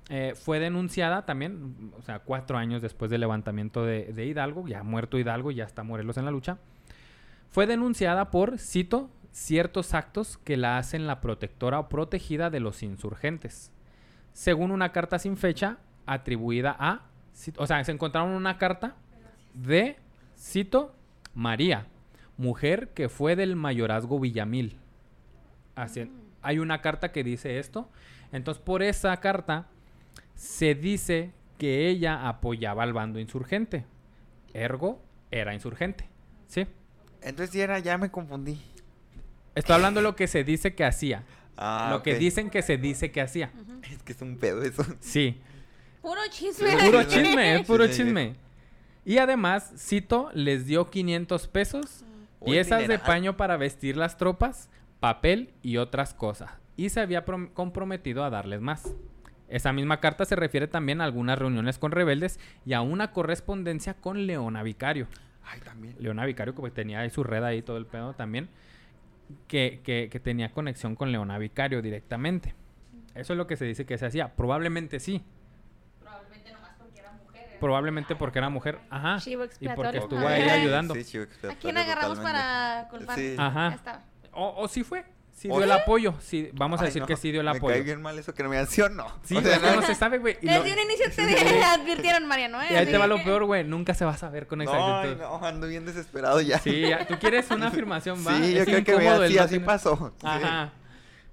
eh, 0.09 0.33
fue 0.35 0.59
denunciada 0.59 1.25
también, 1.25 1.91
o 1.97 2.01
sea, 2.01 2.19
cuatro 2.19 2.57
años 2.57 2.81
después 2.81 3.11
del 3.11 3.21
levantamiento 3.21 3.85
de, 3.85 4.05
de 4.05 4.25
Hidalgo, 4.25 4.67
ya 4.67 4.83
muerto 4.83 5.17
Hidalgo, 5.17 5.51
ya 5.51 5.65
está 5.65 5.83
Morelos 5.83 6.17
en 6.17 6.25
la 6.25 6.31
lucha, 6.31 6.57
fue 7.49 7.67
denunciada 7.67 8.31
por, 8.31 8.59
cito, 8.59 9.09
ciertos 9.31 9.93
actos 9.93 10.37
que 10.39 10.57
la 10.57 10.77
hacen 10.77 11.07
la 11.07 11.21
protectora 11.21 11.79
o 11.79 11.89
protegida 11.89 12.49
de 12.49 12.59
los 12.59 12.83
insurgentes. 12.83 13.71
Según 14.33 14.71
una 14.71 14.91
carta 14.91 15.19
sin 15.19 15.37
fecha 15.37 15.77
atribuida 16.05 16.75
a, 16.79 17.03
o 17.57 17.67
sea, 17.67 17.83
se 17.83 17.91
encontraron 17.91 18.31
una 18.31 18.57
carta 18.57 18.95
de, 19.53 19.97
cito, 20.37 20.95
María, 21.33 21.87
mujer 22.37 22.89
que 22.93 23.09
fue 23.09 23.35
del 23.35 23.55
mayorazgo 23.55 24.19
Villamil. 24.19 24.77
Así, 25.75 26.11
hay 26.41 26.59
una 26.59 26.81
carta 26.81 27.11
que 27.11 27.23
dice 27.23 27.59
esto. 27.59 27.89
Entonces, 28.31 28.61
por 28.63 28.83
esa 28.83 29.15
carta 29.17 29.67
se 30.35 30.75
dice 30.75 31.31
que 31.57 31.89
ella 31.89 32.27
apoyaba 32.27 32.83
al 32.83 32.93
bando 32.93 33.19
insurgente. 33.19 33.85
Ergo, 34.53 35.01
era 35.31 35.53
insurgente. 35.53 36.07
¿Sí? 36.47 36.65
Entonces 37.21 37.53
ya 37.53 37.63
era, 37.65 37.79
ya 37.79 37.97
me 37.97 38.09
confundí. 38.09 38.61
Estoy 39.55 39.75
hablando 39.75 39.99
de 39.99 40.05
lo 40.05 40.15
que 40.15 40.27
se 40.27 40.43
dice 40.43 40.73
que 40.73 40.85
hacía. 40.85 41.23
Ah, 41.57 41.89
lo 41.91 42.01
que 42.01 42.15
dicen 42.15 42.49
que 42.49 42.61
se 42.61 42.77
dice 42.77 43.11
que 43.11 43.19
hacía. 43.19 43.51
Es 43.91 44.01
que 44.03 44.13
es 44.13 44.21
un 44.21 44.37
pedo 44.37 44.63
eso. 44.63 44.85
Sí. 45.01 45.41
Puro 46.01 46.21
chisme. 46.29 46.77
Puro 46.85 47.03
chisme, 47.03 47.55
es 47.55 47.67
puro 47.67 47.87
chisme. 47.87 48.35
Y 49.09 49.17
además, 49.17 49.73
Cito 49.75 50.29
les 50.35 50.67
dio 50.67 50.91
500 50.91 51.47
pesos, 51.47 52.05
Uy, 52.39 52.51
piezas 52.51 52.87
de 52.87 52.99
paño 52.99 53.37
para 53.37 53.57
vestir 53.57 53.97
las 53.97 54.17
tropas, 54.17 54.69
papel 54.99 55.49
y 55.63 55.77
otras 55.77 56.13
cosas. 56.13 56.51
Y 56.77 56.89
se 56.89 56.99
había 56.99 57.25
prom- 57.25 57.51
comprometido 57.53 58.23
a 58.23 58.29
darles 58.29 58.61
más. 58.61 58.93
Esa 59.47 59.73
misma 59.73 59.99
carta 59.99 60.25
se 60.25 60.35
refiere 60.35 60.67
también 60.67 61.01
a 61.01 61.05
algunas 61.05 61.39
reuniones 61.39 61.79
con 61.79 61.91
rebeldes 61.91 62.39
y 62.67 62.73
a 62.73 62.81
una 62.81 63.11
correspondencia 63.11 63.95
con 63.95 64.27
Leona 64.27 64.61
Vicario. 64.61 65.07
Ay, 65.43 65.59
también. 65.61 65.95
Leona 65.97 66.23
Vicario, 66.25 66.53
que 66.53 66.69
tenía 66.69 66.99
ahí 66.99 67.09
su 67.09 67.23
red 67.23 67.43
ahí, 67.43 67.63
todo 67.63 67.77
el 67.77 67.87
pedo 67.87 68.13
también, 68.13 68.47
que, 69.47 69.81
que- 69.83 70.09
que 70.11 70.19
tenía 70.19 70.51
conexión 70.51 70.95
con 70.95 71.11
Leona 71.11 71.39
Vicario 71.39 71.81
directamente. 71.81 72.53
Eso 73.15 73.33
es 73.33 73.37
lo 73.37 73.47
que 73.47 73.57
se 73.57 73.65
dice 73.65 73.87
que 73.87 73.97
se 73.97 74.05
hacía. 74.05 74.35
Probablemente 74.35 74.99
sí. 74.99 75.23
Probablemente 75.99 76.53
nomás 76.53 76.73
porque 76.77 76.99
era 76.99 77.11
mujer. 77.13 77.41
era- 77.48 77.48
Probablemente 77.59 78.15
porque 78.15 78.39
era 78.39 78.49
mujer. 78.49 78.79
Ajá. 78.89 79.17
Chivo 79.19 79.45
Y 79.59 79.69
porque 79.69 79.97
estuvo 79.97 80.27
ahí 80.27 80.43
ayudando. 80.49 80.93
Sí, 80.95 81.03
chivo 81.05 81.25
¿A 81.49 81.55
quién 81.55 81.77
agarramos 81.77 82.17
totalmente. 82.17 82.23
para 82.41 82.87
culpar? 82.89 83.15
Sí. 83.17 83.35
Ajá. 83.37 83.77
O, 84.33 84.63
o 84.63 84.67
sí 84.67 84.83
fue. 84.83 85.05
Sí 85.31 85.47
¿O 85.49 85.55
dio 85.55 85.63
el 85.63 85.69
sí? 85.71 85.77
apoyo. 85.81 86.13
Sí, 86.19 86.49
vamos 86.53 86.81
a 86.81 86.83
Ay, 86.83 86.87
decir 86.87 87.01
no, 87.01 87.07
que 87.07 87.15
sí 87.15 87.31
dio 87.31 87.39
el 87.39 87.45
Me 87.49 87.55
apoyo. 87.57 87.73
cae 87.73 87.81
bien 87.81 88.01
mal 88.01 88.19
eso 88.19 88.33
que 88.33 88.43
no 88.43 88.49
me 88.49 88.65
¿sí 88.65 88.81
o 88.81 88.89
no? 88.89 89.05
Sí, 89.23 89.37
O 89.37 89.41
sea, 89.41 89.53
es 89.53 89.59
que 89.59 89.71
no 89.77 89.81
se 89.83 89.95
sabe, 89.95 90.17
güey. 90.17 90.37
Desde 90.41 90.59
un 90.73 90.79
inicio 90.79 91.05
te 91.15 91.63
advirtieron, 91.63 92.27
Mariano, 92.27 92.61
¿eh? 92.61 92.67
y 92.71 92.75
ahí 92.75 92.85
te 92.85 92.91
Así 92.91 92.99
va 92.99 93.07
lo 93.07 93.23
peor, 93.23 93.45
güey. 93.45 93.63
Nunca 93.63 93.93
se 93.93 94.03
va 94.03 94.11
a 94.11 94.17
saber 94.17 94.47
con 94.47 94.59
No, 94.59 94.65
exactitud. 94.65 95.21
no, 95.21 95.45
ando 95.45 95.67
bien 95.67 95.85
desesperado 95.85 96.41
ya. 96.41 96.59
Sí, 96.59 96.81
ya- 96.81 97.07
tú 97.07 97.15
quieres 97.19 97.49
una 97.51 97.67
afirmación, 97.69 98.17
va. 98.27 98.35
Sí, 98.37 98.53
yo 98.53 98.59
Es 98.59 98.65
creo 98.65 98.83
que 98.83 98.97
sí, 98.97 99.05
no 99.35 99.41
así 99.43 99.53
tener- 99.53 99.65
pasó. 99.65 100.13
Sí. 100.19 100.27
Ajá. 100.27 100.73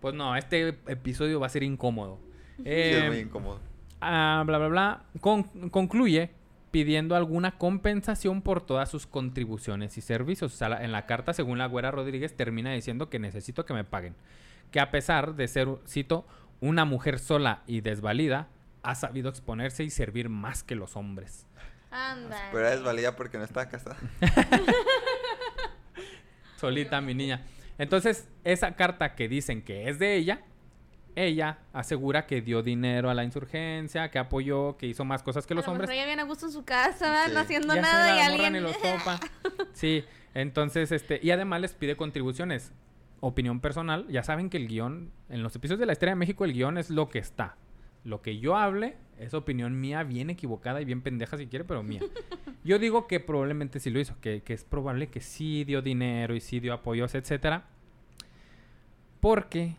Pues 0.00 0.14
no, 0.14 0.36
este 0.36 0.68
episodio 0.86 1.40
va 1.40 1.46
a 1.46 1.50
ser 1.50 1.64
incómodo. 1.64 2.20
Sí, 2.58 2.62
Eh, 2.64 2.98
es 3.02 3.06
muy 3.08 3.18
incómodo. 3.18 3.60
Ah, 4.00 4.42
bla, 4.46 4.58
bla, 4.58 4.68
bla. 4.68 5.02
Con- 5.20 5.70
concluye 5.70 6.30
pidiendo 6.70 7.16
alguna 7.16 7.58
compensación 7.58 8.42
por 8.42 8.60
todas 8.60 8.90
sus 8.90 9.06
contribuciones 9.06 9.96
y 9.98 10.00
servicios. 10.00 10.54
O 10.54 10.56
sea, 10.56 10.68
la- 10.68 10.84
en 10.84 10.92
la 10.92 11.06
carta, 11.06 11.32
según 11.32 11.58
la 11.58 11.66
güera 11.66 11.90
Rodríguez, 11.90 12.36
termina 12.36 12.72
diciendo 12.72 13.08
que 13.08 13.18
necesito 13.18 13.64
que 13.64 13.74
me 13.74 13.84
paguen. 13.84 14.14
Que 14.70 14.80
a 14.80 14.90
pesar 14.90 15.34
de 15.36 15.48
ser, 15.48 15.68
cito, 15.86 16.26
una 16.60 16.84
mujer 16.84 17.18
sola 17.18 17.62
y 17.66 17.80
desvalida, 17.80 18.48
ha 18.82 18.94
sabido 18.94 19.28
exponerse 19.30 19.84
y 19.84 19.90
servir 19.90 20.28
más 20.28 20.62
que 20.62 20.74
los 20.74 20.96
hombres. 20.96 21.46
Anda. 21.90 22.36
Pero 22.52 22.66
era 22.66 22.76
desvalida 22.76 23.16
porque 23.16 23.38
no 23.38 23.44
estaba 23.44 23.68
casada. 23.68 23.96
Solita, 26.56 27.00
mi 27.00 27.14
niña. 27.14 27.42
Entonces, 27.78 28.28
esa 28.44 28.74
carta 28.74 29.14
que 29.14 29.28
dicen 29.28 29.62
que 29.62 29.88
es 29.88 29.98
de 29.98 30.16
ella, 30.16 30.40
ella 31.16 31.58
asegura 31.72 32.26
que 32.26 32.42
dio 32.42 32.62
dinero 32.62 33.10
a 33.10 33.14
la 33.14 33.24
insurgencia, 33.24 34.10
que 34.10 34.18
apoyó, 34.18 34.76
que 34.76 34.86
hizo 34.86 35.04
más 35.04 35.22
cosas 35.22 35.46
que 35.46 35.54
los 35.54 35.64
A 35.64 35.68
lo 35.68 35.72
hombres. 35.72 35.88
mejor 35.88 35.98
ella 35.98 36.06
bien 36.06 36.20
a 36.20 36.24
gusto 36.24 36.46
en 36.46 36.52
su 36.52 36.64
casa, 36.64 37.28
no 37.28 37.40
haciendo 37.40 37.74
Ya 37.74 37.82
nada 37.82 38.16
y 38.16 38.20
alguien... 38.20 38.52
ni 38.52 38.60
los 38.60 38.76
topa. 38.78 39.18
Sí, 39.72 40.04
entonces, 40.34 40.92
este, 40.92 41.18
y 41.22 41.30
además 41.30 41.60
les 41.60 41.74
pide 41.74 41.96
contribuciones. 41.96 42.72
Opinión 43.20 43.60
personal, 43.60 44.06
ya 44.08 44.22
saben 44.22 44.50
que 44.50 44.58
el 44.58 44.68
guion, 44.68 45.10
en 45.30 45.42
los 45.42 45.56
episodios 45.56 45.80
de 45.80 45.86
la 45.86 45.92
historia 45.94 46.12
de 46.12 46.16
México, 46.16 46.44
el 46.44 46.52
guion 46.52 46.76
es 46.78 46.90
lo 46.90 47.08
que 47.08 47.18
está. 47.18 47.56
Lo 48.04 48.22
que 48.22 48.38
yo 48.38 48.56
hable 48.56 48.96
es 49.18 49.34
opinión 49.34 49.80
mía, 49.80 50.02
bien 50.02 50.30
equivocada 50.30 50.80
y 50.80 50.84
bien 50.84 51.00
pendeja 51.02 51.36
si 51.38 51.46
quiere, 51.46 51.64
pero 51.64 51.82
mía. 51.82 52.00
Yo 52.64 52.78
digo 52.80 53.06
que 53.06 53.20
probablemente 53.20 53.78
sí 53.80 53.90
lo 53.90 54.00
hizo, 54.00 54.14
que, 54.20 54.42
que 54.42 54.52
es 54.52 54.64
probable 54.64 55.08
que 55.08 55.20
sí 55.20 55.62
dio 55.64 55.82
dinero 55.82 56.34
y 56.34 56.40
sí 56.40 56.58
dio 56.60 56.74
apoyos, 56.74 57.14
etcétera. 57.14 57.64
Porque 59.20 59.76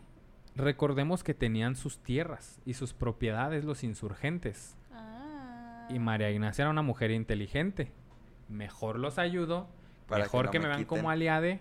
recordemos 0.58 1.24
que 1.24 1.34
tenían 1.34 1.74
sus 1.76 1.98
tierras 2.02 2.60
y 2.66 2.74
sus 2.74 2.92
propiedades 2.92 3.64
los 3.64 3.82
insurgentes. 3.84 4.76
Ah. 4.92 5.86
Y 5.90 5.98
María 5.98 6.30
Ignacia 6.30 6.62
era 6.62 6.70
una 6.70 6.82
mujer 6.82 7.10
inteligente. 7.10 7.90
Mejor 8.48 8.98
los 8.98 9.18
ayudo, 9.18 9.68
Para 10.08 10.22
que 10.22 10.26
mejor 10.26 10.44
no 10.46 10.50
que, 10.50 10.58
me 10.58 10.62
me 10.64 10.68
vean 10.68 10.80
quiten. 10.80 10.98
como 10.98 11.10
aliade, 11.10 11.60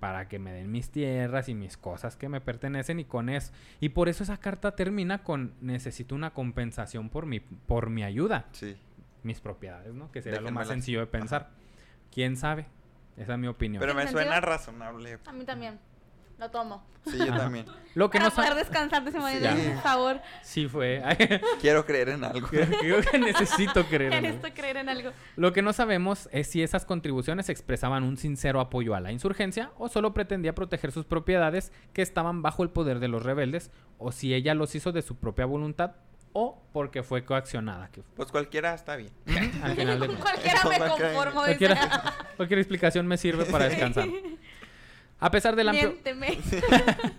para 0.00 0.28
que 0.28 0.38
me 0.38 0.52
den 0.52 0.70
mis 0.70 0.90
tierras 0.90 1.48
y 1.48 1.54
mis 1.54 1.76
cosas 1.76 2.16
que 2.16 2.28
me 2.28 2.40
pertenecen 2.40 3.00
y 3.00 3.04
con 3.04 3.28
eso. 3.28 3.52
Y 3.80 3.90
por 3.90 4.08
eso 4.08 4.22
esa 4.24 4.36
carta 4.36 4.76
termina 4.76 5.22
con 5.24 5.54
necesito 5.60 6.14
una 6.14 6.32
compensación 6.34 7.08
por 7.08 7.26
mi, 7.26 7.40
por 7.40 7.88
mi 7.90 8.02
ayuda, 8.04 8.46
Sí. 8.52 8.76
mis 9.22 9.40
propiedades, 9.40 9.94
¿no? 9.94 10.10
Que 10.12 10.20
sería 10.22 10.40
lo 10.40 10.50
más 10.52 10.68
sencillo 10.68 11.00
de 11.00 11.06
pensar. 11.06 11.50
¿Quién 12.12 12.36
sabe? 12.36 12.66
Esa 13.16 13.32
es 13.32 13.38
mi 13.38 13.46
opinión. 13.46 13.80
Pero 13.80 13.94
me 13.94 14.02
¿Tiene 14.02 14.12
suena 14.12 14.32
sentido? 14.34 14.50
razonable. 14.52 15.18
A 15.26 15.32
mí 15.32 15.44
también. 15.46 15.78
Lo 16.38 16.50
tomo. 16.50 16.84
Sí, 17.06 17.16
yo 17.18 17.24
Ajá. 17.32 17.38
también. 17.38 17.64
Lo 17.94 18.10
que 18.10 18.18
Para 18.18 18.28
no 18.28 18.34
sa- 18.34 18.42
poder 18.42 18.54
descansar 18.56 19.02
de 19.04 19.10
ese 19.10 19.18
momento, 19.18 19.48
Sí. 19.56 19.68
por 19.70 19.82
favor. 19.82 20.20
Sí 20.42 20.68
fue. 20.68 21.02
Quiero 21.62 21.86
creer 21.86 22.10
en 22.10 22.24
algo. 22.24 22.46
Creo 22.48 23.00
que 23.00 23.18
necesito 23.18 23.84
creer 23.86 24.12
en 24.12 24.22
Necesito 24.24 24.48
creer 24.54 24.76
en 24.78 24.88
algo. 24.90 25.12
Lo 25.36 25.52
que 25.54 25.62
no 25.62 25.72
sabemos 25.72 26.28
es 26.32 26.50
si 26.50 26.62
esas 26.62 26.84
contribuciones 26.84 27.48
expresaban 27.48 28.02
un 28.02 28.16
sincero 28.18 28.60
apoyo 28.60 28.94
a 28.94 29.00
la 29.00 29.12
insurgencia 29.12 29.70
o 29.78 29.88
solo 29.88 30.12
pretendía 30.12 30.54
proteger 30.54 30.92
sus 30.92 31.06
propiedades 31.06 31.72
que 31.94 32.02
estaban 32.02 32.42
bajo 32.42 32.62
el 32.64 32.70
poder 32.70 32.98
de 32.98 33.08
los 33.08 33.22
rebeldes 33.22 33.70
o 33.98 34.12
si 34.12 34.34
ella 34.34 34.54
los 34.54 34.74
hizo 34.74 34.92
de 34.92 35.00
su 35.02 35.16
propia 35.16 35.46
voluntad 35.46 35.92
o 36.34 36.60
porque 36.72 37.02
fue 37.02 37.24
coaccionada. 37.24 37.88
Que 37.90 38.02
Pues 38.14 38.30
cualquiera 38.30 38.74
está 38.74 38.96
bien. 38.96 39.10
al 39.62 39.74
final 39.74 40.00
de 40.00 40.06
Con 40.08 40.16
cualquiera 40.16 40.60
me 40.68 40.76
Toma, 40.78 40.96
cae. 40.96 41.14
conformo. 41.14 41.46
dice. 41.46 41.56
cualquiera, 41.66 42.14
cualquier 42.36 42.58
explicación 42.58 43.06
me 43.06 43.16
sirve 43.16 43.46
para 43.46 43.68
descansar. 43.70 44.06
A 45.18 45.30
pesar 45.30 45.56
del 45.56 45.68
amplio. 45.70 45.94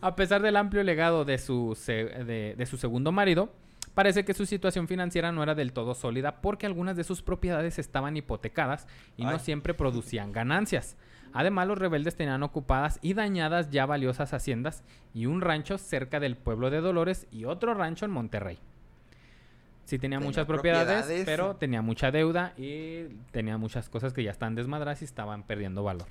A 0.00 0.14
pesar 0.14 0.42
del 0.42 0.56
amplio 0.56 0.84
legado 0.84 1.24
de 1.24 1.38
su, 1.38 1.76
de, 1.86 2.54
de 2.56 2.66
su 2.66 2.76
segundo 2.76 3.10
marido, 3.10 3.52
parece 3.94 4.24
que 4.24 4.32
su 4.32 4.46
situación 4.46 4.86
financiera 4.86 5.32
no 5.32 5.42
era 5.42 5.56
del 5.56 5.72
todo 5.72 5.94
sólida 5.94 6.40
porque 6.40 6.66
algunas 6.66 6.96
de 6.96 7.02
sus 7.02 7.20
propiedades 7.20 7.80
estaban 7.80 8.16
hipotecadas 8.16 8.86
y 9.16 9.24
no 9.24 9.30
Ay. 9.30 9.38
siempre 9.40 9.74
producían 9.74 10.30
ganancias. 10.30 10.96
Además, 11.32 11.66
los 11.66 11.78
rebeldes 11.78 12.14
tenían 12.14 12.42
ocupadas 12.44 13.00
y 13.02 13.14
dañadas 13.14 13.70
ya 13.70 13.86
valiosas 13.86 14.32
haciendas 14.32 14.84
y 15.14 15.26
un 15.26 15.40
rancho 15.40 15.76
cerca 15.78 16.20
del 16.20 16.36
pueblo 16.36 16.70
de 16.70 16.80
Dolores 16.80 17.26
y 17.32 17.44
otro 17.44 17.74
rancho 17.74 18.04
en 18.04 18.12
Monterrey. 18.12 18.58
Sí 19.84 19.98
tenía, 19.98 20.18
Tenía 20.18 20.28
muchas 20.28 20.46
propiedades, 20.46 20.98
propiedades. 21.06 21.24
pero 21.26 21.56
tenía 21.56 21.82
mucha 21.82 22.10
deuda 22.12 22.52
y 22.56 23.04
tenía 23.32 23.58
muchas 23.58 23.88
cosas 23.88 24.12
que 24.12 24.22
ya 24.22 24.30
están 24.30 24.54
desmadradas 24.54 25.02
y 25.02 25.06
estaban 25.06 25.42
perdiendo 25.42 25.82
valor. 25.82 26.06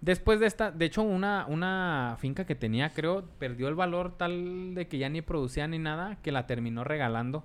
Después 0.00 0.38
de 0.38 0.46
esta, 0.46 0.70
de 0.70 0.84
hecho, 0.84 1.02
una, 1.02 1.44
una 1.48 2.16
finca 2.20 2.44
que 2.44 2.54
tenía, 2.54 2.90
creo, 2.90 3.24
perdió 3.38 3.66
el 3.68 3.74
valor 3.74 4.16
tal 4.16 4.74
de 4.74 4.86
que 4.86 4.98
ya 4.98 5.08
ni 5.08 5.22
producía 5.22 5.66
ni 5.66 5.78
nada, 5.78 6.16
que 6.22 6.30
la 6.30 6.46
terminó 6.46 6.84
regalando 6.84 7.44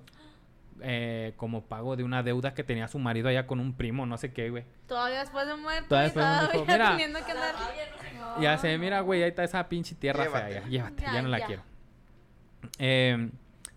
eh, 0.80 1.34
como 1.36 1.64
pago 1.64 1.96
de 1.96 2.04
una 2.04 2.22
deuda 2.22 2.54
que 2.54 2.62
tenía 2.62 2.86
su 2.86 2.98
marido 3.00 3.28
allá 3.28 3.46
con 3.46 3.58
un 3.58 3.74
primo, 3.74 4.06
no 4.06 4.16
sé 4.18 4.32
qué, 4.32 4.50
güey. 4.50 4.64
Todavía 4.86 5.20
después 5.20 5.46
de 5.48 5.56
muerto. 5.56 5.88
Todavía 5.88 6.48
después 6.52 6.66
teniendo 6.66 7.24
que 7.24 7.32
andar. 7.32 7.54
Ya 8.40 8.58
sé, 8.58 8.78
mira, 8.78 9.00
güey, 9.00 9.22
ahí 9.22 9.30
está 9.30 9.42
esa 9.44 9.68
pinche 9.68 9.94
tierra 9.96 10.24
fea, 10.30 10.50
ya, 10.50 10.68
llévate, 10.68 11.02
ya, 11.02 11.12
Ya, 11.12 11.22
no 11.22 11.28
la 11.28 11.38
ya. 11.40 11.46
quiero. 11.46 11.62
Eh, 12.78 13.30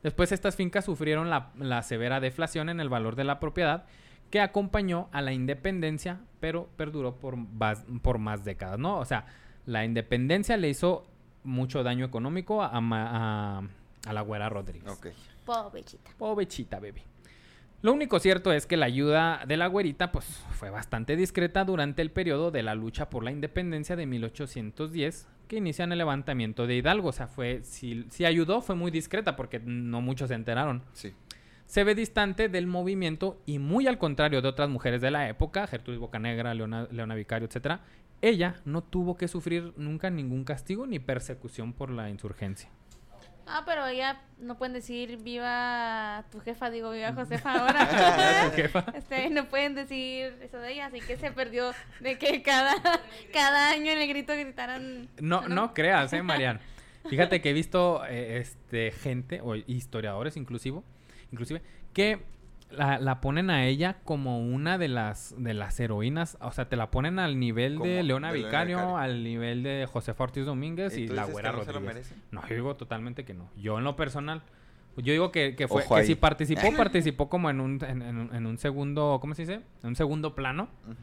después 0.03 0.31
estas 0.31 0.55
fincas 0.55 0.85
sufrieron 0.85 1.29
la, 1.29 1.51
la 1.57 1.81
severa 1.81 2.19
deflación 2.19 2.69
en 2.69 2.79
el 2.79 2.89
valor 2.89 3.15
de 3.15 3.23
la 3.23 3.39
propiedad 3.39 3.85
que 4.29 4.39
acompañó 4.41 5.07
a 5.11 5.21
la 5.21 5.33
independencia, 5.33 6.19
pero 6.39 6.67
perduró 6.77 7.15
por, 7.15 7.35
vas- 7.37 7.85
por 8.01 8.17
más 8.17 8.43
décadas, 8.43 8.77
¿no? 8.79 8.97
O 8.99 9.05
sea, 9.05 9.25
la 9.65 9.85
independencia 9.85 10.57
le 10.57 10.69
hizo 10.69 11.05
mucho 11.43 11.83
daño 11.83 12.05
económico 12.05 12.61
a, 12.61 12.81
Ma- 12.81 13.57
a- 13.59 14.09
a 14.09 14.13
la 14.13 14.21
güera 14.21 14.49
Rodríguez. 14.49 14.91
Ok. 14.91 15.07
Pobrecita. 15.45 16.11
Pobrecita, 16.17 16.79
baby. 16.79 17.01
Lo 17.83 17.93
único 17.93 18.19
cierto 18.19 18.51
es 18.51 18.65
que 18.65 18.75
la 18.75 18.87
ayuda 18.87 19.43
de 19.47 19.55
la 19.55 19.67
güerita 19.67 20.11
pues 20.11 20.25
fue 20.51 20.69
bastante 20.71 21.15
discreta 21.15 21.63
durante 21.63 22.01
el 22.01 22.09
periodo 22.11 22.49
de 22.51 22.63
la 22.63 22.73
lucha 22.75 23.09
por 23.09 23.23
la 23.23 23.31
independencia 23.31 23.95
de 23.95 24.05
1810 24.07 25.27
que 25.47 25.57
inician 25.57 25.91
el 25.91 25.99
levantamiento 25.99 26.65
de 26.67 26.75
Hidalgo. 26.75 27.09
O 27.09 27.13
sea, 27.13 27.27
fue 27.27 27.61
si, 27.63 28.05
si 28.09 28.25
ayudó 28.25 28.61
fue 28.61 28.75
muy 28.75 28.89
discreta 28.91 29.35
porque 29.35 29.59
no 29.59 30.01
muchos 30.01 30.29
se 30.29 30.33
enteraron. 30.35 30.81
Sí. 30.93 31.13
Se 31.67 31.83
ve 31.83 31.95
distante 31.95 32.47
del 32.47 32.65
movimiento 32.65 33.41
y 33.45 33.59
muy 33.59 33.87
al 33.87 33.97
contrario 33.97 34.41
de 34.41 34.47
otras 34.47 34.69
mujeres 34.69 35.01
de 35.01 35.11
la 35.11 35.27
época, 35.27 35.67
Gertrudis 35.67 35.99
Bocanegra, 35.99 36.53
Leona, 36.53 36.87
Leona 36.91 37.13
Vicario, 37.13 37.45
etcétera, 37.45 37.81
ella 38.21 38.55
no 38.63 38.81
tuvo 38.81 39.17
que 39.17 39.27
sufrir 39.27 39.73
nunca 39.75 40.09
ningún 40.09 40.45
castigo 40.45 40.87
ni 40.87 40.99
persecución 40.99 41.73
por 41.73 41.91
la 41.91 42.09
insurgencia. 42.09 42.69
Ah, 43.45 43.63
pero 43.65 43.89
ya 43.91 44.21
no 44.39 44.57
pueden 44.57 44.73
decir 44.73 45.17
viva 45.17 46.25
tu 46.31 46.39
jefa, 46.39 46.69
digo 46.69 46.91
viva 46.91 47.13
Josefa 47.13 47.53
ahora. 47.53 47.85
Jefa. 48.55 48.85
Este, 48.93 49.29
no 49.29 49.45
pueden 49.45 49.75
decir 49.75 50.35
eso 50.41 50.57
de 50.59 50.73
ella, 50.73 50.87
así 50.87 50.99
que 51.01 51.17
se 51.17 51.31
perdió 51.31 51.71
de 51.99 52.17
que 52.17 52.41
cada, 52.43 52.75
cada 53.33 53.71
año 53.71 53.91
en 53.91 53.99
el 53.99 54.07
grito 54.07 54.33
gritaran. 54.33 55.09
No, 55.19 55.47
no 55.47 55.73
creas, 55.73 56.11
eh, 56.13 56.23
Marian. 56.23 56.59
Fíjate 57.09 57.39
que 57.39 57.51
he 57.51 57.53
visto 57.53 58.05
eh, 58.05 58.39
este 58.39 58.91
gente, 58.91 59.39
o 59.41 59.55
historiadores 59.55 60.35
inclusivo, 60.35 60.83
inclusive, 61.31 61.61
que 61.93 62.19
la, 62.69 62.99
la 62.99 63.21
ponen 63.21 63.49
a 63.49 63.65
ella 63.65 63.97
como 64.03 64.39
una 64.39 64.77
de 64.77 64.87
las 64.89 65.33
de 65.37 65.53
las 65.53 65.79
heroínas. 65.79 66.37
O 66.41 66.51
sea, 66.51 66.67
te 66.67 66.75
la 66.75 66.91
ponen 66.91 67.17
al 67.19 67.39
nivel 67.39 67.79
de 67.79 68.03
Leona 68.03 68.31
de 68.31 68.39
Leona 68.39 68.47
Vicario, 68.49 68.97
al 68.97 69.23
nivel 69.23 69.63
de 69.63 69.87
Josefa 69.91 70.23
Ortiz 70.25 70.45
Domínguez 70.45 70.97
¿Y 70.97 71.07
la 71.07 71.25
güera 71.25 71.51
no 71.53 71.59
se 71.63 71.67
lo 71.67 71.79
Rodríguez. 71.79 71.95
merece? 72.11 72.15
No, 72.31 72.45
yo 72.47 72.55
digo 72.55 72.75
totalmente 72.75 73.23
que 73.23 73.33
no. 73.33 73.49
Yo 73.55 73.77
en 73.77 73.85
lo 73.85 73.95
personal, 73.95 74.41
yo 74.97 75.13
digo 75.13 75.31
que, 75.31 75.55
que 75.55 75.67
fue 75.69 75.83
Ojo 75.83 75.95
que 75.95 76.01
ahí. 76.01 76.07
si 76.07 76.15
participó, 76.15 76.61
participó 76.75 77.29
como 77.29 77.49
en 77.49 77.61
un, 77.61 77.79
en, 77.85 78.01
en 78.01 78.35
en 78.35 78.45
un 78.45 78.57
segundo, 78.57 79.19
¿cómo 79.21 79.33
se 79.33 79.43
dice? 79.43 79.61
En 79.83 79.89
un 79.89 79.95
segundo 79.95 80.35
plano. 80.35 80.67
Ujú. 80.85 80.95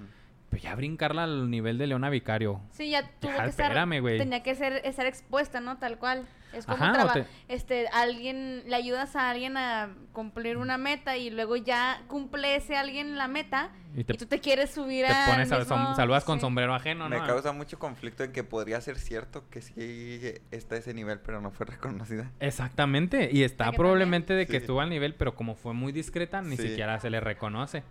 Pero 0.54 0.62
ya 0.62 0.74
brincarla 0.76 1.24
al 1.24 1.50
nivel 1.50 1.78
de 1.78 1.88
Leona 1.88 2.10
Vicario. 2.10 2.60
Sí, 2.70 2.90
ya 2.90 3.02
tuvo 3.18 3.32
Ya, 3.32 3.42
que 3.42 3.50
estar. 3.50 3.66
espérame, 3.66 4.00
güey. 4.00 4.18
Tenía 4.18 4.42
que 4.44 4.54
ser, 4.54 4.80
estar 4.84 5.04
expuesta, 5.04 5.60
¿no? 5.60 5.78
Tal 5.78 5.98
cual. 5.98 6.26
Es 6.52 6.64
como 6.66 6.84
Ajá, 6.84 7.12
te- 7.12 7.26
este, 7.48 7.88
alguien, 7.88 8.62
le 8.68 8.76
ayudas 8.76 9.16
a 9.16 9.28
alguien 9.30 9.56
a 9.56 9.88
cumplir 10.12 10.56
una 10.56 10.78
meta 10.78 11.16
y 11.16 11.30
luego 11.30 11.56
ya 11.56 12.00
cumple 12.06 12.54
ese 12.54 12.76
alguien 12.76 13.18
la 13.18 13.26
meta 13.26 13.72
Y 13.96 14.02
y, 14.02 14.04
te- 14.04 14.14
tú 14.14 14.26
te 14.26 14.38
quieres 14.38 14.70
subir 14.70 15.04
Te 15.04 15.12
a. 15.12 15.26
pones 15.26 15.50
a 15.50 15.64
som- 15.64 15.96
saludas 15.96 16.22
con 16.22 16.38
sombrero 16.38 16.72
ajeno, 16.72 17.08
Me 17.08 17.18
¿no? 17.18 17.26
causa 17.26 17.50
mucho 17.52 17.80
conflicto 17.80 18.22
en 18.22 18.30
que 18.30 18.44
podría 18.44 18.80
ser 18.80 18.96
cierto 18.98 19.42
que 19.50 19.62
sí 19.62 20.20
está 20.52 20.76
a 20.76 20.78
ese 20.78 20.94
nivel, 20.94 21.18
pero 21.18 21.40
no 21.40 21.50
fue 21.50 21.66
reconocida. 21.66 22.30
Exactamente, 22.38 23.30
y 23.32 23.42
está 23.42 23.66
¿A 23.66 23.70
que 23.72 23.76
probablemente 23.76 24.34
de 24.34 24.46
que 24.46 24.52
Sí. 24.52 24.56
estuvo 24.58 24.80
al 24.80 24.90
nivel, 24.90 25.16
pero 25.16 25.34
como 25.34 25.56
fue 25.56 25.74
muy 25.74 25.90
discreta, 25.90 26.40
ni 26.40 26.56
Sí. 26.56 26.68
siquiera 26.68 27.00
se 27.00 27.10
le 27.10 27.18
reconoce. 27.18 27.82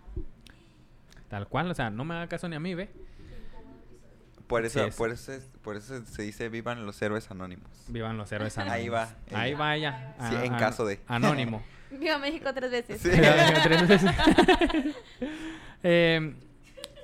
Tal 1.34 1.48
cual, 1.48 1.68
o 1.68 1.74
sea, 1.74 1.90
no 1.90 2.04
me 2.04 2.14
haga 2.14 2.28
caso 2.28 2.48
ni 2.48 2.54
a 2.54 2.60
mí, 2.60 2.76
ve. 2.76 2.90
Por 4.46 4.64
eso, 4.64 4.84
es. 4.84 4.94
por 4.94 5.10
eso, 5.10 5.32
es- 5.32 5.50
por 5.62 5.74
eso 5.76 6.04
se 6.06 6.22
dice 6.22 6.48
vivan 6.48 6.86
los 6.86 7.02
héroes 7.02 7.28
anónimos. 7.32 7.68
Vivan 7.88 8.16
los 8.16 8.30
héroes 8.30 8.56
anónimos. 8.58 8.78
Ahí 8.78 8.88
va, 8.88 9.08
Ahí 9.32 9.54
va 9.54 9.74
ella. 9.74 10.14
Sí, 10.30 10.36
en 10.44 10.54
caso 10.54 10.86
de. 10.86 11.00
Anónimo. 11.08 11.60
Viva 11.90 12.18
México 12.18 12.54
tres 12.54 12.70
veces. 12.70 13.00
Sí. 13.00 13.10
Tres 13.10 13.88
veces. 13.88 14.10
Eh, 15.82 16.34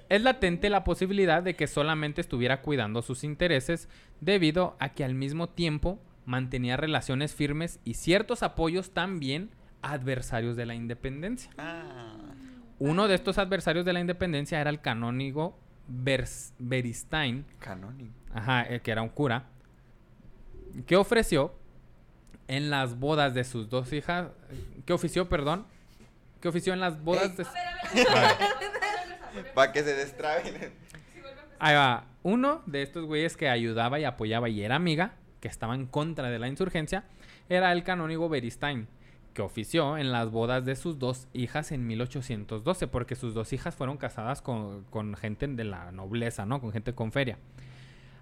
es 0.08 0.22
latente 0.22 0.70
la 0.70 0.84
posibilidad 0.84 1.42
de 1.42 1.56
que 1.56 1.66
solamente 1.66 2.20
estuviera 2.20 2.62
cuidando 2.62 3.02
sus 3.02 3.24
intereses 3.24 3.88
debido 4.20 4.76
a 4.78 4.90
que 4.90 5.02
al 5.04 5.14
mismo 5.14 5.48
tiempo 5.48 6.00
mantenía 6.26 6.76
relaciones 6.76 7.34
firmes 7.34 7.80
y 7.84 7.94
ciertos 7.94 8.44
apoyos 8.44 8.92
también 8.92 9.50
adversarios 9.82 10.56
de 10.56 10.66
la 10.66 10.74
independencia. 10.74 11.50
Ah, 11.58 12.29
Uno 12.80 13.06
de 13.06 13.14
estos 13.14 13.38
adversarios 13.38 13.84
de 13.84 13.92
la 13.92 14.00
independencia 14.00 14.60
era 14.60 14.70
el 14.70 14.80
canónigo 14.80 15.56
Vers- 15.88 16.52
Beristain, 16.58 17.44
canónigo. 17.60 18.12
ajá, 18.34 18.64
eh, 18.68 18.80
que 18.80 18.90
era 18.90 19.02
un 19.02 19.08
cura, 19.10 19.44
que 20.86 20.96
ofreció 20.96 21.54
en 22.48 22.70
las 22.70 22.98
bodas 22.98 23.34
de 23.34 23.44
sus 23.44 23.68
dos 23.68 23.92
hijas, 23.92 24.28
que 24.86 24.92
ofició, 24.92 25.28
perdón, 25.28 25.66
que 26.40 26.48
ofició 26.48 26.72
en 26.72 26.80
las 26.80 27.00
bodas 27.02 27.36
de... 27.36 27.44
Para 29.54 29.72
que 29.72 29.82
se 29.82 29.94
destraben. 29.94 30.72
ahí 31.58 31.74
va. 31.74 32.04
Uno 32.22 32.62
de 32.66 32.82
estos 32.82 33.04
güeyes 33.04 33.36
que 33.36 33.48
ayudaba 33.48 33.98
y 34.00 34.04
apoyaba 34.04 34.48
y 34.48 34.62
era 34.62 34.76
amiga, 34.76 35.14
que 35.40 35.48
estaba 35.48 35.74
en 35.74 35.86
contra 35.86 36.28
de 36.30 36.38
la 36.38 36.48
insurgencia, 36.48 37.04
era 37.48 37.72
el 37.72 37.82
canónigo 37.84 38.28
Beristain, 38.28 38.88
que 39.32 39.42
ofició 39.42 39.96
en 39.96 40.12
las 40.12 40.30
bodas 40.30 40.64
de 40.64 40.76
sus 40.76 40.98
dos 40.98 41.28
hijas 41.32 41.72
en 41.72 41.86
1812, 41.86 42.86
porque 42.88 43.14
sus 43.14 43.34
dos 43.34 43.52
hijas 43.52 43.74
fueron 43.74 43.96
casadas 43.96 44.42
con, 44.42 44.84
con 44.84 45.14
gente 45.14 45.46
de 45.46 45.64
la 45.64 45.92
nobleza, 45.92 46.46
¿no? 46.46 46.60
Con 46.60 46.72
gente 46.72 46.94
con 46.94 47.12
feria. 47.12 47.38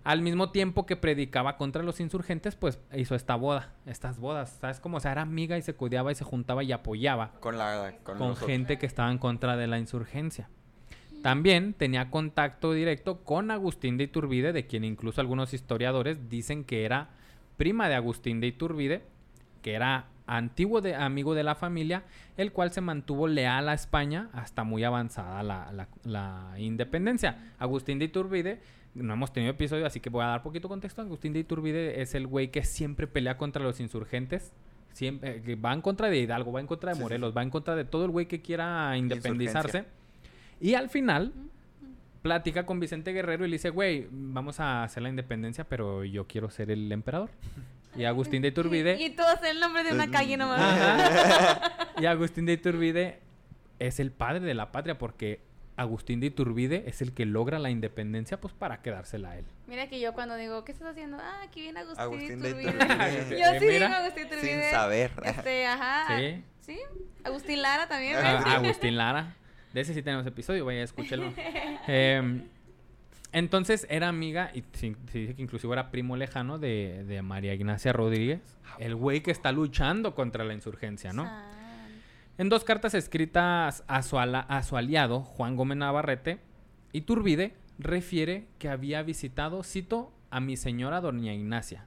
Al 0.05 0.22
mismo 0.22 0.51
tiempo 0.51 0.86
que 0.86 0.97
predicaba 0.97 1.56
contra 1.56 1.82
los 1.82 2.01
insurgentes, 2.01 2.56
pues 2.56 2.78
hizo 2.94 3.14
esta 3.14 3.35
boda, 3.36 3.74
estas 3.85 4.18
bodas, 4.18 4.56
¿sabes 4.60 4.80
cómo? 4.80 4.98
O 4.98 5.01
sea, 5.01 5.12
era 5.12 5.22
amiga 5.22 5.59
y 5.59 5.62
se 5.62 5.74
cuidaba 5.74 6.12
y 6.12 6.14
se 6.14 6.24
juntaba 6.24 6.62
y 6.62 6.72
apoyaba 6.72 7.32
Con 7.40 7.59
la. 7.59 7.94
Con, 8.05 8.36
gente 8.36 8.78
que 8.78 8.86
estaba 8.86 9.10
en 9.10 9.18
contra 9.18 9.56
de 9.56 9.66
la 9.66 9.78
insurgencia. 9.78 10.48
También 11.22 11.74
tenía 11.74 12.10
contacto 12.10 12.72
directo 12.72 13.24
con 13.24 13.51
Agustín 13.51 13.97
de 13.97 14.05
Iturbide, 14.05 14.52
de 14.52 14.66
quien 14.66 14.85
incluso 14.85 15.20
algunos 15.20 15.52
historiadores 15.52 16.28
dicen 16.28 16.64
que 16.64 16.85
era 16.85 17.10
prima 17.56 17.89
de 17.89 17.97
Agustín 17.97 18.40
de 18.40 18.47
Iturbide, 18.47 19.02
que 19.62 19.74
era 19.74 20.06
antiguo 20.28 20.80
de, 20.80 20.94
amigo 20.94 21.34
de 21.34 21.42
la 21.42 21.55
familia, 21.56 22.05
el 22.36 22.52
cual 22.52 22.70
se 22.70 22.80
mantuvo 22.80 23.26
leal 23.26 23.68
a 23.68 23.74
España 23.74 24.28
hasta 24.32 24.62
muy 24.62 24.84
avanzada 24.84 25.42
la, 25.42 25.72
la- 25.72 25.88
la 26.05 26.55
independencia. 26.60 27.52
Agustín 27.59 27.98
de 27.98 28.05
Iturbide, 28.05 28.60
no 28.94 29.12
hemos 29.14 29.32
tenido 29.32 29.52
episodio, 29.52 29.86
así 29.86 30.00
que 30.00 30.10
voy 30.10 30.22
a 30.24 30.28
dar 30.28 30.42
poquito 30.42 30.68
contexto. 30.68 31.02
Agustín 31.02 31.32
de 31.32 31.40
Iturbide 31.40 32.00
es 32.00 32.14
el 32.14 32.26
güey 32.26 32.50
que 32.50 32.62
siempre 32.64 33.06
pelea 33.06 33.36
contra 33.36 33.62
los 33.62 33.80
insurgentes. 33.80 34.52
Siempre, 34.92 35.36
eh, 35.36 35.42
que 35.42 35.55
va 35.55 35.72
en 35.72 35.80
contra 35.80 36.09
de 36.09 36.18
Hidalgo, 36.18 36.50
va 36.52 36.60
en 36.60 36.66
contra 36.66 36.90
de 36.90 36.96
sí, 36.96 37.02
Morelos, 37.02 37.30
sí. 37.32 37.36
va 37.36 37.42
en 37.42 37.50
contra 37.50 37.76
de 37.76 37.84
todo 37.84 38.05
el 38.05 38.10
güey 38.10 38.26
que 38.26 38.40
quiera 38.42 38.96
independizarse. 38.96 39.84
Y 40.60 40.74
al 40.74 40.88
final 40.88 41.32
platica 42.22 42.66
con 42.66 42.80
Vicente 42.80 43.12
Guerrero 43.12 43.44
y 43.46 43.48
le 43.48 43.55
dice, 43.55 43.70
güey, 43.70 44.09
vamos 44.10 44.59
a 44.59 44.82
hacer 44.82 45.02
la 45.05 45.09
independencia, 45.09 45.64
pero 45.64 46.05
yo 46.05 46.26
quiero 46.26 46.50
ser 46.50 46.70
el 46.72 46.90
emperador. 46.90 47.30
Y 47.97 48.05
Agustín 48.05 48.43
de 48.43 48.48
Iturbide... 48.48 48.97
Y 49.01 49.10
tú 49.10 49.23
haces 49.23 49.51
el 49.51 49.60
nombre 49.60 49.82
de 49.82 49.93
una 49.93 50.10
calle 50.10 50.36
nomás. 50.36 50.60
Ajá. 50.60 51.89
y 52.01 52.06
Agustín 52.06 52.47
de 52.47 52.52
Iturbide 52.52 53.20
es 53.78 54.01
el 54.01 54.12
padre 54.12 54.40
de 54.40 54.55
la 54.55 54.73
patria 54.73 54.98
porque 54.98 55.40
Agustín 55.77 56.20
de 56.20 56.27
Iturbide 56.27 56.85
es 56.86 57.02
el 57.02 57.12
que 57.12 57.24
logra 57.24 57.59
la 57.59 57.70
independencia 57.70 58.40
pues 58.40 58.52
para 58.52 58.82
quedársela 58.82 59.31
a 59.31 59.39
él. 59.39 59.44
Mira 59.66 59.89
que 59.89 60.01
yo 60.01 60.12
cuando 60.12 60.36
digo, 60.36 60.65
¿qué 60.65 60.73
estás 60.73 60.89
haciendo? 60.89 61.19
Ah, 61.20 61.43
aquí 61.44 61.60
viene 61.62 61.81
Agustín, 61.81 62.02
Agustín 62.02 62.40
de 62.40 62.51
Iturbide. 62.51 62.70
Iturbide. 62.70 63.40
yo 63.40 63.60
sí 63.60 63.66
Mira. 63.66 63.86
digo 63.86 63.98
Agustín 64.01 64.27
Iturbide. 64.27 64.62
Sin 64.62 64.70
saber. 64.70 65.12
Este, 65.24 65.66
ajá. 65.66 66.19
Sí. 66.19 66.43
Sí. 66.60 66.78
Agustín 67.24 67.62
Lara 67.62 67.86
también. 67.89 68.16
Ah, 68.16 68.56
Agustín 68.56 68.97
Lara. 68.97 69.35
De 69.73 69.82
ese 69.82 69.94
sí 69.94 70.02
tenemos 70.02 70.27
episodio, 70.27 70.65
vaya, 70.65 70.82
escúchelo. 70.82 71.32
Em, 71.86 72.43
entonces 73.32 73.86
era 73.90 74.09
amiga, 74.09 74.50
y 74.55 74.64
se, 74.72 74.96
se 75.10 75.18
dice 75.18 75.34
que 75.34 75.42
inclusive 75.42 75.72
era 75.72 75.90
primo 75.90 76.16
lejano 76.16 76.59
de, 76.59 77.05
de 77.05 77.20
María 77.22 77.55
Ignacia 77.55 77.92
Rodríguez, 77.92 78.40
el 78.78 78.94
güey 78.94 79.22
que 79.22 79.30
está 79.30 79.52
luchando 79.52 80.14
contra 80.14 80.44
la 80.44 80.55
insurgencia, 80.55 81.12
¿no? 81.12 81.24
Ah. 81.26 81.50
En 82.38 82.48
dos 82.48 82.64
cartas 82.64 82.94
escritas 82.94 83.84
a 83.88 84.02
su, 84.02 84.18
ala- 84.18 84.46
a 84.48 84.62
su 84.62 84.76
aliado, 84.76 85.20
Juan 85.22 85.56
Gómez 85.56 85.78
Navarrete, 85.78 86.38
Iturbide 86.92 87.55
refiere 87.78 88.46
que 88.59 88.68
había 88.68 89.02
visitado, 89.02 89.62
cito, 89.62 90.12
a 90.30 90.40
mi 90.40 90.56
señora 90.56 91.00
doña 91.00 91.32
Ignacia 91.34 91.84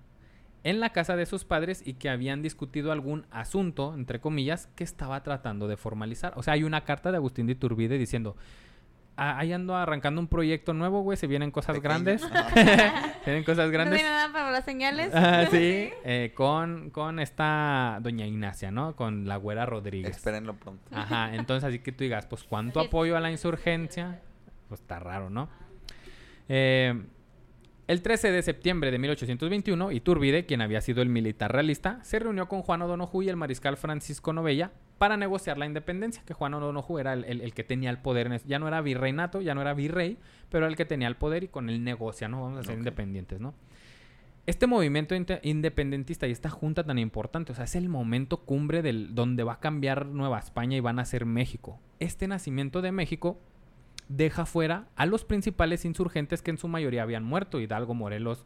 en 0.63 0.79
la 0.79 0.91
casa 0.91 1.15
de 1.15 1.25
sus 1.25 1.43
padres 1.43 1.81
y 1.85 1.93
que 1.95 2.07
habían 2.09 2.43
discutido 2.43 2.91
algún 2.91 3.25
asunto, 3.31 3.95
entre 3.95 4.19
comillas, 4.19 4.67
que 4.75 4.83
estaba 4.83 5.23
tratando 5.23 5.67
de 5.67 5.75
formalizar. 5.75 6.33
O 6.35 6.43
sea, 6.43 6.53
hay 6.53 6.63
una 6.63 6.83
carta 6.83 7.09
de 7.11 7.17
Agustín 7.17 7.47
de 7.47 7.53
Iturbide 7.53 7.97
diciendo, 7.97 8.35
"Ah, 8.37 8.43
ahí 9.21 9.53
ando 9.53 9.75
arrancando 9.75 10.19
un 10.21 10.27
proyecto 10.27 10.73
nuevo, 10.73 11.01
güey, 11.01 11.17
se 11.17 11.27
vienen 11.27 11.51
cosas 11.51 11.75
Pequeño. 11.75 11.89
grandes. 11.89 12.21
se 12.53 13.25
vienen 13.25 13.43
cosas 13.43 13.67
No 13.67 13.71
grandes. 13.71 13.99
tiene 13.99 14.09
nada 14.13 14.31
para 14.33 14.51
las 14.51 14.65
señales. 14.65 15.11
Ah, 15.15 15.45
sí, 15.51 15.89
eh, 16.03 16.31
con, 16.35 16.89
con 16.89 17.19
esta 17.19 17.99
doña 18.01 18.25
Ignacia, 18.25 18.71
¿no? 18.71 18.95
Con 18.95 19.27
la 19.27 19.37
güera 19.37 19.65
Rodríguez. 19.65 20.15
Espérenlo 20.17 20.55
pronto. 20.55 20.83
Ajá, 20.95 21.35
entonces 21.35 21.67
así 21.67 21.79
que 21.79 21.91
tú 21.91 22.03
digas, 22.03 22.25
pues 22.25 22.43
cuánto 22.43 22.79
apoyo 22.79 23.15
a 23.15 23.19
la 23.19 23.29
insurgencia, 23.31 24.19
pues 24.67 24.81
está 24.81 24.99
raro, 24.99 25.29
¿no? 25.29 25.49
Eh, 26.49 27.01
el 27.87 28.01
13 28.01 28.31
de 28.31 28.41
septiembre 28.41 28.89
de 28.91 28.99
1821, 28.99 29.91
Iturbide, 29.91 30.45
quien 30.45 30.61
había 30.61 30.79
sido 30.81 31.01
el 31.01 31.09
militar 31.09 31.51
realista, 31.51 31.99
se 32.03 32.19
reunió 32.19 32.47
con 32.47 32.61
Juan 32.61 32.81
O'Donoju 32.83 33.23
y 33.23 33.29
el 33.29 33.35
mariscal 33.35 33.75
Francisco 33.75 34.31
Novella 34.33 34.71
para 34.97 35.17
negociar 35.17 35.57
la 35.57 35.65
independencia, 35.65 36.23
que 36.25 36.33
Juan 36.33 36.53
O'Donoju 36.53 36.99
era 36.99 37.13
el, 37.13 37.25
el- 37.25 37.41
el 37.41 37.53
que 37.53 37.63
tenía 37.63 37.89
el 37.89 37.97
poder, 37.97 38.29
ya 38.45 38.59
no 38.59 38.67
era 38.67 38.81
virreinato, 38.81 39.41
ya 39.41 39.55
no 39.55 39.61
era 39.61 39.73
virrey, 39.73 40.17
pero 40.49 40.65
era 40.65 40.69
el 40.71 40.77
que 40.77 40.85
tenía 40.85 41.07
el 41.07 41.15
poder 41.15 41.43
y 41.43 41.47
con 41.49 41.69
él 41.69 41.83
negocia, 41.83 42.27
¿no? 42.29 42.43
Vamos 42.43 42.59
a 42.59 42.63
ser 42.63 42.77
independientes, 42.77 43.39
¿no? 43.41 43.53
Este 44.47 44.67
movimiento 44.67 45.13
independentista 45.43 46.27
y 46.27 46.31
esta 46.31 46.49
junta 46.49 46.83
tan 46.83 46.97
importante, 46.97 47.51
o 47.51 47.55
sea, 47.55 47.65
es 47.65 47.75
el 47.75 47.89
momento 47.89 48.37
cumbre 48.37 48.81
del 48.81 49.13
donde 49.13 49.43
va 49.43 49.53
a 49.53 49.59
cambiar 49.59 50.07
Nueva 50.07 50.39
España 50.39 50.77
y 50.77 50.79
van 50.79 50.97
a 50.99 51.05
ser 51.05 51.25
México. 51.25 51.79
Este 51.99 52.27
nacimiento 52.27 52.81
de 52.81 52.91
México 52.91 53.39
deja 54.15 54.45
fuera 54.45 54.87
a 54.95 55.05
los 55.05 55.23
principales 55.23 55.85
insurgentes 55.85 56.41
que 56.41 56.51
en 56.51 56.57
su 56.57 56.67
mayoría 56.67 57.03
habían 57.03 57.23
muerto, 57.23 57.59
Hidalgo, 57.59 57.93
Morelos 57.93 58.45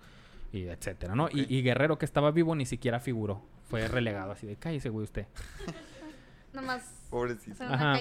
y 0.52 0.64
etcétera, 0.64 1.16
¿no? 1.16 1.28
Y- 1.32 1.62
Guerrero 1.62 1.98
que 1.98 2.06
estaba 2.06 2.32
vivo 2.32 2.56
ni 2.56 2.66
siquiera 2.66 3.00
figuró, 3.00 3.42
fue 3.68 3.88
relegado 3.88 4.32
así 4.32 4.46
de 4.48 4.56
cállese, 4.56 4.90
güey, 4.90 5.04
usted. 5.04 5.28
Nomás 6.54 6.84
Pobrecito. 7.10 7.66
una. 7.66 8.00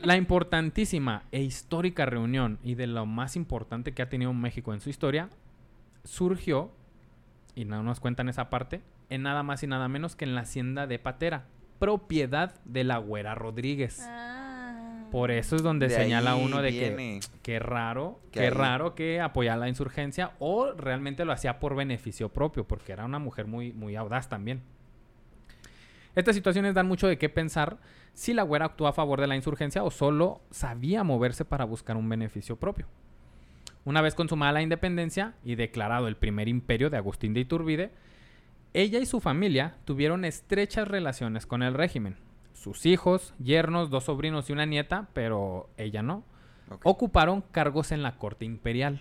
La 0.00 0.16
importantísima 0.16 1.24
e 1.30 1.42
histórica 1.42 2.06
reunión 2.06 2.58
y 2.62 2.74
de 2.74 2.86
lo 2.86 3.04
más 3.04 3.36
importante 3.36 3.92
que 3.92 4.00
ha 4.02 4.08
tenido 4.08 4.32
México 4.32 4.72
en 4.72 4.80
su 4.80 4.88
historia 4.88 5.28
surgió, 6.04 6.70
y 7.54 7.66
no 7.66 7.82
nos 7.82 8.00
cuentan 8.00 8.28
esa 8.30 8.48
parte, 8.48 8.80
en 9.10 9.22
nada 9.22 9.42
más 9.42 9.62
y 9.62 9.66
nada 9.66 9.88
menos 9.88 10.16
que 10.16 10.24
en 10.24 10.34
la 10.34 10.42
hacienda 10.42 10.86
de 10.86 10.98
Patera, 10.98 11.44
propiedad 11.78 12.54
de 12.64 12.84
la 12.84 12.96
güera 12.98 13.34
Rodríguez. 13.34 14.00
Ah. 14.08 14.49
Por 15.10 15.30
eso 15.30 15.56
es 15.56 15.62
donde 15.62 15.88
De 15.88 15.94
señala 15.94 16.36
uno 16.36 16.62
de 16.62 16.70
que 16.70 17.20
qué 17.42 17.58
raro, 17.58 18.20
qué 18.30 18.40
ahí- 18.40 18.50
raro 18.50 18.94
que 18.94 19.20
apoyara 19.20 19.58
la 19.58 19.68
insurgencia 19.68 20.32
o 20.38 20.72
realmente 20.72 21.24
lo 21.24 21.32
hacía 21.32 21.58
por 21.58 21.74
beneficio 21.74 22.28
propio, 22.28 22.66
porque 22.66 22.92
era 22.92 23.04
una 23.04 23.18
mujer 23.18 23.46
muy, 23.46 23.72
muy 23.72 23.96
audaz 23.96 24.28
también. 24.28 24.62
Estas 26.14 26.34
situaciones 26.34 26.74
dan 26.74 26.86
mucho 26.88 27.06
de 27.06 27.18
qué 27.18 27.28
pensar 27.28 27.78
si 28.12 28.34
la 28.34 28.42
güera 28.42 28.66
actuó 28.66 28.88
a 28.88 28.92
favor 28.92 29.20
de 29.20 29.26
la 29.26 29.36
insurgencia 29.36 29.84
o 29.84 29.90
solo 29.90 30.40
sabía 30.50 31.04
moverse 31.04 31.44
para 31.44 31.64
buscar 31.64 31.96
un 31.96 32.08
beneficio 32.08 32.56
propio. 32.56 32.86
Una 33.84 34.02
vez 34.02 34.14
consumada 34.14 34.52
la 34.52 34.62
independencia 34.62 35.34
y 35.44 35.54
declarado 35.54 36.06
el 36.08 36.16
primer 36.16 36.48
imperio 36.48 36.90
de 36.90 36.96
Agustín 36.98 37.32
de 37.32 37.40
Iturbide, 37.40 37.90
ella 38.74 38.98
y 38.98 39.06
su 39.06 39.20
familia 39.20 39.76
tuvieron 39.84 40.24
estrechas 40.24 40.86
relaciones 40.86 41.46
con 41.46 41.62
el 41.62 41.74
régimen. 41.74 42.16
Sus 42.60 42.84
hijos, 42.84 43.32
yernos, 43.38 43.88
dos 43.88 44.04
sobrinos 44.04 44.50
y 44.50 44.52
una 44.52 44.66
nieta, 44.66 45.08
pero 45.14 45.70
ella 45.78 46.02
no, 46.02 46.24
ocuparon 46.82 47.40
cargos 47.40 47.90
en 47.90 48.02
la 48.02 48.18
corte 48.18 48.44
imperial. 48.44 49.00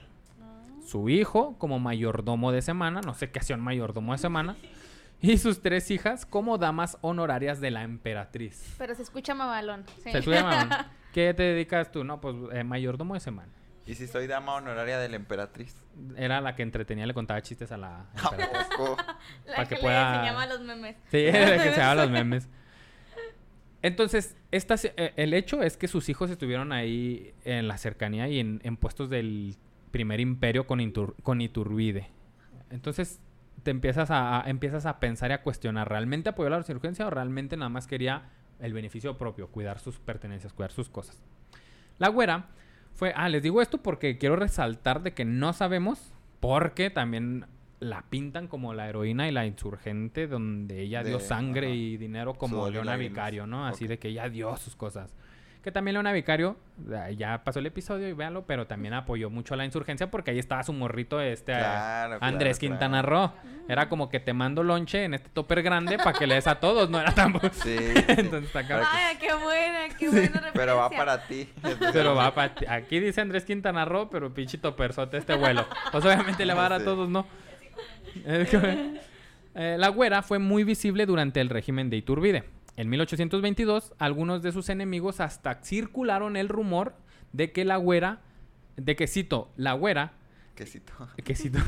Su 0.82 1.10
hijo 1.10 1.58
como 1.58 1.78
mayordomo 1.78 2.54
de 2.54 2.62
semana, 2.62 3.02
no 3.02 3.14
sé 3.14 3.32
qué 3.32 3.40
hacía 3.40 3.58
un 3.58 3.62
mayordomo 3.62 4.14
de 4.14 4.18
semana, 4.18 4.56
y 5.22 5.38
sus 5.40 5.62
tres 5.62 5.92
hijas 5.92 6.26
como 6.26 6.58
damas 6.58 6.98
honorarias 7.02 7.60
de 7.60 7.72
la 7.72 7.84
emperatriz. 7.84 8.76
Pero 8.78 8.96
se 8.96 9.02
escucha 9.02 9.36
mamalón. 9.36 9.84
Sí. 10.06 10.12
Se 10.14 10.22
llaman, 10.22 10.70
¿Qué 11.14 11.34
te 11.34 11.44
dedicas 11.44 11.92
tú? 11.92 12.06
No, 12.06 12.22
pues 12.22 12.38
eh, 12.54 12.64
mayordomo 12.64 13.16
de 13.16 13.20
semana. 13.20 13.52
¿Y 13.86 13.96
si 13.96 14.08
soy 14.08 14.26
dama 14.28 14.54
honoraria 14.56 15.00
de 15.00 15.10
la 15.10 15.18
emperatriz? 15.18 15.76
Era 16.16 16.40
la 16.40 16.56
que 16.56 16.62
entretenía, 16.64 17.06
le 17.06 17.14
contaba 17.14 17.42
chistes 17.42 17.74
a 17.74 17.78
la 17.78 18.06
¿A 18.16 18.30
emperatriz. 18.32 18.68
La 19.48 19.56
para 19.56 19.64
que, 19.68 19.70
que 19.70 19.76
le 19.76 19.82
pueda- 19.82 20.14
enseñaba 20.16 20.46
los 20.46 20.62
memes. 20.62 20.96
Sí, 21.12 21.18
era 21.18 21.58
la 21.58 21.64
que 21.64 21.74
se 21.74 21.80
daba 21.82 21.96
los 21.96 22.10
memes. 22.10 22.48
Entonces, 23.82 24.36
esta, 24.52 24.76
eh, 24.98 25.14
el 25.16 25.34
hecho 25.34 25.64
es 25.64 25.78
que 25.78 25.88
sus 25.88 26.10
hijos 26.10 26.30
estuvieron 26.30 26.72
ahí 26.72 27.34
en 27.46 27.68
la 27.68 27.78
cercanía 27.78 28.28
y 28.28 28.40
en, 28.40 28.60
en 28.64 28.76
puestos 28.78 29.10
del 29.10 29.56
primer 29.92 30.20
imperio 30.20 30.68
con, 30.68 30.80
con 31.24 31.42
Iturbide. 31.42 32.10
Entonces, 32.70 33.22
te 33.64 33.72
empiezas 33.72 34.12
a, 34.12 34.42
a- 34.42 34.50
empiezas 34.50 34.86
a 34.86 35.00
pensar 35.00 35.32
y 35.32 35.34
a 35.34 35.42
cuestionar, 35.44 35.88
¿realmente 35.90 36.30
apoyó 36.30 36.50
la 36.50 36.58
insurgencia 36.58 37.08
o 37.08 37.10
realmente 37.10 37.58
nada 37.58 37.70
más 37.70 37.88
quería 37.88 38.30
el 38.60 38.74
beneficio 38.74 39.18
propio, 39.18 39.48
cuidar 39.48 39.80
sus 39.80 40.00
pertenencias, 40.00 40.54
cuidar 40.54 40.72
sus 40.72 40.90
cosas? 40.90 41.24
La 41.98 42.10
güera 42.10 42.48
fue, 42.94 43.14
ah, 43.16 43.30
les 43.30 43.42
digo 43.44 43.62
esto 43.62 43.78
porque 43.80 44.18
quiero 44.18 44.36
resaltar 44.36 45.02
de 45.04 45.14
que 45.14 45.24
no 45.26 45.54
sabemos, 45.54 46.14
porque 46.42 46.90
también 46.90 47.46
la 47.80 48.04
pintan 48.10 48.48
como 48.48 48.74
la 48.74 48.90
heroína 48.90 49.28
y 49.28 49.32
la 49.32 49.46
insurgente, 49.46 50.28
donde 50.28 50.82
ella 50.82 51.04
dio 51.04 51.20
sangre 51.20 51.68
ajá. 51.68 51.76
y 51.76 51.98
dinero 51.98 52.34
como 52.34 52.58
Sudor 52.58 52.74
Leona. 52.74 52.96
Vicario, 52.98 53.48
¿no? 53.48 53.66
Así 53.66 53.88
de 53.88 53.98
que 54.00 54.10
ella 54.10 54.30
dio 54.30 54.56
sus 54.58 54.76
cosas. 54.76 55.14
Que 55.64 55.74
también 55.74 55.94
Leona 55.96 56.14
Vicario, 56.14 56.56
ah, 56.96 57.10
ya 57.12 57.44
pasó 57.44 57.60
el 57.60 57.66
episodio 57.66 58.08
y 58.08 58.14
véanlo, 58.14 58.46
pero 58.46 58.66
también 58.66 58.94
apoyó 58.94 59.30
mucho 59.30 59.56
a 59.56 59.58
la 59.58 59.66
insurgencia 59.66 60.10
porque 60.10 60.32
ahí 60.32 60.40
estaba 60.40 60.64
su 60.64 60.72
morrito, 60.72 61.20
este, 61.20 61.52
Claro, 61.52 62.18
Andrés 62.22 62.60
claro, 62.60 62.72
Quintana 62.76 63.02
claro. 63.02 63.28
Roo. 63.28 63.34
Era 63.68 63.90
como 63.90 64.10
que 64.10 64.22
te 64.22 64.32
mando 64.32 64.64
lonche 64.64 65.04
en 65.04 65.16
este 65.16 65.28
topper 65.30 65.62
grande 65.62 65.98
para 65.98 66.14
que 66.18 66.28
le 66.28 66.36
des 66.36 66.48
a 66.48 66.56
todos, 66.62 66.90
no 66.90 67.00
era 67.02 67.12
tan... 67.14 67.34
Sí. 67.52 67.76
Entonces 68.08 68.44
está 68.46 68.66
cabrón. 68.66 68.88
Ay, 68.90 69.18
qué 69.18 69.34
buena, 69.34 69.80
qué 69.98 70.08
buena 70.08 70.28
referencia. 70.28 70.52
Pero 70.54 70.78
va 70.78 70.90
para 70.90 71.28
ti. 71.28 71.50
Pero 71.94 72.16
va 72.16 72.34
para 72.34 72.56
ti. 72.56 72.66
Aquí 72.66 73.02
dice 73.02 73.20
Andrés 73.20 73.44
Quintana 73.44 73.84
Roo, 73.84 74.10
pero 74.10 74.34
pinchito 74.34 74.78
persote 74.78 75.18
este 75.18 75.36
vuelo. 75.36 75.66
Pues 75.92 76.06
obviamente 76.06 76.46
le 76.46 76.54
va 76.54 76.68
a 76.68 76.70
dar 76.70 76.74
a 76.74 76.80
Sí. 76.80 76.86
todos, 76.86 77.10
¿no? 77.10 77.26
Eh, 79.56 79.78
la 79.80 79.90
güera 79.90 80.22
fue 80.22 80.38
muy 80.38 80.64
visible 80.64 81.08
durante 81.08 81.42
el 81.42 81.50
régimen 81.50 81.90
de 81.90 81.98
Iturbide. 81.98 82.44
En 82.78 82.88
1822, 82.88 83.94
algunos 83.98 84.44
de 84.44 84.52
sus 84.52 84.70
enemigos 84.70 85.20
hasta 85.20 85.56
circularon 85.64 86.38
el 86.38 86.48
rumor 86.48 86.94
de 87.34 87.52
que 87.52 87.66
la 87.66 87.78
güera, 87.78 88.22
de 88.78 88.96
que 88.96 89.08
cito, 89.08 89.52
la 89.58 89.74
güera, 89.74 90.14
Quesito. 90.56 90.94
que 91.26 91.36
cito, 91.36 91.60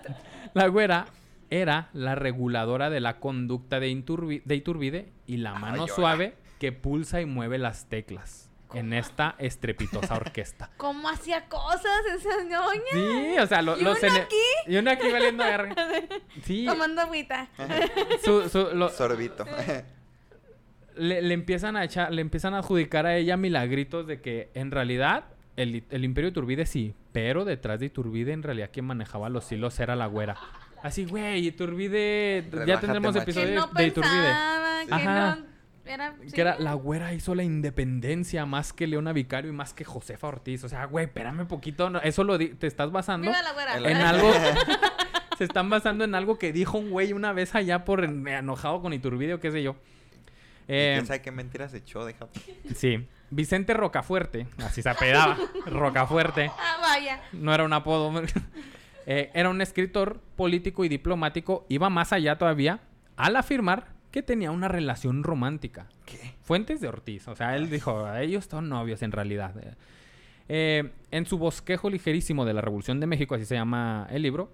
la 0.54 0.68
güera 0.68 1.06
era 1.50 1.90
la 1.92 2.14
reguladora 2.14 2.88
de 2.88 3.00
la 3.00 3.20
conducta 3.20 3.78
de, 3.78 3.88
Iturbide 3.90 5.12
y 5.26 5.36
la 5.36 5.54
mano 5.54 5.86
suave 5.86 6.34
que 6.58 6.72
pulsa 6.72 7.20
y 7.20 7.26
mueve 7.26 7.58
las 7.58 7.88
teclas 7.88 8.47
en 8.74 8.92
esta 8.92 9.34
estrepitosa 9.38 10.14
orquesta. 10.16 10.70
¿Cómo 10.76 11.08
hacía 11.08 11.46
cosas 11.48 12.00
esa 12.16 12.42
ñoña? 12.44 12.80
Sí, 12.92 13.38
o 13.38 13.46
sea, 13.46 13.62
lo- 13.62 13.78
¿Y 13.78 13.82
los 13.82 14.02
uno 14.02 14.12
aquí? 14.14 14.36
Y 14.66 14.76
uno 14.76 14.90
aquí 14.90 15.10
valiendo 15.10 15.44
verga. 15.44 15.74
Sí, 16.44 16.66
Tomando 16.66 17.02
agüita. 17.02 17.48
su- 18.24 18.48
su- 18.48 18.70
lo- 18.74 18.88
Sorbito. 18.90 19.44
le, 20.96 21.22
le 21.22 21.34
empiezan 21.34 21.76
a 21.76 21.84
echar, 21.84 22.12
le 22.12 22.20
empiezan 22.22 22.54
a 22.54 22.58
adjudicar 22.58 23.06
a 23.06 23.16
ella 23.16 23.36
milagritos 23.36 24.06
de 24.06 24.20
que 24.20 24.50
en 24.54 24.70
realidad 24.70 25.24
el, 25.56 25.84
el 25.90 26.04
imperio 26.04 26.28
de 26.30 26.32
Iturbide 26.32 26.66
sí, 26.66 26.94
pero 27.12 27.44
detrás 27.44 27.80
de 27.80 27.86
Iturbide 27.86 28.32
en 28.32 28.42
realidad 28.42 28.70
quien 28.72 28.84
manejaba 28.86 29.28
los 29.28 29.50
hilos 29.50 29.78
era 29.80 29.96
la 29.96 30.06
güera. 30.06 30.36
Así, 30.82 31.04
güey, 31.04 31.46
Iturbide, 31.46 32.44
ya 32.44 32.50
Relájate, 32.58 32.80
tendremos 32.86 33.14
macho. 33.14 33.22
episodio 33.24 33.48
Que 33.48 33.54
no 33.54 33.66
de 33.66 33.86
Iturbide. 33.86 34.12
pensaba, 34.22 34.84
que 34.86 34.94
Ajá. 34.94 35.36
no... 35.36 35.46
Era, 35.88 36.14
Que 36.34 36.40
era 36.40 36.58
la 36.58 36.74
güera 36.74 37.12
hizo 37.14 37.34
la 37.34 37.42
independencia 37.42 38.44
más 38.46 38.72
que 38.72 38.86
Leona 38.86 39.12
Vicario 39.12 39.50
y 39.50 39.54
más 39.54 39.72
que 39.74 39.84
Josefa 39.84 40.26
Ortiz. 40.28 40.64
O 40.64 40.68
sea, 40.68 40.84
güey, 40.86 41.06
espérame 41.06 41.46
poquito. 41.46 41.90
no, 41.90 42.00
Eso 42.00 42.24
lo 42.24 42.36
di- 42.38 42.50
te 42.54 42.66
estás 42.66 42.90
basando 42.92 43.28
Viva 43.28 43.42
la 43.42 43.52
güera. 43.52 43.76
En 43.90 43.96
algo. 43.98 44.30
se 45.38 45.44
están 45.44 45.70
basando 45.70 46.04
en 46.04 46.14
algo 46.14 46.38
que 46.38 46.52
dijo 46.52 46.78
un 46.78 46.90
güey 46.90 47.12
una 47.12 47.32
vez 47.32 47.54
allá 47.54 47.84
por 47.84 48.04
en- 48.04 48.26
enojado 48.28 48.82
con 48.82 48.92
Iturbide 48.92 49.34
o 49.34 49.40
qué 49.40 49.50
sé 49.50 49.62
yo. 49.62 49.72
¿Y 49.72 50.72
Eh, 50.74 50.92
¿Quién 50.96 51.06
sabe 51.06 51.22
qué 51.22 51.30
mentiras 51.30 51.72
echó? 51.74 52.04
Déjate. 52.04 52.40
sí. 52.74 53.06
Vicente 53.30 53.74
Rocafuerte, 53.74 54.46
así 54.64 54.80
se 54.82 54.88
apellidaba. 54.88 55.36
Rocafuerte. 55.66 56.50
Ah, 56.58 56.76
vaya. 56.80 57.20
no 57.32 57.52
era 57.54 57.64
un 57.64 57.72
apodo. 57.72 58.12
Eh, 59.10 59.30
era 59.32 59.48
un 59.48 59.62
escritor 59.62 60.20
político 60.36 60.84
y 60.84 60.88
diplomático. 60.90 61.64
Iba 61.70 61.88
más 61.88 62.12
allá 62.12 62.36
todavía 62.36 62.80
al 63.16 63.36
afirmar 63.36 63.86
que 64.10 64.22
tenía 64.22 64.50
una 64.50 64.68
relación 64.68 65.22
romántica. 65.22 65.88
¿Qué? 66.06 66.34
Fuentes 66.42 66.80
de 66.80 66.88
Ortiz. 66.88 67.28
O 67.28 67.36
sea, 67.36 67.56
él 67.56 67.70
dijo, 67.70 68.10
ellos 68.14 68.46
son 68.46 68.68
novios 68.68 69.02
en 69.02 69.12
realidad. 69.12 69.54
Eh, 70.48 70.90
en 71.10 71.26
su 71.26 71.38
bosquejo 71.38 71.90
ligerísimo 71.90 72.44
de 72.44 72.54
la 72.54 72.60
Revolución 72.60 73.00
de 73.00 73.06
México, 73.06 73.34
así 73.34 73.44
se 73.44 73.54
llama 73.54 74.06
el 74.10 74.22
libro, 74.22 74.50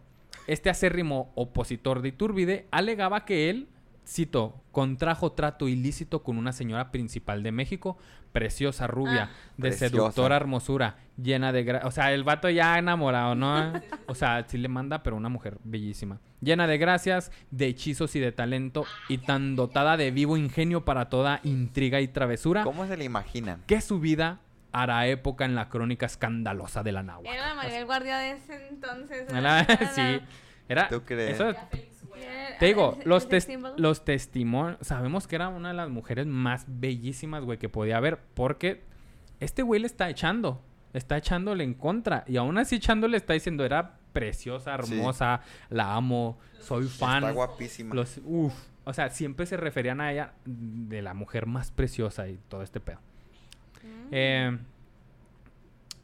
este 0.46 0.70
acérrimo 0.70 1.32
opositor 1.36 2.02
de 2.02 2.08
Iturbide 2.08 2.66
alegaba 2.70 3.24
que 3.24 3.48
él, 3.48 3.68
cito, 4.06 4.62
contrajo 4.72 5.32
trato 5.32 5.68
ilícito 5.68 6.22
con 6.22 6.36
una 6.38 6.52
señora 6.52 6.90
principal 6.90 7.42
de 7.42 7.52
México, 7.52 7.96
preciosa, 8.32 8.86
rubia, 8.86 9.30
Ah. 9.30 9.36
de 9.56 9.68
Preciosa. 9.68 9.90
seductora 9.90 10.36
hermosura, 10.36 10.96
llena 11.16 11.52
de... 11.52 11.64
gra- 11.64 11.80
O 11.84 11.90
sea, 11.92 12.12
el 12.12 12.24
vato 12.24 12.50
ya 12.50 12.78
enamorado, 12.78 13.34
¿no? 13.34 13.72
O 14.08 14.14
sea, 14.14 14.44
sí 14.48 14.58
le 14.58 14.68
manda, 14.68 15.02
pero 15.02 15.16
una 15.16 15.28
mujer 15.28 15.58
bellísima. 15.64 16.18
Llena 16.40 16.66
de 16.66 16.76
gracias, 16.78 17.30
de 17.50 17.66
hechizos 17.68 18.14
y 18.16 18.20
de 18.20 18.32
talento, 18.32 18.84
y 19.08 19.18
tan 19.18 19.54
dotada 19.56 19.96
de 19.96 20.10
vivo 20.10 20.36
ingenio 20.36 20.84
para 20.84 21.08
toda 21.08 21.40
intriga 21.44 22.00
y 22.00 22.08
travesura, 22.08 22.64
¿Cómo 22.64 22.86
se 22.86 22.96
le 22.96 23.04
imaginan? 23.04 23.62
que 23.66 23.80
su 23.80 24.00
vida 24.00 24.40
hará 24.72 25.06
época 25.06 25.44
en 25.44 25.54
la 25.54 25.68
crónica 25.68 26.04
escandalosa 26.06 26.82
de 26.82 26.90
la 26.92 27.02
náhuatl. 27.04 27.28
Era 27.32 27.48
la 27.50 27.54
Maribel 27.54 27.84
Guardia 27.86 28.18
de 28.18 28.32
ese 28.32 28.68
entonces. 28.68 29.28
Era- 29.32 29.60
Era 29.60 29.90
sí, 29.94 30.20
era... 30.68 30.88
¿Tú 30.88 31.02
crees? 31.04 31.38
eso- 31.40 31.54
te 32.58 32.66
digo, 32.66 32.98
los, 33.04 33.28
tes- 33.28 33.48
los 33.76 34.04
testimonios, 34.04 34.78
sabemos 34.86 35.26
que 35.26 35.36
era 35.36 35.48
una 35.48 35.68
de 35.68 35.74
las 35.74 35.88
mujeres 35.90 36.26
más 36.26 36.64
bellísimas, 36.68 37.42
güey, 37.44 37.58
que 37.58 37.68
podía 37.68 37.96
haber, 37.96 38.18
porque 38.34 38.82
este 39.40 39.62
güey 39.62 39.80
le 39.80 39.86
está 39.86 40.08
echando, 40.08 40.62
está 40.92 41.16
echándole 41.16 41.64
en 41.64 41.74
contra, 41.74 42.24
y 42.26 42.36
aún 42.36 42.56
así 42.58 42.76
echándole 42.76 43.16
está 43.16 43.32
diciendo, 43.32 43.64
era 43.64 43.98
preciosa, 44.12 44.76
Sí. 44.82 44.94
hermosa, 44.94 45.40
la 45.70 45.94
amo, 45.94 46.38
soy 46.60 46.86
fan. 46.86 47.24
Está 47.24 47.30
guapísima. 47.32 47.94
Los, 47.94 48.20
uf, 48.24 48.54
o 48.84 48.92
sea, 48.92 49.10
siempre 49.10 49.44
se 49.46 49.56
referían 49.56 50.00
a 50.00 50.12
ella 50.12 50.32
de 50.44 51.02
la 51.02 51.14
mujer 51.14 51.46
más 51.46 51.70
preciosa 51.72 52.28
y 52.28 52.38
todo 52.48 52.62
este 52.62 52.78
pedo. 52.80 52.98
Mm. 53.82 54.08
Eh, 54.12 54.58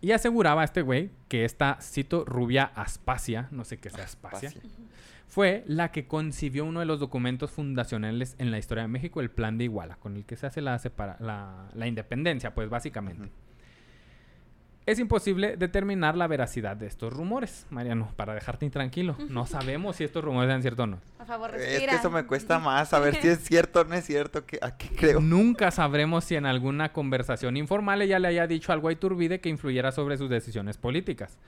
y 0.03 0.13
aseguraba 0.13 0.63
a 0.63 0.65
este 0.65 0.81
güey 0.83 1.11
que 1.29 1.45
esta, 1.45 1.79
cito, 1.83 2.25
rubia 2.25 2.65
Aspasia, 2.75 3.49
no 3.51 3.65
sé 3.65 3.77
qué 3.79 3.91
sea 3.91 4.05
Aspasia. 4.05 4.51
Fue 5.31 5.63
la 5.67 5.93
que 5.93 6.07
concibió 6.07 6.65
uno 6.65 6.81
de 6.81 6.87
los 6.87 6.99
documentos 7.01 7.51
fundacionales 7.53 8.35
en 8.39 8.51
la 8.51 8.59
historia 8.59 8.83
de 8.83 8.89
México, 8.89 9.21
el 9.21 9.31
Plan 9.31 9.57
de 9.59 9.65
Iguala, 9.65 9.95
con 9.97 10.17
el 10.17 10.25
que 10.27 10.37
se 10.37 10.47
hace 10.47 10.61
la, 10.61 10.77
separa- 10.79 11.17
la, 11.21 11.69
la 11.73 11.87
independencia, 11.87 12.53
pues 12.53 12.69
básicamente. 12.69 13.31
Es 14.87 14.99
imposible 14.99 15.57
determinar 15.57 16.17
la 16.17 16.27
veracidad 16.27 16.77
de 16.77 16.87
estos 16.89 17.13
rumores, 17.13 17.67
Mariano, 17.71 18.13
para 18.17 18.35
dejarte 18.35 18.65
intranquilo. 18.65 19.15
No 19.29 19.47
sabemos 19.47 19.97
si 19.97 20.05
estos 20.05 20.25
rumores 20.25 20.49
sean 20.49 20.63
ciertos 20.63 20.83
o 20.85 20.87
no. 20.89 20.99
Por 21.19 21.27
favor, 21.27 21.55
Es 21.55 21.61
respira. 21.61 21.93
que 21.93 21.99
eso 21.99 22.11
me 22.11 22.25
cuesta 22.27 22.59
más 22.59 22.89
saber 22.89 23.15
si 23.21 23.29
es 23.29 23.39
cierto 23.39 23.83
o 23.83 23.85
no 23.85 23.95
es 23.95 24.05
cierto. 24.05 24.45
que- 24.47 24.59
¿A 24.61 24.77
qué 24.77 24.89
creo? 24.89 25.21
Nunca 25.21 25.71
sabremos 25.71 26.25
si 26.25 26.35
en 26.35 26.47
alguna 26.47 26.93
conversación 26.93 27.57
informal 27.57 28.03
ella 28.03 28.19
le 28.19 28.29
haya 28.29 28.49
dicho 28.49 28.73
algo 28.73 28.89
a 28.89 28.93
Iturbide 28.93 29.41
que 29.41 29.49
influyera 29.49 29.93
sobre 29.93 30.17
sus 30.17 30.29
decisiones 30.29 30.77
políticas. 30.77 31.39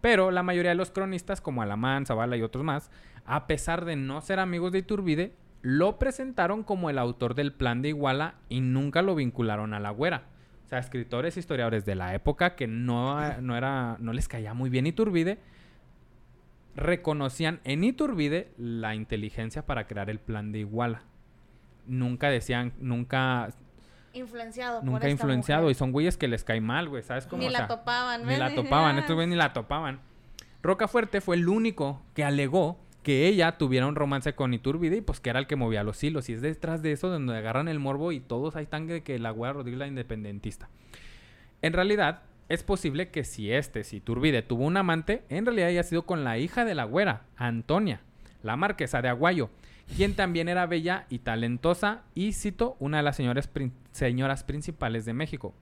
Pero 0.00 0.30
la 0.30 0.42
mayoría 0.42 0.70
de 0.70 0.76
los 0.76 0.90
cronistas, 0.90 1.40
como 1.40 1.62
Alamán, 1.62 2.06
Zavala 2.06 2.36
y 2.36 2.42
otros 2.42 2.64
más, 2.64 2.90
a 3.24 3.46
pesar 3.46 3.84
de 3.84 3.96
no 3.96 4.20
ser 4.20 4.38
amigos 4.38 4.72
de 4.72 4.78
Iturbide, 4.78 5.34
lo 5.62 5.98
presentaron 5.98 6.62
como 6.62 6.90
el 6.90 6.98
autor 6.98 7.34
del 7.34 7.52
plan 7.52 7.82
de 7.82 7.88
Iguala 7.88 8.34
y 8.48 8.60
nunca 8.60 9.02
lo 9.02 9.14
vincularon 9.14 9.74
a 9.74 9.80
la 9.80 9.90
güera. 9.90 10.24
O 10.64 10.68
sea, 10.68 10.78
escritores 10.78 11.36
e 11.36 11.40
historiadores 11.40 11.84
de 11.84 11.94
la 11.94 12.14
época 12.14 12.56
que 12.56 12.66
no, 12.66 13.40
no, 13.40 13.56
era, 13.56 13.96
no 14.00 14.12
les 14.12 14.28
caía 14.28 14.52
muy 14.54 14.70
bien 14.70 14.86
Iturbide, 14.86 15.38
reconocían 16.74 17.60
en 17.64 17.84
Iturbide 17.84 18.52
la 18.58 18.94
inteligencia 18.94 19.64
para 19.64 19.86
crear 19.86 20.10
el 20.10 20.18
plan 20.18 20.52
de 20.52 20.60
Iguala. 20.60 21.02
Nunca 21.86 22.30
decían, 22.30 22.72
nunca 22.78 23.48
Influenciado. 24.16 24.80
por 24.80 24.84
Nunca 24.84 24.98
esta 24.98 25.10
influenciado. 25.10 25.62
mujer. 25.62 25.72
Y 25.72 25.78
son 25.78 25.92
güeyes 25.92 26.16
que 26.16 26.28
les 26.28 26.44
cae 26.44 26.60
mal, 26.60 26.88
güey. 26.88 27.02
¿Sabes 27.02 27.26
cómo? 27.26 27.42
Ni 27.42 27.48
O 27.48 27.50
la 27.50 27.68
topaban, 27.68 28.26
Ni 28.26 28.36
la 28.36 28.54
topaban. 28.54 28.98
Estos 28.98 29.14
güeyes 29.14 29.30
ni 29.30 29.36
la 29.36 29.52
topaban. 29.52 30.00
Rocafuerte 30.62 31.20
fue 31.20 31.36
el 31.36 31.48
único 31.48 32.02
que 32.14 32.24
alegó 32.24 32.78
que 33.02 33.28
ella 33.28 33.56
tuviera 33.56 33.86
un 33.86 33.94
romance 33.94 34.34
con 34.34 34.52
Iturbide 34.52 34.96
y 34.96 35.00
pues 35.00 35.20
que 35.20 35.30
era 35.30 35.38
el 35.38 35.46
que 35.46 35.54
movía 35.54 35.84
los 35.84 36.02
hilos. 36.02 36.28
Y 36.28 36.32
es 36.32 36.42
detrás 36.42 36.82
de 36.82 36.90
eso 36.90 37.08
donde 37.08 37.36
agarran 37.36 37.68
el 37.68 37.78
morbo 37.78 38.10
y 38.10 38.18
todos 38.18 38.56
ahí 38.56 38.64
están 38.64 38.88
de 38.88 39.02
que 39.04 39.18
la 39.20 39.30
güera 39.30 39.52
Rodríguez 39.52 39.78
la 39.78 39.86
independentista. 39.86 40.68
En 41.62 41.72
realidad, 41.72 42.22
es 42.48 42.62
posible 42.62 43.10
que 43.10 43.22
si 43.24 43.52
este, 43.52 43.84
si 43.84 43.98
Iturbide 43.98 44.42
tuvo 44.42 44.64
un 44.64 44.76
amante, 44.76 45.22
en 45.28 45.46
realidad 45.46 45.68
haya 45.68 45.82
sido 45.82 46.02
con 46.02 46.24
la 46.24 46.38
hija 46.38 46.64
de 46.64 46.74
la 46.74 46.84
güera, 46.84 47.22
Antonia, 47.36 48.00
la 48.42 48.56
marquesa 48.56 49.02
de 49.02 49.08
Aguayo, 49.08 49.50
quien 49.94 50.14
también 50.14 50.48
era 50.48 50.66
bella 50.66 51.06
y 51.10 51.18
talentosa 51.20 52.02
y 52.14 52.32
cito 52.32 52.76
una 52.80 52.98
de 52.98 53.02
las 53.02 53.18
prin- 53.52 53.72
señoras 53.92 54.44
principales 54.44 55.04
de 55.04 55.12
México. 55.12 55.54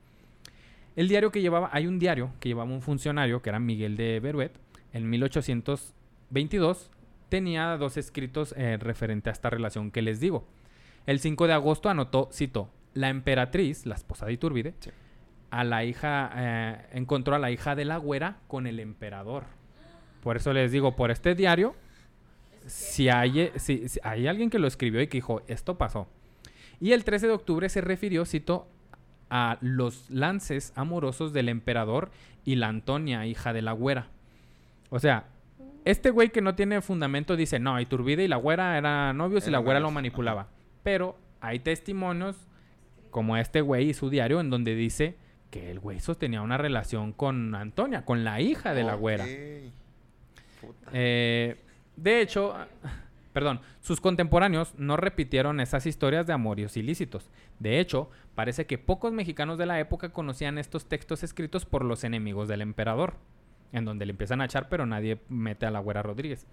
El 0.96 1.08
diario 1.08 1.30
que 1.32 1.40
llevaba, 1.42 1.70
hay 1.72 1.86
un 1.86 1.98
diario 1.98 2.30
que 2.40 2.48
llevaba 2.48 2.70
un 2.70 2.80
funcionario 2.82 3.42
que 3.42 3.50
era 3.50 3.58
Miguel 3.58 3.96
de 3.96 4.20
Beruet, 4.20 4.52
en 4.92 5.10
1822 5.10 6.90
tenía 7.28 7.76
dos 7.76 7.96
escritos 7.96 8.54
eh, 8.56 8.76
referente 8.78 9.28
a 9.30 9.32
esta 9.32 9.50
relación 9.50 9.90
que 9.90 10.02
les 10.02 10.20
digo. 10.20 10.46
El 11.06 11.18
5 11.18 11.46
de 11.46 11.52
agosto 11.52 11.88
anotó, 11.90 12.28
cito, 12.32 12.70
la 12.94 13.08
emperatriz, 13.08 13.86
la 13.86 13.94
esposa 13.96 14.26
de 14.26 14.34
Iturbide, 14.34 14.74
Sí. 14.78 14.90
a 15.50 15.64
la 15.64 15.84
hija, 15.84 16.30
eh, 16.36 16.86
encontró 16.92 17.34
a 17.34 17.38
la 17.38 17.50
hija 17.50 17.74
de 17.74 17.84
la 17.84 17.96
güera 17.96 18.38
con 18.46 18.66
el 18.66 18.78
emperador. 18.80 19.44
Por 20.22 20.36
eso 20.36 20.52
les 20.52 20.70
digo, 20.72 20.96
por 20.96 21.10
este 21.10 21.34
diario, 21.34 21.74
si 22.66 23.08
hay, 23.08 23.40
eh, 23.40 23.52
si- 23.56 23.88
si 23.88 24.00
hay 24.02 24.26
alguien 24.26 24.50
que 24.50 24.58
lo 24.58 24.66
escribió 24.66 25.00
y 25.02 25.06
que 25.06 25.18
dijo, 25.18 25.42
esto 25.48 25.76
pasó. 25.78 26.08
Y 26.80 26.92
el 26.92 27.04
13 27.04 27.26
de 27.28 27.32
octubre 27.32 27.68
se 27.68 27.80
refirió, 27.80 28.24
cito, 28.24 28.66
a 29.30 29.58
los 29.60 30.10
lances 30.10 30.72
amorosos 30.76 31.32
del 31.32 31.48
emperador 31.48 32.10
y 32.44 32.56
la 32.56 32.68
Antonia, 32.68 33.26
hija 33.26 33.52
de 33.52 33.62
la 33.62 33.72
güera. 33.72 34.08
O 34.90 34.98
sea, 34.98 35.24
este 35.84 36.10
güey 36.10 36.30
que 36.30 36.40
no 36.40 36.54
tiene 36.54 36.80
fundamento 36.82 37.36
dice, 37.36 37.58
no, 37.58 37.80
Iturbide 37.80 38.24
y 38.24 38.28
la 38.28 38.36
güera 38.36 38.76
eran 38.78 39.16
novios 39.16 39.46
y 39.48 39.50
la 39.50 39.58
güera 39.58 39.80
lo 39.80 39.90
manipulaba. 39.90 40.48
Pero 40.82 41.16
hay 41.40 41.58
testimonios 41.60 42.36
como 43.10 43.36
este 43.36 43.60
güey 43.60 43.90
y 43.90 43.94
su 43.94 44.10
diario 44.10 44.40
en 44.40 44.50
donde 44.50 44.74
dice 44.74 45.16
que 45.50 45.70
el 45.70 45.78
güey 45.80 46.00
sostenía 46.00 46.42
una 46.42 46.58
relación 46.58 47.12
con 47.12 47.54
Antonia, 47.54 48.04
con 48.04 48.24
la 48.24 48.40
hija 48.40 48.74
de 48.74 48.82
la 48.84 48.94
güera. 48.94 49.24
Eh, 50.92 51.56
de 51.96 52.20
hecho, 52.20 52.54
perdón, 53.32 53.60
sus 53.80 54.00
contemporáneos 54.00 54.74
no 54.78 54.96
repitieron 54.96 55.60
esas 55.60 55.86
historias 55.86 56.26
de 56.26 56.32
amorios 56.32 56.76
ilícitos. 56.76 57.28
De 57.58 57.80
hecho, 57.80 58.10
parece 58.34 58.66
que 58.66 58.78
pocos 58.78 59.12
mexicanos 59.12 59.58
de 59.58 59.66
la 59.66 59.80
época 59.80 60.10
conocían 60.10 60.58
estos 60.58 60.86
textos 60.88 61.22
escritos 61.22 61.64
por 61.66 61.84
los 61.84 62.04
enemigos 62.04 62.48
del 62.48 62.62
emperador, 62.62 63.14
en 63.72 63.84
donde 63.84 64.06
le 64.06 64.12
empiezan 64.12 64.40
a 64.40 64.44
echar, 64.44 64.68
pero 64.68 64.86
nadie 64.86 65.18
mete 65.28 65.66
a 65.66 65.70
la 65.70 65.80
güera 65.80 66.02
Rodríguez. 66.02 66.46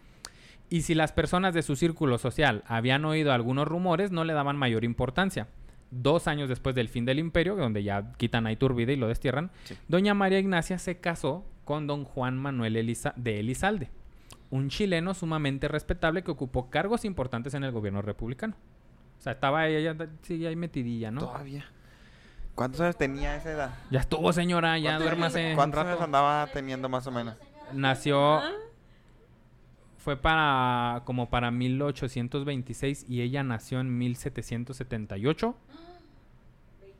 Y 0.70 0.84
si 0.84 0.96
las 0.96 1.12
personas 1.12 1.54
de 1.54 1.64
su 1.64 1.76
círculo 1.76 2.18
social 2.18 2.64
habían 2.66 3.04
oído 3.06 3.34
algunos 3.34 3.68
rumores, 3.68 4.12
no 4.12 4.24
le 4.24 4.34
daban 4.34 4.56
mayor 4.58 4.84
importancia. 4.86 5.48
Dos 5.92 6.28
años 6.28 6.48
después 6.48 6.74
del 6.76 6.88
fin 6.88 7.04
del 7.04 7.20
imperio, 7.20 7.58
donde 7.58 7.84
ya 7.84 8.14
quitan 8.18 8.48
a 8.48 8.54
Iturbide 8.54 8.94
y 8.94 8.96
lo 8.96 9.10
destierran, 9.10 9.52
Sí. 9.66 9.76
doña 9.90 10.14
María 10.14 10.40
Ignacia 10.40 10.80
se 10.80 10.98
casó 10.98 11.46
con 11.66 11.88
don 11.88 12.06
Juan 12.06 12.38
Manuel 12.38 12.78
Eliza- 12.78 13.14
de 13.18 13.42
Elizalde, 13.42 13.90
un 14.52 14.70
chileno 14.70 15.14
sumamente 15.14 15.68
respetable 15.68 16.24
que 16.24 16.32
ocupó 16.32 16.70
cargos 16.70 17.04
importantes 17.06 17.54
en 17.56 17.64
el 17.64 17.72
gobierno 17.72 18.02
republicano. 18.02 18.56
O 19.18 19.22
sea, 19.22 19.34
estaba 19.34 19.68
ella 19.68 19.94
ya, 19.94 20.08
sí, 20.22 20.46
ahí 20.46 20.56
metidilla, 20.56 21.10
¿no? 21.12 21.22
Todavía. 21.22 21.66
¿Cuántos 22.56 22.82
años 22.82 22.98
tenía 22.98 23.36
esa 23.36 23.52
edad? 23.52 23.74
Ya 23.90 24.02
estuvo, 24.02 24.32
señora, 24.34 24.78
ya 24.78 24.92
¿Cuántos- 24.92 25.06
duérmase 25.06 25.54
¿Cuántos 25.56 25.80
años 25.80 25.92
rato. 25.94 26.04
andaba 26.04 26.48
teniendo 26.54 26.90
más 26.90 27.08
o 27.08 27.12
menos? 27.12 27.36
Nació... 27.74 28.42
Fue 29.98 30.18
para... 30.18 31.04
como 31.06 31.30
para 31.30 31.52
1826 31.52 33.06
y 33.08 33.22
ella 33.22 33.44
nació 33.44 33.80
en 33.80 33.98
1778. 34.00 35.56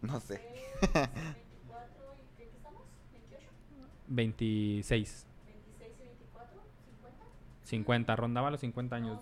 No 0.04 0.20
sé. 0.20 0.42
26. 4.08 5.26
50, 7.72 8.16
rondaba 8.16 8.52
los 8.52 8.60
50 8.62 8.96
años. 8.96 9.20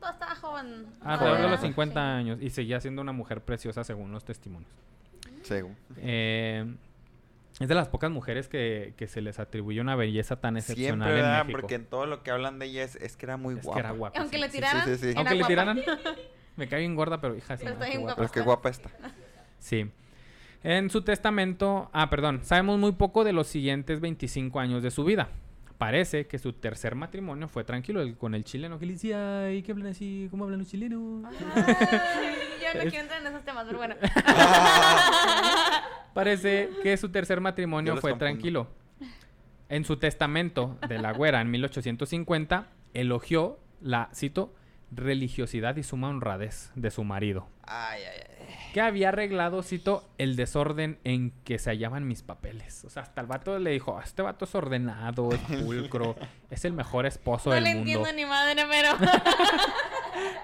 Toda 0.00 0.12
estaba 0.12 0.34
joven. 0.36 0.86
Alrededor 1.00 1.36
de 1.36 1.42
Joven. 1.42 1.50
los 1.52 1.60
Sí. 1.60 1.66
50 1.68 2.16
años 2.16 2.38
y 2.42 2.50
seguía 2.50 2.80
siendo 2.80 3.02
una 3.02 3.12
mujer 3.12 3.40
preciosa 3.42 3.84
según 3.84 4.12
los 4.12 4.24
testimonios. 4.24 4.70
Según. 5.42 5.76
Eh, 5.96 6.64
es 7.60 7.68
de 7.68 7.74
las 7.74 7.88
pocas 7.88 8.10
mujeres 8.10 8.48
que, 8.48 8.94
que 8.96 9.08
se 9.08 9.20
les 9.20 9.38
atribuye 9.40 9.80
una 9.80 9.96
belleza 9.96 10.36
tan 10.40 10.56
excepcional 10.56 11.08
Siempre, 11.08 11.10
en 11.10 11.16
¿verdad? 11.16 11.44
México. 11.44 11.60
Porque 11.60 11.74
en 11.74 11.86
todo 11.86 12.06
lo 12.06 12.22
que 12.22 12.30
hablan 12.30 12.58
de 12.60 12.66
ella 12.66 12.84
es, 12.84 12.94
es 12.96 13.16
que 13.16 13.26
era 13.26 13.36
muy 13.36 13.56
es 13.56 13.62
guapa. 13.64 13.74
que 13.74 13.80
era 13.80 13.90
guapa. 13.92 14.18
Aunque 14.20 14.36
sí. 14.36 14.40
le 14.42 14.46
sí, 14.48 14.52
tiraran. 14.52 14.84
sí, 14.86 14.96
sí. 14.96 15.12
Aunque 15.16 15.34
le 15.34 15.40
guapa. 15.40 15.48
tiraran, 15.48 15.80
me 16.56 16.68
cae 16.68 16.80
bien 16.80 16.94
gorda, 16.94 17.20
pero 17.20 17.34
hija, 17.36 17.56
sí, 17.56 17.64
Pero 17.64 17.76
no, 17.76 17.82
está 17.82 17.86
qué 17.86 17.90
bien 17.90 18.02
guapa 18.02 18.14
Pero 18.16 18.26
es 18.26 18.32
que 18.32 18.38
Está. 18.38 18.46
guapa 18.46 18.68
está. 18.68 18.90
Sí. 19.58 19.90
En 20.62 20.90
su 20.90 21.02
testamento, 21.02 21.90
ah, 21.92 22.08
perdón, 22.10 22.40
sabemos 22.44 22.78
muy 22.78 22.92
poco 22.92 23.24
de 23.24 23.32
los 23.32 23.48
siguientes 23.48 24.00
25 24.00 24.60
años 24.60 24.82
de 24.84 24.90
su 24.92 25.04
vida. 25.04 25.28
Parece 25.78 26.26
que 26.26 26.38
su 26.38 26.52
tercer 26.54 26.96
matrimonio 26.96 27.46
fue 27.48 27.62
tranquilo 27.62 28.00
el- 28.02 28.16
con 28.16 28.34
el 28.34 28.42
chileno 28.44 28.78
que 28.80 28.86
le 28.86 28.94
decía, 28.94 29.44
ay, 29.44 29.62
¿qué 29.62 29.70
hablan 29.72 29.88
así? 29.88 30.26
¿Cómo 30.30 30.44
hablan 30.44 30.58
los 30.58 30.68
chilenos? 30.68 31.24
Ay, 31.24 31.36
yo 32.74 32.84
no 32.84 32.90
quiero 32.90 33.02
entrar 33.02 33.20
en 33.20 33.26
esos 33.28 33.44
temas, 33.44 33.64
pero 33.66 33.78
bueno. 33.78 33.94
Parece 36.14 36.70
que 36.82 36.96
su 36.96 37.10
tercer 37.10 37.40
matrimonio 37.40 37.92
fue 37.96 38.10
confundo. 38.10 38.18
tranquilo. 38.24 38.68
En 39.68 39.84
su 39.84 39.96
testamento 39.98 40.78
de 40.88 40.98
la 40.98 41.12
güera 41.12 41.40
en 41.40 41.50
1850, 41.50 42.68
elogió 42.94 43.58
la, 43.80 44.08
cito, 44.14 44.54
religiosidad 44.90 45.76
y 45.76 45.82
suma 45.82 46.08
honradez 46.08 46.70
de 46.74 46.90
su 46.90 47.04
marido, 47.04 47.48
Ay, 47.66 48.00
ay, 48.02 48.20
ay. 48.40 48.54
que 48.72 48.80
había 48.80 49.10
arreglado, 49.10 49.62
cito, 49.62 50.08
el 50.18 50.34
desorden 50.36 50.98
en 51.04 51.30
que 51.44 51.58
se 51.58 51.70
hallaban 51.70 52.06
mis 52.08 52.22
papeles. 52.22 52.84
O 52.84 52.90
sea, 52.90 53.02
hasta 53.02 53.20
el 53.20 53.26
vato 53.26 53.58
le 53.58 53.70
dijo, 53.70 54.00
este 54.02 54.22
vato 54.22 54.44
es 54.46 54.54
ordenado, 54.54 55.30
es 55.32 55.40
pulcro, 55.62 56.16
es 56.50 56.64
el 56.64 56.72
mejor 56.72 57.04
esposo 57.06 57.50
No 57.50 57.54
del 57.56 57.64
le 57.64 57.74
mundo. 57.74 57.90
entiendo 57.90 58.12
ni 58.14 58.24
madre, 58.24 58.64
pero. 58.70 58.96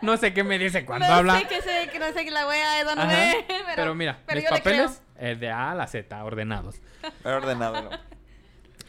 No 0.03 0.17
sé 0.19 0.33
qué 0.35 0.45
me 0.45 0.59
dice 0.59 0.85
cuando 0.85 1.07
no 1.09 1.13
habla. 1.15 1.41
sé 1.41 1.49
que 1.49 1.63
sé 1.63 1.89
que 1.91 1.99
no 1.99 2.07
sé 2.13 2.25
que 2.25 2.31
la 2.31 2.47
wea 2.47 2.75
de 2.75 2.85
dónde 2.85 3.07
ve, 3.07 3.45
pero, 3.49 3.65
pero, 3.75 3.95
mira, 3.95 4.19
pero 4.27 4.41
mis 4.41 4.51
le 4.51 4.57
papeles 4.57 5.03
eh, 5.19 5.35
de 5.35 5.51
A 5.51 5.73
a 5.73 5.75
la 5.75 5.87
Z, 5.87 6.23
ordenados. 6.25 6.81
Ordenado, 7.25 7.83
¿no? 7.83 7.91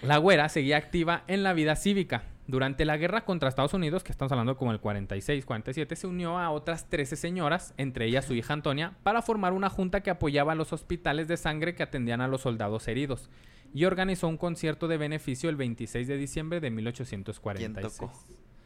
La 0.01 0.17
güera 0.17 0.49
seguía 0.49 0.77
activa 0.77 1.23
en 1.27 1.41
la 1.43 1.53
vida 1.53 1.75
cívica. 1.75 2.23
Durante 2.47 2.85
la 2.85 2.97
guerra 2.97 3.25
contra 3.25 3.49
Estados 3.49 3.73
Unidos, 3.73 4.03
que 4.03 4.11
estamos 4.11 4.31
hablando 4.31 4.55
como 4.55 4.71
el 4.71 4.79
46-47, 4.79 5.95
se 5.95 6.05
unió 6.05 6.37
a 6.37 6.51
otras 6.51 6.87
13 6.89 7.15
señoras, 7.15 7.73
entre 7.77 8.05
ellas 8.05 8.25
su 8.25 8.35
hija 8.35 8.53
Antonia, 8.53 8.93
para 9.01 9.23
formar 9.23 9.53
una 9.53 9.69
junta 9.69 10.01
que 10.01 10.11
apoyaba 10.11 10.51
a 10.51 10.55
los 10.55 10.71
hospitales 10.71 11.27
de 11.27 11.37
sangre 11.37 11.73
que 11.73 11.81
atendían 11.81 12.21
a 12.21 12.27
los 12.27 12.41
soldados 12.41 12.87
heridos. 12.87 13.31
Y 13.73 13.85
organizó 13.85 14.27
un 14.27 14.37
concierto 14.37 14.87
de 14.87 14.97
beneficio 14.97 15.49
el 15.49 15.55
26 15.55 16.07
de 16.07 16.17
diciembre 16.17 16.59
de 16.59 16.69
1846. 16.69 17.97
tocó? 17.97 18.13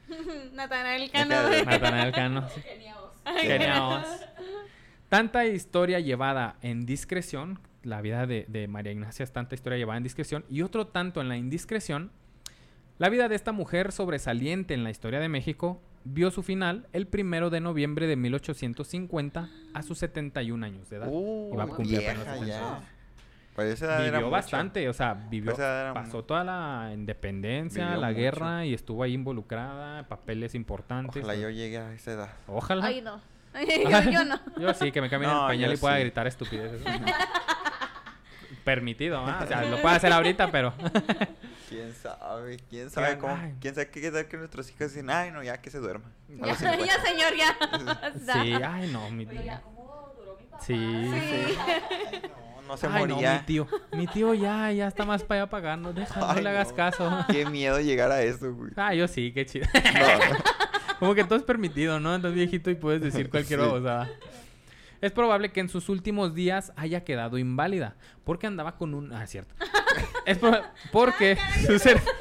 Natanael 0.54 1.10
Cano. 1.10 1.36
Natanael 1.66 2.12
Cano. 2.12 2.48
Oz. 3.96 4.08
Tanta 5.08 5.46
historia 5.46 6.00
llevada 6.02 6.58
en 6.62 6.86
discreción, 6.86 7.60
la 7.84 8.02
vida 8.02 8.28
de, 8.28 8.46
de 8.50 8.68
María 8.68 8.92
Ignacia 8.92 9.24
es 9.24 9.32
tanta 9.32 9.56
historia 9.56 9.78
llevada 9.78 9.98
en 9.98 10.04
discreción, 10.04 10.44
y 10.50 10.64
otro 10.64 10.88
tanto 10.88 11.22
en 11.22 11.30
la 11.30 11.38
indiscreción, 11.38 12.12
la 13.00 13.10
vida 13.10 13.28
de 13.28 13.36
esta 13.36 13.52
mujer 13.52 13.92
sobresaliente 13.92 14.74
en 14.76 14.84
la 14.84 14.92
historia 14.92 15.20
de 15.20 15.28
México 15.30 15.82
vio 16.04 16.32
su 16.32 16.44
final 16.44 16.88
el 16.94 17.08
primero 17.08 17.50
de 17.50 17.60
noviembre 17.60 18.06
de 18.08 18.16
1850 18.16 19.50
a 19.74 19.82
sus 19.84 19.98
71 20.00 20.66
años 20.66 20.90
de 20.90 20.98
edad. 20.98 21.08
Uh, 21.10 21.52
Iba 21.54 21.64
a 21.64 21.68
cumplir 21.68 22.00
vieja 22.00 22.16
70. 22.16 22.46
ya. 22.46 22.80
Pues 23.56 23.74
esa 23.74 23.86
edad 23.86 23.96
era 24.02 24.04
Vivió 24.06 24.20
mucho. 24.28 24.32
bastante, 24.32 24.88
o 24.88 24.94
sea, 24.94 25.14
vivió, 25.14 25.54
Pues 25.54 25.68
pasó 25.94 26.24
toda 26.24 26.44
la 26.46 26.92
independencia, 26.94 27.86
Vivió 27.88 28.00
la 28.02 28.08
mucho. 28.08 28.20
guerra 28.20 28.66
y 28.66 28.74
estuvo 28.74 29.04
ahí 29.04 29.14
involucrada, 29.14 30.08
papeles 30.08 30.56
importantes. 30.56 31.24
Ojalá 31.24 31.36
yo 31.40 31.50
llegue 31.50 31.78
a 31.78 31.94
esa 31.94 32.12
edad. 32.14 32.30
Ojalá. 32.48 32.86
Ay, 32.86 33.02
no. 33.02 33.20
yo, 33.90 34.12
yo 34.12 34.24
no. 34.26 34.40
Yo 34.60 34.74
sí, 34.76 34.92
que 34.92 35.02
me 35.02 35.10
cambien 35.10 35.32
No, 35.32 35.42
el 35.50 35.56
pañal 35.58 35.74
y 35.74 35.78
pueda 35.78 35.96
sí. 35.96 36.02
gritar 36.02 36.28
estupideces. 36.28 36.82
Permitido, 38.64 39.18
¿ah? 39.26 39.42
O 39.44 39.48
sea, 39.48 39.64
lo 39.64 39.82
puedo 39.82 39.96
hacer 39.96 40.12
ahorita, 40.14 40.52
pero... 40.52 40.74
¿Quién 41.70 41.94
sabe? 41.94 42.58
¿Quién 42.70 42.90
sabe 42.90 43.18
cómo? 43.20 43.38
Ay. 43.40 43.54
¿Quién 43.62 43.76
sabe 43.76 43.90
qué 43.90 44.12
tal 44.12 44.28
que 44.28 44.38
nuestros 44.38 44.68
hijos 44.70 44.88
dicen, 44.92 45.10
ay, 45.10 45.32
no, 45.32 45.44
ya 45.44 45.62
que 45.62 45.70
se 45.70 45.78
duerma? 45.80 46.12
Ya, 46.30 46.46
los 46.48 46.58
50. 46.58 46.86
ya, 46.86 47.02
señor, 47.04 47.34
ya. 47.38 48.34
sí, 48.44 48.54
ay, 48.64 48.90
no, 48.92 49.10
mi 49.12 49.26
tío. 49.26 49.42
¿Cómo 49.64 50.14
duró 50.18 50.38
mi 50.40 50.46
papá? 50.48 50.64
Sí, 50.64 50.74
Sí. 50.76 51.58
Ay, 51.66 52.22
no, 52.56 52.62
no 52.68 52.78
se 52.78 52.86
Ay, 52.88 52.94
no, 52.94 53.00
moría. 53.16 53.34
mi 53.40 53.46
tío. 53.46 53.68
Mi 53.94 54.08
tío 54.08 54.34
ya, 54.36 54.72
ya 54.72 54.88
está 54.88 55.06
más 55.06 55.24
para 55.24 55.42
allá 55.44 55.50
pagando. 55.50 55.92
Deja, 55.94 56.20
no 56.20 56.30
Ay, 56.30 56.44
le 56.44 56.50
hagas 56.50 56.70
no. 56.70 56.76
caso. 56.76 57.26
Qué 57.32 57.46
miedo 57.48 57.80
llegar 57.80 58.12
a 58.12 58.22
eso, 58.22 58.54
güey. 58.54 58.72
Ah, 58.76 58.94
yo 58.94 59.08
sí, 59.08 59.32
qué 59.34 59.46
chido. 59.46 59.66
No, 59.74 60.38
Como 61.00 61.16
que 61.16 61.24
todo 61.24 61.36
es 61.38 61.44
permitido, 61.44 62.00
¿no? 62.00 62.16
Estás 62.16 62.34
viejito 62.34 62.70
y 62.70 62.76
puedes 62.76 63.02
decir 63.02 63.30
cualquier 63.30 63.60
Sí. 63.60 63.66
babosada. 63.66 64.10
Es 65.02 65.12
probable 65.14 65.52
que 65.52 65.62
en 65.62 65.70
sus 65.70 65.88
últimos 65.90 66.36
días 66.36 66.74
haya 66.76 67.04
quedado 67.06 67.38
inválida. 67.38 67.96
Porque 68.24 68.46
andaba 68.48 68.76
con 68.78 68.94
un... 68.94 69.14
Ah, 69.14 69.24
es 69.24 69.30
cierto. 69.32 69.56
Es 70.26 70.40
proba- 70.42 70.72
porque 70.92 71.38
su 71.66 71.78
ser... 71.80 72.02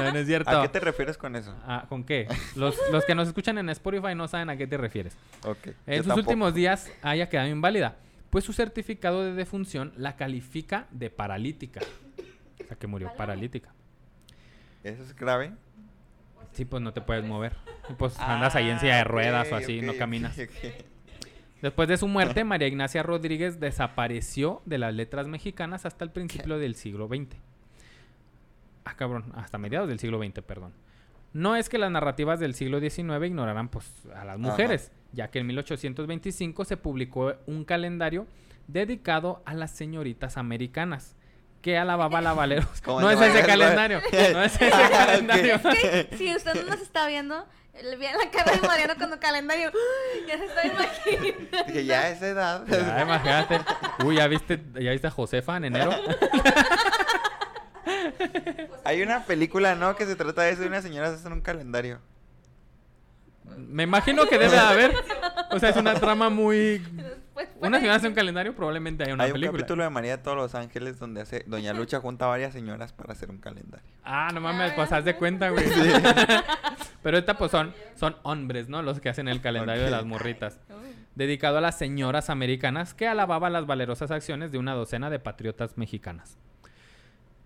No, 0.00 0.10
no 0.12 0.18
es 0.18 0.26
cierto. 0.26 0.50
¿A 0.50 0.62
qué 0.62 0.68
te 0.68 0.80
refieres 0.80 1.16
con 1.16 1.36
eso? 1.36 1.54
Ah, 1.64 1.86
¿Con 1.88 2.02
qué? 2.04 2.26
Los, 2.56 2.76
los 2.90 3.04
que 3.04 3.14
nos 3.14 3.28
escuchan 3.28 3.56
en 3.58 3.68
Spotify 3.70 4.14
no 4.14 4.26
saben 4.26 4.50
a 4.50 4.56
qué 4.56 4.66
te 4.66 4.76
refieres. 4.76 5.16
Ok. 5.44 5.68
En 5.86 5.96
yo 5.96 5.96
sus 5.98 6.06
tampoco. 6.08 6.20
últimos 6.30 6.54
días 6.54 6.90
haya 7.02 7.28
quedado 7.28 7.48
inválida, 7.48 7.96
pues 8.30 8.44
su 8.44 8.52
certificado 8.52 9.22
de 9.22 9.32
defunción 9.32 9.92
la 9.96 10.16
califica 10.16 10.86
de 10.90 11.08
paralítica. 11.10 11.80
O 12.62 12.66
sea, 12.66 12.76
que 12.76 12.86
murió 12.88 13.12
paralítica. 13.16 13.70
¿Eso 14.82 15.02
es 15.02 15.14
grave? 15.14 15.52
Sí, 16.52 16.64
pues 16.64 16.82
no 16.82 16.92
te 16.92 17.00
puedes 17.00 17.24
mover. 17.24 17.52
Pues 17.96 18.18
andas 18.18 18.56
ahí 18.56 18.68
en 18.70 18.80
silla 18.80 18.96
de 18.96 19.00
Ah, 19.02 19.04
ruedas 19.04 19.52
o 19.52 19.56
así, 19.56 19.80
no 19.82 19.94
caminas. 19.96 20.36
Después 21.64 21.88
de 21.88 21.96
su 21.96 22.08
muerte, 22.08 22.44
María 22.44 22.68
Ignacia 22.68 23.02
Rodríguez 23.02 23.58
desapareció 23.58 24.60
de 24.66 24.76
las 24.76 24.92
letras 24.92 25.28
mexicanas 25.28 25.86
hasta 25.86 26.04
el 26.04 26.10
principio 26.10 26.58
del 26.58 26.74
siglo 26.74 27.08
XX. 27.08 27.38
Ah, 28.84 28.94
cabrón, 28.96 29.32
hasta 29.34 29.56
mediados 29.56 29.88
del 29.88 29.98
siglo 29.98 30.22
XX, 30.22 30.42
perdón. 30.42 30.74
No 31.32 31.56
es 31.56 31.70
que 31.70 31.78
las 31.78 31.90
narrativas 31.90 32.38
del 32.38 32.52
siglo 32.52 32.80
XIX 32.80 33.24
ignoraran 33.24 33.70
pues, 33.70 33.90
a 34.14 34.26
las 34.26 34.38
mujeres, 34.38 34.92
ya 35.14 35.28
que 35.30 35.38
en 35.38 35.46
1825 35.46 36.66
se 36.66 36.76
publicó 36.76 37.32
un 37.46 37.64
calendario 37.64 38.26
dedicado 38.68 39.40
a 39.46 39.54
las 39.54 39.70
señoritas 39.70 40.36
americanas, 40.36 41.16
que 41.64 41.78
alababa 41.78 42.20
la 42.20 42.34
Valeros. 42.34 42.68
No 42.86 43.10
es 43.10 43.18
ese 43.18 43.28
Mariano. 43.40 43.46
calendario, 43.46 44.00
no 44.34 44.42
es 44.44 44.54
ese 44.54 44.70
Ah, 44.72 44.82
ok. 44.84 44.90
calendario. 44.92 45.60
Si 46.18 46.34
usted 46.36 46.54
no 46.54 46.70
nos 46.70 46.80
está 46.82 47.06
viendo, 47.08 47.46
le 47.82 47.96
vi 47.96 48.04
en 48.06 48.18
la 48.18 48.30
cara 48.30 48.52
de 48.52 48.60
Mariano 48.60 48.94
con 48.96 49.12
el 49.12 49.18
calendario. 49.18 49.72
Ya 50.28 50.36
se 50.38 50.44
está 50.44 50.66
imaginando. 50.66 51.80
Ya 51.80 52.00
a 52.02 52.08
esa 52.10 52.26
edad. 52.28 52.64
Ya, 52.68 53.00
imagínate. 53.02 53.60
Uy, 54.04 54.16
¿ya 54.16 54.26
viste, 54.28 54.62
¿ya 54.74 54.90
viste 54.92 55.06
a 55.06 55.10
Josefa 55.10 55.56
en 55.56 55.64
enero? 55.64 55.90
Hay 58.84 59.02
una 59.02 59.24
película, 59.24 59.74
¿no? 59.74 59.96
Que 59.96 60.04
se 60.06 60.16
trata 60.16 60.42
de 60.42 60.50
eso 60.50 60.60
de 60.62 60.68
unas 60.68 60.82
señoras 60.82 61.14
hacen 61.14 61.32
un 61.32 61.40
calendario. 61.40 61.98
Me 63.56 63.82
imagino 63.84 64.26
que 64.26 64.38
debe 64.38 64.52
de 64.52 64.58
haber. 64.58 64.94
O 65.50 65.58
sea, 65.58 65.70
es 65.70 65.76
una 65.76 65.94
trama 65.94 66.28
muy. 66.28 66.82
Una 67.60 67.78
señora 67.78 67.96
hace 67.96 68.08
un 68.08 68.14
calendario, 68.14 68.54
probablemente 68.54 69.04
haya 69.04 69.14
una 69.14 69.24
Hay 69.24 69.30
un 69.30 69.34
película. 69.34 69.58
capítulo 69.58 69.82
de 69.84 69.90
María 69.90 70.16
de 70.16 70.22
todos 70.22 70.36
los 70.36 70.54
ángeles 70.54 70.98
donde 70.98 71.20
hace 71.22 71.44
Doña 71.46 71.72
Lucha 71.72 72.00
junta 72.00 72.26
a 72.26 72.28
varias 72.28 72.52
señoras 72.52 72.92
para 72.92 73.12
hacer 73.12 73.30
un 73.30 73.38
calendario. 73.38 73.86
Ah, 74.04 74.30
no 74.32 74.40
mames, 74.40 74.72
pues 74.72 74.92
haz 74.92 75.04
de 75.04 75.16
cuenta, 75.16 75.50
güey. 75.50 75.64
Pero 77.02 77.18
esta, 77.18 77.36
pues 77.36 77.50
son, 77.50 77.74
son 77.94 78.16
hombres, 78.22 78.68
¿no? 78.68 78.82
Los 78.82 79.00
que 79.00 79.08
hacen 79.08 79.28
el 79.28 79.40
calendario 79.40 79.84
de 79.84 79.90
las 79.90 80.04
morritas. 80.04 80.58
Dedicado 81.14 81.58
a 81.58 81.60
las 81.60 81.78
señoras 81.78 82.30
americanas 82.30 82.94
que 82.94 83.06
alababa 83.06 83.50
las 83.50 83.66
valerosas 83.66 84.10
acciones 84.10 84.52
de 84.52 84.58
una 84.58 84.74
docena 84.74 85.10
de 85.10 85.18
patriotas 85.18 85.76
mexicanas. 85.78 86.38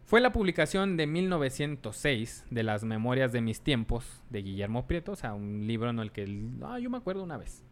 Fue 0.07 0.23
la 0.23 0.33
publicación 0.33 0.97
de 0.97 1.07
1906 1.07 2.47
de 2.49 2.62
las 2.62 2.83
Memorias 2.85 3.31
de 3.31 3.43
mis 3.43 3.61
tiempos 3.61 4.23
de 4.31 4.41
Guillermo 4.41 4.87
Prieto, 4.87 5.12
o 5.12 5.16
sea, 5.16 5.35
un 5.35 5.66
libro 5.66 5.91
en 5.91 5.99
el 5.99 6.12
que... 6.12 6.25
Ah, 6.62 6.79
yo 6.79 6.89
me 6.89 6.97
acuerdo 6.97 7.23
una 7.23 7.37
vez. 7.37 7.62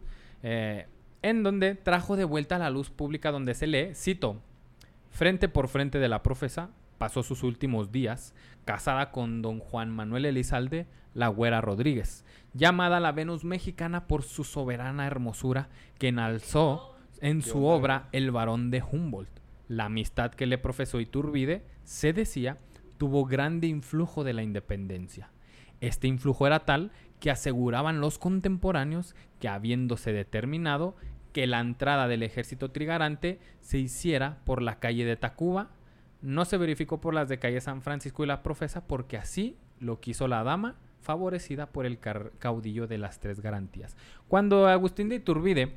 Eh, 0.42 0.86
en 1.30 1.42
donde 1.42 1.74
trajo 1.74 2.16
de 2.16 2.24
vuelta 2.24 2.56
a 2.56 2.60
la 2.60 2.70
luz 2.70 2.90
pública 2.90 3.32
donde 3.32 3.54
se 3.54 3.66
lee, 3.66 3.94
cito, 3.94 4.40
frente 5.10 5.48
por 5.48 5.66
frente 5.66 5.98
de 5.98 6.08
la 6.08 6.22
profesa, 6.22 6.70
pasó 6.98 7.24
sus 7.24 7.42
últimos 7.42 7.90
días, 7.90 8.32
casada 8.64 9.10
con 9.10 9.42
don 9.42 9.58
Juan 9.58 9.90
Manuel 9.90 10.24
Elizalde, 10.24 10.86
la 11.14 11.26
güera 11.28 11.60
Rodríguez, 11.60 12.24
llamada 12.54 13.00
la 13.00 13.10
Venus 13.10 13.44
mexicana 13.44 14.06
por 14.06 14.22
su 14.22 14.44
soberana 14.44 15.06
hermosura, 15.06 15.68
que 15.98 16.08
enalzó 16.08 16.94
en 17.20 17.42
su 17.42 17.64
obra 17.64 18.08
El 18.12 18.30
varón 18.30 18.70
de 18.70 18.82
Humboldt. 18.82 19.40
La 19.66 19.86
amistad 19.86 20.30
que 20.30 20.46
le 20.46 20.58
profesó 20.58 21.00
Iturbide, 21.00 21.64
se 21.82 22.12
decía, 22.12 22.58
tuvo 22.98 23.24
grande 23.24 23.66
influjo 23.66 24.22
de 24.22 24.32
la 24.32 24.44
independencia. 24.44 25.30
Este 25.80 26.06
influjo 26.06 26.46
era 26.46 26.60
tal 26.60 26.92
que 27.18 27.30
aseguraban 27.30 28.00
los 28.00 28.18
contemporáneos 28.18 29.16
que 29.40 29.48
habiéndose 29.48 30.12
determinado 30.12 30.94
que 31.36 31.46
la 31.46 31.60
entrada 31.60 32.08
del 32.08 32.22
ejército 32.22 32.70
trigarante 32.70 33.38
se 33.60 33.76
hiciera 33.76 34.38
por 34.46 34.62
la 34.62 34.78
calle 34.78 35.04
de 35.04 35.16
Tacuba, 35.16 35.68
no 36.22 36.46
se 36.46 36.56
verificó 36.56 36.98
por 36.98 37.12
las 37.12 37.28
de 37.28 37.38
calle 37.38 37.60
San 37.60 37.82
Francisco 37.82 38.24
y 38.24 38.26
la 38.26 38.42
Profesa 38.42 38.86
porque 38.86 39.18
así 39.18 39.58
lo 39.78 40.00
quiso 40.00 40.28
la 40.28 40.42
dama 40.44 40.76
favorecida 41.02 41.66
por 41.66 41.84
el 41.84 41.98
caudillo 41.98 42.86
de 42.86 42.96
las 42.96 43.20
tres 43.20 43.40
garantías. 43.40 43.98
Cuando 44.28 44.66
Agustín 44.66 45.10
de 45.10 45.16
Iturbide 45.16 45.74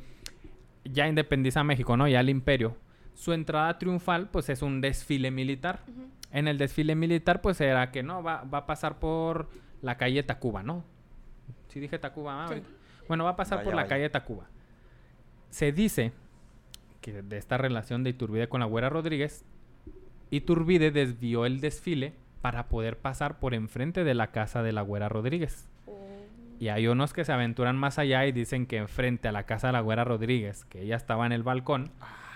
ya 0.86 1.10
independiza 1.10 1.66
México, 1.66 1.98
¿no? 1.98 2.08
Ya 2.08 2.22
el 2.22 2.30
imperio, 2.30 2.78
su 3.14 3.34
entrada 3.34 3.78
triunfal 3.78 4.30
pues 4.30 4.48
es 4.48 4.62
un 4.62 4.80
desfile 4.80 5.30
militar. 5.30 5.82
En 6.32 6.48
el 6.48 6.58
desfile 6.58 6.96
militar 6.96 7.42
pues 7.42 7.60
era 7.60 7.92
que 7.92 8.02
no, 8.02 8.24
va, 8.24 8.46
va 8.46 8.60
a 8.60 8.66
pasar 8.66 8.98
por 8.98 9.50
la 9.82 9.98
calle 9.98 10.24
Tacuba, 10.24 10.64
¿no? 10.64 10.86
Sí 11.68 11.82
dije 11.82 12.00
Tacuba, 12.00 12.46
ah, 12.46 12.48
Sí. 12.48 12.64
Bueno, 13.10 13.26
va 13.26 13.32
a 13.32 13.36
pasar 13.36 13.58
Vaya, 13.58 13.66
por 13.66 13.76
la 13.76 13.82
vaya. 13.82 13.90
calle 13.90 14.10
Tacuba. 14.10 14.48
Se 15.50 15.72
dice 15.72 16.12
que 17.02 17.22
de 17.22 17.38
esta 17.38 17.58
relación 17.58 18.04
de 18.04 18.12
Iturbide 18.12 18.50
con 18.50 18.60
la 18.60 18.66
Güera 18.66 18.90
Rodríguez, 18.90 19.46
Iturbide 20.32 20.92
desvió 20.92 21.46
el 21.46 21.60
desfile 21.60 22.14
para 22.42 22.68
poder 22.68 22.98
pasar 22.98 23.40
por 23.40 23.54
enfrente 23.54 24.04
de 24.04 24.14
la 24.14 24.28
casa 24.28 24.64
de 24.64 24.72
la 24.72 24.82
Güera 24.82 25.10
Rodríguez. 25.10 25.68
Y 26.60 26.68
hay 26.68 26.88
unos 26.88 27.14
que 27.14 27.24
se 27.24 27.32
aventuran 27.32 27.78
más 27.78 28.00
allá 28.00 28.26
y 28.26 28.34
dicen 28.34 28.66
que 28.66 28.78
enfrente 28.78 29.30
a 29.30 29.32
la 29.32 29.44
casa 29.44 29.68
de 29.68 29.74
la 29.74 29.82
Güera 29.82 30.04
Rodríguez, 30.04 30.66
que 30.66 30.82
ella 30.82 30.98
estaba 30.98 31.26
en 31.26 31.32
el 31.32 31.44
balcón, 31.44 31.92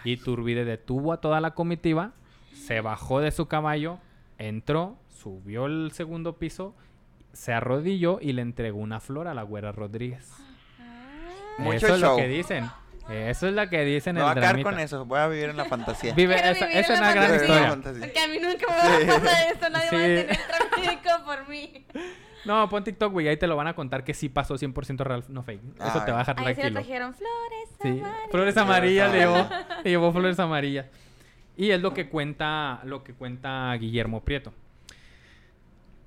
Iturbide 0.06 0.66
detuvo 0.66 1.12
a 1.12 1.18
toda 1.18 1.42
la 1.42 1.52
comitiva, 1.52 2.14
se 2.54 2.80
bajó 2.80 3.20
de 3.20 3.32
su 3.32 3.48
caballo, 3.48 4.00
entró, 4.38 4.98
subió 5.10 5.66
el 5.66 5.92
segundo 5.92 6.38
piso, 6.38 6.74
se 7.34 7.52
arrodilló 7.52 8.20
y 8.22 8.32
le 8.34 8.42
entregó 8.42 8.80
una 8.80 9.00
flor 9.00 9.28
a 9.28 9.34
la 9.34 9.44
Güera 9.44 9.72
Rodríguez. 9.72 10.32
Mucho 11.58 11.76
eso 11.76 11.96
es 11.96 12.02
show. 12.02 12.12
lo 12.12 12.16
que 12.18 12.28
dicen. 12.28 12.70
Eso 13.10 13.48
es 13.48 13.54
lo 13.54 13.70
que 13.70 13.84
dicen 13.84 14.16
en 14.18 14.24
voy 14.24 14.30
a 14.30 14.34
el 14.34 14.40
dramita. 14.40 14.70
con 14.70 14.80
eso. 14.80 15.06
Voy 15.06 15.20
a 15.20 15.28
vivir 15.28 15.50
en 15.50 15.58
la 15.58 15.66
fantasía. 15.66 16.14
Vive, 16.14 16.36
esa, 16.36 16.66
vivir 16.66 16.78
esa 16.82 16.94
es 16.94 17.00
una 17.00 17.12
gran 17.14 17.30
fantasía. 17.30 17.68
historia. 17.68 18.00
Porque 18.00 18.20
a 18.20 18.28
mí 18.28 18.38
nunca 18.40 18.66
me 18.70 19.06
va 19.06 19.16
a 19.16 19.20
pasar 19.20 19.52
esto, 19.52 19.70
nadie 19.70 19.90
va 19.92 19.98
a 19.98 20.00
Sí. 20.00 20.28
tener 20.28 20.38
tráfico 20.48 21.10
por 21.26 21.50
mí. 21.50 21.86
No, 22.46 22.68
pon 22.68 22.84
TikTok, 22.84 23.10
güey, 23.14 23.30
ahí 23.30 23.38
te 23.38 23.48
lo 23.48 23.56
van 23.56 23.68
a 23.68 23.74
contar 23.74 24.04
que 24.04 24.14
sí 24.14 24.28
pasó 24.28 24.56
100% 24.58 24.98
real, 25.06 25.24
no 25.30 25.44
fake. 25.44 25.62
Eso 25.64 25.76
Ah, 25.80 26.04
te 26.04 26.12
va 26.12 26.18
a 26.18 26.20
dejar 26.26 26.40
Ahí 26.40 26.44
se 26.44 26.50
le 26.50 26.56
tranquilo. 26.72 26.74
trajeron 26.82 27.14
flores 27.14 27.70
Sí, 27.82 27.88
amarillas. 27.88 28.18
flores 28.32 28.58
amarillas 28.58 29.12
le 29.14 29.18
llevó, 29.20 29.50
le 29.86 29.90
llevó 29.90 30.12
flores 30.12 30.40
amarillas. 30.40 30.86
Y 31.56 31.72
es 31.72 31.80
lo 31.82 31.94
que 31.94 32.10
cuenta, 32.10 32.82
lo 32.84 33.02
que 33.02 33.14
cuenta 33.14 33.74
Guillermo 33.76 34.26
Prieto. 34.26 34.52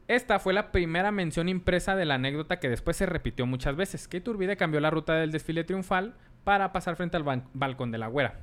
Esta 0.09 0.39
fue 0.39 0.53
la 0.53 0.71
primera 0.73 1.11
mención 1.11 1.49
impresa 1.49 1.97
de 1.97 2.05
la 2.05 2.17
anécdota 2.17 2.61
que 2.61 2.69
después 2.69 2.99
se 2.99 3.07
repitió 3.07 3.47
muchas 3.47 3.75
veces, 3.75 4.07
que 4.07 4.19
Iturbide 4.19 4.59
cambió 4.59 4.79
la 4.81 4.91
ruta 4.91 5.15
del 5.15 5.33
desfile 5.33 5.65
triunfal 5.65 6.15
para 6.47 6.71
pasar 6.73 6.95
frente 6.95 7.17
al 7.17 7.25
ban- 7.25 7.43
balcón 7.55 7.91
de 7.91 7.99
la 7.99 8.07
güera. 8.07 8.37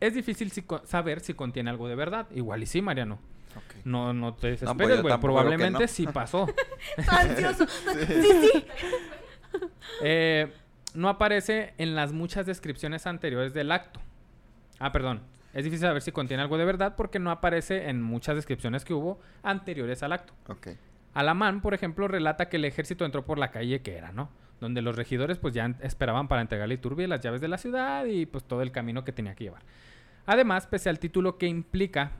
Es 0.00 0.14
difícil 0.14 0.50
si 0.50 0.62
co- 0.62 0.82
saber 0.84 1.20
si 1.20 1.32
contiene 1.32 1.70
algo 1.70 1.86
de 1.86 1.94
verdad. 1.94 2.26
Igual 2.34 2.64
y 2.64 2.66
sí, 2.66 2.82
Mariano. 2.82 3.20
No, 3.84 4.12
no 4.12 4.34
te 4.34 4.40
pues 4.48 4.60
desesperes, 4.60 4.96
yo 4.96 5.02
güey. 5.02 5.20
Probablemente 5.20 5.80
no. 5.82 5.86
sí 5.88 6.06
pasó. 6.08 6.48
Ansioso. 7.06 7.66
Sí, 8.08 8.22
sí. 8.52 8.66
Eh, 10.02 10.52
no 10.94 11.08
aparece 11.08 11.72
en 11.78 11.94
las 11.94 12.12
muchas 12.12 12.46
descripciones 12.46 13.06
anteriores 13.06 13.54
del 13.54 13.70
acto. 13.70 14.00
Ah, 14.80 14.90
perdón. 14.90 15.22
Es 15.54 15.64
difícil 15.64 15.86
saber 15.86 16.02
si 16.02 16.10
contiene 16.12 16.42
algo 16.42 16.58
de 16.58 16.64
verdad 16.64 16.94
porque 16.96 17.18
no 17.20 17.30
aparece 17.30 17.88
en 17.88 18.02
muchas 18.02 18.34
descripciones 18.36 18.84
que 18.84 18.92
hubo 18.92 19.20
anteriores 19.44 20.02
al 20.02 20.12
acto. 20.12 20.34
Ok. 20.48 20.68
Alamán, 21.14 21.62
por 21.62 21.72
ejemplo, 21.74 22.08
relata 22.08 22.48
que 22.48 22.56
el 22.56 22.64
ejército 22.66 23.04
entró 23.06 23.24
por 23.24 23.38
la 23.38 23.50
calle 23.52 23.80
que 23.82 23.96
era, 23.96 24.10
¿no? 24.12 24.28
Donde 24.60 24.82
los 24.82 24.96
regidores 24.96 25.38
pues 25.38 25.54
ya 25.54 25.74
esperaban 25.82 26.28
para 26.28 26.40
entregarle 26.40 26.74
a 26.74 26.78
Iturbide 26.78 27.08
las 27.08 27.20
llaves 27.20 27.40
de 27.40 27.48
la 27.48 27.58
ciudad 27.58 28.06
y 28.06 28.26
pues 28.26 28.44
todo 28.44 28.62
el 28.62 28.72
camino 28.72 29.04
que 29.04 29.12
tenía 29.12 29.34
que 29.34 29.44
llevar. 29.44 29.62
Además, 30.26 30.66
pese 30.66 30.88
al 30.88 30.98
título 30.98 31.38
que 31.38 31.46
implica 31.46 32.12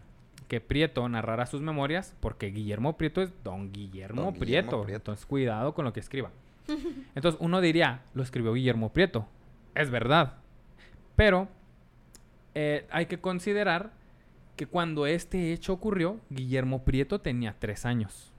que 0.49 0.61
Prieto 0.61 1.09
narrara 1.09 1.47
sus 1.47 1.61
memorias, 1.61 2.15
porque 2.21 2.49
Guillermo 2.49 2.97
Prieto 2.97 3.21
es 3.21 3.33
don 3.43 3.73
Guillermo, 3.73 4.23
Don 4.23 4.33
Guillermo 4.35 4.39
Prieto, 4.39 4.83
Prieto. 4.83 4.97
entonces 4.97 5.27
cuidado 5.27 5.75
con 5.75 5.85
lo 5.85 5.93
que 5.93 6.01
escriba. 6.01 6.31
Entonces 7.15 7.41
uno 7.41 7.61
diría, 7.61 8.03
lo 8.15 8.23
escribió 8.23 8.53
Guillermo 8.53 8.93
Prieto, 8.93 9.27
es 9.75 9.91
verdad, 9.91 10.35
pero 11.15 11.49
eh, 12.55 12.87
hay 12.91 13.07
que 13.07 13.19
considerar 13.19 13.93
que 14.57 14.67
cuando 14.67 15.07
este 15.07 15.53
hecho 15.53 15.73
ocurrió, 15.73 16.19
Guillermo 16.31 16.83
Prieto 16.85 17.21
tenía 17.21 17.55
tres 17.59 17.87
años. 17.87 18.33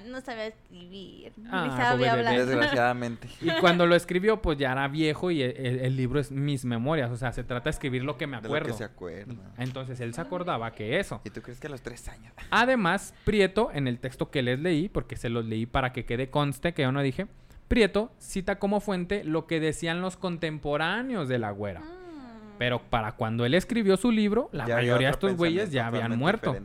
No 0.00 0.20
sabía 0.20 0.46
escribir. 0.48 1.32
Ah, 1.50 1.66
Ni 1.68 1.76
sabía 1.76 2.12
hablar. 2.12 2.36
Desgraciadamente. 2.36 3.28
Y 3.40 3.50
cuando 3.60 3.86
lo 3.86 3.94
escribió, 3.94 4.40
pues 4.42 4.58
ya 4.58 4.72
era 4.72 4.88
viejo 4.88 5.30
y 5.30 5.42
el, 5.42 5.56
el- 5.56 5.78
el 5.80 5.96
libro 5.96 6.20
es 6.20 6.30
mis 6.30 6.64
memorias. 6.64 7.10
O 7.10 7.16
sea, 7.16 7.32
se 7.32 7.44
trata 7.44 7.64
de 7.64 7.70
escribir 7.70 8.04
lo 8.04 8.16
que 8.16 8.26
me 8.26 8.36
De 8.36 8.42
lo 8.42 8.48
acuerdo. 8.48 8.68
que 8.68 8.72
se 8.74 8.84
acuerda. 8.84 9.34
Entonces 9.58 10.00
él 10.00 10.14
se 10.14 10.20
acordaba 10.20 10.72
que 10.72 10.98
eso. 10.98 11.20
¿Y 11.24 11.30
tú 11.30 11.40
crees 11.42 11.60
que 11.60 11.66
a 11.66 11.70
los 11.70 11.82
tres 11.82 12.08
años? 12.08 12.32
Además, 12.50 13.14
Prieto, 13.24 13.70
en 13.72 13.88
el 13.88 13.98
texto 13.98 14.30
que 14.30 14.42
les 14.42 14.58
leí, 14.60 14.88
porque 14.88 15.16
se 15.16 15.28
los 15.28 15.44
leí 15.44 15.66
para 15.66 15.92
que 15.92 16.04
quede 16.04 16.30
conste 16.30 16.74
que 16.74 16.82
yo 16.82 16.92
no 16.92 17.02
dije, 17.02 17.26
Prieto 17.68 18.12
cita 18.18 18.58
como 18.60 18.80
fuente 18.80 19.24
lo 19.24 19.46
que 19.46 19.58
decían 19.60 20.00
los 20.00 20.16
contemporáneos 20.16 21.28
de 21.28 21.38
la 21.38 21.50
güera. 21.50 21.80
Mm. 21.80 22.58
Pero 22.58 22.80
para 22.80 23.12
cuando 23.12 23.44
él 23.44 23.54
escribió 23.54 23.96
su 23.96 24.10
libro, 24.10 24.48
la 24.52 24.66
Ya 24.66 24.76
mayoría 24.76 25.08
de 25.08 25.12
estos 25.12 25.36
güeyes 25.36 25.70
ya 25.72 25.88
habían 25.88 26.16
muerto. 26.18 26.56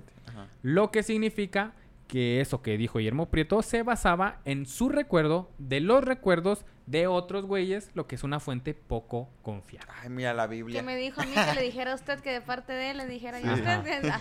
Lo 0.61 0.91
que 0.91 1.03
significa 1.03 1.73
que 2.11 2.41
eso 2.41 2.61
que 2.61 2.77
dijo 2.77 2.99
Guillermo 2.99 3.29
Prieto 3.29 3.61
se 3.61 3.83
basaba 3.83 4.41
en 4.43 4.65
su 4.65 4.89
recuerdo 4.89 5.49
de 5.59 5.79
los 5.79 6.03
recuerdos 6.03 6.65
de 6.85 7.07
otros 7.07 7.45
güeyes, 7.45 7.89
lo 7.93 8.05
que 8.05 8.15
es 8.15 8.23
una 8.25 8.41
fuente 8.41 8.73
poco 8.73 9.29
confiable. 9.43 9.89
Ay, 10.01 10.09
mira 10.09 10.33
la 10.33 10.49
Que 10.49 10.55
Biblia. 10.55 10.83
me 10.83 10.97
dijo 10.97 11.21
a 11.21 11.25
mí 11.25 11.31
que 11.33 11.55
le 11.55 11.61
dijera 11.61 11.93
a 11.93 11.95
usted 11.95 12.19
que 12.19 12.31
de 12.33 12.41
parte 12.41 12.73
de 12.73 12.91
él 12.91 12.97
le 12.97 13.07
dijera 13.07 13.39
yo 13.39 13.49
a 13.51 13.53
usted. 13.53 13.81
que- 14.01 14.11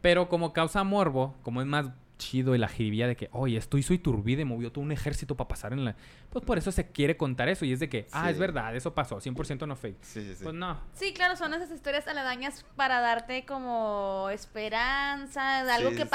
Pero 0.00 0.28
como 0.28 0.52
causa 0.52 0.82
morbo, 0.82 1.36
como 1.42 1.60
es 1.60 1.68
más 1.68 1.86
chido 2.18 2.54
y 2.54 2.58
la 2.58 2.66
jiribilla 2.68 3.06
de 3.06 3.14
que, 3.16 3.28
oye, 3.32 3.56
esto 3.56 3.78
hizo 3.78 3.94
Iturbide, 3.94 4.44
movió 4.44 4.72
todo 4.72 4.82
un 4.84 4.90
ejército 4.92 5.36
para 5.36 5.46
pasar 5.48 5.72
en 5.72 5.84
la... 5.84 5.94
Pues 6.30 6.44
por 6.44 6.58
eso 6.58 6.70
se 6.72 6.90
quiere 6.90 7.16
contar 7.16 7.48
eso 7.48 7.64
y 7.64 7.72
es 7.72 7.78
de 7.80 7.88
que, 7.88 8.08
ah, 8.12 8.24
Sí. 8.26 8.32
es 8.32 8.38
verdad, 8.38 8.74
eso 8.76 8.92
pasó, 8.92 9.20
100% 9.20 9.66
no 9.68 9.76
fake. 9.76 10.02
Sí, 10.02 10.20
sí, 10.22 10.34
sí. 10.34 10.42
Pues 10.44 10.54
no. 10.54 10.78
Sí, 10.94 11.14
claro, 11.14 11.36
son 11.36 11.54
esas 11.54 11.70
historias 11.70 12.06
aledañas 12.08 12.66
para 12.76 13.00
darte 13.00 13.46
como 13.46 14.28
esperanza 14.32 15.64
de 15.64 15.70
algo 15.72 15.90
Sí, 15.90 15.96
que 15.96 16.02
sí. 16.02 16.08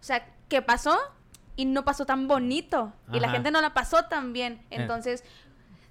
O 0.00 0.04
sea, 0.04 0.26
que 0.48 0.62
pasó 0.62 0.96
y 1.56 1.64
no 1.64 1.84
pasó 1.84 2.06
tan 2.06 2.28
bonito 2.28 2.92
y 3.12 3.20
la 3.20 3.30
gente 3.30 3.50
no 3.50 3.60
la 3.60 3.74
pasó 3.74 4.04
tan 4.04 4.32
bien. 4.32 4.54
Eh. 4.70 4.76
Entonces, 4.80 5.24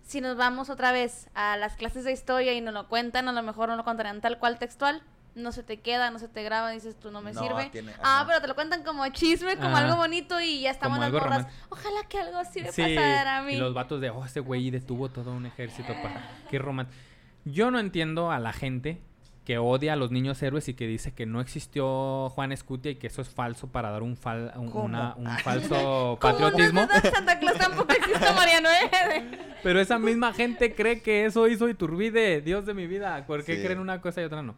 si 0.06 0.22
nos 0.22 0.38
vamos 0.38 0.70
otra 0.70 0.92
vez 0.92 1.30
a 1.34 1.58
las 1.58 1.76
clases 1.76 2.04
de 2.06 2.12
historia 2.14 2.54
y 2.54 2.62
nos 2.62 2.74
lo 2.74 2.88
cuentan, 2.88 3.28
a 3.28 3.32
lo 3.34 3.44
mejor 3.44 3.70
no 3.70 3.76
lo 3.76 3.84
contarían 3.84 4.22
tal 4.22 4.38
cual 4.40 4.58
textual. 4.60 5.04
No 5.36 5.52
se 5.52 5.62
te 5.62 5.80
queda, 5.82 6.10
no 6.10 6.18
se 6.18 6.28
te 6.28 6.42
graba, 6.42 6.72
dices 6.72 6.98
tú 7.00 7.12
no 7.12 7.22
me 7.22 7.32
No, 7.32 7.44
sirve. 7.44 7.70
tiene- 7.70 7.94
ah, 8.02 8.24
pero 8.26 8.42
te 8.42 8.48
lo 8.48 8.56
cuentan 8.56 8.84
como 8.84 9.08
chisme, 9.10 9.56
como 9.58 9.68
Ajá. 9.76 9.86
algo 9.86 9.98
bonito 9.98 10.40
y 10.42 10.62
ya 10.62 10.72
estamos 10.72 10.98
las 10.98 11.12
morras. 11.12 11.46
Ojalá 11.70 12.00
que 12.10 12.20
algo 12.20 12.38
así 12.40 12.62
me 12.64 12.72
Sí, 12.72 12.82
pasara 12.82 13.38
a 13.38 13.42
mí. 13.44 13.54
y 13.54 13.58
los 13.58 13.72
vatos 13.76 14.02
de, 14.02 14.10
oh, 14.10 14.26
ese 14.26 14.40
güey 14.40 14.72
detuvo 14.72 15.10
todo 15.10 15.32
un 15.34 15.46
ejército 15.46 15.94
para... 16.02 16.28
Qué 16.50 16.58
romántico. 16.60 16.98
Yo 17.46 17.70
no 17.70 17.78
entiendo 17.80 18.32
a 18.32 18.40
la 18.40 18.52
gente 18.52 19.00
que 19.48 19.58
odia 19.60 19.94
a 19.94 19.96
los 19.96 20.12
niños 20.12 20.44
héroes 20.44 20.68
y 20.68 20.74
que 20.74 20.86
dice 20.88 21.14
que 21.14 21.26
no 21.26 21.40
existió 21.40 22.28
Juan 22.32 22.52
Escutia 22.52 22.92
y 22.92 22.96
que 22.96 23.08
eso 23.08 23.22
es 23.22 23.30
falso 23.30 23.72
para 23.72 23.92
dar 23.92 24.04
un, 24.04 24.18
fal- 24.18 24.52
un, 24.58 24.70
¿Cómo? 24.70 24.84
una- 24.84 25.16
un 25.16 25.26
falso 25.42 26.18
¿Cómo 26.20 26.20
patriotismo. 26.20 26.82
no? 26.82 26.88
Santa 27.10 27.40
Claus 27.40 27.58
tampoco 27.58 27.94
existe, 27.94 28.34
Mariano. 28.36 28.68
¿eh? 28.68 29.40
Pero 29.64 29.80
esa 29.80 30.00
misma 30.00 30.34
gente 30.34 30.76
cree 30.76 31.02
que 31.02 31.24
eso 31.24 31.48
hizo 31.48 31.70
Iturbide, 31.70 32.42
Dios 32.42 32.66
de 32.66 32.74
mi 32.74 32.88
vida. 32.88 33.26
¿Por 33.26 33.46
qué 33.46 33.56
Sí. 33.56 33.64
creen 33.64 33.80
una 33.80 34.02
cosa 34.02 34.20
y 34.22 34.26
otra 34.26 34.42
no? 34.42 34.56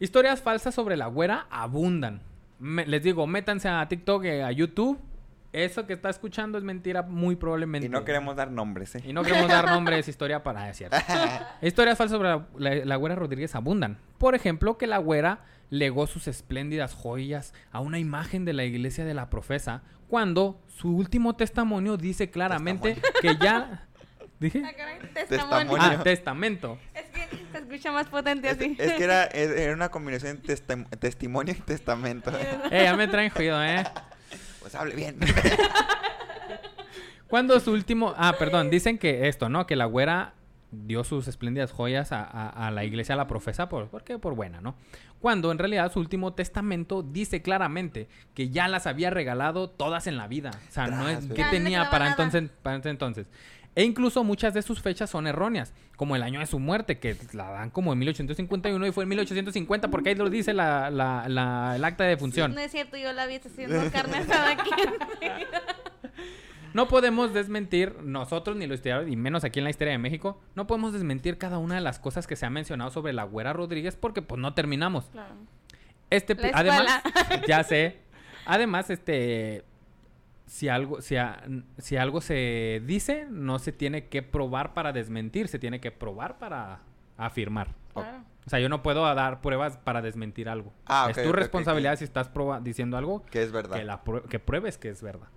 Historias 0.00 0.40
falsas 0.40 0.74
sobre 0.74 0.96
la 0.96 1.08
güera 1.08 1.46
abundan. 1.50 2.22
Me- 2.58 2.86
les 2.86 3.02
digo, 3.02 3.26
métanse 3.26 3.68
a 3.68 3.86
TikTok, 3.86 4.24
eh, 4.24 4.42
a 4.42 4.52
YouTube. 4.52 4.98
Eso 5.52 5.86
que 5.86 5.92
está 5.92 6.08
escuchando 6.08 6.56
es 6.56 6.64
mentira 6.64 7.02
muy 7.02 7.36
probablemente. 7.36 7.86
Y 7.86 7.90
no 7.90 8.04
queremos 8.04 8.36
dar 8.36 8.50
nombres, 8.50 8.94
¿eh? 8.94 9.02
Y 9.04 9.12
no 9.12 9.22
queremos 9.22 9.48
dar 9.48 9.66
nombres, 9.70 10.08
historia 10.08 10.42
para 10.42 10.70
es 10.70 10.78
cierto. 10.78 10.96
Historias 11.62 11.98
falsas 11.98 12.16
sobre 12.16 12.30
la, 12.30 12.46
la- 12.56 12.84
la 12.86 12.96
güera 12.96 13.14
Rodríguez 13.16 13.54
abundan. 13.54 13.98
Por 14.18 14.34
ejemplo, 14.34 14.78
que 14.78 14.86
la 14.86 14.98
güera 14.98 15.40
legó 15.68 16.06
sus 16.06 16.26
espléndidas 16.28 16.94
joyas 16.94 17.52
a 17.70 17.80
una 17.80 17.98
imagen 17.98 18.44
de 18.44 18.52
la 18.54 18.64
iglesia 18.64 19.04
de 19.04 19.14
la 19.14 19.28
profesa, 19.30 19.82
cuando 20.08 20.60
su 20.68 20.94
último 20.96 21.34
testimonio 21.36 21.96
dice 21.96 22.30
claramente 22.30 22.96
que 23.20 23.36
ya... 23.36 23.86
¿Dije? 24.40 24.60
Ah, 24.66 24.72
testimonio. 25.28 25.76
Ah, 25.80 26.02
testamento. 26.02 26.76
Es 26.94 27.04
que 27.10 27.36
se 27.52 27.58
escucha 27.58 27.92
más 27.92 28.08
potente 28.08 28.50
Es, 28.50 28.56
así. 28.56 28.76
es 28.76 28.92
que 28.94 29.04
era, 29.04 29.26
era 29.26 29.72
una 29.72 29.88
combinación 29.90 30.42
de 30.42 30.56
testimonio 30.98 31.54
y 31.56 31.60
testamento. 31.60 32.32
Eh, 32.70 32.82
ya 32.84 32.96
me 32.96 33.06
traen 33.06 33.30
jodido, 33.30 33.62
¿eh? 33.62 33.84
Pues 34.62 34.74
hable 34.74 34.94
bien. 34.94 35.18
Cuando 37.28 37.58
su 37.60 37.72
último... 37.72 38.14
Ah, 38.16 38.34
perdón, 38.38 38.70
dicen 38.70 38.98
que 38.98 39.28
esto, 39.28 39.48
¿no? 39.48 39.66
Que 39.66 39.76
la 39.76 39.86
güera 39.86 40.34
dio 40.70 41.04
sus 41.04 41.28
espléndidas 41.28 41.72
joyas 41.72 42.12
a, 42.12 42.22
a- 42.24 42.68
a 42.68 42.70
la 42.70 42.84
iglesia, 42.84 43.14
a 43.14 43.16
la 43.16 43.26
profesa, 43.26 43.68
por, 43.68 43.88
¿por 43.88 44.04
qué? 44.04 44.18
Por 44.18 44.34
buena, 44.34 44.60
¿no? 44.60 44.74
Cuando 45.18 45.50
en 45.52 45.58
realidad 45.58 45.90
su 45.92 46.00
último 46.00 46.34
testamento 46.34 47.02
dice 47.02 47.42
claramente 47.42 48.08
que 48.34 48.50
ya 48.50 48.68
las 48.68 48.86
había 48.86 49.10
regalado 49.10 49.70
todas 49.70 50.06
en 50.06 50.16
la 50.16 50.26
vida. 50.28 50.50
O 50.68 50.72
sea, 50.72 50.88
no 50.88 51.08
es... 51.08 51.20
Tras, 51.20 51.28
¿Qué 51.28 51.28
güey. 51.28 51.38
Ya, 51.38 51.46
no 51.46 51.52
le 51.52 51.58
tenía 51.58 51.90
para 51.90 52.10
nada. 52.10 52.24
entonces, 52.24 52.50
para 52.62 52.76
entonces? 52.76 53.26
E 53.74 53.84
incluso 53.84 54.22
muchas 54.22 54.52
de 54.52 54.60
sus 54.62 54.82
fechas 54.82 55.08
son 55.08 55.26
erróneas, 55.26 55.72
como 55.96 56.14
el 56.14 56.22
año 56.22 56.40
de 56.40 56.46
su 56.46 56.58
muerte, 56.58 56.98
que 56.98 57.16
la 57.32 57.50
dan 57.50 57.70
como 57.70 57.92
en 57.94 57.98
1851 58.00 58.86
y 58.86 58.92
fue 58.92 59.04
en 59.04 59.08
1850, 59.08 59.88
porque 59.88 60.10
ahí 60.10 60.14
lo 60.14 60.28
dice 60.28 60.52
la, 60.52 60.90
la- 60.90 61.26
la- 61.28 61.76
el 61.76 61.84
acta 61.84 62.04
de 62.04 62.16
función. 62.18 62.54
No 62.54 62.60
es 62.60 62.70
cierto, 62.70 62.96
yo 62.98 63.12
la 63.14 63.26
vi 63.26 63.36
haciendo 63.36 63.80
carne 63.90 64.18
asada 64.18 64.50
aquí. 64.50 64.70
no 66.74 66.88
podemos 66.88 67.34
desmentir, 67.34 67.96
nosotros 68.02 68.56
ni 68.56 68.66
los 68.66 68.76
historiadores, 68.76 69.12
y 69.12 69.16
menos 69.16 69.44
aquí 69.44 69.58
en 69.60 69.64
la 69.64 69.70
historia 69.70 69.92
de 69.92 69.98
México, 69.98 70.40
no 70.54 70.66
podemos 70.66 70.92
desmentir 70.92 71.36
cada 71.38 71.58
una 71.58 71.74
de 71.74 71.80
las 71.82 71.98
cosas 71.98 72.26
que 72.26 72.36
se 72.36 72.46
ha 72.46 72.50
mencionado 72.50 72.90
sobre 72.90 73.12
la 73.12 73.24
güera 73.24 73.52
Rodríguez 73.52 73.96
porque 73.96 74.22
pues 74.22 74.40
no 74.40 74.54
terminamos. 74.54 75.04
Claro. 75.12 75.34
Este, 76.10 76.36
además, 76.54 77.02
ya 77.48 77.62
sé. 77.64 77.98
Además, 78.44 78.90
este, 78.90 79.64
si 80.52 80.68
algo, 80.68 81.00
si, 81.00 81.16
a- 81.16 81.42
si 81.78 81.96
algo 81.96 82.20
se 82.20 82.82
dice, 82.84 83.26
no 83.30 83.58
se 83.58 83.72
tiene 83.72 84.08
que 84.08 84.22
probar 84.22 84.74
para 84.74 84.92
desmentir, 84.92 85.48
se 85.48 85.58
tiene 85.58 85.80
que 85.80 85.90
probar 85.90 86.36
para 86.38 86.80
afirmar. 87.16 87.68
Claro. 87.94 88.18
O 88.46 88.50
sea, 88.50 88.58
yo 88.60 88.68
no 88.68 88.82
puedo 88.82 89.02
dar 89.14 89.40
pruebas 89.40 89.78
para 89.78 90.02
desmentir 90.02 90.50
algo. 90.50 90.70
Ah, 90.84 91.08
es 91.10 91.22
tu 91.22 91.32
responsabilidad 91.32 91.96
si 91.96 92.04
estás 92.04 92.30
proba- 92.30 92.60
diciendo 92.60 92.98
algo 92.98 93.24
Que 93.30 93.42
es 93.42 93.50
verdad. 93.50 93.78
que, 93.78 93.84
la 93.84 94.04
prue- 94.04 94.24
que 94.28 94.38
pruebes 94.38 94.76
que 94.76 94.90
es 94.90 95.00
verdad. 95.00 95.28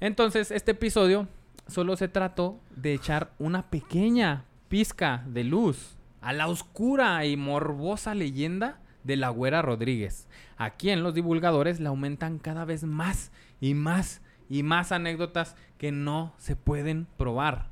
Entonces, 0.00 0.50
este 0.52 0.70
episodio 0.72 1.28
solo 1.66 1.94
se 1.96 2.08
trató 2.08 2.58
de 2.76 2.94
echar 2.94 3.32
una 3.38 3.68
pequeña 3.68 4.44
pizca 4.70 5.22
de 5.26 5.44
luz 5.44 5.96
a 6.22 6.32
la 6.32 6.46
oscura 6.48 7.24
y 7.26 7.36
morbosa 7.36 8.14
leyenda 8.14 8.78
de 9.08 9.16
la 9.16 9.30
güera 9.30 9.62
Rodríguez. 9.62 10.28
Aquí 10.56 10.90
en 10.90 11.02
los 11.02 11.14
divulgadores 11.14 11.80
le 11.80 11.88
aumentan 11.88 12.38
cada 12.38 12.64
vez 12.64 12.84
más 12.84 13.32
y 13.60 13.74
más 13.74 14.22
y 14.48 14.62
más 14.62 14.92
anécdotas 14.92 15.56
que 15.78 15.90
no 15.90 16.34
se 16.36 16.54
pueden 16.54 17.06
probar. 17.16 17.70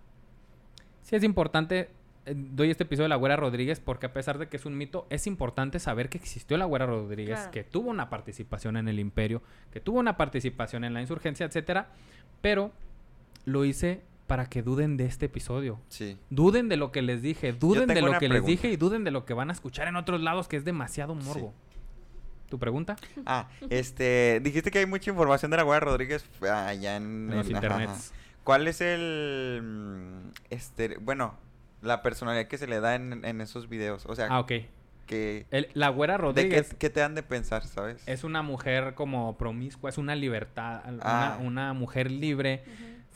Sí 1.03 1.15
es 1.15 1.23
importante, 1.23 1.91
eh, 2.25 2.35
doy 2.35 2.71
este 2.71 2.85
episodio 2.85 3.05
de 3.05 3.09
la 3.11 3.17
güera 3.17 3.37
Rodríguez 3.37 3.79
porque 3.81 4.07
a 4.07 4.13
pesar 4.13 4.39
de 4.39 4.49
que 4.49 4.57
es 4.57 4.65
un 4.67 4.77
mito, 4.77 5.07
es 5.11 5.27
importante 5.27 5.79
saber 5.79 6.09
que 6.09 6.19
existió 6.19 6.57
la 6.57 6.65
güera 6.65 6.87
Rodríguez, 6.87 7.37
Claro. 7.37 7.51
que 7.53 7.65
tuvo 7.65 7.91
una 7.91 8.09
participación 8.11 8.77
en 8.79 8.89
el 8.89 8.99
imperio, 8.99 9.43
que 9.71 9.81
tuvo 9.81 10.01
una 10.01 10.17
participación 10.17 10.85
en 10.85 10.95
la 10.95 11.01
insurgencia, 11.03 11.47
etcétera, 11.47 11.91
pero 12.41 12.73
lo 13.45 13.65
hice 13.65 14.03
para 14.27 14.47
que 14.47 14.63
duden 14.63 14.97
de 14.97 15.07
este 15.07 15.27
episodio. 15.27 15.79
Sí. 15.89 16.19
Duden 16.31 16.69
de 16.69 16.77
lo 16.77 16.91
que 16.93 17.03
les 17.03 17.23
dije, 17.23 17.53
duden 17.53 17.87
de 17.89 18.01
lo 18.03 18.19
que 18.19 18.29
les 18.29 18.45
dije 18.45 18.69
y 18.71 18.77
duden 18.77 19.05
de 19.05 19.11
lo 19.11 19.25
que 19.25 19.35
van 19.35 19.51
a 19.51 19.53
escuchar 19.53 19.89
en 19.89 19.97
otros 19.97 20.21
lados, 20.21 20.49
que 20.49 20.57
es 20.57 20.65
demasiado 20.65 21.15
morbo. 21.15 21.53
¿Tu 22.49 22.59
pregunta? 22.59 22.97
Ah, 23.27 23.49
este, 23.71 24.41
dijiste 24.43 24.71
que 24.71 24.79
hay 24.81 24.87
mucha 24.87 25.11
información 25.11 25.51
de 25.51 25.57
la 25.57 25.63
güera 25.65 25.81
Rodríguez 25.81 26.25
f- 26.25 26.49
allá 26.49 26.97
en, 26.97 27.31
En 27.31 27.37
los 27.37 27.49
internets. 27.51 27.91
ajá. 28.11 28.17
¿Cuál 28.45 28.69
es 28.69 28.81
el, 28.81 29.61
mm, 29.65 30.31
este, 30.51 30.97
bueno, 30.99 31.35
la 31.83 32.03
personalidad 32.03 32.47
que 32.47 32.59
se 32.59 32.69
le 32.69 32.79
da 32.81 32.95
en, 32.95 33.25
en 33.25 33.41
esos 33.41 33.69
videos? 33.69 34.07
O 34.07 34.15
sea, 34.15 34.29
Ah, 34.31 34.39
ok. 34.41 34.53
que, 35.07 35.47
El- 35.51 35.69
la 35.75 35.89
güera 35.89 36.15
¿de 36.15 36.19
qué, 36.19 36.23
Rodríguez 36.23 36.75
qué 36.79 36.91
te 36.91 37.03
han 37.03 37.15
de 37.17 37.23
pensar, 37.25 37.65
sabes? 37.65 38.03
es 38.07 38.23
una 38.23 38.43
mujer 38.43 38.95
como 38.95 39.37
promiscua, 39.37 39.91
es 39.91 39.99
una 39.99 40.15
libertad, 40.15 40.83
Ah. 41.01 41.37
una, 41.41 41.47
una 41.49 41.73
mujer 41.73 42.11
libre, 42.13 42.63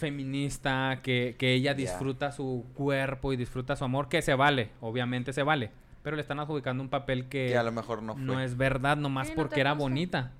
feminista, 0.00 1.00
que, 1.02 1.36
que 1.38 1.52
ella 1.54 1.74
disfruta 1.74 2.32
su 2.32 2.66
cuerpo 2.74 3.32
y 3.32 3.36
disfruta 3.36 3.76
su 3.76 3.84
amor, 3.84 4.08
que 4.08 4.22
se 4.22 4.34
vale, 4.34 4.70
obviamente 4.80 5.32
se 5.32 5.42
vale. 5.44 5.70
Pero 6.02 6.16
le 6.16 6.22
están 6.22 6.40
adjudicando 6.40 6.82
un 6.82 6.88
papel 6.88 7.28
que, 7.28 7.48
que 7.48 7.58
a 7.58 7.62
lo 7.62 7.72
mejor 7.72 8.02
no 8.02 8.14
fue. 8.14 8.24
no 8.24 8.40
es 8.40 8.56
verdad, 8.56 8.96
nomás 8.96 9.28
Sí, 9.28 9.34
no 9.34 9.42
porque 9.42 9.60
era 9.60 9.74
bonita. 9.74 10.32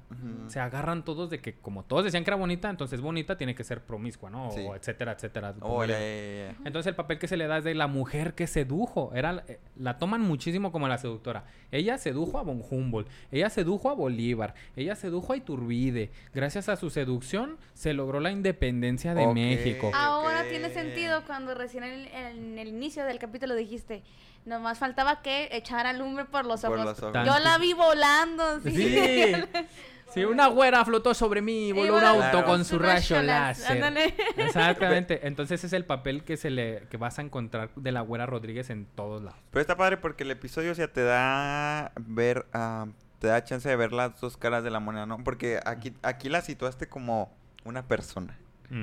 Se 0.48 0.58
agarran 0.58 1.04
todos 1.04 1.30
de 1.30 1.40
que, 1.40 1.54
como 1.54 1.84
todos 1.84 2.04
decían 2.04 2.24
que 2.24 2.30
era 2.30 2.36
bonita, 2.36 2.68
entonces 2.68 3.00
bonita 3.00 3.38
tiene 3.38 3.54
que 3.54 3.62
ser 3.62 3.82
promiscua, 3.82 4.28
¿no? 4.28 4.50
Sí. 4.50 4.60
O 4.66 4.74
etcétera, 4.74 5.12
etcétera. 5.12 5.54
Oh. 5.60 5.84
Entonces 5.84 6.86
el 6.88 6.96
papel 6.96 7.18
que 7.18 7.28
se 7.28 7.36
le 7.36 7.46
da 7.46 7.58
es 7.58 7.64
de 7.64 7.74
la 7.74 7.86
mujer 7.86 8.34
que 8.34 8.46
sedujo. 8.46 9.12
Era, 9.14 9.44
eh, 9.46 9.60
la 9.76 9.98
toman 9.98 10.20
muchísimo 10.20 10.72
como 10.72 10.88
la 10.88 10.98
seductora. 10.98 11.44
Ella 11.70 11.96
sedujo 11.98 12.38
a 12.38 12.42
von 12.42 12.62
Humboldt. 12.68 13.08
Ella 13.30 13.50
sedujo 13.50 13.88
a 13.88 13.94
Bolívar. 13.94 14.54
Ella 14.74 14.96
sedujo 14.96 15.32
a 15.32 15.36
Iturbide. 15.36 16.10
Gracias 16.34 16.68
a 16.68 16.76
su 16.76 16.90
seducción 16.90 17.56
se 17.74 17.94
logró 17.94 18.20
la 18.20 18.32
independencia 18.32 19.14
de. 19.14 19.26
México. 19.28 19.90
Ahora 19.94 20.44
tiene 20.48 20.70
sentido 20.70 21.22
cuando 21.26 21.54
recién 21.54 21.84
en 21.84 21.92
el, 21.92 22.06
en 22.08 22.58
el 22.58 22.68
inicio 22.68 23.04
del 23.04 23.18
capítulo 23.18 23.54
dijiste, 23.54 24.02
nomás 24.44 24.78
faltaba 24.78 25.22
que 25.22 25.48
echara 25.52 25.92
lumbre 25.92 26.24
por 26.24 26.46
los 26.46 26.62
Por 26.62 26.72
ojos. 26.78 26.84
los 26.84 27.02
ojos. 27.02 27.26
Yo 27.26 27.38
la 27.38 27.58
vi 27.58 27.72
volando. 27.72 28.60
Sí. 28.60 28.70
Sí. 28.70 29.32
Sí, 30.12 30.24
una 30.24 30.48
güera 30.48 30.84
flotó 30.84 31.14
sobre 31.14 31.40
mí 31.42 31.68
y 31.68 31.72
voló 31.72 31.96
un 31.96 32.04
auto 32.04 32.20
Claro. 32.30 32.44
con 32.46 32.64
su 32.64 32.78
rayo 32.78 33.22
láser. 33.22 33.72
Ándale. 33.72 34.14
Exactamente. 34.36 35.26
Entonces 35.26 35.62
es 35.64 35.72
el 35.72 35.84
papel 35.84 36.24
que 36.24 36.36
se 36.36 36.50
le 36.50 36.82
que 36.90 36.96
vas 36.96 37.18
a 37.18 37.22
encontrar 37.22 37.70
de 37.76 37.92
la 37.92 38.00
güera 38.00 38.26
Rodríguez 38.26 38.70
en 38.70 38.86
todos 38.86 39.22
lados. 39.22 39.38
Pero 39.50 39.60
está 39.60 39.76
padre 39.76 39.96
porque 39.96 40.24
el 40.24 40.30
episodio, 40.30 40.72
o 40.72 40.74
sea, 40.74 40.92
te 40.92 41.02
da 41.04 41.92
ver, 42.00 42.46
ah, 42.52 42.86
te 43.18 43.28
da 43.28 43.44
chance 43.44 43.68
de 43.68 43.76
ver 43.76 43.92
las 43.92 44.20
dos 44.20 44.36
caras 44.36 44.64
de 44.64 44.70
la 44.70 44.80
moneda, 44.80 45.06
¿no? 45.06 45.22
Porque 45.22 45.60
aquí, 45.64 45.94
aquí 46.02 46.28
la 46.28 46.40
situaste 46.42 46.88
como 46.88 47.32
una 47.64 47.82
persona 47.86 48.36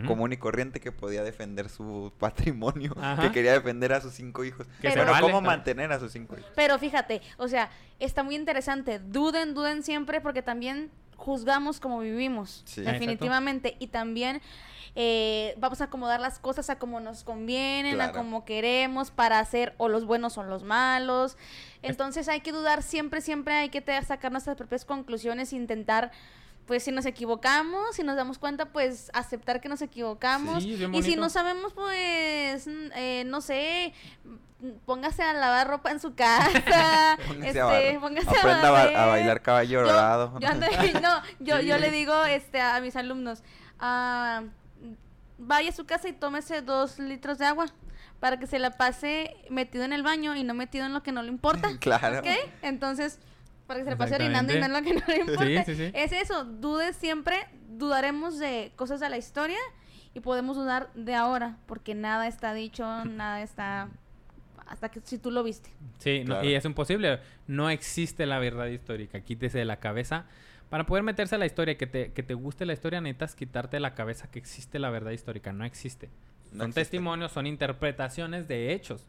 Común 0.05 0.33
y 0.33 0.37
corriente 0.37 0.81
que 0.81 0.91
podía 0.91 1.23
defender 1.23 1.69
su 1.69 2.11
patrimonio, 2.19 2.93
Ajá. 2.99 3.21
que 3.21 3.31
quería 3.31 3.53
defender 3.53 3.93
a 3.93 4.01
sus 4.01 4.13
cinco 4.13 4.43
hijos. 4.43 4.67
Que 4.81 4.89
bueno, 4.89 5.09
vale, 5.09 5.21
¿cómo 5.21 5.41
mantener 5.41 5.91
a 5.93 5.99
sus 5.99 6.11
cinco 6.11 6.35
hijos? 6.37 6.51
Pero 6.55 6.77
fíjate, 6.77 7.21
o 7.37 7.47
sea, 7.47 7.69
está 7.99 8.21
muy 8.21 8.35
interesante. 8.35 8.99
Duden, 8.99 9.53
duden 9.53 9.83
siempre 9.83 10.19
porque 10.19 10.41
también 10.41 10.91
juzgamos 11.15 11.79
como 11.79 11.99
vivimos. 11.99 12.63
Sí. 12.65 12.81
Definitivamente. 12.81 13.77
Y 13.79 13.87
también 13.87 14.41
eh, 14.95 15.53
vamos 15.57 15.81
a 15.81 15.85
acomodar 15.85 16.19
las 16.19 16.39
cosas 16.39 16.69
a 16.69 16.79
como 16.79 16.99
nos 16.99 17.23
convienen, 17.23 18.01
a 18.01 18.11
como 18.11 18.45
queremos 18.45 19.11
para 19.11 19.39
hacer 19.39 19.73
o 19.77 19.89
los 19.89 20.05
buenos 20.05 20.37
o 20.37 20.43
los 20.43 20.63
malos. 20.63 21.37
Entonces 21.81 22.27
hay 22.29 22.41
que 22.41 22.51
dudar 22.51 22.81
siempre, 22.83 23.21
siempre 23.21 23.53
hay 23.53 23.69
que 23.69 23.83
sacar 24.03 24.31
nuestras 24.31 24.57
propias 24.57 24.85
conclusiones, 24.85 25.53
intentar... 25.53 26.11
Pues 26.67 26.83
si 26.83 26.91
nos 26.91 27.05
equivocamos, 27.05 27.95
si 27.95 28.03
nos 28.03 28.15
damos 28.17 28.37
cuenta, 28.37 28.65
pues 28.65 29.09
aceptar 29.13 29.61
que 29.61 29.69
nos 29.69 29.81
equivocamos. 29.81 30.61
Sí, 30.63 30.73
es 30.73 30.79
bien 30.79 30.93
y 30.93 31.01
si 31.01 31.15
no 31.15 31.29
sabemos, 31.29 31.73
pues, 31.73 32.67
eh, 32.67 33.23
no 33.25 33.39
sé, 33.41 33.93
póngase 34.85 35.23
a 35.23 35.33
lavar 35.33 35.67
ropa 35.67 35.91
en 35.91 35.99
su 36.01 36.13
casa. 36.13 37.17
Póngase 37.27 37.47
este, 37.47 37.59
a 37.61 37.65
bar- 37.65 37.99
póngase 38.01 38.27
a 38.27 38.39
Aprenda 38.41 38.67
a, 38.67 38.71
ba- 38.71 38.81
a 38.81 38.83
barrer. 38.85 39.09
bailar 39.09 39.41
caballo 39.41 39.81
dorado. 39.83 40.39
Yo, 40.39 40.47
ando- 40.49 40.67
no, 41.01 41.21
yo, 41.39 41.59
yo 41.61 41.77
le 41.77 41.89
digo 41.89 42.25
este, 42.25 42.59
a 42.59 42.79
mis 42.81 42.95
alumnos, 42.97 43.43
ah, 43.79 44.43
vaya 45.37 45.69
a 45.69 45.73
su 45.73 45.85
casa 45.85 46.09
y 46.09 46.13
tómese 46.13 46.61
dos 46.61 46.99
litros 46.99 47.37
de 47.37 47.45
agua 47.45 47.67
para 48.19 48.39
que 48.39 48.47
se 48.47 48.57
la 48.59 48.71
pase 48.71 49.35
metido 49.49 49.83
en 49.85 49.93
el 49.93 50.01
baño 50.03 50.35
y 50.35 50.43
no 50.43 50.53
metido 50.55 50.85
en 50.85 50.93
lo 50.93 51.03
que 51.03 51.11
no 51.11 51.21
le 51.21 51.29
importa. 51.29 51.69
claro. 51.79 52.19
¿Ok? 52.19 52.27
Entonces, 52.61 53.19
para 53.67 53.79
que 53.79 53.83
se 53.83 53.89
la 53.91 53.97
pase 53.97 54.15
orinando 54.15 54.55
y 54.55 54.59
no 54.59 54.67
lo 54.69 54.81
que 54.81 54.93
no 54.93 55.01
le 55.07 55.17
importa. 55.17 55.45
Sí, 55.65 55.75
sí, 55.75 55.75
sí. 55.75 55.91
Es 55.93 56.11
eso, 56.13 56.45
dudes 56.45 56.95
siempre, 56.95 57.35
dudaremos 57.69 58.39
de 58.39 58.71
cosas 58.75 58.99
de 58.99 59.09
la 59.09 59.17
historia 59.17 59.59
y 60.13 60.19
podemos 60.21 60.55
dudar 60.57 60.89
de 60.95 61.13
ahora, 61.13 61.57
porque 61.67 61.93
nada 61.93 62.27
está 62.27 62.53
dicho, 62.53 63.05
nada 63.05 63.41
está... 63.41 63.89
Hasta 64.65 64.89
que 64.89 64.99
si 65.01 65.17
tú 65.17 65.31
lo 65.31 65.43
viste. 65.43 65.69
Sí, 65.99 66.23
no- 66.25 66.43
y 66.43 66.53
es 66.53 66.65
imposible. 66.65 67.19
No 67.47 67.69
existe 67.69 68.25
la 68.25 68.37
verdad 68.39 68.65
histórica. 68.65 69.21
Quítese 69.21 69.59
de 69.59 69.63
la 69.65 69.79
cabeza. 69.79 70.25
Para 70.69 70.85
poder 70.85 71.03
meterse 71.03 71.35
a 71.35 71.37
la 71.37 71.45
historia, 71.45 71.71
y 71.73 71.75
que 71.77 71.87
te, 71.87 72.11
que 72.11 72.21
te 72.21 72.33
guste 72.33 72.65
la 72.65 72.73
historia, 72.73 72.99
necesitas 72.99 73.33
quitarte 73.35 73.77
de 73.77 73.79
la 73.79 73.93
cabeza 73.95 74.29
que 74.29 74.39
existe 74.39 74.77
la 74.79 74.89
verdad 74.89 75.11
histórica. 75.11 75.53
No 75.53 75.63
existe. 75.63 76.07
No 76.51 76.57
son 76.59 76.61
existe. 76.71 76.81
testimonios, 76.81 77.31
son 77.31 77.47
interpretaciones 77.47 78.49
de 78.49 78.73
hechos. 78.73 79.05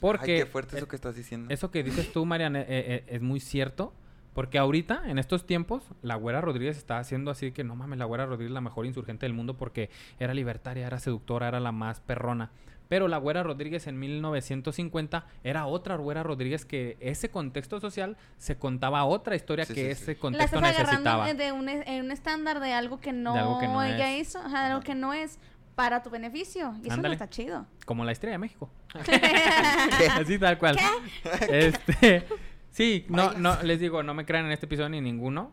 Porque 0.00 0.32
Ay, 0.34 0.38
qué 0.40 0.46
fuerte 0.46 0.76
eh, 0.76 0.78
eso 0.78 0.88
que 0.88 0.96
estás 0.96 1.14
diciendo. 1.16 1.52
eso 1.52 1.70
que 1.70 1.82
dices 1.82 2.12
tú, 2.12 2.24
Mariana, 2.26 2.60
eh, 2.60 2.66
eh, 2.68 3.04
es 3.08 3.22
muy 3.22 3.40
cierto. 3.40 3.92
Porque 4.34 4.58
ahorita, 4.58 5.04
en 5.06 5.18
estos 5.18 5.46
tiempos, 5.46 5.82
la 6.02 6.14
güera 6.14 6.42
Rodríguez 6.42 6.76
está 6.76 6.98
haciendo 6.98 7.30
así 7.30 7.52
que 7.52 7.64
no 7.64 7.74
mames, 7.74 7.98
la 7.98 8.04
güera 8.04 8.26
Rodríguez 8.26 8.50
es 8.50 8.54
la 8.54 8.60
mejor 8.60 8.84
insurgente 8.84 9.24
del 9.24 9.32
mundo 9.32 9.56
porque 9.56 9.88
era 10.18 10.34
libertaria, 10.34 10.86
era 10.86 10.98
seductora, 10.98 11.48
era 11.48 11.58
la 11.58 11.72
más 11.72 12.00
perrona. 12.00 12.50
Pero 12.86 13.08
la 13.08 13.16
güera 13.16 13.42
Rodríguez 13.42 13.86
en 13.86 13.98
1950 13.98 15.26
era 15.42 15.66
otra 15.66 15.96
güera 15.96 16.22
Rodríguez 16.22 16.64
que 16.66 16.96
ese 17.00 17.30
contexto 17.30 17.80
social 17.80 18.16
se 18.38 18.58
contaba 18.58 19.04
otra 19.06 19.36
historia 19.36 19.64
Sí, 19.64 19.74
que 19.74 19.80
sí, 19.80 19.90
ese 19.90 20.04
sí. 20.04 20.12
La 20.14 20.20
contexto 20.20 20.56
estás 20.56 20.70
agarrando 20.80 20.92
necesitaba. 21.24 21.30
eh, 21.30 21.34
de 21.34 21.52
un, 21.52 21.68
es- 21.68 21.86
en 21.86 22.04
un 22.04 22.10
estándar 22.10 22.60
de 22.60 22.72
algo 22.74 23.00
que 23.00 23.12
no, 23.12 23.34
algo 23.34 23.58
que 23.58 23.66
no 23.68 23.82
ella 23.82 24.12
es. 24.16 24.28
hizo, 24.28 24.46
de 24.46 24.54
algo 24.56 24.80
que 24.82 24.94
no 24.94 25.12
es 25.14 25.38
para 25.76 26.02
tu 26.02 26.10
beneficio. 26.10 26.74
Y 26.82 26.86
eso 26.86 26.94
Ándale. 26.94 27.10
no 27.10 27.12
está 27.12 27.30
chido. 27.30 27.66
Como 27.84 28.04
la 28.04 28.10
estrella 28.10 28.32
de 28.32 28.38
México. 28.38 28.68
Así 30.12 30.38
tal 30.38 30.58
cual. 30.58 30.76
Este, 31.48 32.26
sí, 32.70 33.04
no, 33.08 33.34
no, 33.34 33.62
les 33.62 33.78
digo, 33.78 34.02
no 34.02 34.14
me 34.14 34.24
crean 34.24 34.46
en 34.46 34.52
este 34.52 34.66
episodio 34.66 34.88
ni 34.88 35.00
ninguno. 35.00 35.52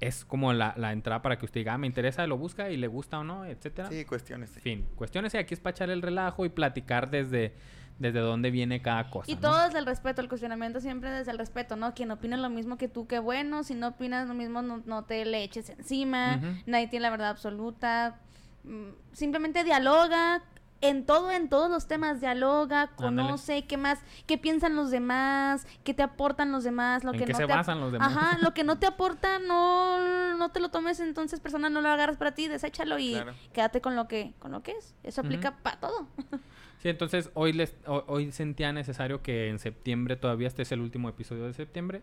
Es 0.00 0.26
como 0.26 0.52
la, 0.52 0.74
la 0.76 0.92
entrada 0.92 1.22
para 1.22 1.38
que 1.38 1.46
usted 1.46 1.60
diga, 1.60 1.74
ah, 1.74 1.78
me 1.78 1.86
interesa, 1.86 2.26
lo 2.26 2.36
busca 2.36 2.68
y 2.70 2.76
le 2.76 2.88
gusta 2.88 3.20
o 3.20 3.24
no, 3.24 3.46
etcétera. 3.46 3.88
Sí, 3.88 4.04
cuestiones. 4.04 4.50
sí. 4.50 4.60
Fin, 4.60 4.86
cuestiones 4.96 5.32
y 5.32 5.38
aquí 5.38 5.54
es 5.54 5.60
para 5.60 5.74
echar 5.74 5.90
el 5.90 6.02
relajo 6.02 6.44
y 6.44 6.50
platicar 6.50 7.08
desde, 7.08 7.54
desde 7.98 8.18
dónde 8.18 8.50
viene 8.50 8.82
cada 8.82 9.08
cosa. 9.08 9.30
Y 9.30 9.36
¿no? 9.36 9.42
todo 9.42 9.64
desde 9.64 9.78
el 9.78 9.86
respeto, 9.86 10.20
el 10.20 10.28
cuestionamiento 10.28 10.80
siempre 10.80 11.10
desde 11.10 11.30
el 11.30 11.38
respeto, 11.38 11.76
¿no? 11.76 11.94
Quien 11.94 12.10
opina 12.10 12.36
lo 12.36 12.50
mismo 12.50 12.76
que 12.76 12.88
tú, 12.88 13.06
qué 13.06 13.20
bueno. 13.20 13.62
Si 13.62 13.74
no 13.74 13.88
opinas 13.88 14.26
lo 14.26 14.34
mismo, 14.34 14.60
no, 14.60 14.82
no 14.84 15.04
te 15.04 15.24
le 15.24 15.44
eches 15.44 15.70
encima. 15.70 16.40
Nadie 16.66 16.88
tiene 16.88 17.04
la 17.04 17.10
verdad 17.10 17.30
absoluta. 17.30 18.20
Mm, 18.66 18.90
Simplemente 19.12 19.64
dialoga, 19.64 20.42
en 20.82 21.06
todo, 21.06 21.30
en 21.30 21.48
todos 21.48 21.70
los 21.70 21.86
temas, 21.88 22.20
dialoga, 22.20 22.88
conoce, 22.96 23.66
qué 23.66 23.76
más, 23.76 24.00
qué 24.26 24.36
piensan 24.36 24.76
los 24.76 24.90
demás, 24.90 25.66
qué 25.84 25.94
te 25.94 26.02
aportan 26.02 26.52
los 26.52 26.64
demás, 26.64 27.02
lo 27.02 27.12
¿En 27.12 27.18
que 27.18 27.24
qué 27.24 27.32
no 27.32 27.38
se 27.38 27.46
te 27.46 27.52
basan 27.52 27.80
los 27.80 27.92
demás? 27.92 28.14
Ajá, 28.14 28.38
lo 28.38 28.52
que 28.52 28.62
no 28.64 28.76
te 28.78 28.86
aporta, 28.86 29.38
no, 29.38 30.36
no 30.36 30.50
te 30.50 30.60
lo 30.60 30.68
tomes 30.70 31.00
entonces 31.00 31.40
persona, 31.40 31.70
no 31.70 31.80
lo 31.80 31.88
agarras 31.88 32.18
para 32.18 32.34
ti, 32.34 32.48
deséchalo 32.48 32.98
y 32.98 33.12
Claro. 33.12 33.32
quédate 33.54 33.80
con 33.80 33.96
lo 33.96 34.06
que, 34.06 34.34
con 34.38 34.52
lo 34.52 34.62
que 34.62 34.72
es. 34.72 34.94
Eso 35.02 35.22
aplica 35.22 35.56
para 35.62 35.80
todo. 35.80 36.08
Sí, 36.86 36.90
entonces 36.90 37.30
hoy 37.34 37.52
les 37.52 37.74
ho- 37.84 38.04
hoy 38.06 38.30
sentía 38.30 38.72
necesario 38.72 39.20
que 39.20 39.48
en 39.48 39.58
septiembre 39.58 40.14
todavía 40.14 40.46
este 40.46 40.62
es 40.62 40.70
el 40.70 40.78
último 40.78 41.08
episodio 41.08 41.44
de 41.44 41.52
septiembre 41.52 42.00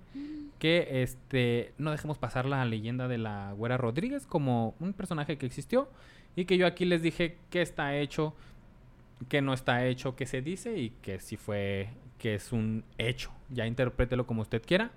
que 0.59 1.03
este 1.03 1.73
no 1.77 1.91
dejemos 1.91 2.17
pasar 2.17 2.45
la 2.45 2.65
leyenda 2.65 3.07
de 3.07 3.17
la 3.17 3.53
Güera 3.53 3.77
Rodríguez 3.77 4.25
como 4.27 4.75
un 4.81 4.91
personaje 4.91 5.37
que 5.37 5.45
existió 5.45 5.89
y 6.35 6.43
que 6.43 6.57
yo 6.57 6.67
aquí 6.67 6.83
les 6.83 7.01
dije 7.01 7.37
que 7.49 7.61
está 7.61 7.95
hecho, 7.95 8.35
que 9.29 9.41
no 9.41 9.53
está 9.53 9.85
hecho, 9.85 10.17
que 10.17 10.25
se 10.25 10.41
dice 10.41 10.77
y 10.77 10.89
que 11.01 11.21
sí 11.21 11.37
fue 11.37 11.87
que 12.17 12.35
es 12.35 12.51
un 12.51 12.83
hecho. 12.97 13.31
Ya 13.51 13.65
interprételo 13.65 14.27
como 14.27 14.41
usted 14.41 14.61
quiera, 14.65 14.91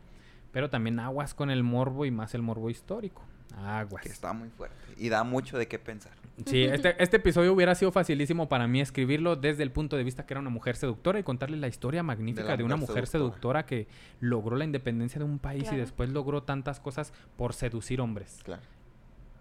pero 0.50 0.68
también 0.68 0.98
aguas 0.98 1.32
con 1.32 1.48
el 1.48 1.62
morbo 1.62 2.04
y 2.06 2.10
más 2.10 2.34
el 2.34 2.42
morbo 2.42 2.70
histórico. 2.70 3.22
Aguas. 3.56 4.02
Que 4.02 4.08
está 4.08 4.32
muy 4.32 4.48
fuerte. 4.48 4.76
Y 4.96 5.10
da 5.10 5.22
mucho 5.22 5.56
de 5.58 5.68
qué 5.68 5.78
pensar. 5.78 6.12
Sí, 6.44 6.64
este, 6.64 7.02
este 7.02 7.16
episodio 7.16 7.52
hubiera 7.54 7.74
sido 7.74 7.90
facilísimo 7.92 8.48
para 8.48 8.66
mí 8.66 8.80
escribirlo 8.80 9.36
desde 9.36 9.62
el 9.62 9.72
punto 9.72 9.96
de 9.96 10.04
vista 10.04 10.26
que 10.26 10.34
era 10.34 10.40
una 10.40 10.50
mujer 10.50 10.76
seductora 10.76 11.18
y 11.18 11.22
contarle 11.22 11.56
la 11.56 11.66
historia 11.66 12.02
magnífica 12.02 12.56
de, 12.56 12.62
una 12.62 12.76
mujer 12.76 13.06
seductora. 13.06 13.62
seductora. 13.62 13.66
que 13.66 13.88
logró 14.20 14.56
la 14.56 14.64
independencia 14.64 15.18
de 15.18 15.24
un 15.24 15.38
país 15.38 15.70
y 15.72 15.76
después 15.76 16.10
logró 16.10 16.42
tantas 16.42 16.78
cosas 16.78 17.12
por 17.36 17.54
seducir 17.54 18.00
hombres. 18.02 18.40
Claro. 18.44 18.62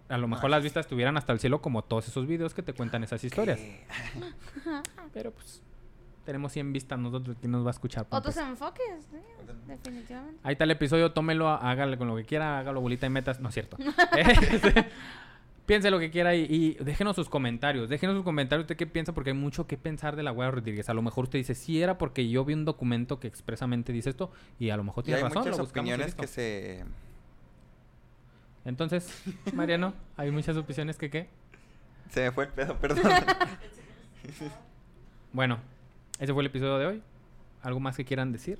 A 0.08 0.18
lo 0.18 0.28
mejor 0.28 0.50
las 0.50 0.62
vistas 0.62 0.86
estuvieran 0.86 1.16
hasta 1.16 1.32
el 1.32 1.40
cielo 1.40 1.60
como 1.60 1.82
todos 1.82 2.08
esos 2.08 2.26
videos 2.26 2.54
que 2.54 2.62
te 2.62 2.72
cuentan 2.72 3.04
esas 3.04 3.22
historias. 3.24 3.60
Pero 5.12 5.32
pues 5.32 5.62
tenemos 6.24 6.52
100 6.52 6.72
vistas 6.72 6.98
nosotros, 6.98 7.36
¿quién 7.40 7.52
nos 7.52 7.64
va 7.64 7.68
a 7.68 7.72
escuchar? 7.72 8.06
Otros 8.10 8.34
Pampas? 8.34 8.50
enfoques, 8.50 9.06
sí, 9.10 9.18
definitivamente. 9.66 10.40
Ahí 10.42 10.52
está 10.52 10.64
el 10.64 10.70
episodio, 10.72 11.12
tómelo, 11.12 11.48
hágale 11.48 11.98
con 11.98 12.08
lo 12.08 12.16
que 12.16 12.24
quiera, 12.24 12.58
hágalo 12.58 12.80
bolita 12.80 13.06
y 13.06 13.10
metas. 13.10 13.40
No 13.40 13.48
es 13.48 13.54
cierto. 13.54 13.76
Piense 15.66 15.90
lo 15.90 15.98
que 15.98 16.10
quiera 16.10 16.34
y, 16.36 16.46
y 16.48 16.74
déjenos 16.84 17.16
sus 17.16 17.28
comentarios. 17.28 17.88
Déjenos 17.88 18.14
sus 18.14 18.24
comentarios 18.24 18.64
usted 18.64 18.76
qué 18.76 18.86
piensa, 18.86 19.12
porque 19.12 19.30
hay 19.30 19.36
mucho 19.36 19.66
que 19.66 19.76
pensar 19.76 20.14
de 20.14 20.22
la 20.22 20.30
Güera 20.30 20.52
Rodríguez. 20.52 20.88
A 20.88 20.94
lo 20.94 21.02
mejor 21.02 21.24
usted 21.24 21.40
dice, 21.40 21.54
sí 21.56 21.82
era 21.82 21.98
porque 21.98 22.28
yo 22.28 22.44
vi 22.44 22.54
un 22.54 22.64
documento 22.64 23.18
que 23.18 23.26
expresamente 23.26 23.92
dice 23.92 24.10
esto, 24.10 24.30
y 24.60 24.70
a 24.70 24.76
lo 24.76 24.84
mejor 24.84 25.02
Y 25.02 25.06
tiene 25.06 25.18
hay 25.18 25.24
razón. 25.24 25.42
muchas 25.42 25.58
lo 25.58 25.64
opiniones 25.64 26.14
que 26.14 26.26
se... 26.28 26.84
Entonces, 28.64 29.22
Mariano, 29.54 29.92
hay 30.16 30.30
muchas 30.30 30.56
opiniones 30.56 30.96
que 30.98 31.10
qué. 31.10 31.28
Se 32.10 32.22
me 32.22 32.30
fue 32.32 32.44
el 32.44 32.50
pedo, 32.50 32.76
perdón. 32.78 33.04
Bueno, 35.32 35.58
ese 36.18 36.32
fue 36.32 36.42
el 36.42 36.46
episodio 36.46 36.78
de 36.78 36.86
hoy. 36.86 37.02
¿Algo 37.62 37.80
más 37.80 37.96
que 37.96 38.04
quieran 38.04 38.32
decir? 38.32 38.58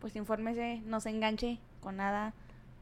Pues 0.00 0.14
infórmese, 0.16 0.82
no 0.84 1.00
se 1.00 1.10
enganche 1.10 1.58
con 1.80 1.96
nada, 1.96 2.34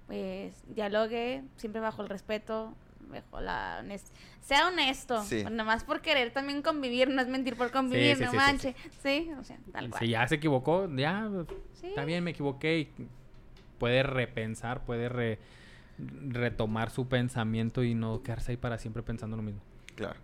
pues 0.06 0.54
dialogue, 0.74 1.42
siempre 1.56 1.80
bajo 1.80 2.02
el 2.02 2.08
respeto, 2.08 2.74
bajo 3.10 3.40
la 3.40 3.80
honest- 3.82 4.10
Sea 4.40 4.66
honesto, 4.68 5.22
Sí. 5.24 5.44
nomás 5.50 5.84
por 5.84 6.00
querer 6.00 6.32
también 6.32 6.62
convivir, 6.62 7.08
no 7.08 7.20
es 7.20 7.28
mentir 7.28 7.56
por 7.56 7.70
convivir, 7.70 8.16
sí, 8.16 8.22
no 8.24 8.30
sí, 8.30 8.36
sí, 8.36 8.42
sí. 8.42 8.46
manche. 8.46 8.76
Sí, 9.02 9.30
o 9.38 9.44
sea, 9.44 9.58
tal 9.72 9.90
cual. 9.90 10.00
Si 10.00 10.08
ya 10.08 10.26
se 10.26 10.36
equivocó, 10.36 10.88
ya 10.96 11.28
Sí. 11.74 11.88
está 11.88 12.04
bien, 12.04 12.24
me 12.24 12.30
equivoqué 12.30 12.78
y 12.80 12.92
puede 13.78 14.02
repensar, 14.02 14.84
puede 14.84 15.08
re- 15.08 15.38
retomar 16.28 16.90
su 16.90 17.08
pensamiento 17.08 17.82
y 17.84 17.94
no 17.94 18.22
quedarse 18.22 18.52
ahí 18.52 18.56
para 18.56 18.78
siempre 18.78 19.02
pensando 19.02 19.36
lo 19.36 19.42
mismo. 19.42 19.60
claro. 19.94 20.18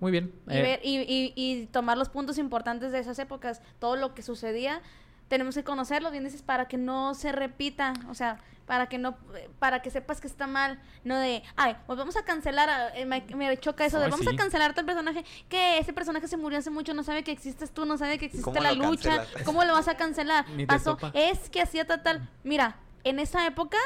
Muy 0.00 0.10
bien. 0.10 0.32
y, 0.48 0.56
eh, 0.56 0.62
ver, 0.62 0.80
y, 0.82 0.98
y- 0.98 1.32
y 1.36 1.66
tomar 1.68 1.96
los 1.96 2.08
puntos 2.08 2.36
importantes 2.36 2.90
de 2.90 2.98
esas 2.98 3.20
épocas, 3.20 3.62
todo 3.78 3.94
lo 3.94 4.14
que 4.14 4.22
sucedía, 4.22 4.82
tenemos 5.28 5.54
que 5.54 5.62
conocerlo, 5.62 6.10
bien 6.10 6.24
dices, 6.24 6.42
para 6.42 6.66
que 6.66 6.76
no 6.76 7.14
se 7.14 7.30
repita, 7.30 7.92
o 8.08 8.14
sea, 8.14 8.38
para 8.72 8.88
que 8.88 8.96
no, 8.96 9.18
para 9.58 9.82
que 9.82 9.90
sepas 9.90 10.18
que 10.18 10.26
está 10.26 10.46
mal, 10.46 10.80
no 11.04 11.18
de, 11.18 11.42
ay, 11.56 11.76
pues 11.86 11.98
vamos 11.98 12.16
a 12.16 12.24
cancelar, 12.24 12.70
a- 12.70 12.96
eh, 12.96 13.04
me, 13.04 13.20
me 13.36 13.54
choca 13.58 13.84
eso 13.84 14.00
de, 14.00 14.08
vamos 14.08 14.24
sí. 14.26 14.34
a 14.34 14.38
cancelar 14.38 14.70
a 14.70 14.74
tal 14.74 14.86
personaje, 14.86 15.26
que 15.50 15.76
ese 15.76 15.92
personaje 15.92 16.26
se 16.26 16.38
murió 16.38 16.58
hace 16.58 16.70
mucho, 16.70 16.94
no 16.94 17.02
sabe 17.02 17.22
que 17.22 17.32
existes 17.32 17.70
tú, 17.70 17.84
no 17.84 17.98
sabe 17.98 18.16
que 18.16 18.24
existe 18.24 18.44
¿Cómo 18.46 18.62
la 18.62 18.72
lucha, 18.72 19.18
cancelas? 19.18 19.42
¿cómo 19.44 19.64
lo 19.64 19.74
vas 19.74 19.88
a 19.88 19.98
cancelar? 19.98 20.46
Pasó, 20.66 20.96
es 21.12 21.50
que 21.50 21.60
hacía 21.60 21.86
tal, 21.86 22.02
tal, 22.02 22.30
mira, 22.44 22.78
en 23.04 23.18
esa 23.18 23.46
época 23.46 23.76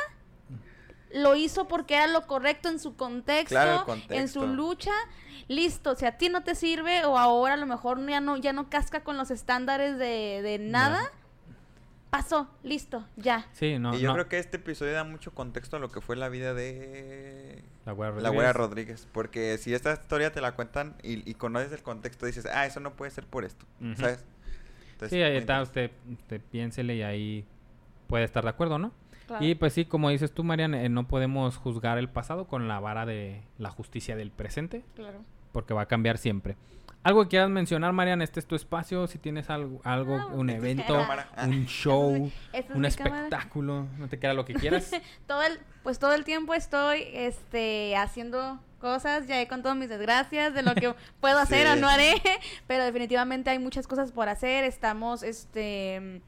lo 1.12 1.34
hizo 1.34 1.66
porque 1.66 1.96
era 1.96 2.06
lo 2.06 2.24
correcto 2.28 2.68
en 2.68 2.78
su 2.78 2.94
contexto, 2.94 3.48
Claro, 3.56 3.84
en 4.08 4.28
su 4.28 4.46
lucha. 4.46 4.92
Listo, 5.48 5.96
si 5.96 6.06
a 6.06 6.16
ti 6.16 6.28
no 6.28 6.44
te 6.44 6.54
sirve 6.54 7.04
o 7.06 7.18
ahora 7.18 7.54
a 7.54 7.56
lo 7.56 7.66
mejor 7.66 8.04
ya 8.08 8.20
no, 8.20 8.36
ya 8.36 8.52
no 8.52 8.70
casca 8.70 9.02
con 9.02 9.16
los 9.16 9.32
estándares 9.32 9.98
de, 9.98 10.42
de 10.42 10.58
nada, 10.60 11.10
pasó, 12.10 12.48
listo, 12.62 13.06
ya. 13.16 13.46
sí, 13.52 13.78
no, 13.78 13.94
y 13.94 14.00
yo 14.00 14.08
no, 14.08 14.14
creo 14.14 14.28
que 14.28 14.38
este 14.38 14.56
episodio 14.56 14.92
da 14.92 15.04
mucho 15.04 15.32
contexto 15.34 15.76
a 15.76 15.80
lo 15.80 15.88
que 15.90 16.00
fue 16.00 16.16
la 16.16 16.28
vida 16.28 16.54
de... 16.54 17.62
La 17.84 17.92
Güera 17.92 18.10
La 18.10 18.16
Rodríguez. 18.16 18.34
Güera 18.34 18.52
Rodríguez. 18.52 19.08
Porque 19.12 19.58
si 19.58 19.74
esta 19.74 19.92
historia 19.92 20.32
te 20.32 20.40
la 20.40 20.54
cuentan 20.54 20.96
y, 21.02 21.28
y 21.28 21.34
conoces 21.34 21.72
el 21.72 21.82
contexto, 21.82 22.26
dices, 22.26 22.46
ah, 22.46 22.66
eso 22.66 22.80
no 22.80 22.94
puede 22.94 23.10
ser 23.10 23.26
por 23.26 23.44
esto. 23.44 23.66
¿Sabes? 23.96 24.24
Entonces, 24.92 25.10
Sí, 25.10 25.22
ahí 25.22 25.36
está, 25.36 25.60
usted, 25.60 25.90
usted 26.10 26.40
piénsele 26.50 26.96
y 26.96 27.02
ahí 27.02 27.44
puede 28.06 28.24
estar 28.24 28.42
de 28.44 28.50
acuerdo, 28.50 28.78
¿no? 28.78 28.92
Claro. 29.26 29.44
Y 29.44 29.54
pues 29.56 29.72
sí, 29.72 29.84
como 29.84 30.08
dices 30.08 30.32
tú, 30.32 30.44
Marian, 30.44 30.74
eh, 30.74 30.88
no 30.88 31.06
podemos 31.08 31.56
juzgar 31.56 31.98
el 31.98 32.08
pasado 32.08 32.46
con 32.46 32.68
la 32.68 32.80
vara 32.80 33.04
de 33.04 33.42
la 33.58 33.70
justicia 33.70 34.16
del 34.16 34.30
presente. 34.30 34.84
Claro. 34.94 35.22
porque 35.52 35.72
va 35.72 35.82
a 35.82 35.86
cambiar 35.86 36.18
siempre. 36.18 36.56
¿Algo 37.06 37.22
que 37.22 37.28
quieras 37.28 37.50
mencionar, 37.50 37.92
Marian? 37.92 38.20
Este 38.20 38.40
es 38.40 38.46
tu 38.46 38.56
espacio. 38.56 39.06
Si 39.06 39.18
tienes 39.18 39.48
algo, 39.48 39.80
algo 39.84 40.18
No, 40.18 40.28
un 40.30 40.50
evento. 40.50 40.98
Ah. 40.98 41.44
un 41.44 41.64
show, 41.66 42.32
es 42.52 42.64
un 42.68 42.82
cámara. 42.82 42.88
espectáculo, 42.88 43.86
no 43.96 44.08
te 44.08 44.18
queda 44.18 44.34
lo 44.34 44.44
que 44.44 44.54
quieras. 44.54 44.90
Todo 45.28 45.40
el, 45.42 45.60
pues 45.84 46.00
todo 46.00 46.14
el 46.14 46.24
tiempo 46.24 46.52
estoy 46.52 47.04
este 47.12 47.96
haciendo 47.96 48.58
cosas, 48.80 49.28
ya 49.28 49.40
he 49.40 49.46
contado 49.46 49.76
mis 49.76 49.88
desgracias 49.88 50.52
de 50.52 50.62
lo 50.62 50.74
que 50.74 50.96
puedo 51.20 51.38
hacer 51.38 51.68
o 51.68 51.76
no 51.76 51.88
haré, 51.88 52.20
pero 52.66 52.82
definitivamente 52.82 53.50
hay 53.50 53.60
muchas 53.60 53.86
cosas 53.86 54.10
por 54.10 54.28
hacer, 54.28 54.64
estamos 54.64 55.22
este 55.22 56.22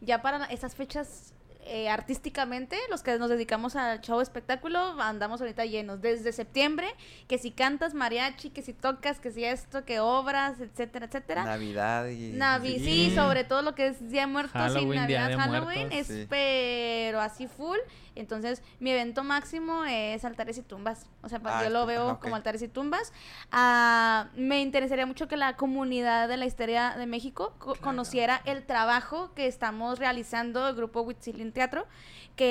ya 0.00 0.22
para 0.22 0.44
esas 0.44 0.76
fechas 0.76 1.33
eh, 1.66 1.88
artísticamente, 1.88 2.76
los 2.90 3.02
que 3.02 3.18
nos 3.18 3.28
dedicamos 3.28 3.76
al 3.76 4.00
show 4.00 4.20
espectáculo, 4.20 5.00
andamos 5.00 5.40
ahorita 5.40 5.64
llenos. 5.64 6.00
Desde 6.00 6.32
septiembre, 6.32 6.88
que 7.28 7.38
si 7.38 7.50
cantas 7.50 7.94
mariachi, 7.94 8.50
que 8.50 8.62
si 8.62 8.72
tocas, 8.72 9.20
que 9.20 9.30
si 9.30 9.44
esto, 9.44 9.84
que 9.84 10.00
obras, 10.00 10.60
etcétera, 10.60 11.06
etcétera. 11.06 11.44
Navidad 11.44 12.08
y... 12.08 12.32
Navi, 12.32 12.78
sí. 12.78 12.84
Sí. 12.84 13.14
sobre 13.14 13.44
todo 13.44 13.62
lo 13.62 13.74
que 13.74 13.88
es 13.88 14.10
Día 14.10 14.22
de 14.22 14.26
Muertos 14.28 14.52
Halloween, 14.52 14.92
y 14.92 14.96
Navidad, 14.96 15.38
Halloween, 15.38 15.88
Muertos, 15.88 15.98
es 15.98 16.06
sí. 16.06 16.26
pero 16.28 17.20
así 17.20 17.46
full. 17.46 17.78
Entonces, 18.16 18.62
mi 18.80 18.90
evento 18.90 19.24
máximo 19.24 19.84
es 19.84 20.24
altares 20.24 20.56
y 20.58 20.62
tumbas. 20.62 21.06
O 21.22 21.28
sea, 21.28 21.40
Ah, 21.44 21.64
yo 21.64 21.70
lo 21.70 21.84
veo 21.86 22.20
como 22.20 22.36
altares 22.36 22.62
y 22.62 22.68
tumbas. 22.68 23.12
Ah, 23.50 24.28
me 24.36 24.60
interesaría 24.60 25.04
mucho 25.06 25.26
que 25.28 25.36
la 25.36 25.56
comunidad 25.56 26.28
de 26.28 26.36
la 26.36 26.46
historia 26.46 26.94
de 26.96 27.06
México 27.06 27.54
co- 27.58 27.74
conociera 27.76 28.40
el 28.44 28.64
trabajo 28.64 29.32
que 29.34 29.46
estamos 29.46 29.98
realizando 29.98 30.68
el 30.68 30.74
grupo 30.76 31.00
Huitzilin 31.02 31.52
Teatro, 31.52 31.86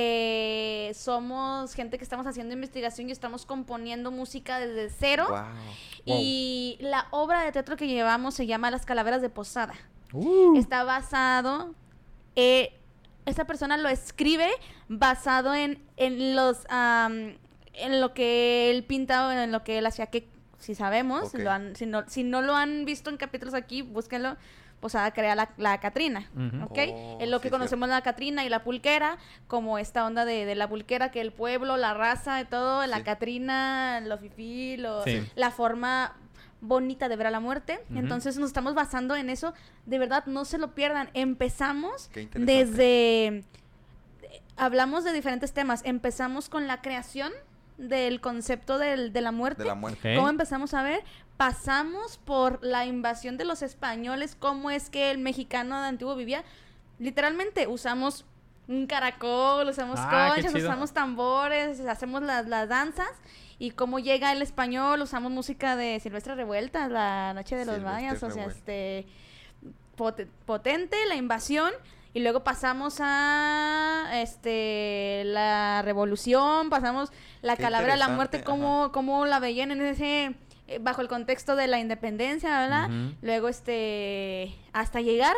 que 0.04 0.92
somos 0.96 1.74
gente 1.74 1.98
que 1.98 2.04
estamos 2.04 2.26
haciendo 2.28 2.54
investigación 2.54 3.10
y 3.10 3.12
estamos 3.12 3.46
componiendo 3.46 4.12
música 4.12 4.60
desde 4.60 4.90
cero. 4.90 5.28
Wow. 5.30 5.40
Y 6.06 6.78
la 6.82 7.08
obra 7.12 7.42
de 7.44 7.52
teatro 7.52 7.76
que 7.78 7.88
llevamos 7.88 8.34
se 8.34 8.46
llama 8.46 8.72
Las 8.72 8.86
Calaveras 8.86 9.22
de 9.22 9.30
Posada. 9.30 9.74
Uh, 10.12 10.58
Está 10.58 10.84
basado, 10.84 11.74
eh, 12.36 12.80
esta 13.26 13.46
persona 13.46 13.78
lo 13.78 13.90
escribe 13.90 14.50
basado 14.88 15.54
en, 15.56 15.82
en 15.98 16.36
los, 16.36 16.66
am, 16.70 17.38
en 17.74 18.02
lo 18.02 18.14
que 18.14 18.70
él 18.72 18.84
pinta 18.84 19.28
o 19.28 19.32
en 19.32 19.52
lo 19.52 19.64
que 19.64 19.78
él 19.78 19.86
hacía, 19.86 20.08
que 20.08 20.28
si 20.60 20.76
sabemos, 20.76 21.34
lo 21.34 21.52
han- 21.52 21.76
si, 21.76 21.86
no, 21.86 22.04
si 22.08 22.24
no 22.24 22.42
lo 22.42 22.56
han 22.56 22.86
visto 22.86 23.10
en 23.10 23.18
capítulos 23.18 23.54
aquí, 23.54 23.82
búsquenlo. 23.82 24.38
Posada 24.80 25.12
crea 25.14 25.34
la, 25.34 25.50
la 25.56 25.80
Catrina, 25.80 26.30
Ujú. 26.36 26.66
¿ok? 26.66 26.78
Oh, 26.92 27.18
en 27.22 27.32
lo 27.32 27.40
que 27.40 27.48
sí, 27.48 27.52
conocemos 27.52 27.88
la 27.88 28.02
Catrina 28.02 28.44
y 28.44 28.50
la 28.50 28.66
Pulquera, 28.66 29.18
como 29.48 29.78
esta 29.80 30.06
onda 30.06 30.26
de, 30.26 30.44
de 30.46 30.56
la 30.56 30.68
Pulquera, 30.68 31.10
que 31.10 31.22
el 31.22 31.32
pueblo, 31.32 31.78
la 31.78 31.94
raza, 31.94 32.42
y 32.42 32.46
todo, 32.46 32.86
la 32.86 32.98
Sí. 32.98 33.04
Catrina, 33.04 34.02
lo 34.02 34.18
fifí, 34.18 34.76
lo, 34.76 35.02
Sí. 35.06 35.26
la 35.36 35.52
forma 35.52 36.18
bonita 36.64 37.10
de 37.10 37.16
ver 37.16 37.28
a 37.28 37.32
la 37.32 37.40
muerte. 37.40 37.80
Entonces 37.94 38.38
nos 38.38 38.48
estamos 38.48 38.74
basando 38.74 39.16
en 39.16 39.30
eso. 39.30 39.54
De 39.86 40.00
verdad, 40.00 40.26
no 40.26 40.46
se 40.46 40.58
lo 40.58 40.74
pierdan. 40.74 41.10
Empezamos 41.14 42.10
desde... 42.34 43.44
Hablamos 44.56 45.04
de 45.04 45.14
diferentes 45.14 45.52
temas. 45.54 45.82
Empezamos 45.84 46.50
con 46.50 46.68
la 46.68 46.82
creación 46.82 47.32
del 47.78 48.22
concepto 48.22 48.78
del- 48.78 49.12
de 49.12 49.22
la 49.22 49.32
muerte. 49.32 49.64
De 49.64 49.68
la 49.70 49.76
muerte. 49.76 50.16
¿Cómo 50.16 50.30
empezamos 50.30 50.74
a 50.74 50.84
ver? 50.84 51.04
Pasamos 51.38 52.18
por 52.20 52.64
la 52.64 52.86
invasión 52.86 53.38
de 53.38 53.46
los 53.46 53.62
españoles, 53.64 54.36
cómo 54.40 54.70
es 54.70 54.90
que 54.92 55.10
el 55.12 55.18
mexicano 55.18 55.82
de 55.82 55.88
antiguo 55.88 56.16
vivía. 56.16 56.44
Literalmente 57.00 57.68
usamos 57.68 58.26
un 58.68 58.86
caracol, 58.86 59.68
usamos 59.68 60.00
Ah, 60.00 60.30
conchas, 60.36 60.54
usamos 60.54 60.94
tambores, 60.94 61.80
hacemos 61.82 62.22
las, 62.22 62.48
las 62.48 62.70
danzas. 62.70 63.10
Y 63.60 63.72
cómo 63.72 64.00
llega 64.00 64.32
el 64.32 64.42
español, 64.42 65.02
usamos 65.02 65.32
música 65.32 65.76
de 65.76 66.00
Silvestre 66.00 66.36
Revueltas, 66.36 66.90
La 66.92 67.34
Noche 67.34 67.56
de 67.56 67.66
los 67.66 67.76
Silvestre 67.76 68.02
Mayas, 68.04 68.24
o 68.24 68.32
sea, 68.32 68.46
este 68.46 69.06
pote- 69.96 70.28
potente, 70.46 70.98
la 71.08 71.16
invasión. 71.16 71.72
Y 72.16 72.20
luego 72.22 72.44
pasamos 72.44 72.98
a 73.00 74.10
este 74.22 75.24
la 75.26 75.82
revolución, 75.84 76.70
pasamos 76.70 77.12
la 77.42 77.56
Qué 77.56 77.64
calavera 77.64 77.94
de 77.94 78.00
la 78.00 78.10
muerte, 78.10 78.44
cómo, 78.44 78.92
cómo 78.92 79.26
la 79.26 79.40
veían 79.40 79.72
en 79.72 79.82
ese 79.82 80.36
eh, 80.68 80.80
bajo 80.80 81.02
el 81.02 81.08
contexto 81.08 81.56
de 81.56 81.66
la 81.68 81.80
independencia, 81.80 82.60
¿verdad? 82.60 82.90
Luego 83.24 83.48
este 83.50 84.56
hasta 84.74 85.02
llegar 85.02 85.36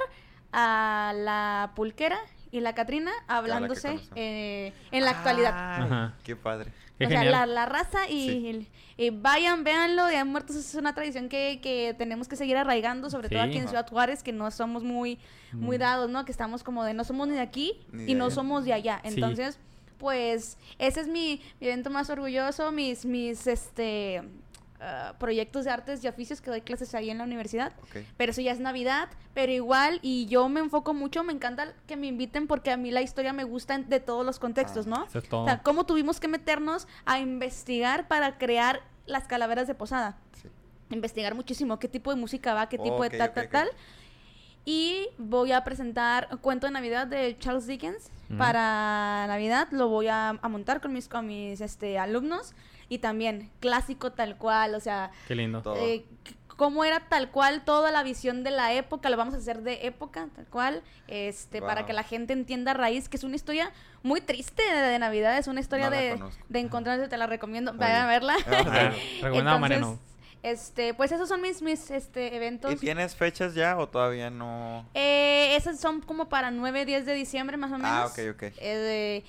a 0.52 1.14
la 1.16 1.72
pulquera 1.76 2.18
y 2.52 2.60
la 2.60 2.74
Catrina 2.76 3.12
hablándose 3.28 4.00
eh, 4.16 4.74
en 4.92 5.06
la 5.06 5.12
actualidad. 5.12 5.54
Ay, 5.56 5.84
Ajá. 5.86 6.14
Qué 6.24 6.36
padre. 6.36 6.72
O 7.04 7.08
sea, 7.10 7.24
la, 7.26 7.46
la 7.46 7.66
raza 7.66 8.10
y, 8.10 8.68
y 8.98 9.10
vayan, 9.10 9.64
véanlo, 9.66 10.06
de 10.06 10.24
Muertos 10.24 10.56
es 10.56 10.76
una 10.76 10.94
tradición 10.96 11.28
que, 11.28 11.60
que 11.62 11.94
tenemos 11.98 12.28
que 12.30 12.36
seguir 12.38 12.56
arraigando, 12.56 13.10
sobre 13.10 13.28
todo 13.30 13.44
Sí. 13.44 13.50
aquí 13.50 13.58
en 13.58 13.68
Ciudad 13.68 13.88
Juárez, 13.90 14.24
que 14.24 14.32
no 14.32 14.50
somos 14.52 14.84
muy, 14.84 15.20
muy 15.52 15.78
Mm. 15.78 15.80
dados, 15.82 16.10
¿no? 16.10 16.24
Que 16.24 16.32
estamos 16.32 16.64
como 16.64 16.84
de 16.86 16.94
no 16.94 17.04
somos 17.04 17.28
ni 17.28 17.34
de 17.34 17.42
aquí 17.42 17.82
Ni 17.92 18.04
y 18.04 18.06
de 18.08 18.16
no 18.16 18.26
allá. 18.26 18.36
somos 18.36 18.64
de 18.66 18.74
allá. 18.74 19.02
Sí. 19.04 19.10
Entonces, 19.16 19.60
pues, 19.98 20.58
ese 20.80 21.02
es 21.02 21.08
mi, 21.08 21.42
mi 21.60 21.68
evento 21.68 21.90
más 21.90 22.10
orgulloso, 22.10 22.72
mis, 22.72 23.06
mis, 23.06 23.46
este, 23.48 24.22
ah, 24.80 25.14
proyectos 25.20 25.66
de 25.66 25.72
artes 25.72 26.04
y 26.04 26.08
oficios 26.08 26.42
que 26.42 26.50
doy 26.50 26.62
clases 26.62 26.96
ahí 26.96 27.10
en 27.10 27.18
la 27.18 27.24
universidad. 27.24 27.74
Pero 28.18 28.32
eso 28.32 28.42
ya 28.42 28.52
es 28.52 28.60
Navidad, 28.60 29.10
pero 29.34 29.52
igual, 29.52 30.00
y 30.02 30.26
yo 30.28 30.48
me 30.50 30.60
enfoco 30.60 30.94
mucho, 30.94 31.24
me 31.24 31.34
encanta 31.34 31.74
que 31.88 31.96
me 31.96 32.08
inviten 32.08 32.48
porque 32.48 32.72
a 32.72 32.78
mí 32.78 32.92
la 32.92 33.02
historia 33.02 33.34
me 33.34 33.44
gusta 33.44 33.78
de 33.78 34.00
todos 34.00 34.26
los 34.26 34.40
contextos, 34.40 34.88
Ah, 34.88 34.90
¿no? 34.90 35.06
Eso 35.06 35.20
es 35.20 35.30
todo. 35.30 35.44
O 35.44 35.46
sea, 35.46 35.62
cómo 35.62 35.86
tuvimos 35.86 36.20
que 36.20 36.28
meternos 36.28 36.88
a 37.06 37.20
investigar 37.20 38.08
para 38.08 38.38
crear 38.38 38.82
las 39.06 39.28
calaveras 39.28 39.68
de 39.68 39.76
posada. 39.76 40.18
Sí. 40.42 40.50
Investigar 40.90 41.36
muchísimo 41.36 41.80
qué 41.80 41.88
tipo 41.88 42.14
de 42.14 42.20
música 42.20 42.54
va, 42.54 42.70
qué 42.70 42.78
tipo 42.78 43.04
de 43.04 43.10
tal, 43.12 43.30
ok, 43.30 43.36
tal, 43.36 43.50
tal. 43.50 43.70
Y 44.66 45.10
voy 45.20 45.52
a 45.52 45.64
presentar 45.64 46.28
un 46.32 46.40
cuento 46.40 46.66
de 46.66 46.74
Navidad 46.74 47.06
de 47.06 47.38
Charles 47.38 47.68
Dickens 47.68 48.10
para 48.36 49.26
Navidad. 49.28 49.68
Lo 49.72 49.90
voy 49.90 50.08
a, 50.08 50.30
a 50.30 50.50
montar 50.50 50.82
con 50.82 50.92
mis, 50.92 51.08
con 51.08 51.28
mis 51.28 51.62
este, 51.62 52.00
alumnos. 52.00 52.56
Y 52.90 53.00
también 53.00 53.52
clásico 53.60 54.12
tal 54.12 54.38
cual, 54.38 54.76
o 54.76 54.80
sea, 54.80 55.12
Qué 55.28 55.36
lindo. 55.36 55.62
Todo. 55.62 55.76
eh, 55.78 56.06
cómo 56.56 56.86
era 56.86 57.02
tal 57.02 57.32
cual 57.32 57.64
toda 57.66 57.92
la 57.92 58.04
visión 58.04 58.44
de 58.44 58.52
la 58.52 58.74
época, 58.74 59.10
lo 59.10 59.18
vamos 59.18 59.34
a 59.34 59.38
hacer 59.38 59.62
de 59.62 59.86
época, 59.86 60.30
tal 60.36 60.46
cual, 60.46 60.84
este, 61.08 61.62
para 61.62 61.86
que 61.86 61.94
la 61.94 62.04
gente 62.04 62.34
entienda 62.34 62.72
a 62.72 62.74
raíz, 62.74 63.10
que 63.10 63.18
es 63.18 63.24
una 63.24 63.36
historia 63.36 63.72
muy 64.04 64.22
triste 64.22 64.64
de, 64.64 64.82
de 64.82 65.00
Navidad, 65.00 65.38
es 65.38 65.48
una 65.48 65.60
historia 65.60 65.90
No 65.90 66.32
de, 66.50 66.60
encontrarse, 66.60 67.08
te 67.08 67.18
la 67.18 67.28
recomiendo, 67.28 67.74
vayan 67.74 68.04
a 68.04 68.08
verla. 68.08 68.36
Ah, 68.48 68.92
recomendado, 69.22 69.58
Entonces, 69.58 69.60
Mariano. 69.60 70.00
Este, 70.44 70.94
pues 70.94 71.12
esos 71.12 71.28
son 71.28 71.42
mis, 71.42 71.64
mis 71.64 71.90
este, 71.90 72.36
eventos. 72.36 72.72
¿Y 72.72 72.76
tienes 72.76 73.16
fechas 73.16 73.56
ya 73.56 73.76
o 73.80 73.90
todavía 73.90 74.30
no? 74.30 74.88
Eh, 74.94 75.56
esas 75.56 75.80
son 75.80 76.02
como 76.02 76.30
para 76.30 76.52
9, 76.52 76.86
10 76.86 77.08
de 77.08 77.16
diciembre 77.16 77.58
más 77.58 77.72
o 77.72 77.80
menos. 77.80 77.90
Ah, 77.92 78.06
ok, 78.06 78.36
ok. 78.36 78.44
Eh, 78.60 79.24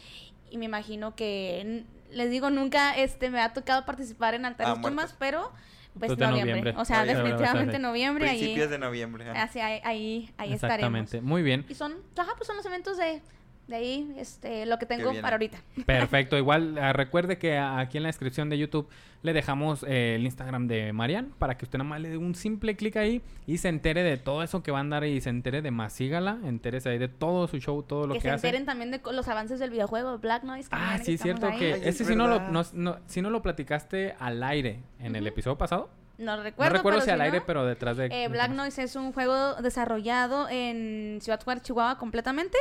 y 0.51 0.59
me 0.59 0.67
imagino 0.67 1.17
que, 1.17 1.85
les 2.11 2.31
digo, 2.31 2.51
nunca 2.51 2.97
este, 2.97 3.31
me 3.31 3.41
ha 3.41 3.53
tocado 3.53 3.85
participar 3.85 4.35
en 4.35 4.45
altares 4.45 4.75
Ah, 4.79 4.81
tumbas, 4.83 5.15
pero 5.19 5.53
pues 5.99 6.11
noviembre. 6.11 6.41
noviembre. 6.45 6.75
O 6.77 6.85
sea, 6.85 7.05
definitivamente 7.05 7.79
noviembre. 7.79 8.29
ahí- 8.29 8.39
Principios 8.39 8.71
de 8.71 8.79
noviembre. 8.79 9.25
ah. 9.31 9.43
Así, 9.45 9.61
ahí, 9.61 9.81
ahí, 9.85 10.35
ahí 10.37 10.53
estaremos. 10.53 10.55
Exactamente. 11.01 11.21
Muy 11.23 11.43
bien. 11.43 11.65
Y 11.69 11.75
son, 11.75 11.95
ajá, 12.17 12.33
pues 12.37 12.47
son 12.47 12.57
los 12.57 12.67
eventos 12.67 12.97
de, 12.99 13.23
de 13.69 13.77
ahí, 13.77 14.15
este, 14.17 14.65
lo 14.67 14.79
que 14.79 14.87
tengo 14.87 15.13
para 15.21 15.37
ahorita. 15.37 15.59
Perfecto. 15.87 16.37
Igual 16.39 16.79
ah, 16.79 16.93
recuerde 16.93 17.37
que 17.39 17.59
aquí 17.59 17.97
en 17.97 18.05
la 18.05 18.09
descripción 18.09 18.49
de 18.49 18.59
YouTube 18.59 18.89
le 19.23 19.33
dejamos 19.33 19.83
eh, 19.89 20.15
el 20.15 20.25
Instagram 20.25 20.69
de 20.69 20.93
Marian 20.93 21.33
para 21.39 21.57
que 21.59 21.65
usted 21.65 21.79
nada 21.79 21.89
más 21.91 22.01
le 22.01 22.11
dé 22.11 22.17
un 22.17 22.37
simple 22.37 22.77
clic 22.77 22.97
ahí 22.97 23.23
y 23.47 23.59
se 23.59 23.69
entere 23.69 24.05
de 24.05 24.19
todo 24.19 24.45
eso 24.45 24.63
que 24.63 24.71
va 24.71 24.79
a 24.79 24.83
andar 24.83 25.05
y 25.05 25.21
se 25.21 25.31
entere 25.31 25.63
de 25.63 25.73
más. 25.73 25.93
Sígala, 25.95 26.39
entérese 26.45 26.91
ahí 26.91 26.99
de 26.99 27.09
todo 27.09 27.49
su 27.49 27.59
show, 27.59 27.83
todo 27.83 28.07
lo 28.07 28.15
que 28.15 28.21
que, 28.21 28.29
se 28.29 28.31
hace. 28.31 28.47
enteren 28.47 28.67
también 28.67 28.91
de 28.93 29.01
los 29.13 29.27
avances 29.27 29.59
del 29.59 29.71
videojuego 29.71 30.17
Black 30.19 30.45
Noise. 30.45 30.69
que 30.71 30.77
Ah, 30.79 30.99
sí, 31.03 31.19
cierto 31.19 31.49
ahí. 31.49 31.59
que 31.59 31.75
Ay, 31.75 31.81
ese 31.85 32.05
es 32.05 32.09
sí 32.09 32.15
no 32.15 32.29
lo, 32.29 32.39
verdad. 32.39 32.51
no, 32.51 32.63
no- 32.75 32.99
sí 33.07 33.21
no 33.21 33.31
lo 33.31 33.43
platicaste 33.43 34.15
al 34.21 34.43
aire 34.45 34.81
en 35.01 35.17
el 35.17 35.27
episodio 35.27 35.59
pasado. 35.59 35.91
No 36.19 36.41
recuerdo, 36.43 36.71
no 36.73 36.77
recuerdo 36.79 36.99
pero 37.01 37.05
si 37.05 37.11
al 37.11 37.21
aire, 37.21 37.43
pero 37.43 37.67
detrás 37.67 37.97
de... 37.99 38.07
eh, 38.07 38.29
Black 38.29 38.51
Noise 38.53 38.85
es 38.85 38.97
un 38.97 39.13
juego 39.13 39.55
desarrollado 39.57 40.49
en 40.49 41.19
Ciudad 41.21 41.43
Juárez, 41.43 41.63
Chihuahua, 41.65 41.99
completamente. 41.99 42.57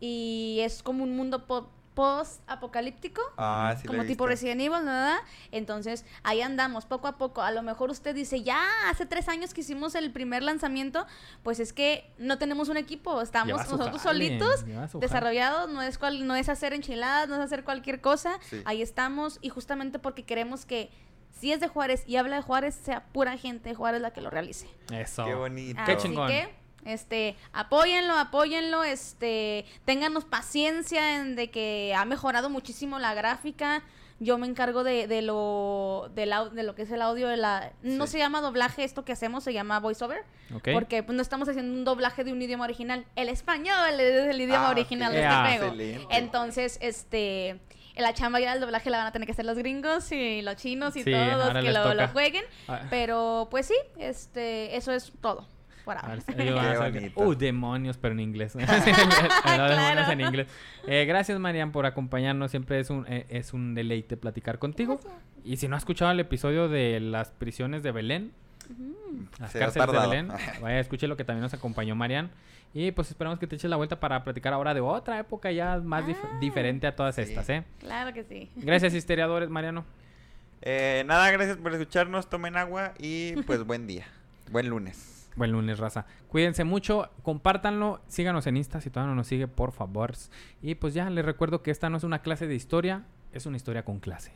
Y 0.00 0.58
es 0.62 0.82
como 0.82 1.02
un 1.04 1.16
mundo 1.16 1.46
po- 1.46 1.70
post-apocalíptico. 1.94 3.20
Ah, 3.36 3.74
sí 3.80 3.86
como 3.86 4.02
tipo 4.02 4.24
visto. 4.24 4.26
Resident 4.26 4.60
Evil, 4.60 4.84
¿verdad? 4.84 5.16
Entonces, 5.50 6.04
ahí 6.22 6.40
andamos, 6.40 6.86
poco 6.86 7.08
a 7.08 7.18
poco. 7.18 7.42
A 7.42 7.50
lo 7.50 7.62
mejor 7.62 7.90
usted 7.90 8.14
dice, 8.14 8.42
ya 8.42 8.62
hace 8.88 9.06
tres 9.06 9.28
años 9.28 9.54
que 9.54 9.62
hicimos 9.62 9.94
el 9.94 10.12
primer 10.12 10.42
lanzamiento, 10.42 11.06
pues 11.42 11.60
es 11.60 11.72
que 11.72 12.10
no 12.18 12.38
tenemos 12.38 12.68
un 12.68 12.76
equipo, 12.76 13.20
estamos 13.20 13.58
nosotros 13.58 14.00
jale, 14.00 14.38
solitos, 14.38 14.64
desarrollados, 15.00 15.70
no 15.70 15.82
es, 15.82 15.98
cual, 15.98 16.26
no 16.26 16.34
es 16.36 16.48
hacer 16.48 16.72
enchiladas, 16.72 17.28
no 17.28 17.34
es 17.36 17.40
hacer 17.40 17.64
cualquier 17.64 18.00
cosa. 18.00 18.38
Sí. 18.48 18.62
Ahí 18.64 18.82
estamos, 18.82 19.38
y 19.42 19.48
justamente 19.48 19.98
porque 19.98 20.24
queremos 20.24 20.64
que 20.64 20.90
si 21.40 21.52
es 21.52 21.60
de 21.60 21.68
Juárez 21.68 22.02
y 22.06 22.16
habla 22.16 22.36
de 22.36 22.42
Juárez, 22.42 22.74
sea 22.74 23.04
pura 23.12 23.36
gente 23.38 23.68
de 23.70 23.74
Juárez 23.74 24.00
la 24.00 24.12
que 24.12 24.20
lo 24.20 24.30
realice. 24.30 24.68
Eso. 24.92 25.24
Qué 25.24 25.34
bonito. 25.34 25.80
Qué 25.86 25.92
Así 25.92 26.08
chingón. 26.08 26.28
que, 26.28 26.52
este, 26.84 27.36
apóyenlo, 27.52 28.14
apóyenlo, 28.16 28.84
este, 28.84 29.64
ténganos 29.84 30.24
paciencia 30.24 31.16
en 31.16 31.36
de 31.36 31.50
que 31.50 31.94
ha 31.96 32.04
mejorado 32.04 32.50
muchísimo 32.50 32.98
la 32.98 33.14
gráfica. 33.14 33.82
Yo 34.20 34.36
me 34.36 34.48
encargo 34.48 34.82
de, 34.82 35.06
de 35.06 35.22
lo 35.22 36.10
del 36.16 36.32
au- 36.32 36.50
de 36.50 36.64
lo 36.64 36.74
que 36.74 36.82
es 36.82 36.90
el 36.90 37.02
audio 37.02 37.28
de 37.28 37.36
la 37.36 37.70
no 37.82 38.06
Sí. 38.06 38.12
se 38.14 38.18
llama 38.18 38.40
doblaje 38.40 38.82
esto 38.82 39.04
que 39.04 39.12
hacemos, 39.12 39.44
se 39.44 39.52
llama 39.52 39.78
voiceover, 39.78 40.24
porque 40.72 41.04
pues 41.04 41.14
no 41.14 41.22
estamos 41.22 41.48
haciendo 41.48 41.72
un 41.72 41.84
doblaje 41.84 42.24
de 42.24 42.32
un 42.32 42.42
idioma 42.42 42.64
original. 42.64 43.06
El 43.14 43.28
español 43.28 44.00
es 44.00 44.26
el 44.28 44.40
idioma 44.40 44.66
Ah, 44.68 44.70
original 44.70 45.10
ok. 45.12 45.16
de 45.18 45.24
Ah, 45.24 45.48
este 45.54 45.68
juego. 45.68 46.08
Entonces, 46.10 46.78
este 46.80 47.60
la 47.96 48.12
chamba 48.14 48.38
ya 48.40 48.52
del 48.52 48.60
doblaje 48.60 48.90
la 48.90 48.98
van 48.98 49.06
a 49.08 49.12
tener 49.12 49.26
que 49.26 49.32
hacer 49.32 49.44
los 49.44 49.58
gringos 49.58 50.10
y 50.12 50.40
los 50.42 50.54
chinos 50.56 50.94
y 50.96 51.02
Sí, 51.02 51.12
todos 51.12 51.52
que 51.62 51.72
lo, 51.72 52.08
jueguen. 52.08 52.44
Ah. 52.68 52.82
Pero 52.90 53.46
pues 53.52 53.66
sí, 53.66 53.74
este, 53.98 54.76
eso 54.76 54.90
es 54.92 55.12
todo. 55.20 55.46
Por 55.88 55.96
ahora. 55.96 56.18
Uh, 57.14 57.34
demonios, 57.34 57.96
pero 57.96 58.12
en 58.12 58.20
inglés. 58.20 58.54
No, 58.56 58.60
demonios 58.66 59.32
Claro. 59.42 60.12
en 60.12 60.20
inglés. 60.20 60.46
Eh, 60.86 61.06
gracias, 61.06 61.38
Marian, 61.38 61.72
por 61.72 61.86
acompañarnos. 61.86 62.50
Siempre 62.50 62.78
es 62.78 62.90
un, 62.90 63.06
eh, 63.08 63.24
es 63.30 63.54
un 63.54 63.74
deleite 63.74 64.18
platicar 64.18 64.58
contigo. 64.58 65.00
Y 65.44 65.56
si 65.56 65.66
no 65.66 65.76
ha 65.76 65.78
escuchado 65.78 66.10
el 66.10 66.20
episodio 66.20 66.68
de 66.68 67.00
las 67.00 67.30
prisiones 67.30 67.82
de 67.82 67.92
Belén, 67.92 68.32
las 69.40 69.50
Se 69.52 69.58
cárceles 69.60 69.90
de. 69.90 69.98
Belén, 69.98 70.28
vaya, 70.60 70.78
escuche 70.78 71.08
lo 71.08 71.16
que 71.16 71.24
también 71.24 71.42
nos 71.42 71.54
acompañó 71.54 71.94
Marian. 71.94 72.30
Y 72.74 72.90
pues 72.92 73.08
esperamos 73.08 73.38
que 73.38 73.46
te 73.46 73.56
eches 73.56 73.70
la 73.70 73.76
vuelta 73.76 73.98
para 73.98 74.22
platicar 74.24 74.52
ahora 74.52 74.74
de 74.74 74.82
otra 74.82 75.18
época 75.18 75.50
ya 75.52 75.78
más 75.78 76.04
dif- 76.04 76.18
Ah, 76.22 76.36
diferente 76.38 76.86
a 76.86 76.94
todas 76.94 77.14
sí. 77.14 77.22
estas, 77.22 77.48
¿eh? 77.48 77.64
Claro 77.80 78.12
que 78.12 78.24
sí. 78.24 78.50
Gracias, 78.56 78.92
historiadores, 78.92 79.48
Mariano. 79.48 79.86
Eh, 80.60 81.02
nada, 81.06 81.30
gracias 81.30 81.56
por 81.56 81.72
escucharnos. 81.72 82.28
Tomen 82.28 82.58
agua 82.58 82.92
y 82.98 83.36
pues 83.42 83.64
buen 83.64 83.86
día. 83.86 84.04
Buen 84.50 84.68
lunes. 84.68 85.17
Buen 85.38 85.52
lunes, 85.52 85.78
raza. 85.78 86.04
Cuídense 86.26 86.64
mucho, 86.64 87.10
compártanlo, 87.22 88.00
síganos 88.08 88.48
en 88.48 88.56
Insta 88.56 88.80
si 88.80 88.90
todavía 88.90 89.10
no 89.10 89.14
nos 89.14 89.28
sigue, 89.28 89.46
por 89.46 89.70
favor. 89.70 90.12
Y 90.60 90.74
pues 90.74 90.94
ya 90.94 91.08
les 91.10 91.24
recuerdo 91.24 91.62
que 91.62 91.70
esta 91.70 91.88
no 91.88 91.96
es 91.96 92.02
una 92.02 92.22
clase 92.22 92.48
de 92.48 92.56
historia, 92.56 93.04
es 93.30 93.46
una 93.46 93.56
historia 93.56 93.84
con 93.84 94.00
clase. 94.00 94.32